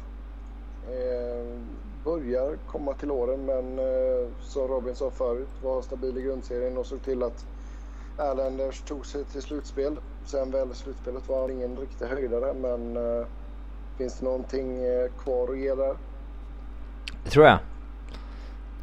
eh, 0.87 1.59
börjar 2.03 2.57
komma 2.67 2.93
till 2.93 3.11
åren 3.11 3.45
men 3.45 3.79
eh, 3.79 4.27
som 4.41 4.67
Robin 4.67 4.95
sa 4.95 5.11
förut 5.11 5.49
var 5.63 5.81
stabil 5.81 6.17
i 6.17 6.21
grundserien 6.21 6.77
och 6.77 6.85
såg 6.85 7.01
till 7.01 7.23
att 7.23 7.45
Erlanders 8.17 8.81
tog 8.81 9.05
sig 9.05 9.23
till 9.23 9.41
slutspel. 9.41 9.99
Sen 10.25 10.51
väl 10.51 10.73
slutspelet 10.73 11.29
var 11.29 11.41
han 11.41 11.51
ingen 11.51 11.77
riktig 11.77 12.05
höjdare 12.05 12.53
men 12.53 12.97
eh, 12.97 13.25
finns 13.97 14.19
det 14.19 14.25
någonting 14.25 14.83
eh, 14.85 15.11
kvar 15.23 15.51
att 15.51 15.57
ge 15.57 15.75
där? 15.75 15.95
Det 17.23 17.29
tror 17.29 17.45
jag. 17.45 17.59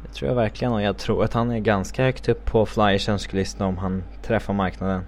Det 0.03 0.13
tror 0.13 0.29
jag 0.29 0.35
verkligen 0.35 0.73
och 0.73 0.81
jag 0.81 0.97
tror 0.97 1.23
att 1.23 1.33
han 1.33 1.51
är 1.51 1.59
ganska 1.59 2.03
högt 2.03 2.29
upp 2.29 2.45
på 2.45 2.65
Flyers 2.65 3.09
önskelista 3.09 3.65
om 3.65 3.77
han 3.77 4.03
träffar 4.21 4.53
marknaden. 4.53 5.05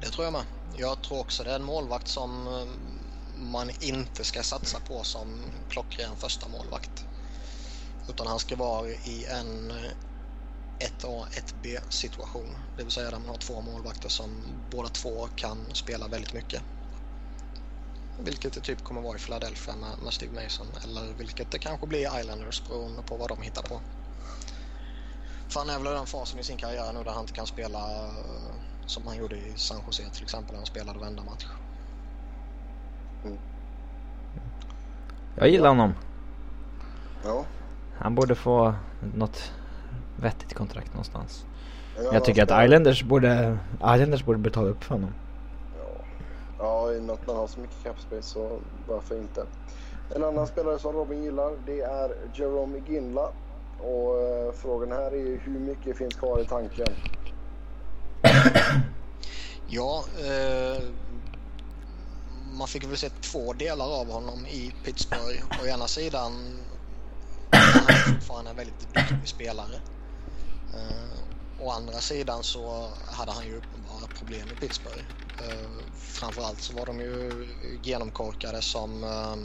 Det 0.00 0.06
tror 0.06 0.24
jag 0.24 0.32
med. 0.32 0.44
Jag 0.76 1.02
tror 1.02 1.18
också 1.18 1.44
det 1.44 1.50
är 1.50 1.56
en 1.56 1.64
målvakt 1.64 2.08
som 2.08 2.46
eh, 2.46 2.66
man 3.36 3.70
inte 3.80 4.24
ska 4.24 4.42
satsa 4.42 4.78
på 4.80 5.02
som 5.02 5.42
klockren 5.68 6.16
första 6.16 6.48
målvakt. 6.48 7.04
Utan 8.08 8.26
han 8.26 8.38
ska 8.38 8.56
vara 8.56 8.88
i 8.88 9.26
en 9.40 9.70
eh, 9.70 9.76
1A, 10.78 11.24
1B 11.30 11.78
situation. 11.88 12.56
Det 12.76 12.82
vill 12.82 12.92
säga 12.92 13.10
där 13.10 13.18
man 13.18 13.28
har 13.28 13.36
två 13.36 13.60
målvakter 13.60 14.08
som 14.08 14.44
båda 14.70 14.88
två 14.88 15.28
kan 15.34 15.74
spela 15.74 16.08
väldigt 16.08 16.32
mycket. 16.32 16.62
Vilket 18.18 18.52
det 18.52 18.60
typ 18.60 18.84
kommer 18.84 19.00
vara 19.00 19.16
i 19.16 19.20
Philadelphia 19.20 19.76
med, 19.76 20.02
med 20.04 20.12
Steve 20.12 20.42
Mason 20.42 20.66
eller 20.84 21.14
vilket 21.14 21.50
det 21.50 21.58
kanske 21.58 21.86
blir 21.86 21.98
i 21.98 22.20
Islanders 22.20 22.68
beroende 22.68 23.02
på 23.02 23.16
vad 23.16 23.28
de 23.28 23.42
hittar 23.42 23.62
på. 23.62 23.80
För 25.48 25.60
han 25.60 25.70
är 25.70 25.78
väl 25.78 25.92
i 25.92 25.96
den 25.96 26.06
fasen 26.06 26.40
i 26.40 26.44
sin 26.44 26.56
karriär 26.56 26.92
nu 26.92 27.04
där 27.04 27.10
han 27.10 27.20
inte 27.20 27.32
kan 27.32 27.46
spela 27.46 27.78
eh, 27.78 28.12
som 28.86 29.06
han 29.06 29.16
gjorde 29.16 29.36
i 29.36 29.52
San 29.56 29.82
Jose 29.86 30.10
till 30.10 30.22
exempel 30.22 30.52
när 30.52 30.58
han 30.58 30.66
spelade 30.66 30.98
varenda 30.98 31.22
match. 31.22 31.46
Jag 35.36 35.48
gillar 35.48 35.68
honom. 35.68 35.94
Ja. 37.24 37.44
Han 37.98 38.14
borde 38.14 38.34
få 38.34 38.74
något 39.14 39.52
vettigt 40.16 40.54
kontrakt 40.54 40.92
någonstans. 40.92 41.44
Ja, 41.96 42.02
Jag 42.12 42.24
tycker 42.24 42.42
att 42.42 42.64
Islanders 42.64 43.02
borde, 43.02 43.58
Islanders 43.74 44.24
borde 44.24 44.38
betala 44.38 44.68
upp 44.68 44.84
för 44.84 44.94
honom. 44.94 45.14
Ja, 46.64 46.92
i 46.92 46.98
och 46.98 47.02
med 47.02 47.14
att 47.14 47.26
man 47.26 47.36
har 47.36 47.46
så 47.46 47.60
mycket 47.60 47.82
capspace 47.82 48.22
så 48.22 48.60
varför 48.88 49.18
inte. 49.18 49.46
En 50.14 50.24
annan 50.24 50.46
spelare 50.46 50.78
som 50.78 50.92
Robin 50.92 51.22
gillar 51.22 51.56
det 51.66 51.80
är 51.80 52.16
Jerome 52.34 52.82
Ginla. 52.88 53.32
Och 53.80 54.20
eh, 54.22 54.52
frågan 54.52 54.92
här 54.92 55.12
är 55.12 55.16
ju 55.16 55.38
hur 55.38 55.60
mycket 55.60 55.96
finns 55.96 56.14
kvar 56.14 56.40
i 56.40 56.44
tanken? 56.44 56.86
Ja, 59.66 60.04
eh, 60.18 60.82
man 62.58 62.68
fick 62.68 62.84
väl 62.84 62.96
se 62.96 63.08
två 63.08 63.52
delar 63.52 64.00
av 64.00 64.10
honom 64.10 64.46
i 64.46 64.74
Pittsburgh. 64.84 65.44
Å 65.62 65.66
ena 65.66 65.86
sidan 65.86 66.32
är 67.50 67.58
han 67.58 68.14
fortfarande 68.14 68.50
en 68.50 68.56
väldigt 68.56 68.94
duktig 68.94 69.28
spelare. 69.28 69.74
Eh, 70.74 71.23
å 71.64 71.70
andra 71.70 72.00
sidan 72.00 72.44
så 72.44 72.94
hade 73.06 73.32
han 73.32 73.46
ju 73.46 73.56
uppenbara 73.56 74.08
problem 74.08 74.52
i 74.52 74.56
Pittsburgh. 74.56 75.04
Eh, 75.40 75.70
framförallt 75.94 76.60
så 76.60 76.74
var 76.74 76.86
de 76.86 77.00
ju 77.00 77.46
genomkorkade 77.82 78.62
som 78.62 79.04
eh, 79.04 79.36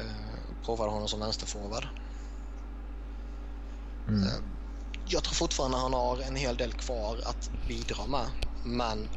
eh, 0.00 0.56
provade 0.64 0.90
honom 0.90 1.08
som 1.08 1.20
vänsterforward. 1.20 1.88
Mm. 4.08 4.22
Eh, 4.28 4.40
Jag 5.04 5.24
tror 5.24 5.34
fortfarande 5.34 5.76
han 5.78 5.92
har 5.94 6.20
en 6.20 6.36
hel 6.36 6.56
del 6.56 6.72
kvar 6.74 7.20
att 7.26 7.48
bidra 7.68 8.06
med. 8.06 8.32
Men 8.62 9.10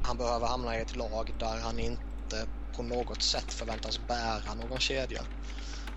han 0.00 0.16
behöver 0.18 0.46
hamna 0.46 0.78
i 0.78 0.80
ett 0.82 0.96
lag 0.96 1.30
där 1.38 1.60
han 1.60 1.78
inte 1.78 2.46
på 2.76 2.82
något 2.82 3.22
sätt 3.22 3.52
förväntas 3.52 3.98
bära 4.06 4.54
någon 4.54 4.80
kedja. 4.80 5.26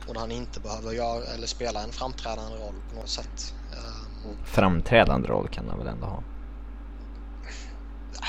Och 0.06 0.14
där 0.14 0.22
han 0.22 0.32
inte 0.32 0.60
behöver 0.62 0.92
göra 0.94 1.26
eller 1.28 1.48
spela 1.48 1.84
en 1.84 1.94
framträdande 1.94 2.58
roll 2.58 2.84
på 2.84 2.96
något 2.96 3.10
sätt. 3.10 3.56
Eh, 3.74 4.03
Framträdande 4.46 5.28
roll 5.28 5.48
kan 5.48 5.70
han 5.70 5.78
väl 5.80 5.88
ändå 5.88 6.06
ha. 6.08 6.24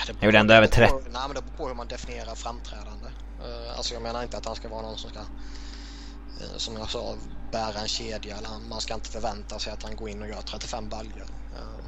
det 0.06 0.14
Jag 0.20 0.26
vill 0.26 0.36
ändå 0.36 0.54
över 0.54 0.68
beror 0.68 0.86
på- 0.88 0.98
30. 1.00 1.10
Nej 1.12 1.22
men 1.26 1.34
det 1.34 1.42
beror 1.42 1.56
på 1.56 1.68
hur 1.68 1.74
man 1.74 1.86
definierar 1.88 2.34
framträdande. 2.34 3.06
Eh, 3.44 3.76
Alltså 3.76 3.94
jag 3.94 4.02
menar 4.02 4.22
inte 4.22 4.36
att 4.36 4.46
han 4.46 4.56
ska 4.56 4.68
vara 4.68 4.82
någon 4.82 4.96
som 4.98 5.10
ska, 5.10 5.18
eh, 5.18 6.56
som 6.56 6.74
jag 6.76 6.88
sa, 6.90 7.14
bära 7.52 7.80
en 7.82 7.88
kedja. 7.88 8.36
Eller 8.36 8.48
han- 8.48 8.68
man 8.68 8.80
ska 8.80 8.94
inte 8.94 9.10
förvänta 9.10 9.58
sig 9.58 9.72
att 9.72 9.82
han 9.82 9.96
går 9.96 10.08
in 10.08 10.22
och 10.22 10.28
gör 10.28 10.40
35 10.40 10.88
baljor. 10.88 11.22
Eh, 11.56 11.84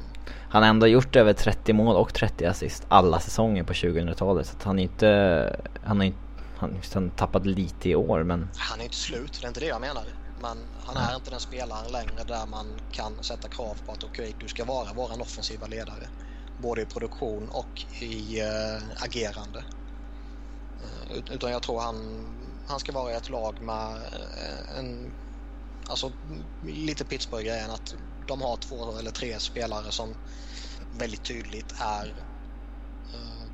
Han 0.49 0.63
har 0.63 0.69
ändå 0.69 0.87
gjort 0.87 1.15
över 1.15 1.33
30 1.33 1.73
mål 1.73 1.95
och 1.95 2.13
30 2.13 2.45
assist 2.45 2.85
alla 2.89 3.19
säsonger 3.19 3.63
på 3.63 3.73
2000-talet. 3.73 4.47
Så 4.47 4.55
att 4.57 4.63
han 4.63 4.79
är 4.79 4.83
inte, 4.83 5.59
han 5.83 5.97
har 5.97 6.05
inte, 6.05 6.17
han 6.57 6.77
han 6.93 7.09
tappat 7.09 7.45
lite 7.45 7.89
i 7.89 7.95
år 7.95 8.23
men 8.23 8.49
Han 8.57 8.79
är 8.79 8.83
inte 8.83 8.95
slut, 8.95 9.37
det 9.41 9.45
är 9.45 9.47
inte 9.47 9.59
det 9.59 9.65
jag 9.65 9.81
menar. 9.81 10.03
Men 10.41 10.57
han 10.87 10.97
är 10.97 11.15
inte 11.15 11.29
den 11.29 11.39
spelaren 11.39 11.91
längre 11.91 12.23
där 12.23 12.45
man 12.45 12.79
kan 12.91 13.23
sätta 13.23 13.47
krav 13.49 13.77
på 13.85 13.91
att 13.91 14.03
okej, 14.03 14.35
du 14.39 14.47
ska 14.47 14.65
vara 14.65 14.93
våran 14.93 15.21
offensiva 15.21 15.67
ledare. 15.67 16.09
Både 16.57 16.81
i 16.81 16.85
produktion 16.85 17.49
och 17.49 17.85
i 18.01 18.39
äh, 18.39 19.03
agerande. 19.03 19.65
Eh, 20.83 21.17
ut- 21.17 21.29
utan 21.29 21.51
jag 21.51 21.63
tror 21.63 21.79
han, 21.81 22.63
han 22.67 22.79
ska 22.79 22.91
vara 22.91 23.11
i 23.13 23.15
ett 23.15 23.29
lag 23.29 23.61
med 23.61 23.95
eh, 23.97 24.77
en... 24.77 25.15
Alltså 25.89 26.13
lite 26.61 27.05
Pittsburgh-grejen 27.05 27.71
att 27.71 27.93
de 28.27 28.41
har 28.41 28.57
två 28.57 28.97
eller 28.97 29.11
tre 29.11 29.39
spelare 29.39 29.91
som 29.91 30.15
väldigt 30.89 31.23
tydligt 31.23 31.73
är 31.79 32.25
eh, 33.13 33.45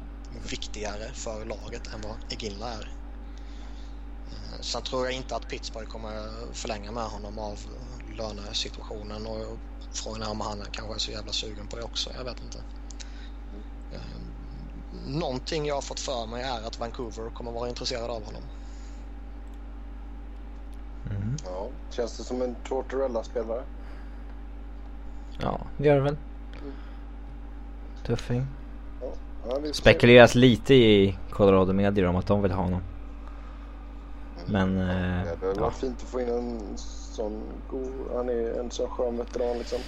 viktigare 0.50 1.14
för 1.14 1.46
laget 1.46 1.94
än 1.94 2.02
vad 2.02 2.18
Iginla 2.30 2.70
är. 2.74 3.03
Eh, 4.34 4.60
Sen 4.62 4.82
tror 4.84 5.06
jag 5.06 5.14
inte 5.14 5.36
att 5.36 5.48
Pittsburgh 5.48 5.88
kommer 5.88 6.54
förlänga 6.54 6.92
med 6.92 7.04
honom 7.04 7.40
av 7.40 7.60
lönesituationen 8.18 9.28
och 9.28 9.60
frågan 9.94 10.22
är 10.22 10.32
om 10.32 10.42
han 10.42 10.66
kanske 10.72 10.96
är 10.96 11.00
så 11.00 11.12
jävla 11.12 11.32
sugen 11.34 11.68
på 11.68 11.76
det 11.76 11.84
också. 11.84 12.12
Jag 12.14 12.24
vet 12.24 12.42
inte. 12.42 12.64
Eh, 13.92 14.00
Någonting 15.08 15.66
jag 15.66 15.76
har 15.76 15.82
fått 15.82 16.00
för 16.00 16.28
mig 16.28 16.44
är 16.44 16.68
att 16.68 16.80
Vancouver 16.80 17.30
kommer 17.30 17.52
vara 17.52 17.70
intresserad 17.70 18.12
av 18.12 18.26
honom. 18.26 18.44
mm. 21.06 21.38
Ja, 21.46 21.70
känns 21.90 22.18
det 22.18 22.24
som 22.24 22.42
en 22.42 22.56
Tortorella-spelare? 22.56 23.66
ja, 25.40 25.68
det 25.78 25.88
gör 25.88 25.96
det 25.96 26.02
väl. 26.02 26.18
Tuffing. 28.06 28.48
Ja. 29.00 29.18
Spekuleras 29.74 30.36
lite 30.36 30.74
i 30.74 31.20
Colorado 31.30 31.74
medier 31.74 32.06
om 32.06 32.16
att 32.16 32.28
de 32.28 32.42
vill 32.42 32.52
ha 32.52 32.64
honom. 32.64 32.93
Men, 34.46 34.78
eh, 34.78 34.88
Ja, 34.88 35.36
det 35.42 35.48
hade 35.48 35.48
varit 35.48 35.58
ja. 35.58 35.72
fint 35.72 36.02
att 36.04 36.10
få 36.10 36.22
in 36.22 36.30
en 36.30 36.78
sån 36.78 37.42
god... 37.70 37.92
Han 38.16 38.30
är 38.30 38.60
en 38.60 38.72
sån 38.72 38.90
skön 38.90 39.18
veteran 39.18 39.58
liksom. 39.58 39.80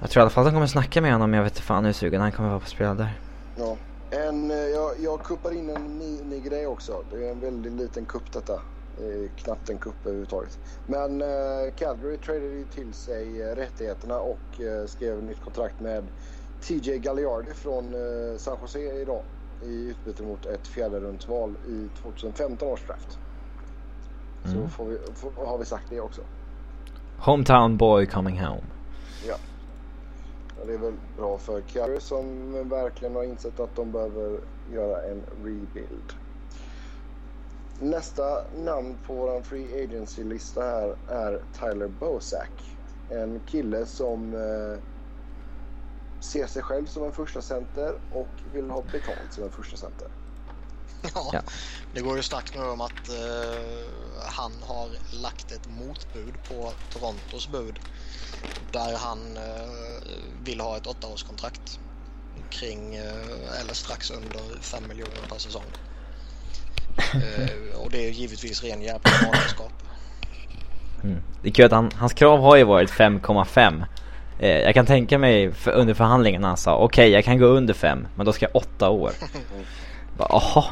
Jag 0.00 0.10
tror 0.10 0.20
i 0.20 0.22
alla 0.22 0.30
fall 0.30 0.46
att 0.46 0.50
de 0.52 0.54
kommer 0.54 0.66
snacka 0.66 1.00
med 1.00 1.12
honom, 1.12 1.34
jag 1.34 1.42
vet 1.42 1.52
inte 1.52 1.62
fan 1.62 1.84
hur 1.84 1.92
sugen 1.92 2.20
han 2.20 2.32
kommer 2.32 2.48
vara 2.48 2.58
på 2.60 2.64
att 2.64 2.70
spela 2.70 2.94
där. 2.94 3.20
Ja. 3.56 3.76
En, 4.10 4.50
eh, 4.50 4.56
jag, 4.56 4.90
jag 5.00 5.22
kuppar 5.22 5.52
in 5.52 5.70
en 5.70 5.98
minigrej 5.98 6.66
också. 6.66 7.04
Det 7.10 7.26
är 7.26 7.30
en 7.30 7.40
väldigt 7.40 7.72
liten 7.72 8.04
kupp 8.04 8.32
detta. 8.32 8.60
Det 8.98 9.28
knappt 9.36 9.70
en 9.70 9.78
kupp 9.78 9.94
överhuvudtaget. 10.06 10.58
Men 10.86 11.22
eh, 11.22 11.74
Calgary 11.76 12.16
tradade 12.16 12.46
ju 12.46 12.64
till 12.64 12.94
sig 12.94 13.42
eh, 13.42 13.56
rättigheterna 13.56 14.18
och 14.18 14.60
eh, 14.60 14.86
skrev 14.86 15.22
nytt 15.22 15.40
kontrakt 15.40 15.80
med 15.80 16.08
TJ 16.60 16.98
Galliardi 16.98 17.54
från 17.54 17.94
eh, 17.94 18.38
San 18.38 18.58
Jose 18.62 19.00
idag. 19.00 19.22
I 19.62 19.88
utbyte 19.90 20.22
mot 20.22 20.46
ett 20.46 20.66
fjärderumsval 20.66 21.56
i 21.68 21.88
2015 22.02 22.68
års 22.68 22.86
draft. 22.86 23.18
Så 24.42 24.48
Mm. 24.50 24.70
får 24.70 24.84
vi, 24.86 24.98
får, 25.14 25.46
har 25.46 25.58
vi 25.58 25.64
sagt 25.64 25.88
det 25.88 26.00
också. 26.00 26.22
Hometown 27.16 27.76
boy 27.76 28.06
coming 28.06 28.40
home. 28.40 28.66
Ja. 29.26 29.36
Det 30.66 30.74
är 30.74 30.78
väl 30.78 30.96
bra 31.16 31.38
för 31.38 31.60
Calgary 31.60 32.00
som 32.00 32.52
verkligen 32.68 33.14
har 33.14 33.24
insett 33.24 33.60
att 33.60 33.74
de 33.74 33.92
behöver 33.92 34.40
göra 34.64 35.02
en 35.02 35.24
rebuild. 35.44 36.12
Nästa 37.80 38.50
namn 38.52 38.98
på 38.98 39.14
vår 39.14 39.42
Free 39.42 39.84
Agency-lista 39.84 40.62
här 40.62 40.96
är 41.06 41.42
Tyler 41.52 41.88
Bozak. 41.88 42.78
En 43.08 43.40
kille 43.40 43.86
som 43.86 44.34
eh, 44.34 44.80
ser 46.20 46.46
sig 46.46 46.62
själv 46.62 46.86
som 46.86 47.04
en 47.04 47.12
första 47.12 47.42
center 47.42 47.98
och 48.08 48.42
vill 48.52 48.70
ha 48.70 48.82
betalt 48.82 49.32
som 49.32 49.44
en 49.44 49.50
första 49.50 49.76
center. 49.76 50.08
Ja, 51.14 51.30
ja. 51.32 51.42
det 51.92 52.00
går 52.00 52.16
ju 52.16 52.22
snackt 52.22 52.54
nu 52.54 52.62
om 52.62 52.80
att 52.80 53.08
uh, 53.08 54.07
han 54.24 54.52
har 54.62 54.88
lagt 55.22 55.52
ett 55.52 55.68
motbud 55.68 56.34
på 56.48 56.72
Torontos 56.92 57.48
bud. 57.48 57.78
Där 58.72 58.96
han 58.96 59.18
uh, 59.18 60.44
vill 60.44 60.60
ha 60.60 60.76
ett 60.76 60.86
åttaårskontrakt 60.86 61.78
kring 62.50 62.98
uh, 62.98 63.60
eller 63.60 63.74
strax 63.74 64.10
under 64.10 64.60
5 64.60 64.88
miljoner 64.88 65.28
per 65.28 65.38
säsong. 65.38 65.62
och 67.76 67.90
det 67.90 68.06
är 68.06 68.10
givetvis 68.10 68.62
ren 68.62 68.82
jävla 68.82 69.10
galenskap. 69.22 69.72
Mm. 71.02 71.22
Det 71.42 71.48
är 71.48 71.52
kul 71.52 71.64
att 71.64 71.72
han, 71.72 71.90
hans 71.96 72.12
krav 72.12 72.40
har 72.40 72.56
ju 72.56 72.64
varit 72.64 72.90
5,5. 72.90 73.84
Eh, 74.38 74.48
jag 74.48 74.74
kan 74.74 74.86
tänka 74.86 75.18
mig 75.18 75.52
för, 75.52 75.70
under 75.70 75.94
förhandlingarna 75.94 76.48
han 76.48 76.56
sa 76.56 76.76
okej 76.76 76.84
okay, 76.84 77.08
jag 77.08 77.24
kan 77.24 77.38
gå 77.38 77.46
under 77.46 77.74
5 77.74 78.06
men 78.14 78.26
då 78.26 78.32
ska 78.32 78.46
jag 78.46 78.56
8 78.56 78.88
år. 78.88 79.12
Jaha. 80.18 80.64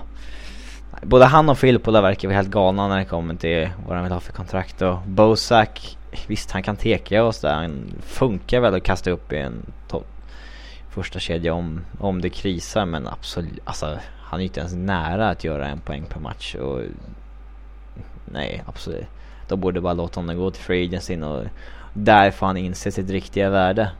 Både 1.03 1.25
han 1.25 1.49
och 1.49 1.59
Filippola 1.59 2.01
verkar 2.01 2.29
vara 2.29 2.37
helt 2.37 2.51
galna 2.51 2.89
när 2.89 2.99
det 2.99 3.05
kommer 3.05 3.35
till 3.35 3.71
vad 3.87 3.95
han 3.95 4.05
vill 4.05 4.13
ha 4.13 4.21
för 4.21 4.33
kontrakt 4.33 4.83
och 4.83 4.99
Bosak, 5.07 5.99
visst 6.27 6.51
han 6.51 6.63
kan 6.63 6.77
teka 6.77 7.25
oss 7.25 7.41
där, 7.41 7.55
han 7.55 7.93
funkar 8.03 8.61
väl 8.61 8.75
att 8.75 8.83
kasta 8.83 9.11
upp 9.11 9.33
i 9.33 9.37
en 9.37 9.73
topp 9.89 10.07
första 10.91 11.19
kedja 11.19 11.55
om, 11.55 11.81
om 12.01 12.21
det 12.21 12.31
krisar 12.31 12.87
men 12.87 13.07
absolut, 13.07 13.61
alltså 13.65 13.99
han 14.21 14.41
är 14.41 14.43
ju 14.43 14.47
inte 14.47 14.61
ens 14.61 14.75
nära 14.75 15.29
att 15.29 15.45
göra 15.45 15.69
en 15.69 15.81
poäng 15.81 16.05
per 16.09 16.21
match 16.21 16.55
och 16.55 16.83
nej 18.25 18.65
absolut. 18.67 19.07
De 19.49 19.61
borde 19.61 19.81
bara 19.81 19.93
låta 19.93 20.21
honom 20.21 20.37
gå 20.37 20.51
till 20.51 20.63
free 20.63 20.87
agency 20.87 21.23
och 21.23 21.45
där 21.95 22.31
får 22.31 22.47
han 22.47 22.57
inse 22.57 22.93
sitt 22.93 23.11
riktiga 23.11 23.51
värde. 23.51 23.91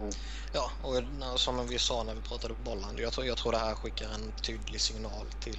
Mm. 0.00 0.12
Ja, 0.54 0.70
och 0.82 1.40
som 1.40 1.66
vi 1.68 1.78
sa 1.78 2.02
när 2.02 2.14
vi 2.14 2.20
pratade 2.20 2.54
bollen, 2.64 2.98
jag 2.98 3.12
tror, 3.12 3.26
jag 3.26 3.36
tror 3.36 3.52
det 3.52 3.58
här 3.58 3.74
skickar 3.74 4.06
en 4.06 4.32
tydlig 4.42 4.80
signal 4.80 5.26
till 5.40 5.58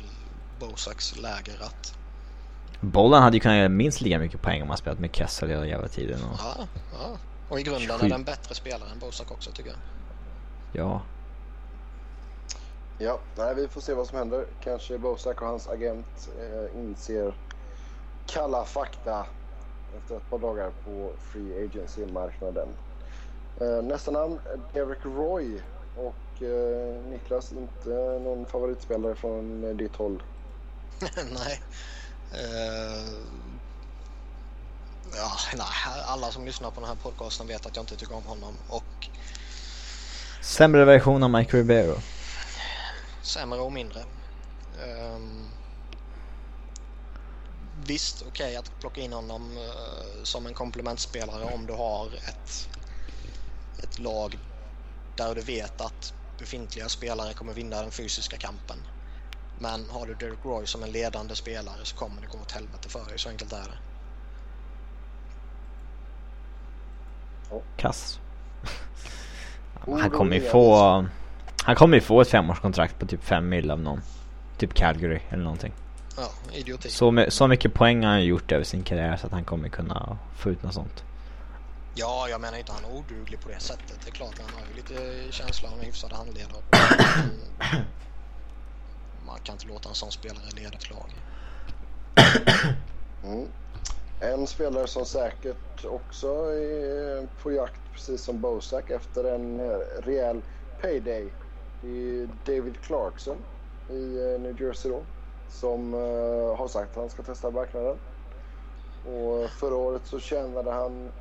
Bosaks 0.69 1.17
läger 1.17 1.63
att... 1.63 1.97
Bollen 2.81 3.23
hade 3.23 3.37
ju 3.37 3.39
kunnat 3.39 3.57
göra 3.57 3.69
minst 3.69 4.01
lika 4.01 4.19
mycket 4.19 4.41
poäng 4.41 4.61
om 4.61 4.69
han 4.69 4.77
spelat 4.77 4.99
med 4.99 5.15
Kessel 5.15 5.49
hela 5.49 5.65
jävla 5.65 5.87
tiden. 5.87 6.23
Och... 6.23 6.39
Ja, 6.39 6.67
ja. 6.93 7.17
Och 7.49 7.59
i 7.59 7.63
grunden 7.63 8.01
är 8.01 8.09
den 8.09 8.23
bättre 8.23 8.55
spelare 8.55 8.89
än 8.91 8.99
Bosak 8.99 9.31
också 9.31 9.51
tycker 9.51 9.69
jag. 9.69 9.79
Ja. 10.71 11.01
Ja, 12.97 13.19
nej, 13.35 13.55
vi 13.55 13.67
får 13.67 13.81
se 13.81 13.93
vad 13.93 14.07
som 14.07 14.17
händer. 14.17 14.45
Kanske 14.63 14.97
Bosak 14.97 15.41
och 15.41 15.47
hans 15.47 15.67
agent 15.67 16.29
eh, 16.39 16.79
inser 16.79 17.33
kalla 18.27 18.65
fakta 18.65 19.25
efter 19.97 20.17
ett 20.17 20.29
par 20.29 20.39
dagar 20.39 20.71
på 20.85 21.11
Free 21.19 21.65
Agency-marknaden. 21.65 22.67
Eh, 23.61 23.83
nästa 23.83 24.11
namn 24.11 24.39
Derek 24.73 25.05
Roy 25.05 25.61
och 25.95 26.43
eh, 26.43 27.05
Niklas, 27.05 27.51
inte 27.51 27.89
någon 28.23 28.45
favoritspelare 28.45 29.15
från 29.15 29.77
ditt 29.77 29.95
håll? 29.95 30.23
nej. 31.15 31.61
Uh, 32.33 33.13
ja, 35.15 35.31
nej. 35.55 36.03
Alla 36.05 36.31
som 36.31 36.45
lyssnar 36.45 36.71
på 36.71 36.79
den 36.79 36.89
här 36.89 36.95
podcasten 36.95 37.47
vet 37.47 37.65
att 37.65 37.75
jag 37.75 37.83
inte 37.83 37.95
tycker 37.95 38.15
om 38.15 38.23
honom 38.23 38.57
och... 38.67 39.09
Sämre 40.41 40.85
version 40.85 41.23
av 41.23 41.29
Mike 41.29 41.57
Ribeiro? 41.57 41.95
Sämre 43.21 43.59
och 43.59 43.71
mindre. 43.71 44.03
Um, 44.83 45.49
visst, 47.85 48.21
okej 48.27 48.45
okay, 48.45 48.55
att 48.55 48.79
plocka 48.79 49.01
in 49.01 49.13
honom 49.13 49.57
uh, 49.57 50.23
som 50.23 50.45
en 50.45 50.53
komplementspelare 50.53 51.53
om 51.53 51.65
du 51.65 51.73
har 51.73 52.07
ett, 52.07 52.69
ett 53.83 53.99
lag 53.99 54.37
där 55.15 55.35
du 55.35 55.41
vet 55.41 55.81
att 55.81 56.13
befintliga 56.39 56.89
spelare 56.89 57.33
kommer 57.33 57.53
vinna 57.53 57.81
den 57.81 57.91
fysiska 57.91 58.37
kampen. 58.37 58.77
Men 59.59 59.85
har 59.89 60.05
du 60.05 60.13
Derek 60.13 60.45
Roy 60.45 60.65
som 60.65 60.83
en 60.83 60.91
ledande 60.91 61.35
spelare 61.35 61.75
så 61.83 61.95
kommer 61.95 62.21
det 62.21 62.27
gå 62.27 62.37
åt 62.37 62.51
helvete 62.51 62.89
för 62.89 63.05
dig. 63.05 63.19
Så 63.19 63.29
enkelt 63.29 63.53
är 63.53 63.57
det. 63.57 63.77
Kass. 67.77 68.19
han 69.99 70.09
kommer 70.09 70.35
ju 70.35 70.41
få... 70.41 71.05
Han 71.63 71.75
kommer 71.75 71.97
ju 71.97 72.01
få 72.01 72.21
ett 72.21 72.29
femårskontrakt 72.29 72.99
på 72.99 73.05
typ 73.05 73.23
5 73.23 73.49
mil 73.49 73.71
av 73.71 73.79
någon. 73.79 74.01
Typ 74.57 74.73
Calgary 74.73 75.19
eller 75.29 75.43
någonting. 75.43 75.73
Ja, 76.17 76.29
idioti. 76.53 76.89
Så, 76.89 77.25
så 77.29 77.47
mycket 77.47 77.73
poäng 77.73 78.03
har 78.03 78.11
han 78.11 78.25
gjort 78.25 78.51
över 78.51 78.63
sin 78.63 78.83
karriär 78.83 79.17
så 79.17 79.27
att 79.27 79.33
han 79.33 79.43
kommer 79.43 79.69
kunna 79.69 80.17
få 80.37 80.49
ut 80.49 80.63
något 80.63 80.73
sånt. 80.73 81.03
Ja, 81.95 82.27
jag 82.29 82.41
menar 82.41 82.57
inte 82.57 82.71
han 82.71 82.85
är 82.85 82.97
oduglig 82.97 83.39
på 83.39 83.49
det 83.49 83.59
sättet. 83.59 83.99
Det 84.03 84.09
är 84.09 84.13
klart 84.13 84.33
han 84.41 84.53
har 84.53 84.67
ju 84.69 84.75
lite 84.75 85.31
känsla 85.31 85.69
av 85.69 85.79
en 85.79 85.85
hyfsad 85.85 86.13
handledare. 86.13 86.63
Man 89.25 89.39
kan 89.43 89.53
inte 89.53 89.67
låta 89.67 89.89
en 89.89 89.95
sån 89.95 90.11
spelare 90.11 90.49
leda 90.55 90.77
ett 90.77 90.89
lag. 90.89 91.09
Mm. 93.23 93.47
En 94.19 94.47
spelare 94.47 94.87
som 94.87 95.05
säkert 95.05 95.85
också 95.85 96.27
är 96.27 97.27
på 97.43 97.51
jakt 97.51 97.81
precis 97.91 98.21
som 98.21 98.41
Bosak 98.41 98.89
efter 98.89 99.23
en 99.23 99.59
rejäl 100.01 100.41
payday. 100.81 101.33
Det 101.81 101.87
är 101.87 102.29
David 102.45 102.81
Clarkson 102.81 103.37
i 103.89 104.17
eh, 104.17 104.41
New 104.41 104.61
Jersey 104.61 104.91
då. 104.91 105.05
Som 105.49 105.93
eh, 105.93 106.57
har 106.57 106.67
sagt 106.67 106.89
att 106.89 106.95
han 106.95 107.09
ska 107.09 107.23
testa 107.23 107.51
marknaden. 107.51 107.97
Och 109.05 109.49
förra 109.49 109.75
året 109.75 110.01
så 110.05 110.19
tjänade 110.19 110.71
han 110.71 111.11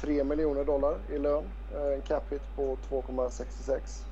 3 0.00 0.24
miljoner 0.24 0.64
dollar 0.64 0.98
i 1.08 1.18
lön. 1.18 1.44
Eh, 1.74 1.94
en 1.94 2.02
cap 2.02 2.32
hit 2.32 2.42
på 2.56 2.76
2,66. 2.88 4.07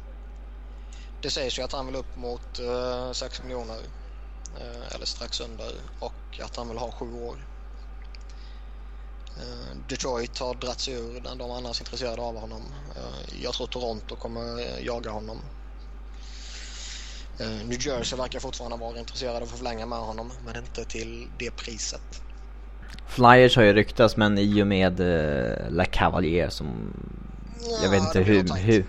Det 1.22 1.30
sägs 1.30 1.58
ju 1.58 1.62
att 1.62 1.72
han 1.72 1.86
vill 1.86 1.96
upp 1.96 2.16
mot 2.16 2.60
uh, 2.60 3.12
6 3.12 3.42
miljoner. 3.42 3.78
Uh, 4.60 4.94
eller 4.94 5.06
strax 5.06 5.40
under. 5.40 5.72
Och 5.98 6.40
att 6.42 6.56
han 6.56 6.68
vill 6.68 6.78
ha 6.78 6.92
7 6.92 7.14
år. 7.14 7.46
Uh, 9.36 9.76
Detroit 9.88 10.38
har 10.38 10.54
dratt 10.54 10.80
sig 10.80 10.94
ur 10.94 11.20
den 11.20 11.38
de 11.38 11.50
annars 11.50 11.80
intresserade 11.80 12.22
av 12.22 12.36
honom. 12.36 12.62
jag 13.42 13.54
tror 13.54 13.66
Toronto 13.66 14.16
kommer 14.16 14.78
jaga 14.80 15.10
honom. 15.10 15.38
New 17.64 17.86
Jersey 17.86 18.18
verkar 18.18 18.40
fortfarande 18.40 18.76
vara 18.76 18.98
intresserade 18.98 19.36
av 19.36 19.42
att 19.42 19.50
förlänga 19.50 19.86
med 19.86 19.98
honom 19.98 20.32
men 20.44 20.56
inte 20.56 20.84
till 20.84 21.28
det 21.38 21.50
priset. 21.50 22.22
Flyers 23.06 23.56
har 23.56 23.62
ju 23.62 23.72
ryktats 23.72 24.16
men 24.16 24.38
i 24.38 24.62
och 24.62 24.66
med 24.66 25.00
uh, 25.00 25.70
La 25.70 25.84
Cavalier 25.84 26.48
som... 26.48 26.94
Ja, 27.60 27.78
jag 27.82 27.90
vet 27.90 28.00
inte 28.02 28.20
hur... 28.20 28.56
hur 28.56 28.86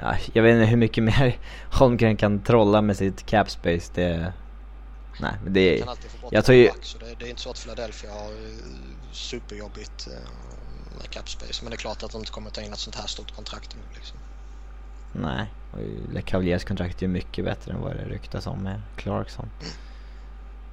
ja, 0.00 0.16
jag 0.32 0.42
vet 0.42 0.54
inte 0.54 0.66
hur 0.66 0.76
mycket 0.76 1.04
mer 1.04 1.38
Holmgren 1.72 2.16
kan 2.16 2.42
trolla 2.42 2.82
med 2.82 2.96
sitt 2.96 3.26
cap 3.26 3.50
space. 3.50 3.92
Det... 3.94 4.32
Nej, 5.20 5.32
men 5.44 5.52
det... 5.52 5.84
Bort 5.84 6.32
jag 6.32 6.44
tror 6.44 6.56
ju... 6.56 6.68
Max, 6.68 6.96
det, 7.00 7.14
det, 7.18 7.24
är 7.24 7.28
inte 7.28 7.42
så 7.42 7.50
att 7.50 7.62
Philadelphia 7.62 8.10
har 8.12 8.30
uh, 8.30 8.48
superjobbigt 9.12 10.08
uh, 10.08 10.14
med 10.98 11.10
cap 11.10 11.28
space. 11.28 11.64
Men 11.64 11.70
det 11.70 11.74
är 11.74 11.78
klart 11.78 12.02
att 12.02 12.12
de 12.12 12.18
inte 12.18 12.32
kommer 12.32 12.50
ta 12.50 12.60
in 12.60 12.72
ett 12.72 12.78
sånt 12.78 12.96
här 12.96 13.06
stort 13.06 13.36
kontrakt 13.36 13.76
nu 13.76 13.82
liksom. 13.94 14.18
Nej, 15.12 15.46
och 15.72 15.78
Le 16.12 16.22
Cavaliers 16.22 16.64
kontrakt 16.64 16.98
är 16.98 17.02
ju 17.02 17.08
mycket 17.08 17.44
bättre 17.44 17.72
än 17.72 17.80
vad 17.80 17.96
det 17.96 18.04
ryktas 18.04 18.46
om 18.46 18.58
med 18.58 18.80
Clarkson. 18.96 19.50
Mm. 19.60 19.72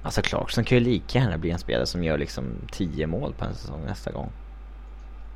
Alltså 0.02 0.22
Clarkson 0.22 0.64
kan 0.64 0.78
ju 0.78 0.84
lika 0.84 1.18
gärna 1.18 1.38
bli 1.38 1.50
en 1.50 1.58
spelare 1.58 1.86
som 1.86 2.04
gör 2.04 2.18
liksom 2.18 2.54
10 2.72 3.06
mål 3.06 3.34
på 3.38 3.44
en 3.44 3.54
säsong 3.54 3.84
nästa 3.86 4.10
gång. 4.10 4.30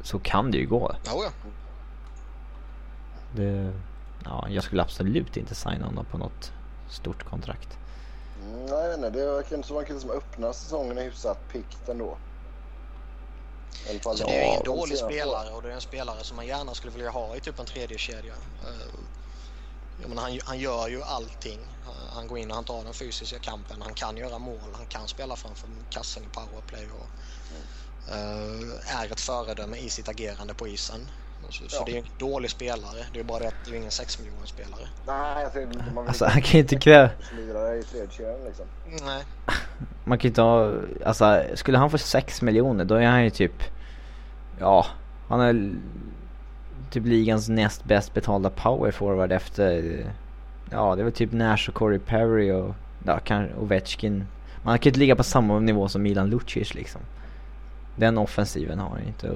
Så 0.03 0.19
kan 0.19 0.51
det 0.51 0.59
ju 0.59 0.67
gå. 0.67 0.97
Ja, 1.05 1.13
ja. 1.25 1.31
Det, 3.37 3.73
ja, 4.25 4.47
jag 4.49 4.65
skulle 4.65 4.83
absolut 4.83 5.37
inte 5.37 5.55
signa 5.55 5.87
honom 5.87 6.05
på 6.05 6.19
något 6.19 6.53
stort 6.89 7.25
kontrakt. 7.25 7.79
Mm, 8.43 8.67
nej, 8.67 8.75
jag 8.75 8.89
vet 8.89 8.97
inte. 8.97 9.11
Det 9.11 9.33
verkar 9.33 9.63
som 9.63 9.79
en 9.79 9.85
kille 9.85 10.01
som 10.01 10.11
öppnar 10.11 10.53
säsongen 10.53 10.99
är 10.99 11.03
hyfsat 11.03 11.49
piggt 11.53 11.89
ändå. 11.89 12.17
Alltså, 14.05 14.27
det 14.27 14.33
är 14.33 14.41
ju 14.41 14.49
ingen 14.49 14.65
dålig 14.65 14.99
spelare 14.99 15.51
och 15.51 15.63
det 15.63 15.69
är 15.69 15.75
en 15.75 15.81
spelare 15.81 16.25
som 16.25 16.37
man 16.37 16.47
gärna 16.47 16.75
skulle 16.75 16.93
vilja 16.93 17.11
ha 17.11 17.37
i 17.37 17.41
typ 17.41 17.59
en 17.59 17.67
tredje 17.67 17.99
kedja. 17.99 18.33
Uh, 18.33 19.01
jag 20.01 20.09
menar, 20.09 20.23
han, 20.23 20.39
han 20.45 20.59
gör 20.59 20.89
ju 20.89 21.03
allting. 21.03 21.61
Han 22.15 22.27
går 22.27 22.39
in 22.39 22.51
och 22.51 22.55
han 22.55 22.65
tar 22.65 22.85
den 22.85 22.95
fysiska 22.95 23.39
kampen. 23.39 23.83
Han 23.83 23.95
kan 23.95 24.17
göra 24.17 24.39
mål. 24.39 24.71
Han 24.73 24.87
kan 24.87 25.09
spela 25.09 25.37
framför 25.37 25.69
kassen 25.91 26.23
i 26.23 26.27
powerplay 26.27 26.89
och 26.91 27.09
mm. 28.11 28.63
uh, 28.63 29.03
är 29.03 29.13
ett 29.13 29.21
föredöme 29.21 29.77
i 29.77 29.91
sitt 29.91 30.09
agerande 30.09 30.55
på 30.55 30.69
isen. 30.69 31.09
Så, 31.53 31.65
ja. 31.65 31.69
så 31.69 31.85
det 31.85 31.93
är 31.93 31.99
en 31.99 32.07
dålig 32.19 32.51
spelare. 32.51 33.07
Det 33.13 33.21
är 33.21 33.25
bara 33.25 33.39
det 33.39 33.49
att 33.49 33.55
det 33.65 33.71
är 33.71 33.77
ingen 33.77 33.91
6 33.91 34.19
miljoner 34.19 34.47
spelare. 34.47 34.89
Nej, 35.07 35.47
jag 35.55 35.63
inte 35.63 35.85
man 35.95 36.09
alltså, 36.09 36.25
han 36.25 36.43
kan 36.43 36.53
ju 36.53 36.59
inte 36.59 36.77
kräva... 36.77 37.11
i 37.79 37.83
tredjedelen 37.83 38.45
liksom. 38.45 38.67
Nej. 39.05 39.25
Man 40.05 40.19
kan 40.19 40.23
ju 40.23 40.29
inte 40.29 40.43
ha... 40.43 40.73
Alltså, 41.05 41.43
skulle 41.55 41.79
han 41.79 41.91
få 41.91 41.99
6 41.99 42.43
miljoner 42.43 42.85
då 42.85 42.95
är 42.95 43.07
han 43.07 43.25
ju 43.25 43.31
typ... 43.31 43.63
Ja, 44.61 44.87
han 45.29 45.41
är 45.41 45.73
typ 46.91 47.07
ligans 47.07 47.49
näst 47.49 47.85
bäst 47.85 48.15
betalda 48.15 48.51
power 48.51 48.91
forward 48.91 49.33
efter, 49.33 49.97
ja 50.71 50.97
det 50.97 51.03
var 51.03 51.11
typ 51.11 51.33
Nash 51.33 51.69
och 51.69 51.75
Corey 51.75 51.99
Perry 51.99 52.51
och, 52.51 52.75
ja 53.05 53.19
kanske 53.25 53.55
Ovechkin. 53.57 54.27
Man 54.63 54.79
kan 54.79 54.85
ju 54.85 54.91
inte 54.91 55.01
ligga 55.01 55.17
på 55.17 55.23
samma 55.23 55.59
nivå 55.59 55.89
som 55.89 56.03
Milan 56.03 56.31
Lucic 56.31 56.75
liksom. 56.75 57.01
Den 57.97 58.19
offensiven 58.19 58.79
har 58.79 58.89
han 58.89 59.03
inte. 59.03 59.35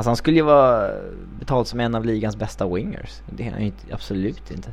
Alltså 0.00 0.10
han 0.10 0.16
skulle 0.16 0.36
ju 0.36 0.42
vara 0.42 0.92
betald 1.38 1.66
som 1.66 1.80
en 1.80 1.94
av 1.94 2.04
ligans 2.04 2.36
bästa 2.36 2.68
wingers. 2.68 3.20
Det 3.26 3.46
är 3.46 3.50
han 3.50 3.60
ju 3.60 3.66
inte, 3.66 3.94
absolut 3.94 4.50
inte. 4.50 4.72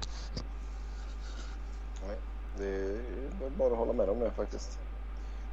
Nej, 2.07 2.17
det 2.57 2.65
är 3.45 3.49
bara 3.57 3.71
att 3.71 3.77
hålla 3.77 3.93
med 3.93 4.09
om 4.09 4.19
det 4.19 4.31
faktiskt. 4.31 4.79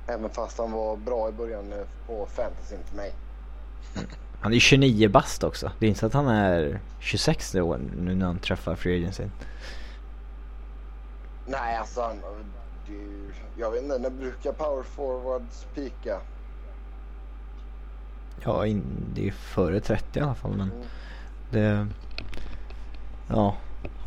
Även 0.07 0.31
fast 0.31 0.59
han 0.59 0.73
var 0.73 0.97
bra 0.97 1.29
i 1.29 1.33
början 1.33 1.73
eh, 1.73 1.79
på 2.07 2.27
fantasyn 2.27 2.79
för 2.85 2.97
mig. 2.97 3.13
Han 4.41 4.53
är 4.53 4.55
ju 4.55 4.61
29 4.61 5.09
bast 5.09 5.45
också. 5.45 5.73
Det 5.79 5.87
är 5.87 5.89
inte 5.89 6.01
så 6.01 6.07
att 6.07 6.15
han 6.15 6.29
är 6.29 6.81
26 7.01 7.55
år 7.55 7.81
nu 7.97 8.15
när 8.15 8.27
han 8.27 8.39
träffar 8.39 8.75
Free 8.75 8.97
Agency. 8.97 9.25
Nej, 11.47 11.77
alltså 11.77 12.03
han... 12.03 12.17
Det, 12.87 13.61
jag 13.61 13.71
vet 13.71 13.83
inte, 13.83 13.99
när 13.99 14.11
brukar 14.11 14.53
power 14.53 14.83
forwards 14.83 15.67
pika? 15.75 16.21
Ja, 18.43 18.67
in, 18.67 18.83
det 19.15 19.21
är 19.21 19.25
ju 19.25 19.31
före 19.31 19.81
30 19.81 20.19
i 20.19 20.23
alla 20.23 20.35
fall 20.35 20.57
men 20.57 20.71
det... 21.51 21.87
Ja. 23.29 23.57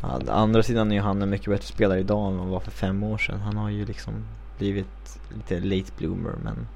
Å 0.02 0.20
andra 0.28 0.62
sidan 0.62 0.90
är 0.90 0.96
ju 0.96 1.02
han 1.02 1.22
en 1.22 1.30
mycket 1.30 1.50
bättre 1.50 1.66
spelare 1.66 2.00
idag 2.00 2.32
än 2.32 2.38
han 2.38 2.48
var 2.48 2.60
för 2.60 2.70
fem 2.70 3.02
år 3.02 3.18
sedan. 3.18 3.40
Han 3.40 3.56
har 3.56 3.70
ju 3.70 3.84
liksom 3.84 4.14
blivit 4.58 5.18
lite 5.28 5.60
late 5.60 5.92
bloomer 5.96 6.34
men 6.44 6.66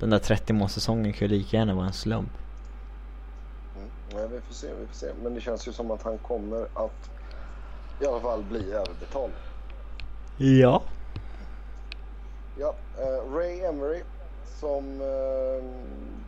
den 0.00 0.10
där 0.10 0.18
30 0.18 0.52
målsäsongen 0.52 1.12
kan 1.12 1.28
ju 1.28 1.38
lika 1.38 1.56
gärna 1.56 1.74
vara 1.74 1.86
en 1.86 1.92
slump. 1.92 2.30
Mm. 3.76 3.88
Nej, 4.14 4.28
vi 4.32 4.40
får 4.40 4.54
se, 4.54 4.66
vi 4.80 4.86
får 4.86 4.94
se. 4.94 5.06
Men 5.22 5.34
det 5.34 5.40
känns 5.40 5.68
ju 5.68 5.72
som 5.72 5.90
att 5.90 6.02
han 6.02 6.18
kommer 6.18 6.62
att 6.74 7.10
i 8.00 8.06
alla 8.06 8.20
fall 8.20 8.42
bli 8.42 8.72
överbetald. 8.72 9.32
Ja. 10.36 10.82
Ja, 12.58 12.74
eh, 12.98 13.34
Ray 13.34 13.60
Emery 13.60 14.02
som 14.60 15.00
eh, 15.00 15.64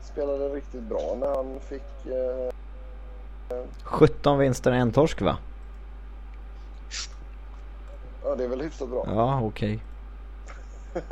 spelade 0.03 0.49
riktigt 0.49 0.83
bra 0.83 1.17
när 1.21 1.27
han 1.27 1.61
fick... 1.61 2.07
Eh, 2.07 2.53
17 3.85 4.39
vinster 4.39 4.71
och 4.71 4.77
en 4.77 4.93
torsk 4.93 5.21
va? 5.21 5.37
ja, 8.25 8.35
det 8.35 8.45
är 8.45 8.49
väl 8.49 8.61
hyfsat 8.61 8.89
bra. 8.89 9.05
Ja, 9.07 9.41
okej. 9.43 9.85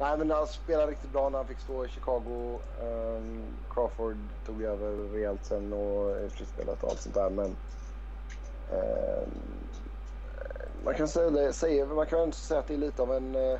Nej, 0.00 0.18
men 0.18 0.30
han 0.30 0.46
spelade 0.46 0.92
riktigt 0.92 1.12
bra 1.12 1.28
när 1.28 1.38
han 1.38 1.46
fick 1.46 1.58
stå 1.58 1.84
i 1.84 1.88
Chicago. 1.88 2.58
Ehm, 2.82 3.42
Crawford 3.70 4.16
tog 4.46 4.62
över 4.62 5.12
rejält 5.12 5.44
sen 5.44 5.72
och 5.72 6.10
i 6.20 6.30
slutspelet 6.30 6.82
och 6.82 6.90
allt 6.90 7.00
sånt 7.00 7.14
där. 7.14 7.30
Men 7.30 7.56
ehm, 8.72 9.30
man 10.84 10.94
kan 10.94 11.08
säga, 11.08 11.86
man 11.86 12.06
kan 12.06 12.22
inte 12.22 12.36
säga 12.36 12.60
att 12.60 12.66
det 12.66 12.74
är 12.74 12.78
lite 12.78 13.02
av 13.02 13.12
en 13.12 13.34
eh, 13.34 13.58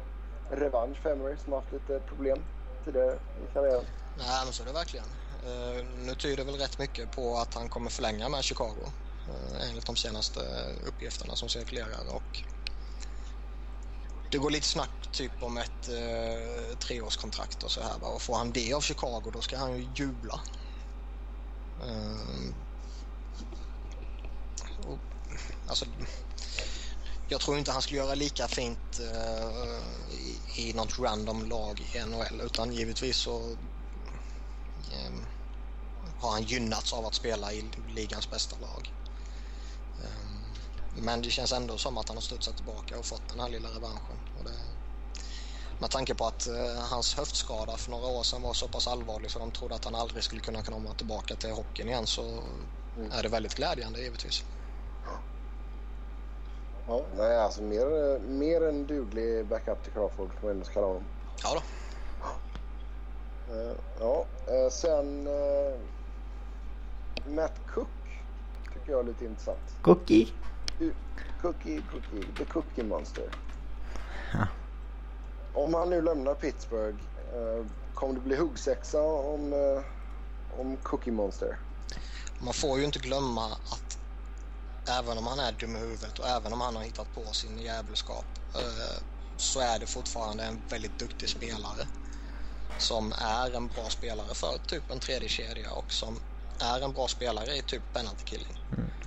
revansch 0.50 0.96
för 0.96 1.12
Emery 1.12 1.36
som 1.36 1.52
har 1.52 1.60
haft 1.60 1.72
lite 1.72 2.00
problem 2.00 2.38
tidigare 2.84 3.14
i 3.14 3.52
karriären. 3.54 3.84
Nej, 4.18 4.44
men 4.44 4.52
så 4.52 4.62
är 4.62 4.66
det 4.66 4.72
verkligen. 4.72 5.06
Eh, 5.44 5.84
nu 6.06 6.14
tyder 6.14 6.44
väl 6.44 6.54
rätt 6.54 6.78
mycket 6.78 7.10
på 7.10 7.36
att 7.36 7.54
han 7.54 7.68
kommer 7.68 7.90
förlänga 7.90 8.28
med 8.28 8.44
Chicago 8.44 8.92
eh, 9.28 9.68
enligt 9.68 9.86
de 9.86 9.96
senaste 9.96 10.40
uppgifterna 10.86 11.36
som 11.36 11.48
cirkulerar. 11.48 12.14
Och 12.14 12.42
det 14.30 14.38
går 14.38 14.50
lite 14.50 14.66
snack 14.66 15.08
typ 15.12 15.42
om 15.42 15.56
ett 15.56 15.88
eh, 15.88 16.78
treårskontrakt 16.78 17.62
och 17.62 17.70
så 17.70 17.80
här. 17.80 17.98
va. 17.98 18.08
Och 18.08 18.22
får 18.22 18.36
han 18.36 18.52
det 18.52 18.72
av 18.72 18.80
Chicago 18.80 19.30
då 19.32 19.40
ska 19.40 19.56
han 19.56 19.76
ju 19.76 19.88
jubla. 19.94 20.40
Eh, 21.82 22.54
och, 24.86 24.98
alltså, 25.68 25.84
jag 27.28 27.40
tror 27.40 27.58
inte 27.58 27.72
han 27.72 27.82
skulle 27.82 28.00
göra 28.00 28.14
lika 28.14 28.48
fint 28.48 29.00
eh, 29.00 30.14
i, 30.14 30.40
i 30.56 30.72
något 30.72 30.98
random 30.98 31.48
lag 31.48 31.80
i 31.80 31.98
NHL 31.98 32.40
utan 32.40 32.72
givetvis 32.72 33.16
så 33.16 33.50
eh, 34.92 35.12
har 36.16 36.30
han 36.30 36.42
gynnats 36.42 36.92
av 36.92 37.06
att 37.06 37.14
spela 37.14 37.52
i 37.52 37.70
ligans 37.88 38.30
bästa 38.30 38.56
lag. 38.58 38.92
Eh, 39.98 41.02
men 41.02 41.22
det 41.22 41.30
känns 41.30 41.52
ändå 41.52 41.78
som 41.78 41.98
att 41.98 42.08
han 42.08 42.16
har 42.16 42.22
studsat 42.22 42.56
tillbaka 42.56 42.98
och 42.98 43.06
fått 43.06 43.28
den 43.28 43.40
här 43.40 43.48
lilla 43.48 43.68
revanschen. 43.68 44.20
Och 44.38 44.44
det, 44.44 44.60
med 45.78 45.90
tanke 45.90 46.14
på 46.14 46.26
att 46.26 46.46
eh, 46.46 46.76
hans 46.90 47.14
höftskada 47.14 47.76
för 47.76 47.90
några 47.90 48.06
år 48.06 48.22
sedan 48.22 48.42
var 48.42 48.54
så 48.54 48.68
pass 48.68 48.86
allvarlig 48.86 49.30
så 49.30 49.38
de 49.38 49.52
trodde 49.52 49.74
att 49.74 49.84
han 49.84 49.94
aldrig 49.94 50.24
skulle 50.24 50.40
kunna 50.40 50.62
komma 50.62 50.94
tillbaka 50.94 51.36
till 51.36 51.50
hockeyn 51.50 51.88
igen 51.88 52.06
så 52.06 52.44
är 53.12 53.22
det 53.22 53.28
väldigt 53.28 53.54
glädjande 53.54 54.00
givetvis. 54.00 54.44
Ja, 56.86 57.02
nej, 57.16 57.38
alltså 57.38 57.62
mer, 57.62 58.18
mer 58.18 58.68
än 58.68 58.86
duglig 58.86 59.46
backup 59.46 59.82
till 59.82 59.92
Crawford 59.92 60.30
får 60.40 60.46
man 60.46 60.50
ändå 60.50 60.66
kalla 60.66 60.86
honom. 60.86 61.04
Ja 61.42 61.54
då. 61.54 61.62
Eh, 63.54 63.76
ja, 64.00 64.26
eh, 64.46 64.70
sen 64.70 65.26
eh, 65.26 65.80
Matt 67.26 67.60
Cook 67.66 67.88
tycker 68.72 68.92
jag 68.92 69.00
är 69.00 69.04
lite 69.04 69.24
intressant. 69.24 69.76
Cookie. 69.80 70.28
Cookie, 71.42 71.82
Cookie, 71.92 72.24
the 72.38 72.44
Cookie 72.44 72.84
Monster. 72.84 73.24
Ja. 74.32 74.46
Om 75.52 75.74
han 75.74 75.90
nu 75.90 76.02
lämnar 76.02 76.34
Pittsburgh, 76.34 76.96
kommer 77.94 78.14
det 78.14 78.20
bli 78.20 78.36
huggsexa 78.36 79.02
om, 79.02 79.52
om 80.58 80.76
Cookie 80.76 81.12
Monster? 81.12 81.58
Man 82.38 82.54
får 82.54 82.78
ju 82.78 82.84
inte 82.84 82.98
glömma 82.98 83.44
att 83.44 83.83
även 84.88 85.18
om 85.18 85.26
han 85.26 85.38
är 85.38 85.52
dum 85.52 85.76
i 85.76 85.78
huvudet 85.78 86.18
och 86.18 86.28
även 86.28 86.52
om 86.52 86.60
han 86.60 86.76
har 86.76 86.82
hittat 86.82 87.14
på 87.14 87.32
sin 87.32 87.58
djävulskap 87.58 88.24
eh, 88.54 89.02
så 89.36 89.60
är 89.60 89.78
det 89.78 89.86
fortfarande 89.86 90.44
en 90.44 90.62
väldigt 90.68 90.98
duktig 90.98 91.28
spelare 91.28 91.86
som 92.78 93.12
är 93.12 93.56
en 93.56 93.68
bra 93.68 93.88
spelare 93.90 94.34
för 94.34 94.58
typ 94.66 94.90
en 94.90 95.00
tredje 95.00 95.28
kedja 95.28 95.72
och 95.72 95.92
som 95.92 96.20
är 96.60 96.80
en 96.80 96.92
bra 96.92 97.08
spelare 97.08 97.56
i 97.56 97.62
typ 97.62 97.92
penalty 97.92 98.24
killing. 98.24 98.60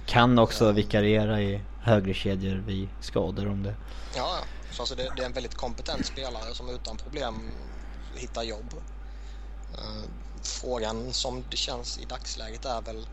Kan 0.05 0.39
också 0.39 0.71
vikariera 0.71 1.41
i 1.41 1.61
högre 1.79 2.13
kedjor 2.13 2.55
vid 2.55 2.89
skador 2.99 3.47
om 3.47 3.63
det. 3.63 3.75
Ja, 4.15 4.37
ja. 4.39 4.45
så 4.71 4.81
alltså 4.81 4.95
det, 4.95 5.11
det 5.15 5.21
är 5.21 5.25
en 5.25 5.33
väldigt 5.33 5.55
kompetent 5.55 6.05
spelare 6.05 6.55
som 6.55 6.69
utan 6.69 6.97
problem 6.97 7.51
hittar 8.15 8.43
jobb. 8.43 8.73
Eh, 9.73 10.09
Frågan 10.43 11.13
som 11.13 11.43
det 11.49 11.57
känns 11.57 11.97
i 11.97 12.05
dagsläget 12.05 12.65
är 12.65 12.81
väl 12.81 13.07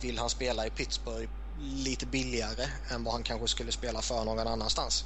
vill 0.00 0.18
han 0.18 0.30
spela 0.30 0.66
i 0.66 0.70
Pittsburgh 0.70 1.28
lite 1.60 2.06
billigare 2.06 2.64
än 2.90 3.04
vad 3.04 3.14
han 3.14 3.22
kanske 3.22 3.48
skulle 3.48 3.72
spela 3.72 4.00
för 4.02 4.24
någon 4.24 4.38
annanstans? 4.48 5.04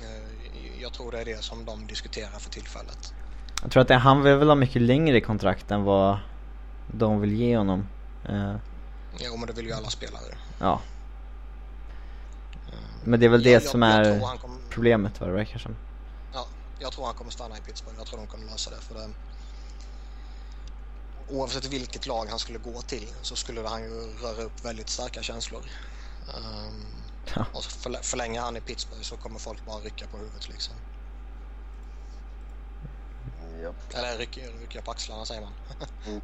Eh, 0.00 0.82
Jag 0.82 0.92
tror 0.92 1.12
det 1.12 1.20
är 1.20 1.24
det 1.24 1.42
som 1.44 1.64
de 1.64 1.86
diskuterar 1.86 2.38
för 2.38 2.50
tillfället. 2.50 3.14
Jag 3.62 3.70
tror 3.70 3.80
att 3.80 3.88
det, 3.88 3.94
han 3.94 4.22
vill 4.22 4.34
väl 4.36 4.48
ha 4.48 4.54
mycket 4.54 4.82
längre 4.82 5.20
kontrakt 5.20 5.70
än 5.70 5.84
vad 5.84 6.18
de 6.86 7.20
vill 7.20 7.32
ge 7.32 7.56
honom. 7.56 7.86
Eh, 8.28 8.54
Jo, 9.20 9.36
men 9.36 9.46
det 9.46 9.52
vill 9.52 9.66
ju 9.66 9.72
alla 9.72 9.90
spelare. 9.90 10.38
ja. 10.58 10.80
Men 13.04 13.20
det 13.20 13.26
är 13.26 13.30
väl 13.30 13.42
det 13.42 13.50
Jag- 13.50 13.62
som 13.62 13.82
jag, 13.82 13.92
är 14.06 14.18
jag 14.20 14.40
kommer, 14.40 14.56
problemet 14.70 15.20
vad 15.20 15.28
det 15.28 15.32
verkar 15.34 15.58
som. 15.58 15.76
ja, 16.34 16.46
jag 16.78 16.92
tror 16.92 17.06
han 17.06 17.14
kommer 17.14 17.30
stanna 17.30 17.58
i 17.58 17.60
Pittsburgh. 17.60 17.98
Jag 17.98 18.06
tror 18.06 18.18
de 18.18 18.26
kommer 18.26 18.46
lösa 18.46 18.70
det. 18.70 18.76
För 18.80 18.94
det 18.94 19.08
oavsett 21.28 21.64
vilket 21.64 22.06
lag 22.06 22.26
han 22.26 22.38
skulle 22.38 22.58
gå 22.58 22.82
till 22.82 23.14
så 23.22 23.36
skulle 23.36 23.68
han 23.68 23.82
ju 23.82 24.16
röra 24.16 24.42
upp 24.42 24.64
väldigt 24.64 24.88
starka 24.88 25.22
känslor. 25.22 25.64
Um, 26.36 26.86
Ja. 27.36 27.46
och 27.52 27.64
så 27.64 27.70
förlä- 27.70 28.02
förlänger 28.02 28.40
han 28.40 28.56
i 28.56 28.60
Pittsburgh 28.60 29.02
så 29.02 29.16
kommer 29.16 29.38
folk 29.38 29.64
bara 29.64 29.78
rycka 29.80 30.06
på 30.06 30.16
huvudet 30.16 30.48
liksom. 30.48 30.74
Ja. 33.62 33.72
Eller 33.98 34.18
rycka, 34.18 34.40
rycka 34.40 34.82
på 34.82 34.90
axlarna 34.90 35.26
säger 35.26 35.40
man. 35.40 35.52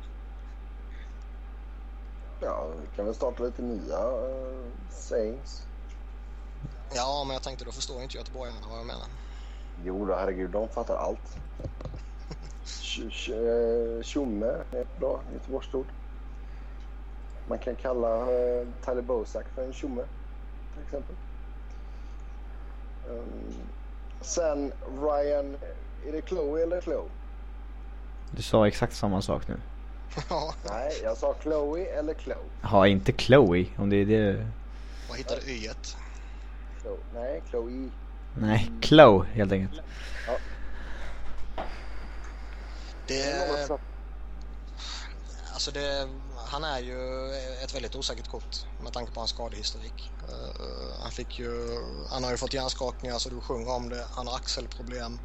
ja, 2.41 2.67
vi 2.81 2.97
kan 2.97 3.05
väl 3.05 3.15
starta 3.15 3.43
lite 3.43 3.63
nya 3.63 4.09
uh, 4.11 4.71
sayings. 4.91 5.63
Ja, 6.95 7.25
men 7.25 7.35
jag 7.35 7.43
tänkte 7.43 7.65
då 7.65 7.73
förstår 7.73 8.03
inte 8.03 8.17
göteborgarna 8.17 8.69
vad 8.69 8.79
jag 8.79 8.87
menar. 8.87 9.07
Jo 9.85 10.05
då, 10.05 10.15
herregud, 10.15 10.51
de 10.51 10.69
fattar 10.69 10.97
allt. 10.97 11.37
Eh, 12.65 14.03
Tjomme 14.03 14.47
är 14.47 14.81
ett 14.81 14.99
bra 14.99 15.21
Göteborgsord. 15.33 15.87
Man 17.49 17.59
kan 17.59 17.77
kalla 17.77 18.21
uh, 18.21 18.67
Tyler 18.85 19.03
Bosak 19.03 19.47
för 19.55 19.65
en 19.65 19.73
tjomme, 19.73 20.03
till 20.75 20.83
exempel. 20.83 21.17
Um, 23.09 23.55
sen 24.21 24.73
Ryan, 25.01 25.57
är 26.07 26.13
det 26.13 26.29
Chloe 26.29 26.63
eller 26.63 26.81
Chloe? 26.81 27.09
Du 28.31 28.43
sa 28.43 28.67
exakt 28.67 28.95
samma 28.95 29.23
sak 29.23 29.49
nu. 29.49 29.57
Ja, 30.31 30.55
Nej, 30.71 30.93
jag 31.03 31.17
sa 31.17 31.35
Chloe 31.43 31.85
eller 31.85 32.15
Chloe. 32.15 32.45
Ha 32.63 32.87
inte 32.87 33.13
Chloe 33.13 33.67
om 33.77 33.91
det 33.91 33.97
är 33.97 34.07
det. 34.07 34.47
vad 35.09 35.19
hittade 35.19 35.41
y-et? 35.51 35.97
Chloe. 36.83 36.99
Nej, 37.15 37.43
Chloe. 37.51 37.89
Nej, 38.39 38.71
Chloe 38.81 39.27
helt 39.33 39.53
enkelt. 39.53 39.83
Det, 43.07 43.69
Alltså 45.55 45.71
det, 45.71 46.09
han 46.47 46.65
är 46.65 46.81
ju 46.81 47.33
ett 47.65 47.75
väldigt 47.75 47.95
osäkert 47.95 48.29
kort 48.29 48.67
med 48.79 48.93
tanke 48.93 49.13
på 49.13 49.21
hans 49.21 49.31
skadehistorik. 49.31 50.13
Uh, 50.29 51.03
han, 51.03 51.13
fick 51.13 51.39
ju, 51.39 51.79
han 52.11 52.25
har 52.25 52.31
ju 52.31 52.37
fått 52.37 52.55
hjärnskakningar 52.55 53.19
så 53.19 53.29
du 53.29 53.41
sjunger 53.41 53.73
om 53.73 53.89
det. 53.89 54.07
Han 54.11 54.27
har 54.27 54.37
axelproblem. 54.37 55.19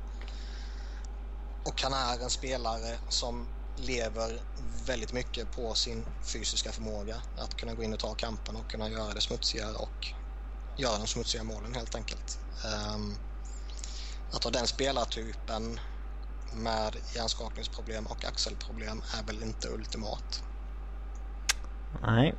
Och 1.64 1.82
han 1.82 1.94
är 1.94 2.24
en 2.24 2.30
spelare 2.30 3.00
som 3.10 3.48
lever 3.76 4.42
väldigt 4.86 5.14
mycket 5.14 5.52
på 5.52 5.74
sin 5.76 6.06
fysiska 6.34 6.72
förmåga. 6.72 7.22
Att 7.36 7.56
kunna 7.56 7.74
gå 7.74 7.84
in 7.84 7.94
och 7.94 8.00
ta 8.00 8.14
kampen 8.16 8.56
och 8.56 8.72
kunna 8.72 8.90
göra 8.90 9.14
det 9.14 9.22
smutsigare 9.22 9.76
och 9.76 10.08
göra 10.78 10.98
de 10.98 11.08
smutsiga 11.08 11.44
målen 11.44 11.76
helt 11.76 11.96
enkelt. 11.96 12.40
Um, 12.96 13.18
att 14.32 14.44
ha 14.44 14.52
den 14.52 14.68
spelartypen 14.68 15.80
med 16.54 16.96
hjärnskakningsproblem 17.16 18.06
och 18.06 18.26
axelproblem 18.26 19.02
är 19.20 19.24
väl 19.24 19.44
inte 19.44 19.70
ultimat. 19.70 20.44
Nej. 22.02 22.36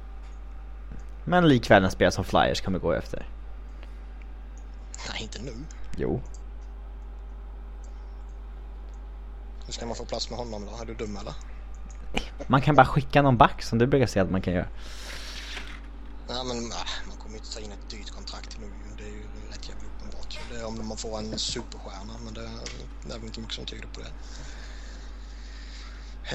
Men 1.24 1.48
likväl 1.48 1.84
en 1.84 1.90
spel 1.90 2.12
som 2.12 2.24
Flyers 2.24 2.60
kommer 2.60 2.78
gå 2.78 2.92
efter. 2.92 3.28
Nej, 5.08 5.22
inte 5.22 5.42
nu. 5.42 5.54
Jo. 5.96 6.20
Hur 9.66 9.72
ska 9.72 9.86
man 9.86 9.96
få 9.96 10.04
plats 10.04 10.30
med 10.30 10.38
honom 10.38 10.66
då? 10.66 10.82
Är 10.82 10.86
du 10.86 10.94
dum 10.94 11.16
eller? 11.16 11.34
Man 12.46 12.60
kan 12.62 12.74
bara 12.74 12.86
skicka 12.86 13.22
någon 13.22 13.36
back 13.36 13.62
som 13.62 13.78
du 13.78 13.86
brukar 13.86 14.06
säga 14.06 14.22
att 14.22 14.30
man 14.30 14.42
kan 14.42 14.54
göra. 14.54 14.68
Nej 16.28 16.44
men 16.44 16.56
äh, 16.56 16.76
man 17.08 17.16
kommer 17.16 17.36
inte 17.36 17.52
ta 17.54 17.60
in 17.60 17.72
ett 17.72 17.90
dyrt 17.90 18.10
kontrakt 18.10 18.58
nu. 18.60 18.70
Det 18.96 19.02
är 19.02 19.08
ju 19.08 19.22
rätt 19.50 19.68
jävla 19.68 19.84
uppenbart. 19.88 20.28
Det 20.30 20.38
är 20.38 20.44
Eh, 20.60 20.66
om 20.66 20.88
man 20.88 20.96
får 20.96 21.18
en 21.18 21.38
superstjärna 21.38 22.18
men 22.18 22.34
det, 22.34 22.50
det 23.02 23.14
är 23.14 23.18
väl 23.18 23.26
inte 23.26 23.40
mycket 23.40 23.54
som 23.54 23.66
tyder 23.66 23.88
på 23.88 24.00
det. 24.00 24.12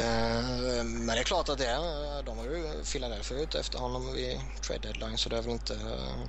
Eh, 0.01 0.83
men 0.83 1.07
det 1.07 1.19
är 1.19 1.23
klart 1.23 1.49
att 1.49 1.57
det 1.57 1.67
är, 1.67 2.23
de 2.23 2.37
var 2.37 2.43
ju 2.43 2.83
Philadelphia 2.83 3.37
ute 3.37 3.59
efter 3.59 3.79
honom 3.79 4.13
vid 4.13 4.41
trade 4.67 4.79
deadline 4.79 5.17
så 5.17 5.29
det 5.29 5.37
är 5.37 5.41
väl 5.41 5.51
inte... 5.51 5.73
Eh, 5.75 6.25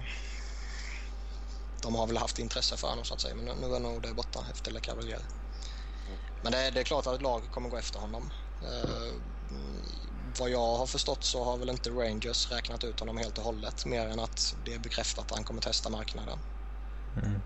de 1.83 1.95
har 1.95 2.07
väl 2.07 2.17
haft 2.17 2.39
intresse 2.39 2.77
för 2.77 2.89
honom 2.89 3.05
så 3.05 3.15
att 3.15 3.21
säga 3.21 3.35
men 3.35 3.45
nu 3.45 3.75
är 3.75 3.81
nog 3.81 4.03
det 4.03 4.15
borta 4.15 4.47
efter 4.51 4.71
Le 4.71 4.81
Cavalier. 4.81 5.23
Men 6.43 6.53
det 6.53 6.59
är, 6.59 6.71
det 6.71 6.81
är 6.81 6.85
klart 6.85 7.07
att 7.07 7.15
ett 7.15 7.23
lag 7.23 7.51
kommer 7.51 7.69
gå 7.69 7.77
efter 7.77 7.99
honom. 7.99 8.31
Vad 10.39 10.51
jag 10.51 10.77
har 10.77 10.87
förstått 10.87 11.25
så 11.25 11.45
har 11.45 11.57
väl 11.57 11.71
inte 11.71 11.91
Rangers 11.91 12.51
räknat 12.51 12.85
ut 12.85 13.01
honom 13.01 13.17
helt 13.17 13.39
och 13.39 13.45
hållet 13.45 13.87
mer 13.87 14.07
än 14.07 14.21
att 14.21 14.55
det 14.65 14.75
är 14.75 14.79
bekräftat 14.79 15.25
att 15.25 15.37
han 15.37 15.45
kommer 15.45 15.61
testa 15.61 15.91
marknaden. 15.91 16.39
Mm. 17.23 17.43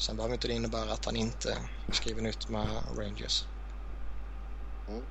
Sen 0.00 0.16
behöver 0.16 0.34
inte 0.34 0.48
det 0.48 0.54
innebära 0.54 0.92
att 0.92 1.04
han 1.04 1.16
inte 1.16 1.58
skriver 1.92 2.22
nytt 2.22 2.48
med 2.48 2.66
Rangers. 2.96 3.44
Mm. 4.88 5.02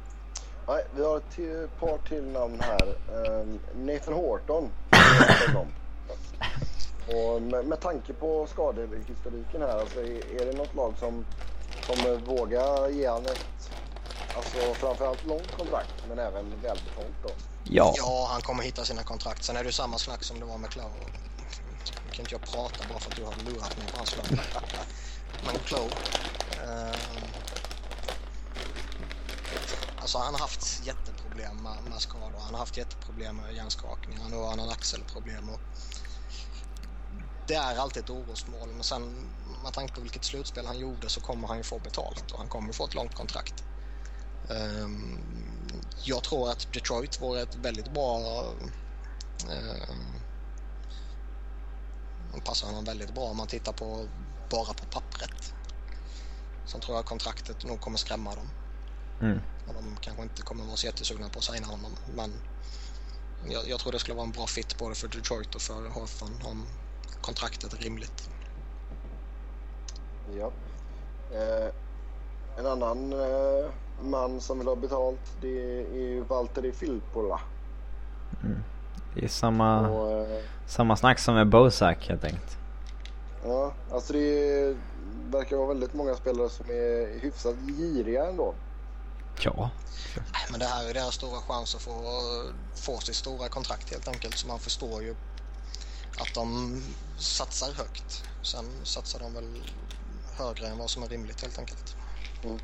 Nej, 0.67 0.85
vi 0.95 1.03
har 1.03 1.17
ett 1.17 1.79
par 1.79 1.97
till 1.97 2.23
namn 2.23 2.61
här. 2.61 2.97
Um, 3.07 3.59
Nathan 3.75 4.13
Horton. 4.13 4.69
och 7.07 7.41
med, 7.41 7.65
med 7.65 7.79
tanke 7.79 8.13
på 8.13 8.47
skadehistoriken 8.47 9.61
här, 9.61 9.79
alltså, 9.79 9.99
är, 9.99 10.41
är 10.41 10.45
det 10.45 10.57
något 10.57 10.75
lag 10.75 10.93
som 10.99 11.25
kommer 11.87 12.15
våga 12.15 12.89
ge 12.89 13.07
han 13.07 13.25
ett 13.25 13.45
Alltså 14.35 14.73
framförallt 14.73 15.25
långt 15.25 15.51
kontrakt 15.57 15.93
men 16.07 16.19
även 16.19 16.49
välbetalt 16.49 17.15
då. 17.23 17.29
Ja. 17.63 17.93
ja, 17.97 18.27
han 18.31 18.41
kommer 18.41 18.63
hitta 18.63 18.85
sina 18.85 19.03
kontrakt. 19.03 19.43
Sen 19.43 19.57
är 19.57 19.63
det 19.63 19.71
samma 19.71 19.97
snack 19.97 20.23
som 20.23 20.39
det 20.39 20.45
var 20.45 20.57
med 20.57 20.69
Clow. 20.69 20.91
Kan 22.19 22.23
inte 22.23 22.35
jag 22.35 22.41
prata 22.41 22.85
bara 22.89 22.99
för 22.99 23.11
att 23.11 23.15
du 23.15 23.23
har 23.23 23.51
lurat 23.51 23.77
mig 23.77 23.87
på 23.91 23.97
hans 23.97 24.17
lag. 24.17 24.25
Men 25.45 25.59
Clow. 25.59 25.91
Eh, 26.63 26.95
alltså 29.97 30.17
han 30.17 30.33
har 30.33 30.39
haft 30.39 30.81
jätteproblem 30.85 31.57
med, 31.57 31.83
med 31.89 32.01
skador. 32.01 32.39
Han 32.39 32.53
har 32.53 32.59
haft 32.59 32.77
jätteproblem 32.77 33.35
med 33.35 33.55
hjärnskakningar. 33.55 34.29
Nu 34.29 34.35
har 34.35 34.49
han 34.49 34.59
en 34.59 34.69
axelproblem. 34.69 35.49
Och 35.49 35.59
det 37.47 37.55
är 37.55 37.77
alltid 37.77 38.03
ett 38.03 38.09
orosmål. 38.09 38.69
Men 38.73 38.83
sen 38.83 39.29
med 39.63 39.73
tanke 39.73 39.93
på 39.93 40.01
vilket 40.01 40.25
slutspel 40.25 40.65
han 40.65 40.79
gjorde 40.79 41.09
så 41.09 41.21
kommer 41.21 41.47
han 41.47 41.57
ju 41.57 41.63
få 41.63 41.79
betalt 41.79 42.31
och 42.31 42.37
han 42.37 42.47
kommer 42.47 42.73
få 42.73 42.85
ett 42.85 42.93
långt 42.95 43.15
kontrakt. 43.15 43.63
Ehm, 44.49 45.19
jag 46.03 46.23
tror 46.23 46.49
att 46.49 46.73
Detroit 46.73 47.21
vore 47.21 47.41
ett 47.41 47.55
väldigt 47.55 47.93
bra... 47.93 48.43
Um, 49.49 50.18
passar 52.45 52.67
honom 52.67 52.83
väldigt 52.83 53.13
bra 53.15 53.23
om 53.23 53.37
man 53.37 53.47
tittar 53.47 53.71
på 53.71 54.07
bara 54.49 54.73
på 54.73 54.85
pappret. 54.85 55.53
Sen 56.65 56.81
tror 56.81 56.97
jag 56.97 57.05
kontraktet 57.05 57.65
nog 57.65 57.81
kommer 57.81 57.97
skrämma 57.97 58.35
dem. 58.35 58.49
Mm. 59.21 59.39
Och 59.67 59.73
de 59.73 59.97
kanske 60.01 60.23
inte 60.23 60.41
kommer 60.41 60.65
vara 60.65 60.77
så 60.77 60.85
jättesugna 60.85 61.29
på 61.29 61.39
att 61.39 61.45
signa 61.45 61.67
honom. 61.67 61.91
Men 62.15 62.33
jag, 63.47 63.69
jag, 63.69 63.79
tror 63.79 63.91
det 63.91 63.99
skulle 63.99 64.15
vara 64.15 64.25
en 64.25 64.31
bra 64.31 64.47
fit 64.47 64.77
både 64.77 64.95
för 64.95 65.07
Detroit 65.07 65.55
och 65.55 65.61
för 65.61 65.89
Hawthorne 65.89 66.45
om 66.45 66.65
kontraktet 67.21 67.73
är 67.73 67.77
rimligt. 67.77 68.29
Ja. 70.37 70.51
Eh, 71.31 71.73
en 72.57 72.65
annan 72.65 73.13
eh, 73.13 73.71
man 74.01 74.41
som 74.41 74.57
vill 74.59 74.67
ha 74.67 74.75
betalt 74.75 75.31
det 75.41 75.81
är 75.81 75.99
ju 75.99 76.23
Valtteri 76.23 76.71
Filppula. 76.71 77.41
Mm. 78.43 78.63
Det 79.19 79.25
är 79.25 79.29
samma, 79.29 79.89
och, 79.89 80.11
eh, 80.11 80.43
samma 80.67 80.95
snack 80.95 81.19
som 81.19 81.35
med 81.35 81.47
Bozak 81.47 82.07
helt 82.09 82.23
enkelt. 82.23 82.57
Ja, 83.43 83.73
alltså 83.91 84.13
det 84.13 84.75
verkar 85.31 85.55
vara 85.55 85.67
väldigt 85.67 85.93
många 85.93 86.15
spelare 86.15 86.49
som 86.49 86.65
är 86.69 87.19
hyfsat 87.21 87.55
giriga 87.55 88.25
ändå. 88.25 88.53
Ja. 89.41 89.69
Men 90.51 90.59
det 90.59 90.65
här 90.65 90.89
är 90.89 90.93
deras 90.93 91.13
stora 91.13 91.39
chans 91.47 91.75
att 91.75 91.81
få, 91.81 91.91
få 92.75 92.97
sitt 92.99 93.15
stora 93.15 93.49
kontrakt 93.49 93.91
helt 93.91 94.07
enkelt. 94.07 94.37
Så 94.37 94.47
man 94.47 94.59
förstår 94.59 95.03
ju 95.03 95.15
att 96.19 96.33
de 96.35 96.81
satsar 97.17 97.73
högt. 97.77 98.23
Sen 98.41 98.65
satsar 98.83 99.19
de 99.19 99.33
väl 99.33 99.61
högre 100.37 100.67
än 100.67 100.77
vad 100.77 100.89
som 100.89 101.03
är 101.03 101.07
rimligt 101.07 101.41
helt 101.41 101.59
enkelt. 101.59 101.95
Mm. 102.43 102.59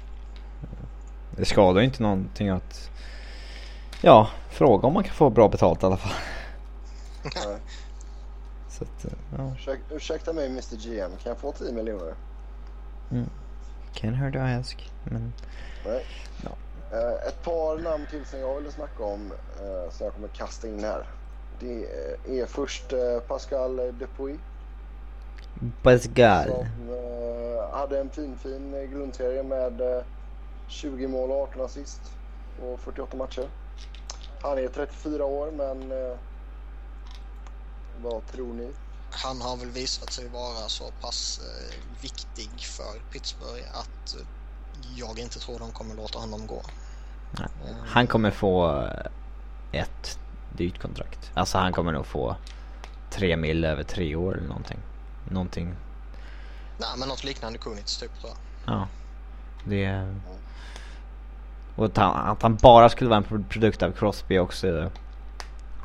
Det 1.38 1.46
skadar 1.46 1.82
ju 1.82 1.86
inte 1.86 2.04
någonting 2.04 2.50
att 2.50 2.90
ja, 4.02 4.30
fråga 4.50 4.88
om 4.88 4.94
man 4.94 5.04
kan 5.04 5.14
få 5.14 5.30
bra 5.30 5.50
betalt 5.50 5.84
i 5.84 5.86
alla 5.86 5.98
fall. 5.98 6.14
Så 8.70 8.84
att, 8.84 9.06
ja. 9.38 9.54
Ursäk, 9.56 9.80
ursäkta 9.90 10.34
mig 10.34 10.46
Mr 10.46 10.76
GM, 10.76 11.12
kan 11.24 11.30
jag 11.30 11.38
få 11.38 11.52
10 11.52 11.72
miljoner? 11.72 12.14
Mm. 13.12 13.30
Can 13.94 14.14
hurt 14.14 14.36
ask, 14.36 14.92
men... 15.04 15.34
Nej. 15.86 16.06
Ja. 16.44 16.50
Uh, 16.98 17.28
ett 17.28 17.44
par 17.44 17.78
namn 17.78 18.08
till 18.10 18.26
som 18.26 18.40
jag 18.40 18.56
ville 18.56 18.72
snacka 18.72 19.04
om, 19.04 19.32
uh, 19.32 19.90
som 19.92 20.06
jag 20.06 20.14
kommer 20.14 20.28
kasta 20.28 20.68
in 20.68 20.84
här. 20.84 21.10
Det 21.60 21.86
är 22.42 22.46
först 22.46 22.94
uh, 22.94 23.20
Pascal 23.20 23.76
Dupuy. 23.76 24.38
Pascal. 25.82 26.48
Som 26.48 26.70
hade 27.72 28.00
en 28.00 28.10
fin, 28.10 28.38
fin 28.38 28.92
grundserie 28.92 29.44
med 29.44 30.04
20 30.68 31.08
mål 31.08 31.32
och 31.32 31.42
18 31.42 31.62
assist 31.62 32.02
på 32.60 32.78
48 32.78 33.18
matcher. 33.18 33.48
Han 34.42 34.58
är 34.58 34.68
34 34.68 35.26
år, 35.26 35.52
men 35.52 35.92
eh, 35.92 36.18
vad 38.02 38.28
tror 38.28 38.54
ni? 38.54 38.72
Han 39.10 39.42
har 39.42 39.58
väl 39.58 39.70
visat 39.70 40.14
sig 40.14 40.28
vara 40.28 40.70
så 40.70 40.92
pass 41.02 41.42
eh, 41.44 42.02
viktig 42.02 42.50
för 42.60 43.12
Pittsburgh 43.12 43.68
att 43.74 44.16
eh, 44.16 44.28
jag 44.96 45.20
inte 45.20 45.40
tror 45.40 45.60
de 45.60 45.72
kommer 45.72 45.96
låta 45.96 46.20
honom 46.20 46.48
gå. 46.48 46.62
Nej. 47.32 47.76
Han 47.86 48.08
kommer 48.08 48.32
få 48.32 48.82
eh, 48.82 49.82
ett 49.82 50.20
dyrt 50.58 50.82
kontrakt. 50.82 51.32
Alltså 51.34 51.58
han 51.58 51.74
kommer 51.74 51.92
nog 51.92 52.06
få 52.06 52.36
tre 53.10 53.38
mil 53.38 53.66
över 53.66 53.84
tre 53.84 54.16
år 54.16 54.38
eller 54.38 54.48
någonting. 54.48 54.80
Någonting. 55.30 55.76
Nej 56.78 56.90
men 56.98 57.08
något 57.08 57.24
liknande 57.24 57.60
Kunitz 57.60 57.98
typ 57.98 58.20
tror 58.22 58.32
jag. 58.32 58.76
Ja. 58.76 58.88
Det... 59.64 60.16
Och 61.76 61.86
att 61.86 61.98
han, 61.98 62.30
att 62.30 62.42
han 62.42 62.56
bara 62.56 62.90
skulle 62.90 63.10
vara 63.10 63.18
en 63.18 63.44
produkt 63.50 63.84
av 63.84 63.92
Crosby 63.92 64.38
också 64.38 64.92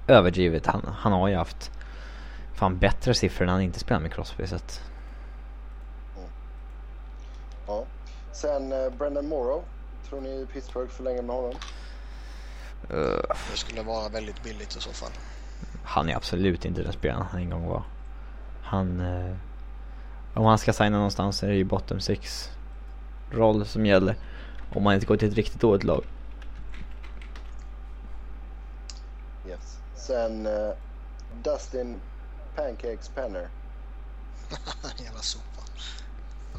överdrivet. 0.06 0.66
Han, 0.66 0.94
han 0.98 1.12
har 1.12 1.28
ju 1.28 1.36
haft 1.36 1.70
fan 2.60 2.78
bättre 2.78 3.14
siffror 3.14 3.46
när 3.46 3.52
han 3.52 3.62
inte 3.62 3.78
spelar 3.78 4.00
med 4.00 4.12
Crosby 4.12 4.46
så 4.46 4.56
att... 4.56 4.82
Mm. 6.16 6.28
Ja. 7.66 7.84
Sen 8.32 8.72
uh, 8.72 8.92
Brendan 8.98 9.28
Morrow. 9.28 9.62
Tror 10.08 10.20
ni 10.20 10.46
Pittsburgh 10.52 10.90
förlänger 10.90 11.22
med 11.22 11.36
honom? 11.36 11.54
Uh, 12.90 13.20
det 13.50 13.56
skulle 13.56 13.82
vara 13.82 14.08
väldigt 14.08 14.42
billigt 14.42 14.76
i 14.76 14.80
så 14.80 14.92
fall. 14.92 15.10
Han 15.84 16.08
är 16.08 16.16
absolut 16.16 16.64
inte 16.64 16.82
den 16.82 16.92
spelaren 16.92 17.26
han 17.30 17.40
en 17.40 17.50
gång 17.50 17.66
var. 17.66 17.82
Han... 18.62 19.00
Uh, 19.00 19.36
om 20.34 20.44
han 20.44 20.58
ska 20.58 20.72
signa 20.72 20.96
någonstans 20.96 21.42
är 21.42 21.48
det 21.48 21.56
ju 21.56 21.64
bottom 21.64 22.00
six 22.00 22.50
roll 23.30 23.66
som 23.66 23.86
gäller. 23.86 24.16
Om 24.74 24.82
man 24.82 24.94
inte 24.94 25.06
går 25.06 25.16
till 25.16 25.28
ett 25.28 25.34
riktigt 25.34 25.60
dåligt 25.60 25.84
lag. 25.84 26.04
Yes. 29.48 29.78
Sen 29.94 30.46
uh, 30.46 30.72
Dustin 31.42 32.00
Pancakes 32.55 33.09
Penner. 33.09 33.48
Jävla 34.98 35.22
sopa. 35.22 35.62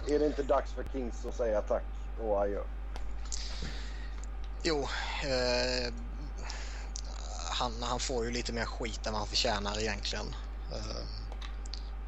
Är 0.07 0.19
det 0.19 0.25
inte 0.25 0.43
dags 0.43 0.71
för 0.71 0.83
Kings 0.83 1.25
att 1.25 1.35
säga 1.35 1.61
tack 1.61 1.83
och 2.17 2.41
adjö? 2.41 2.63
Jo, 4.63 4.87
eh, 5.23 5.93
han, 7.51 7.83
han 7.83 7.99
får 7.99 8.25
ju 8.25 8.31
lite 8.31 8.53
mer 8.53 8.65
skit 8.65 9.07
än 9.07 9.13
vad 9.13 9.19
han 9.19 9.27
förtjänar 9.27 9.79
egentligen. 9.79 10.35
Eh, 10.71 11.03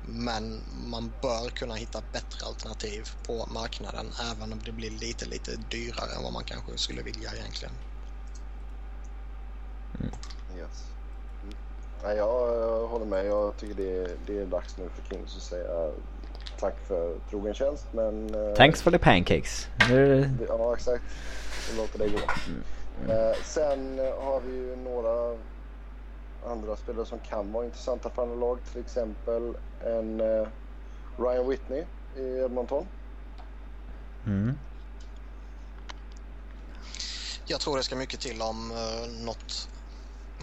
men 0.05 0.63
man 0.89 1.13
bör 1.21 1.49
kunna 1.49 1.75
hitta 1.75 2.01
bättre 2.11 2.45
alternativ 2.45 3.09
på 3.23 3.45
marknaden 3.45 4.13
även 4.31 4.53
om 4.53 4.59
det 4.63 4.71
blir 4.71 4.91
lite, 4.91 5.25
lite 5.25 5.55
dyrare 5.55 6.15
än 6.15 6.23
vad 6.23 6.33
man 6.33 6.43
kanske 6.43 6.77
skulle 6.77 7.01
vilja 7.01 7.35
egentligen. 7.35 7.73
Yes. 9.99 9.99
Mm. 9.99 10.11
Nej, 10.47 10.67
jag, 12.03 12.17
jag 12.63 12.87
håller 12.87 13.05
med. 13.05 13.25
Jag 13.25 13.57
tycker 13.57 13.75
det 13.75 13.97
är, 13.97 14.09
det 14.27 14.37
är 14.37 14.45
dags 14.45 14.77
nu 14.77 14.89
för 14.95 15.15
Kings 15.15 15.35
att 15.35 15.43
säga 15.43 15.91
tack 16.59 16.75
för 16.87 17.19
trogen 17.29 17.53
tjänst. 17.53 17.87
Men, 17.91 18.35
eh, 18.35 18.53
Thanks 18.53 18.81
for 18.81 18.91
the 18.91 18.97
pancakes. 18.97 19.67
Ja, 20.47 20.73
exakt. 20.73 21.03
Vi 21.71 21.77
låter 21.77 21.99
det 21.99 22.09
gå. 22.09 22.17
Eh, 23.13 23.35
sen 23.43 23.99
har 23.99 24.41
vi 24.41 24.53
ju 24.53 24.75
några 24.75 25.37
andra 26.45 26.75
spelare 26.75 27.05
som 27.05 27.19
kan 27.19 27.51
vara 27.51 27.65
intressanta 27.65 28.09
för 28.09 28.21
andra 28.21 28.35
lag. 28.35 28.59
Till 28.71 28.81
exempel 28.81 29.57
en 29.79 30.21
eh, 30.21 30.47
Ryan 31.17 31.49
Whitney 31.49 31.85
i 32.17 32.39
Edmonton. 32.39 32.87
Mm. 34.25 34.57
Jag 37.45 37.59
tror 37.59 37.77
det 37.77 37.83
ska 37.83 37.95
mycket 37.95 38.19
till 38.19 38.41
om 38.41 38.71
uh, 38.71 39.25
något 39.25 39.69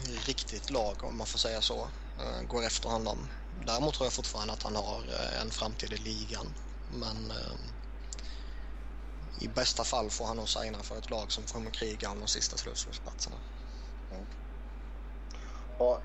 riktigt 0.07 0.71
lag, 0.71 1.05
om 1.05 1.17
man 1.17 1.27
får 1.27 1.39
säga 1.39 1.63
så, 1.63 1.89
eh, 2.19 2.43
går 2.43 2.65
efter 2.65 2.89
honom. 2.89 3.29
Däremot 3.67 3.95
tror 3.95 4.07
jag 4.07 4.13
fortfarande 4.13 4.53
att 4.53 4.63
han 4.63 4.77
har 4.77 4.99
eh, 5.09 5.43
en 5.43 5.51
framtid 5.51 5.93
i 5.93 5.97
ligan. 5.97 6.55
Men 6.89 7.31
eh, 7.31 7.55
i 9.41 9.49
bästa 9.49 9.85
fall 9.85 10.11
får 10.11 10.25
han 10.25 10.37
nog 10.37 10.49
signa 10.49 10.79
för 10.83 10.99
ett 10.99 11.11
lag 11.11 11.33
som 11.33 11.45
kommer 11.45 11.71
kriga 11.71 12.11
om 12.11 12.19
de 12.19 12.29
sista 12.29 12.57
slutspelsplatserna. 12.57 13.37
Mm. 14.11 14.27
Ja, 15.79 16.03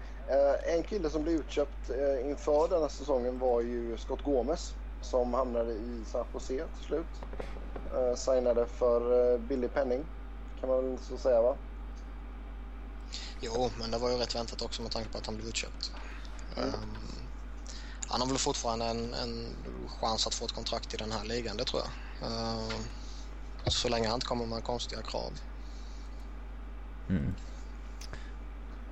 en 0.63 0.83
kille 0.83 1.09
som 1.09 1.23
blev 1.23 1.35
utköpt 1.35 1.89
inför 2.23 2.67
denna 2.67 2.89
säsongen 2.89 3.39
var 3.39 3.61
ju 3.61 3.97
Scott 3.97 4.23
Gomez 4.23 4.75
som 5.01 5.33
hamnade 5.33 5.73
i 5.73 6.05
San 6.05 6.25
Jose 6.33 6.67
till 6.67 6.83
slut. 6.83 7.23
Signade 8.17 8.65
för 8.65 9.37
billig 9.37 9.73
penning 9.73 10.07
kan 10.59 10.69
man 10.69 10.89
väl 10.89 10.99
så 10.99 11.17
säga 11.17 11.41
va? 11.41 11.57
Jo, 13.39 13.71
men 13.79 13.91
det 13.91 13.97
var 13.97 14.09
ju 14.09 14.17
rätt 14.17 14.35
väntat 14.35 14.61
också 14.61 14.81
med 14.81 14.91
tanke 14.91 15.09
på 15.09 15.17
att 15.17 15.25
han 15.25 15.35
blev 15.35 15.47
utköpt. 15.47 15.91
Mm. 16.57 16.69
Ehm, 16.69 16.97
han 18.07 18.21
har 18.21 18.27
väl 18.27 18.37
fortfarande 18.37 18.85
en, 18.85 19.13
en 19.13 19.55
chans 19.99 20.27
att 20.27 20.33
få 20.35 20.45
ett 20.45 20.51
kontrakt 20.51 20.93
i 20.93 20.97
den 20.97 21.11
här 21.11 21.23
ligan, 21.25 21.57
det 21.57 21.65
tror 21.65 21.81
jag. 21.81 22.29
Ehm, 22.31 22.83
så 23.67 23.89
länge 23.89 24.07
han 24.07 24.15
inte 24.15 24.25
kommer 24.25 24.45
med 24.45 24.63
konstiga 24.63 25.01
krav. 25.01 25.33
Mm. 27.09 27.35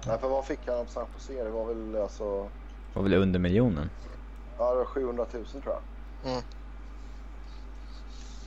Nej, 0.06 0.20
för 0.20 0.28
vad 0.30 0.46
fick 0.46 0.68
han 0.68 0.86
på 0.86 0.92
San 0.92 1.08
Jose? 1.14 1.44
Det 1.44 1.50
var 1.50 1.66
väl 1.74 2.02
alltså, 2.02 2.52
Var 2.94 3.04
väl 3.04 3.14
under 3.14 3.40
miljonen. 3.40 3.90
ja 4.58 4.72
det 4.72 4.78
var 4.78 4.86
700 4.86 5.28
000 5.34 5.46
tror 5.46 5.64
jag. 5.66 5.82
Mm. 6.32 6.44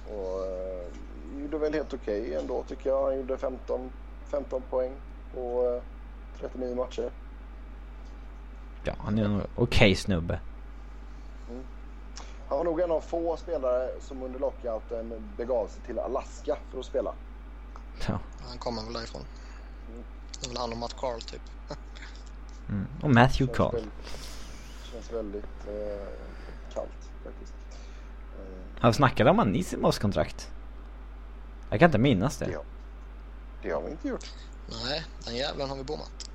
Och 0.04 0.46
eh, 0.46 1.40
gjorde 1.40 1.58
väl 1.58 1.74
helt 1.74 1.94
okej 1.94 2.34
ändå 2.34 2.62
tycker 2.62 2.90
jag. 2.90 3.04
Han 3.04 3.16
gjorde 3.16 3.38
15, 3.38 3.92
15 4.30 4.62
poäng 4.62 5.00
på 5.36 5.80
eh, 6.36 6.40
39 6.40 6.74
matcher. 6.76 7.10
Ja, 8.84 8.94
han 8.98 9.18
är 9.18 9.24
en 9.24 9.42
okej 9.56 9.94
snubbe. 9.94 10.40
Han 12.48 12.58
var 12.58 12.64
nog 12.64 12.80
en 12.80 12.90
av 12.90 13.00
få 13.00 13.36
spelare 13.36 13.90
som 14.00 14.22
under 14.22 14.38
lockouten 14.40 15.28
begav 15.36 15.66
sig 15.68 15.82
till 15.82 15.98
Alaska 15.98 16.56
för 16.70 16.78
att 16.78 16.84
spela. 16.86 17.14
Ja. 18.08 18.18
Han 18.48 18.58
kommer 18.58 18.82
väl 18.84 18.92
därifrån. 18.92 19.22
Det 20.40 20.46
är 20.46 20.48
väl 20.48 20.58
han 20.58 20.72
och 20.72 20.78
Matt 20.78 20.96
Carl 20.96 21.20
typ. 21.20 21.40
Mm. 22.68 22.86
Och 23.02 23.10
Matthew 23.10 23.46
Känns 23.46 23.56
Carl. 23.56 23.74
väl- 23.74 23.90
Känns 24.92 25.12
väldigt 25.12 25.66
eh, 25.68 26.08
kallt 26.74 27.10
faktiskt. 27.24 27.54
Eh, 28.38 28.80
Han 28.80 28.94
snackade 28.94 29.30
om 29.30 29.38
Anisimos 29.40 29.98
kontrakt. 29.98 30.50
Jag 31.70 31.78
kan 31.80 31.88
inte 31.88 31.98
minnas 31.98 32.38
det. 32.38 32.50
Ja. 32.50 32.62
det 33.62 33.70
har 33.70 33.82
vi 33.82 33.90
inte 33.90 34.08
gjort. 34.08 34.24
Nej, 34.66 35.04
den 35.24 35.36
jävlen 35.36 35.68
har 35.68 35.76
vi 35.76 35.84
bommat. 35.84 36.30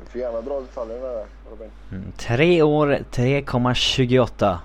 Du 0.00 0.06
får 0.06 0.20
gärna 0.20 0.40
dra 0.40 0.60
detaljerna 0.60 1.06
där 1.06 1.26
Robin. 1.50 1.70
Mm. 1.90 2.12
Tre 2.12 2.62
år, 2.62 3.04
3,28. 3.12 4.58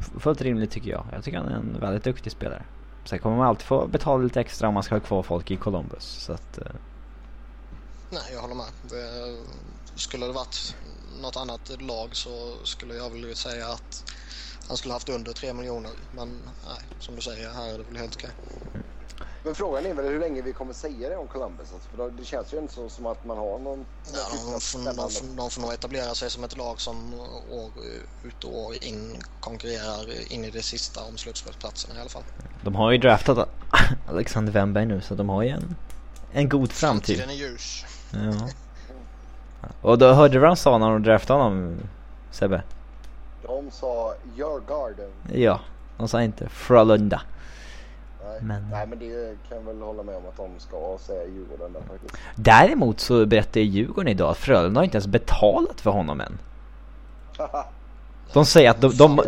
F- 0.00 0.06
Fullt 0.20 0.40
rimligt 0.40 0.70
tycker 0.70 0.90
jag. 0.90 1.06
Jag 1.12 1.24
tycker 1.24 1.38
han 1.38 1.48
är 1.48 1.56
en 1.56 1.80
väldigt 1.80 2.04
duktig 2.04 2.32
spelare. 2.32 2.64
Sen 3.04 3.18
kommer 3.18 3.36
man 3.36 3.46
alltid 3.46 3.66
få 3.66 3.86
betala 3.86 4.22
lite 4.24 4.40
extra 4.40 4.68
om 4.68 4.74
man 4.74 4.82
ska 4.82 4.94
ha 4.94 5.00
kvar 5.00 5.22
folk 5.22 5.50
i 5.50 5.56
Columbus. 5.56 6.04
Så 6.04 6.32
att, 6.32 6.58
eh, 6.58 6.64
Nej, 8.10 8.22
jag 8.32 8.40
håller 8.40 8.54
med. 8.54 8.66
Det, 8.82 9.36
skulle 10.00 10.26
det 10.26 10.32
varit 10.32 10.74
något 11.22 11.36
annat 11.36 11.70
lag 11.82 12.16
så 12.16 12.56
skulle 12.64 12.94
jag 12.94 13.10
väl 13.10 13.36
säga 13.36 13.68
att 13.68 14.04
han 14.68 14.76
skulle 14.76 14.94
haft 14.94 15.08
under 15.08 15.32
3 15.32 15.52
miljoner. 15.54 15.90
Men 16.10 16.28
nej, 16.66 16.78
som 16.98 17.16
du 17.16 17.22
säger, 17.22 17.50
här 17.50 17.68
är 17.74 17.78
det 17.78 17.84
väl 17.84 17.96
helt 17.96 18.14
okej. 18.16 18.30
Men 19.42 19.54
frågan 19.54 19.86
är 19.86 19.94
väl 19.94 20.04
hur 20.04 20.20
länge 20.20 20.42
vi 20.42 20.52
kommer 20.52 20.72
säga 20.72 21.08
det 21.08 21.16
om 21.16 21.26
Columbus. 21.26 21.72
Alltså, 21.72 21.88
för 21.90 21.98
då, 21.98 22.08
det 22.08 22.24
känns 22.24 22.54
ju 22.54 22.58
inte 22.58 22.74
så 22.74 22.88
som 22.88 23.06
att 23.06 23.24
man 23.24 23.38
har 23.38 23.58
någon... 23.58 23.86
Ja, 24.12 24.18
de, 24.52 24.60
får, 24.60 24.78
de, 24.84 25.10
får, 25.10 25.36
de 25.36 25.50
får 25.50 25.62
nog 25.62 25.72
etablera 25.72 26.14
sig 26.14 26.30
som 26.30 26.44
ett 26.44 26.56
lag 26.56 26.80
som 26.80 27.14
år 27.50 27.70
ut 28.24 28.44
och 28.44 28.58
år 28.58 28.74
in 28.84 29.16
konkurrerar 29.40 30.32
in 30.32 30.44
i 30.44 30.50
det 30.50 30.62
sista 30.62 31.00
om 31.04 31.16
slutspelsplatsen 31.16 31.96
i 31.96 32.00
alla 32.00 32.08
fall. 32.08 32.22
de 32.62 32.74
har 32.74 32.90
ju 32.90 32.98
draftat 32.98 33.48
Alexander 34.08 34.52
Wennberg 34.52 34.86
nu 34.86 35.00
så 35.00 35.14
de 35.14 35.28
har 35.28 35.42
ju 35.42 35.48
en, 35.48 35.76
en 36.32 36.48
god 36.48 36.72
framtid. 36.72 37.16
Framtiden 37.16 37.30
är 37.30 37.50
ljus. 37.50 37.84
Ja. 38.12 38.48
Och 39.80 39.98
då 39.98 40.12
hörde 40.12 40.34
du 40.34 40.38
vad 40.38 40.50
de 40.50 40.56
sa 40.56 40.78
när 40.78 40.90
de 40.90 41.02
draftade 41.02 41.42
honom 41.42 41.80
Sebbe? 42.30 42.62
De 43.42 43.70
sa 43.70 44.14
your 44.36 44.62
garden. 44.68 45.10
Ja, 45.32 45.60
de 45.96 46.08
sa 46.08 46.22
inte 46.22 46.48
Frölunda. 46.48 47.22
Nej. 48.24 48.38
Men- 48.42 48.68
Nej 48.70 48.86
men 48.86 48.98
det 48.98 49.36
kan 49.48 49.58
jag 49.58 49.64
väl 49.64 49.80
hålla 49.82 50.02
med 50.02 50.16
om 50.16 50.26
att 50.26 50.36
de 50.36 50.50
ska 50.60 50.98
säga 51.00 51.24
Djurgården 51.24 51.72
där 51.72 51.80
faktiskt. 51.80 52.14
Däremot 52.34 53.00
så 53.00 53.26
berättade 53.26 53.60
Djurgården 53.60 54.08
idag 54.08 54.30
att 54.30 54.38
Frölunda 54.38 54.80
har 54.80 54.84
inte 54.84 54.96
ens 54.96 55.06
betalat 55.06 55.80
för 55.80 55.90
honom 55.90 56.20
än. 56.20 56.38
De 58.32 58.44
säger 58.46 58.70
att 58.70 58.80
de, 58.80 58.88
de, 58.96 59.16
de, 59.16 59.22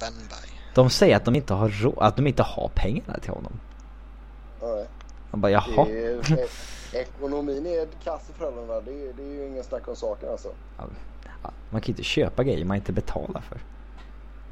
Wennberg. 0.00 0.48
de 0.74 0.90
säger 0.90 1.16
att 1.16 1.24
de 1.24 1.34
inte 1.36 1.54
har 1.54 1.68
råd, 1.68 1.94
att 1.98 2.16
de 2.16 2.26
inte 2.26 2.42
har 2.42 2.70
pengarna 2.74 3.18
till 3.18 3.30
honom. 3.30 3.60
Nej. 4.62 4.86
Man 5.30 5.40
bara 5.40 5.52
jaha. 5.52 5.84
Det 5.86 6.04
är, 6.06 6.32
eh, 6.32 7.00
ekonomin 7.00 7.66
är 7.66 7.86
kass 8.04 8.30
i 8.30 8.32
Frölunda. 8.32 8.80
Det, 8.80 8.90
är- 8.90 9.12
det 9.16 9.22
är 9.22 9.26
ju 9.34 9.46
ingen 9.46 9.64
snack 9.64 9.88
om 9.88 9.96
saken 9.96 10.28
alltså. 10.30 10.48
Man 11.70 11.80
kan 11.80 11.86
ju 11.86 11.92
inte 11.92 12.02
köpa 12.02 12.44
grejer 12.44 12.64
man 12.64 12.76
inte 12.76 12.92
betalar 12.92 13.40
för. 13.40 13.60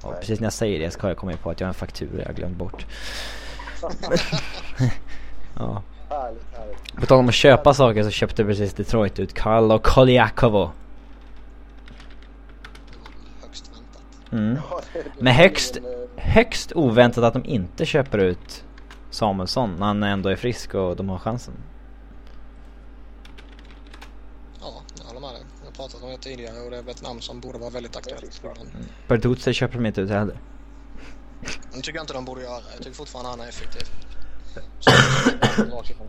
Nej. 0.04 0.12
precis 0.20 0.40
när 0.40 0.46
jag 0.46 0.52
säger 0.52 0.78
det 0.80 0.90
ska 0.90 1.08
jag 1.08 1.16
komma 1.16 1.32
på 1.42 1.50
att 1.50 1.60
jag 1.60 1.66
har 1.66 1.70
en 1.70 1.74
faktura 1.74 2.18
jag 2.18 2.26
har 2.26 2.32
glömt 2.34 2.56
bort. 2.56 2.86
Ja. 5.54 5.82
Härligt, 6.08 6.44
härligt. 6.56 6.96
På 6.96 7.06
tal 7.06 7.18
om 7.18 7.28
att 7.28 7.34
köpa 7.34 7.74
saker 7.74 8.02
så 8.02 8.10
köpte 8.10 8.44
precis 8.44 8.74
Detroit 8.74 9.18
ut 9.18 9.34
Carlo 9.34 9.78
Koljakovo. 9.78 10.70
Högst 13.42 13.70
väntat. 13.72 14.32
Mm. 14.32 14.58
Men 15.20 15.34
högst, 15.34 15.78
högst 16.16 16.72
oväntat 16.74 17.24
att 17.24 17.32
de 17.32 17.44
inte 17.44 17.86
köper 17.86 18.18
ut 18.18 18.64
Samuelsson 19.10 19.76
när 19.78 19.86
han 19.86 20.02
ändå 20.02 20.28
är 20.28 20.36
frisk 20.36 20.74
och 20.74 20.96
de 20.96 21.08
har 21.08 21.18
chansen. 21.18 21.54
Ja, 24.60 24.82
jag 24.98 25.04
håller 25.04 25.20
med 25.20 25.30
dig. 25.30 25.42
Jag 25.60 25.66
har 25.66 25.72
pratat 25.72 26.02
om 26.02 26.10
det 26.10 26.18
tidigare 26.18 26.60
och 26.60 26.70
det 26.70 26.76
är 26.76 26.90
ett 26.90 27.02
namn 27.02 27.20
som 27.20 27.40
borde 27.40 27.58
vara 27.58 27.70
väldigt 27.70 27.96
aktuellt. 27.96 28.42
Men 28.42 28.88
Bertuzzi 29.08 29.52
köper 29.52 29.74
de 29.74 29.86
inte 29.86 30.00
ut 30.00 30.10
heller. 30.10 30.36
Det 31.40 31.80
tycker 31.82 31.94
jag 31.94 32.02
inte 32.02 32.12
de 32.12 32.24
borde 32.24 32.42
göra. 32.42 32.60
Jag 32.72 32.78
tycker 32.78 32.96
fortfarande 32.96 33.30
han 33.30 33.40
är 33.40 33.48
effektiv. 33.48 33.82
Så, 34.80 34.90
Rakt 35.76 35.90
ifrån. 35.90 36.06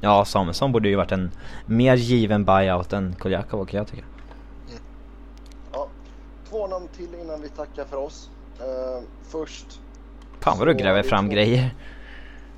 Ja, 0.00 0.24
Samuelsson 0.24 0.72
borde 0.72 0.88
ju 0.88 0.96
varit 0.96 1.12
en 1.12 1.30
mer 1.66 1.96
given 1.96 2.44
buyout 2.44 2.92
än 2.92 3.14
Koljakovo 3.18 3.66
kan 3.66 3.78
jag 3.78 3.86
tycka. 3.86 4.04
Ja. 5.72 5.88
Två 6.48 6.66
namn 6.66 6.88
till 6.96 7.14
innan 7.14 7.40
vi 7.42 7.48
tackar 7.48 7.84
för 7.84 7.96
oss. 7.96 8.30
Eh, 8.60 9.02
först 9.22 9.80
Fan 10.40 10.58
vad 10.58 10.68
du 10.68 10.74
gräver 10.74 11.02
fram 11.02 11.26
två- 11.28 11.32
grejer. 11.34 11.74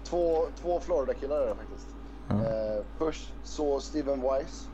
två, 0.04 0.46
två 0.62 0.80
Florida-killar 0.80 1.36
är 1.40 1.46
det 1.46 1.54
faktiskt. 1.54 1.86
Ja. 2.28 2.34
Eh, 2.34 2.82
först 2.98 3.32
så 3.44 3.80
Steven 3.80 4.20
Wise. 4.20 4.68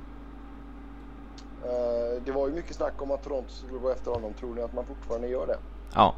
Eh, 1.65 2.23
det 2.25 2.33
var 2.33 2.49
ju 2.49 2.55
mycket 2.55 2.77
snack 2.77 3.03
om 3.03 3.11
att 3.11 3.23
Toronto 3.25 3.51
skulle 3.51 3.79
gå 3.79 3.91
efter 3.91 4.11
honom. 4.11 4.35
Tror 4.35 4.55
ni 4.55 4.63
att 4.63 4.73
man 4.73 4.87
fortfarande 4.87 5.29
gör 5.29 5.47
det? 5.47 5.59
Ja. 5.95 6.15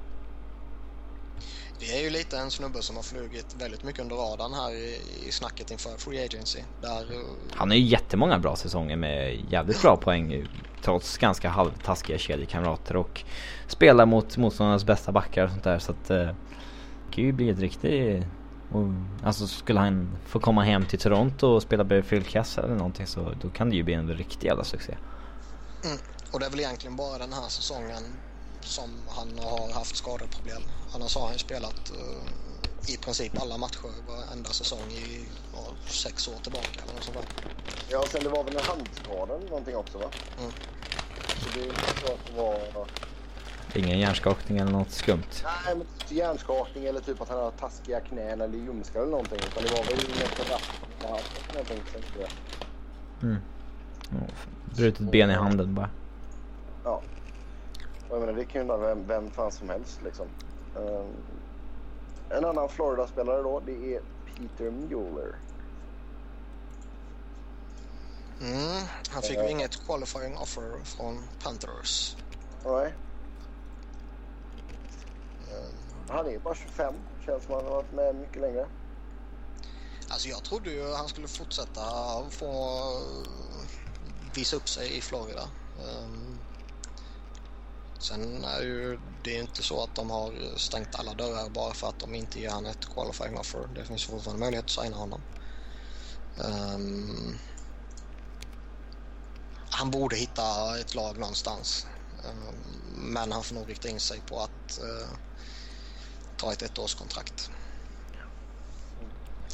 Det 1.79 1.99
är 1.99 2.03
ju 2.03 2.11
lite 2.11 2.39
en 2.39 2.51
snubbe 2.51 2.83
som 2.83 2.97
har 2.97 3.03
flugit 3.03 3.57
väldigt 3.59 3.83
mycket 3.83 4.01
under 4.01 4.17
radarn 4.17 4.55
här 4.55 4.73
i, 4.73 5.01
i 5.29 5.33
snacket 5.33 5.71
inför 5.71 5.97
Free 5.99 6.25
Agency. 6.25 6.59
Där, 6.83 7.01
eh, 7.01 7.21
Han 7.51 7.71
har 7.71 7.77
ju 7.77 7.85
jättemånga 7.85 8.39
bra 8.39 8.57
säsonger 8.57 8.97
med 8.97 9.45
jävligt 9.51 9.83
bra 9.83 9.97
poäng 9.97 10.49
trots 10.83 11.19
ganska 11.19 11.49
halvtaskiga 11.49 12.19
kedjekamrater 12.19 12.97
och 12.97 13.25
spelar 13.67 14.07
mot 14.07 14.37
motståndarnas 14.37 14.85
bästa 14.85 15.13
backar 15.13 15.45
och 15.45 15.51
sånt 15.51 15.65
där 15.65 15.79
så 15.79 15.93
att 15.93 16.11
eh, 16.11 16.17
det 16.17 16.35
kan 17.11 17.25
ju 17.25 17.33
bli 17.33 17.51
ett 17.51 17.59
riktigt 17.59 18.25
Och, 18.73 18.85
alltså 19.25 19.47
skulle 19.47 19.81
han 19.81 20.17
få 20.27 20.41
komma 20.41 20.63
hem 20.63 20.87
till 20.87 20.99
Toronto 20.99 21.47
och 21.47 21.63
spela 21.63 22.03
Phil 22.03 22.25
Kessel 22.25 22.65
eller 22.65 22.77
någonting 22.77 23.07
så 23.07 23.35
då 23.43 23.51
kan 23.51 23.71
det 23.71 23.77
ju 23.77 23.83
bli 23.83 23.95
en 23.95 24.15
riktig 24.15 24.49
jävla 24.49 24.65
succé. 24.65 24.97
Mm. 25.85 25.99
Och 26.33 26.41
det 26.41 26.47
är 26.47 26.51
väl 26.51 26.61
egentligen 26.61 26.97
bara 26.97 27.19
den 27.19 27.33
här 27.33 27.49
säsongen 27.49 28.03
som 28.65 28.91
han 29.09 29.39
har 29.39 29.73
haft 29.73 29.97
skadeproblem. 29.97 30.63
Annars 30.95 31.17
har 31.17 31.27
han 31.27 31.39
spelat 31.39 31.93
uh, 31.93 32.93
i 32.95 32.97
princip 32.97 33.43
alla 33.43 33.59
matcher 33.59 33.91
varenda 34.09 34.51
säsong 34.51 34.91
i 34.91 35.27
uh, 35.55 35.75
sex 35.87 36.29
år 36.29 36.39
tillbaka 36.43 36.83
eller 36.83 36.95
något 36.95 37.05
sånt 37.05 37.17
där. 37.17 37.27
Ja, 37.89 38.05
sen 38.09 38.23
det 38.25 38.29
var 38.29 38.45
väl 38.45 38.57
en 38.57 38.65
handskada 38.65 39.35
eller 39.35 39.49
någonting 39.49 39.77
också 39.77 39.99
va? 39.99 40.11
Mm. 40.39 40.53
Så 41.27 41.59
det 41.59 41.65
är 41.65 41.71
att 41.71 42.27
det 42.27 42.37
var... 42.37 42.87
Ingen 43.75 43.99
hjärnskakning 43.99 44.59
eller 44.59 44.73
något 44.73 44.91
skumt. 44.91 45.43
Nej, 45.45 45.77
men 45.77 45.87
typ 45.99 46.13
hjärnskakning 46.13 46.85
eller 46.85 47.01
typ 47.01 47.21
att 47.21 47.29
han 47.29 47.39
har 47.39 47.51
taskiga 47.51 48.01
knän 48.01 48.41
eller 48.41 48.59
ljumskar 48.59 49.01
eller 49.01 49.11
någonting. 49.11 49.39
Utan 49.39 49.63
det 49.65 49.71
var 49.71 49.85
väl 49.85 50.05
inget 50.05 50.51
rapp 50.51 50.63
någonting. 51.03 51.83
Mm. 53.23 53.37
Ja, 54.11 54.27
Brutet 54.77 55.11
ben 55.11 55.31
i 55.31 55.35
handen 55.35 55.75
bara. 55.75 55.91
Ja. 56.85 57.03
Jag 58.15 58.21
menar, 58.21 58.33
det 58.33 58.45
kan 58.45 58.55
ju 58.55 58.61
undra 58.61 58.77
vem, 58.77 59.07
vem 59.07 59.31
fan 59.31 59.53
som 59.53 59.69
helst 59.69 60.03
liksom. 60.03 60.27
Um, 60.75 61.13
en 62.29 62.45
annan 62.45 62.69
Florida-spelare 62.69 63.43
då, 63.43 63.61
det 63.61 63.95
är 63.95 64.03
Peter 64.25 64.71
Mueller. 64.71 65.37
Mm. 68.41 68.83
Han 69.11 69.23
fick 69.23 69.39
ju 69.39 69.51
inget 69.51 69.87
qualifying 69.87 70.37
offer 70.37 70.85
från 70.85 71.23
Panthers. 71.43 72.17
Nej. 72.65 72.95
Han 76.09 76.27
är 76.27 76.39
bara 76.39 76.55
25. 76.55 76.95
Känns 77.27 77.45
som 77.45 77.55
han 77.55 77.65
har 77.65 77.71
varit 77.71 77.93
med 77.93 78.15
mycket 78.15 78.41
längre. 78.41 78.67
Alltså 80.09 80.29
jag 80.29 80.45
trodde 80.45 80.71
ju 80.71 80.93
han 80.93 81.09
skulle 81.09 81.29
fortsätta 81.29 81.81
få 82.31 82.53
visa 84.35 84.57
upp 84.57 84.69
sig 84.69 84.97
i 84.97 85.01
Florida. 85.01 85.43
Um, 85.79 86.34
sen 87.99 88.45
är 88.45 88.61
ju 88.63 88.99
det 89.25 89.37
är 89.37 89.41
inte 89.41 89.63
så 89.63 89.83
att 89.83 89.95
de 89.95 90.11
har 90.11 90.59
stängt 90.59 90.95
alla 90.95 91.15
dörrar 91.15 91.49
bara 91.49 91.75
för 91.75 91.89
att 91.89 91.99
de 91.99 92.15
inte 92.15 92.41
ger 92.41 92.51
han 92.51 92.67
ett 92.67 92.85
qualifying 92.95 93.39
offer. 93.39 93.69
Det 93.75 93.85
finns 93.85 94.05
fortfarande 94.05 94.41
möjlighet 94.41 94.65
att 94.65 94.85
signa 94.85 94.97
honom. 94.97 95.23
Um, 96.37 97.39
han 99.71 99.91
borde 99.91 100.17
hitta 100.17 100.79
ett 100.79 100.95
lag 100.95 101.19
någonstans. 101.19 101.87
Um, 102.25 102.55
men 103.13 103.33
han 103.33 103.45
får 103.45 103.55
nog 103.55 103.69
rikta 103.69 103.89
in 103.89 104.01
sig 104.01 104.21
på 104.21 104.41
att 104.41 104.79
uh, 104.83 105.17
ta 106.37 106.53
ett 106.53 106.63
ettårskontrakt. 106.63 107.51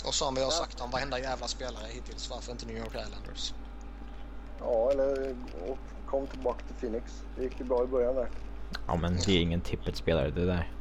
Och 0.04 0.14
som 0.14 0.34
vi 0.34 0.42
har 0.42 0.50
sagt 0.50 0.80
om 0.80 0.90
varenda 0.90 1.18
jävla 1.18 1.48
spelare 1.48 1.92
hittills, 1.92 2.30
varför 2.30 2.52
inte 2.52 2.66
New 2.66 2.76
York 2.76 2.94
Islanders? 3.06 3.54
Ja, 4.58 4.90
eller 4.90 5.36
och 5.70 5.78
kom 6.10 6.26
tillbaka 6.26 6.64
till 6.66 6.76
Phoenix. 6.76 7.22
Det 7.36 7.42
gick 7.42 7.60
ju 7.60 7.64
bra 7.64 7.84
i 7.84 7.86
början 7.86 8.14
där. 8.14 8.28
Ja 8.86 8.96
men 8.96 9.16
det 9.26 9.32
är 9.32 9.40
ingen 9.40 9.60
tippet-spelare 9.60 10.30
det 10.30 10.46
där. 10.46 10.72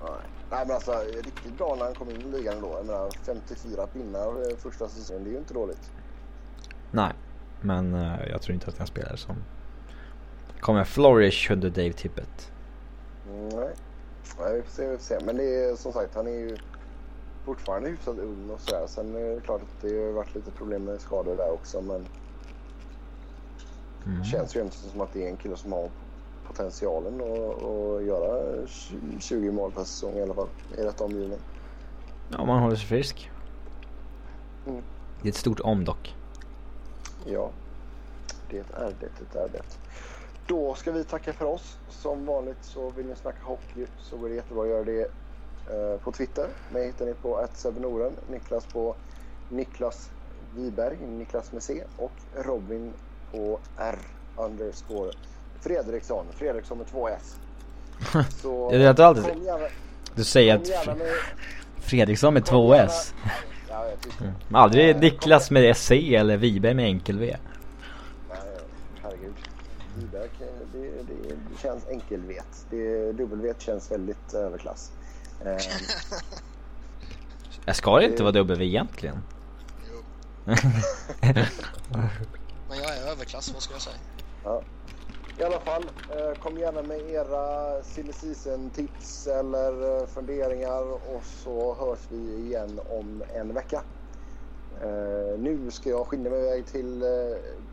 Nej. 0.00 0.10
Nej 0.50 0.66
men 0.66 0.74
alltså 0.74 0.92
riktigt 1.24 1.58
bra 1.58 1.74
när 1.78 1.84
han 1.84 1.94
kom 1.94 2.10
in 2.10 2.20
i 2.20 2.38
ligan 2.38 2.60
då. 2.60 2.68
Jag 2.76 2.86
menar 2.86 3.10
54 3.22 3.86
pinnar 3.86 4.50
eh, 4.50 4.56
första 4.56 4.88
säsongen, 4.88 5.24
det 5.24 5.30
är 5.30 5.32
ju 5.32 5.38
inte 5.38 5.54
dåligt. 5.54 5.90
Nej, 6.90 7.12
men 7.60 7.94
uh, 7.94 8.28
jag 8.30 8.42
tror 8.42 8.54
inte 8.54 8.66
att 8.68 8.78
han 8.78 8.86
spelar 8.86 9.16
som 9.16 9.36
kommer 10.60 10.84
flourish 10.84 11.52
under 11.52 11.70
Dave 11.70 11.92
Tippett. 11.92 12.52
Mm, 13.28 13.48
nej. 13.48 13.74
nej, 14.38 14.54
vi 14.54 14.62
får 14.62 14.70
se, 14.70 14.88
vi 14.88 14.96
får 14.96 15.04
se. 15.04 15.18
Men 15.24 15.36
det 15.36 15.64
är 15.64 15.76
som 15.76 15.92
sagt, 15.92 16.14
han 16.14 16.26
är 16.26 16.30
ju 16.30 16.56
fortfarande 17.44 17.88
hyfsat 17.88 18.18
ung 18.18 18.50
och 18.50 18.60
sådär. 18.60 18.86
Sen 18.86 19.14
är 19.14 19.34
det 19.34 19.40
klart 19.40 19.62
att 19.62 19.82
det 19.82 20.04
har 20.04 20.12
varit 20.12 20.34
lite 20.34 20.50
problem 20.50 20.84
med 20.84 21.00
skador 21.00 21.36
där 21.36 21.52
också 21.52 21.80
men 21.80 22.06
Mm. 24.06 24.24
känns 24.24 24.56
ju 24.56 24.60
inte 24.60 24.76
som 24.76 25.00
att 25.00 25.12
det 25.12 25.26
är 25.26 25.30
en 25.30 25.36
kille 25.36 25.56
som 25.56 25.72
har 25.72 25.90
potentialen 26.46 27.20
att, 27.20 27.62
att 27.62 28.04
göra 28.04 28.66
20 29.20 29.50
mål 29.50 29.72
per 29.72 29.84
säsong 29.84 30.14
i 30.14 30.22
alla 30.22 30.34
fall 30.34 30.48
i 30.78 30.82
rätt 30.82 31.00
omgivning. 31.00 31.38
Ja, 32.30 32.44
man 32.44 32.62
håller 32.62 32.76
sig 32.76 32.86
frisk. 32.86 33.30
Mm. 34.66 34.82
Det 35.22 35.28
är 35.28 35.30
ett 35.30 35.36
stort 35.36 35.60
om 35.60 35.84
dock. 35.84 36.14
Ja, 37.26 37.50
det 38.50 38.58
är 38.58 38.92
det, 39.00 39.08
det 39.32 39.38
är 39.38 39.48
det. 39.48 39.62
Då 40.46 40.74
ska 40.74 40.92
vi 40.92 41.04
tacka 41.04 41.32
för 41.32 41.44
oss. 41.44 41.78
Som 41.88 42.26
vanligt 42.26 42.64
så 42.64 42.90
vill 42.90 43.06
ni 43.06 43.16
snacka 43.16 43.44
hockey 43.44 43.86
så 43.98 44.16
går 44.16 44.28
det 44.28 44.34
jättebra 44.34 44.62
att 44.62 44.68
göra 44.68 44.84
det 44.84 45.00
eh, 45.70 46.00
på 46.00 46.12
Twitter. 46.12 46.48
Mig 46.72 46.86
hittar 46.86 47.06
ni 47.06 47.14
på 47.14 47.46
@sebenoren, 47.52 48.12
Niklas 48.30 48.66
på 48.66 48.96
Niklas 49.48 50.10
Wiberg, 50.54 50.96
Niklas 51.06 51.52
med 51.52 51.62
C 51.62 51.84
och 51.96 52.12
Robin 52.34 52.92
på 53.32 53.58
R 53.78 53.98
underscore 54.36 55.12
Fredriksson, 55.60 56.26
Fredriksson 56.36 56.78
med 56.78 56.86
två 56.86 57.08
S. 57.08 57.36
Så 58.42 58.70
Det 58.70 58.76
är 58.76 58.94
det 58.94 59.06
alltid- 59.06 59.24
gärna, 59.44 59.66
Du 60.14 60.24
säger 60.24 60.54
att 60.56 60.86
med, 60.98 61.08
Fredriksson 61.80 62.34
med 62.34 62.44
två 62.44 62.74
gärna- 62.74 62.84
S. 62.92 63.14
Ja, 63.68 63.86
jag 63.86 63.98
Mm. 64.28 64.34
Aldrig 64.54 64.90
Eh, 64.90 65.00
Niklas 65.00 65.50
med 65.50 65.76
C 65.76 66.14
eller 66.16 66.36
Wiberg 66.36 66.74
med 66.74 66.84
enkel 66.84 67.18
V. 67.18 67.36
Nej, 68.28 68.38
herregud. 69.02 69.34
Wiberg, 69.96 70.28
det, 70.72 70.78
det, 70.78 71.28
det 71.28 71.60
känns 71.62 71.86
enkelvet. 71.88 72.66
Dubbelvet 73.14 73.60
känns 73.62 73.90
väldigt 73.90 74.34
överklass. 74.34 74.92
Eh, 75.44 75.56
Jag 77.64 77.76
ska 77.76 77.98
det 77.98 78.04
inte 78.04 78.22
vara 78.22 78.32
W 78.32 78.64
egentligen. 78.66 79.18
Jo. 79.90 80.52
Men 82.68 82.78
jag 82.78 82.96
är 82.96 83.10
överklass, 83.10 83.52
vad 83.52 83.62
ska 83.62 83.72
jag 83.72 83.82
säga? 83.82 83.96
ja. 84.44 84.62
I 85.38 85.42
alla 85.42 85.60
fall, 85.60 85.82
eh, 86.10 86.38
kom 86.38 86.58
gärna 86.58 86.82
med 86.82 87.10
era 87.10 87.82
silly 87.82 88.12
season-tips 88.12 89.26
eller 89.26 90.00
eh, 90.00 90.06
funderingar 90.06 90.82
och 90.92 91.22
så 91.44 91.74
hörs 91.74 91.98
vi 92.08 92.46
igen 92.46 92.80
om 92.90 93.22
en 93.34 93.54
vecka. 93.54 93.82
Eh, 94.82 95.38
nu 95.38 95.70
ska 95.70 95.90
jag 95.90 96.06
skynda 96.06 96.30
mig 96.30 96.40
iväg 96.40 96.66
till 96.66 97.04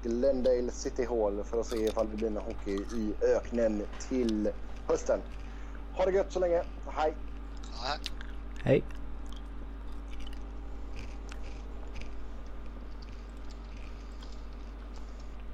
Glendale 0.04 0.72
City 0.72 1.06
Hall 1.06 1.44
för 1.44 1.60
att 1.60 1.68
se 1.68 1.78
ifall 1.78 2.10
det 2.10 2.18
blir 2.18 2.30
någon 2.30 2.44
hockey 2.44 2.76
i 2.76 3.14
öknen 3.22 3.84
till 4.10 4.50
hösten. 4.88 5.20
Ha 5.94 6.06
det 6.06 6.12
gött 6.12 6.32
så 6.32 6.40
länge. 6.40 6.64
Hej! 6.88 7.14
Hej. 8.64 8.84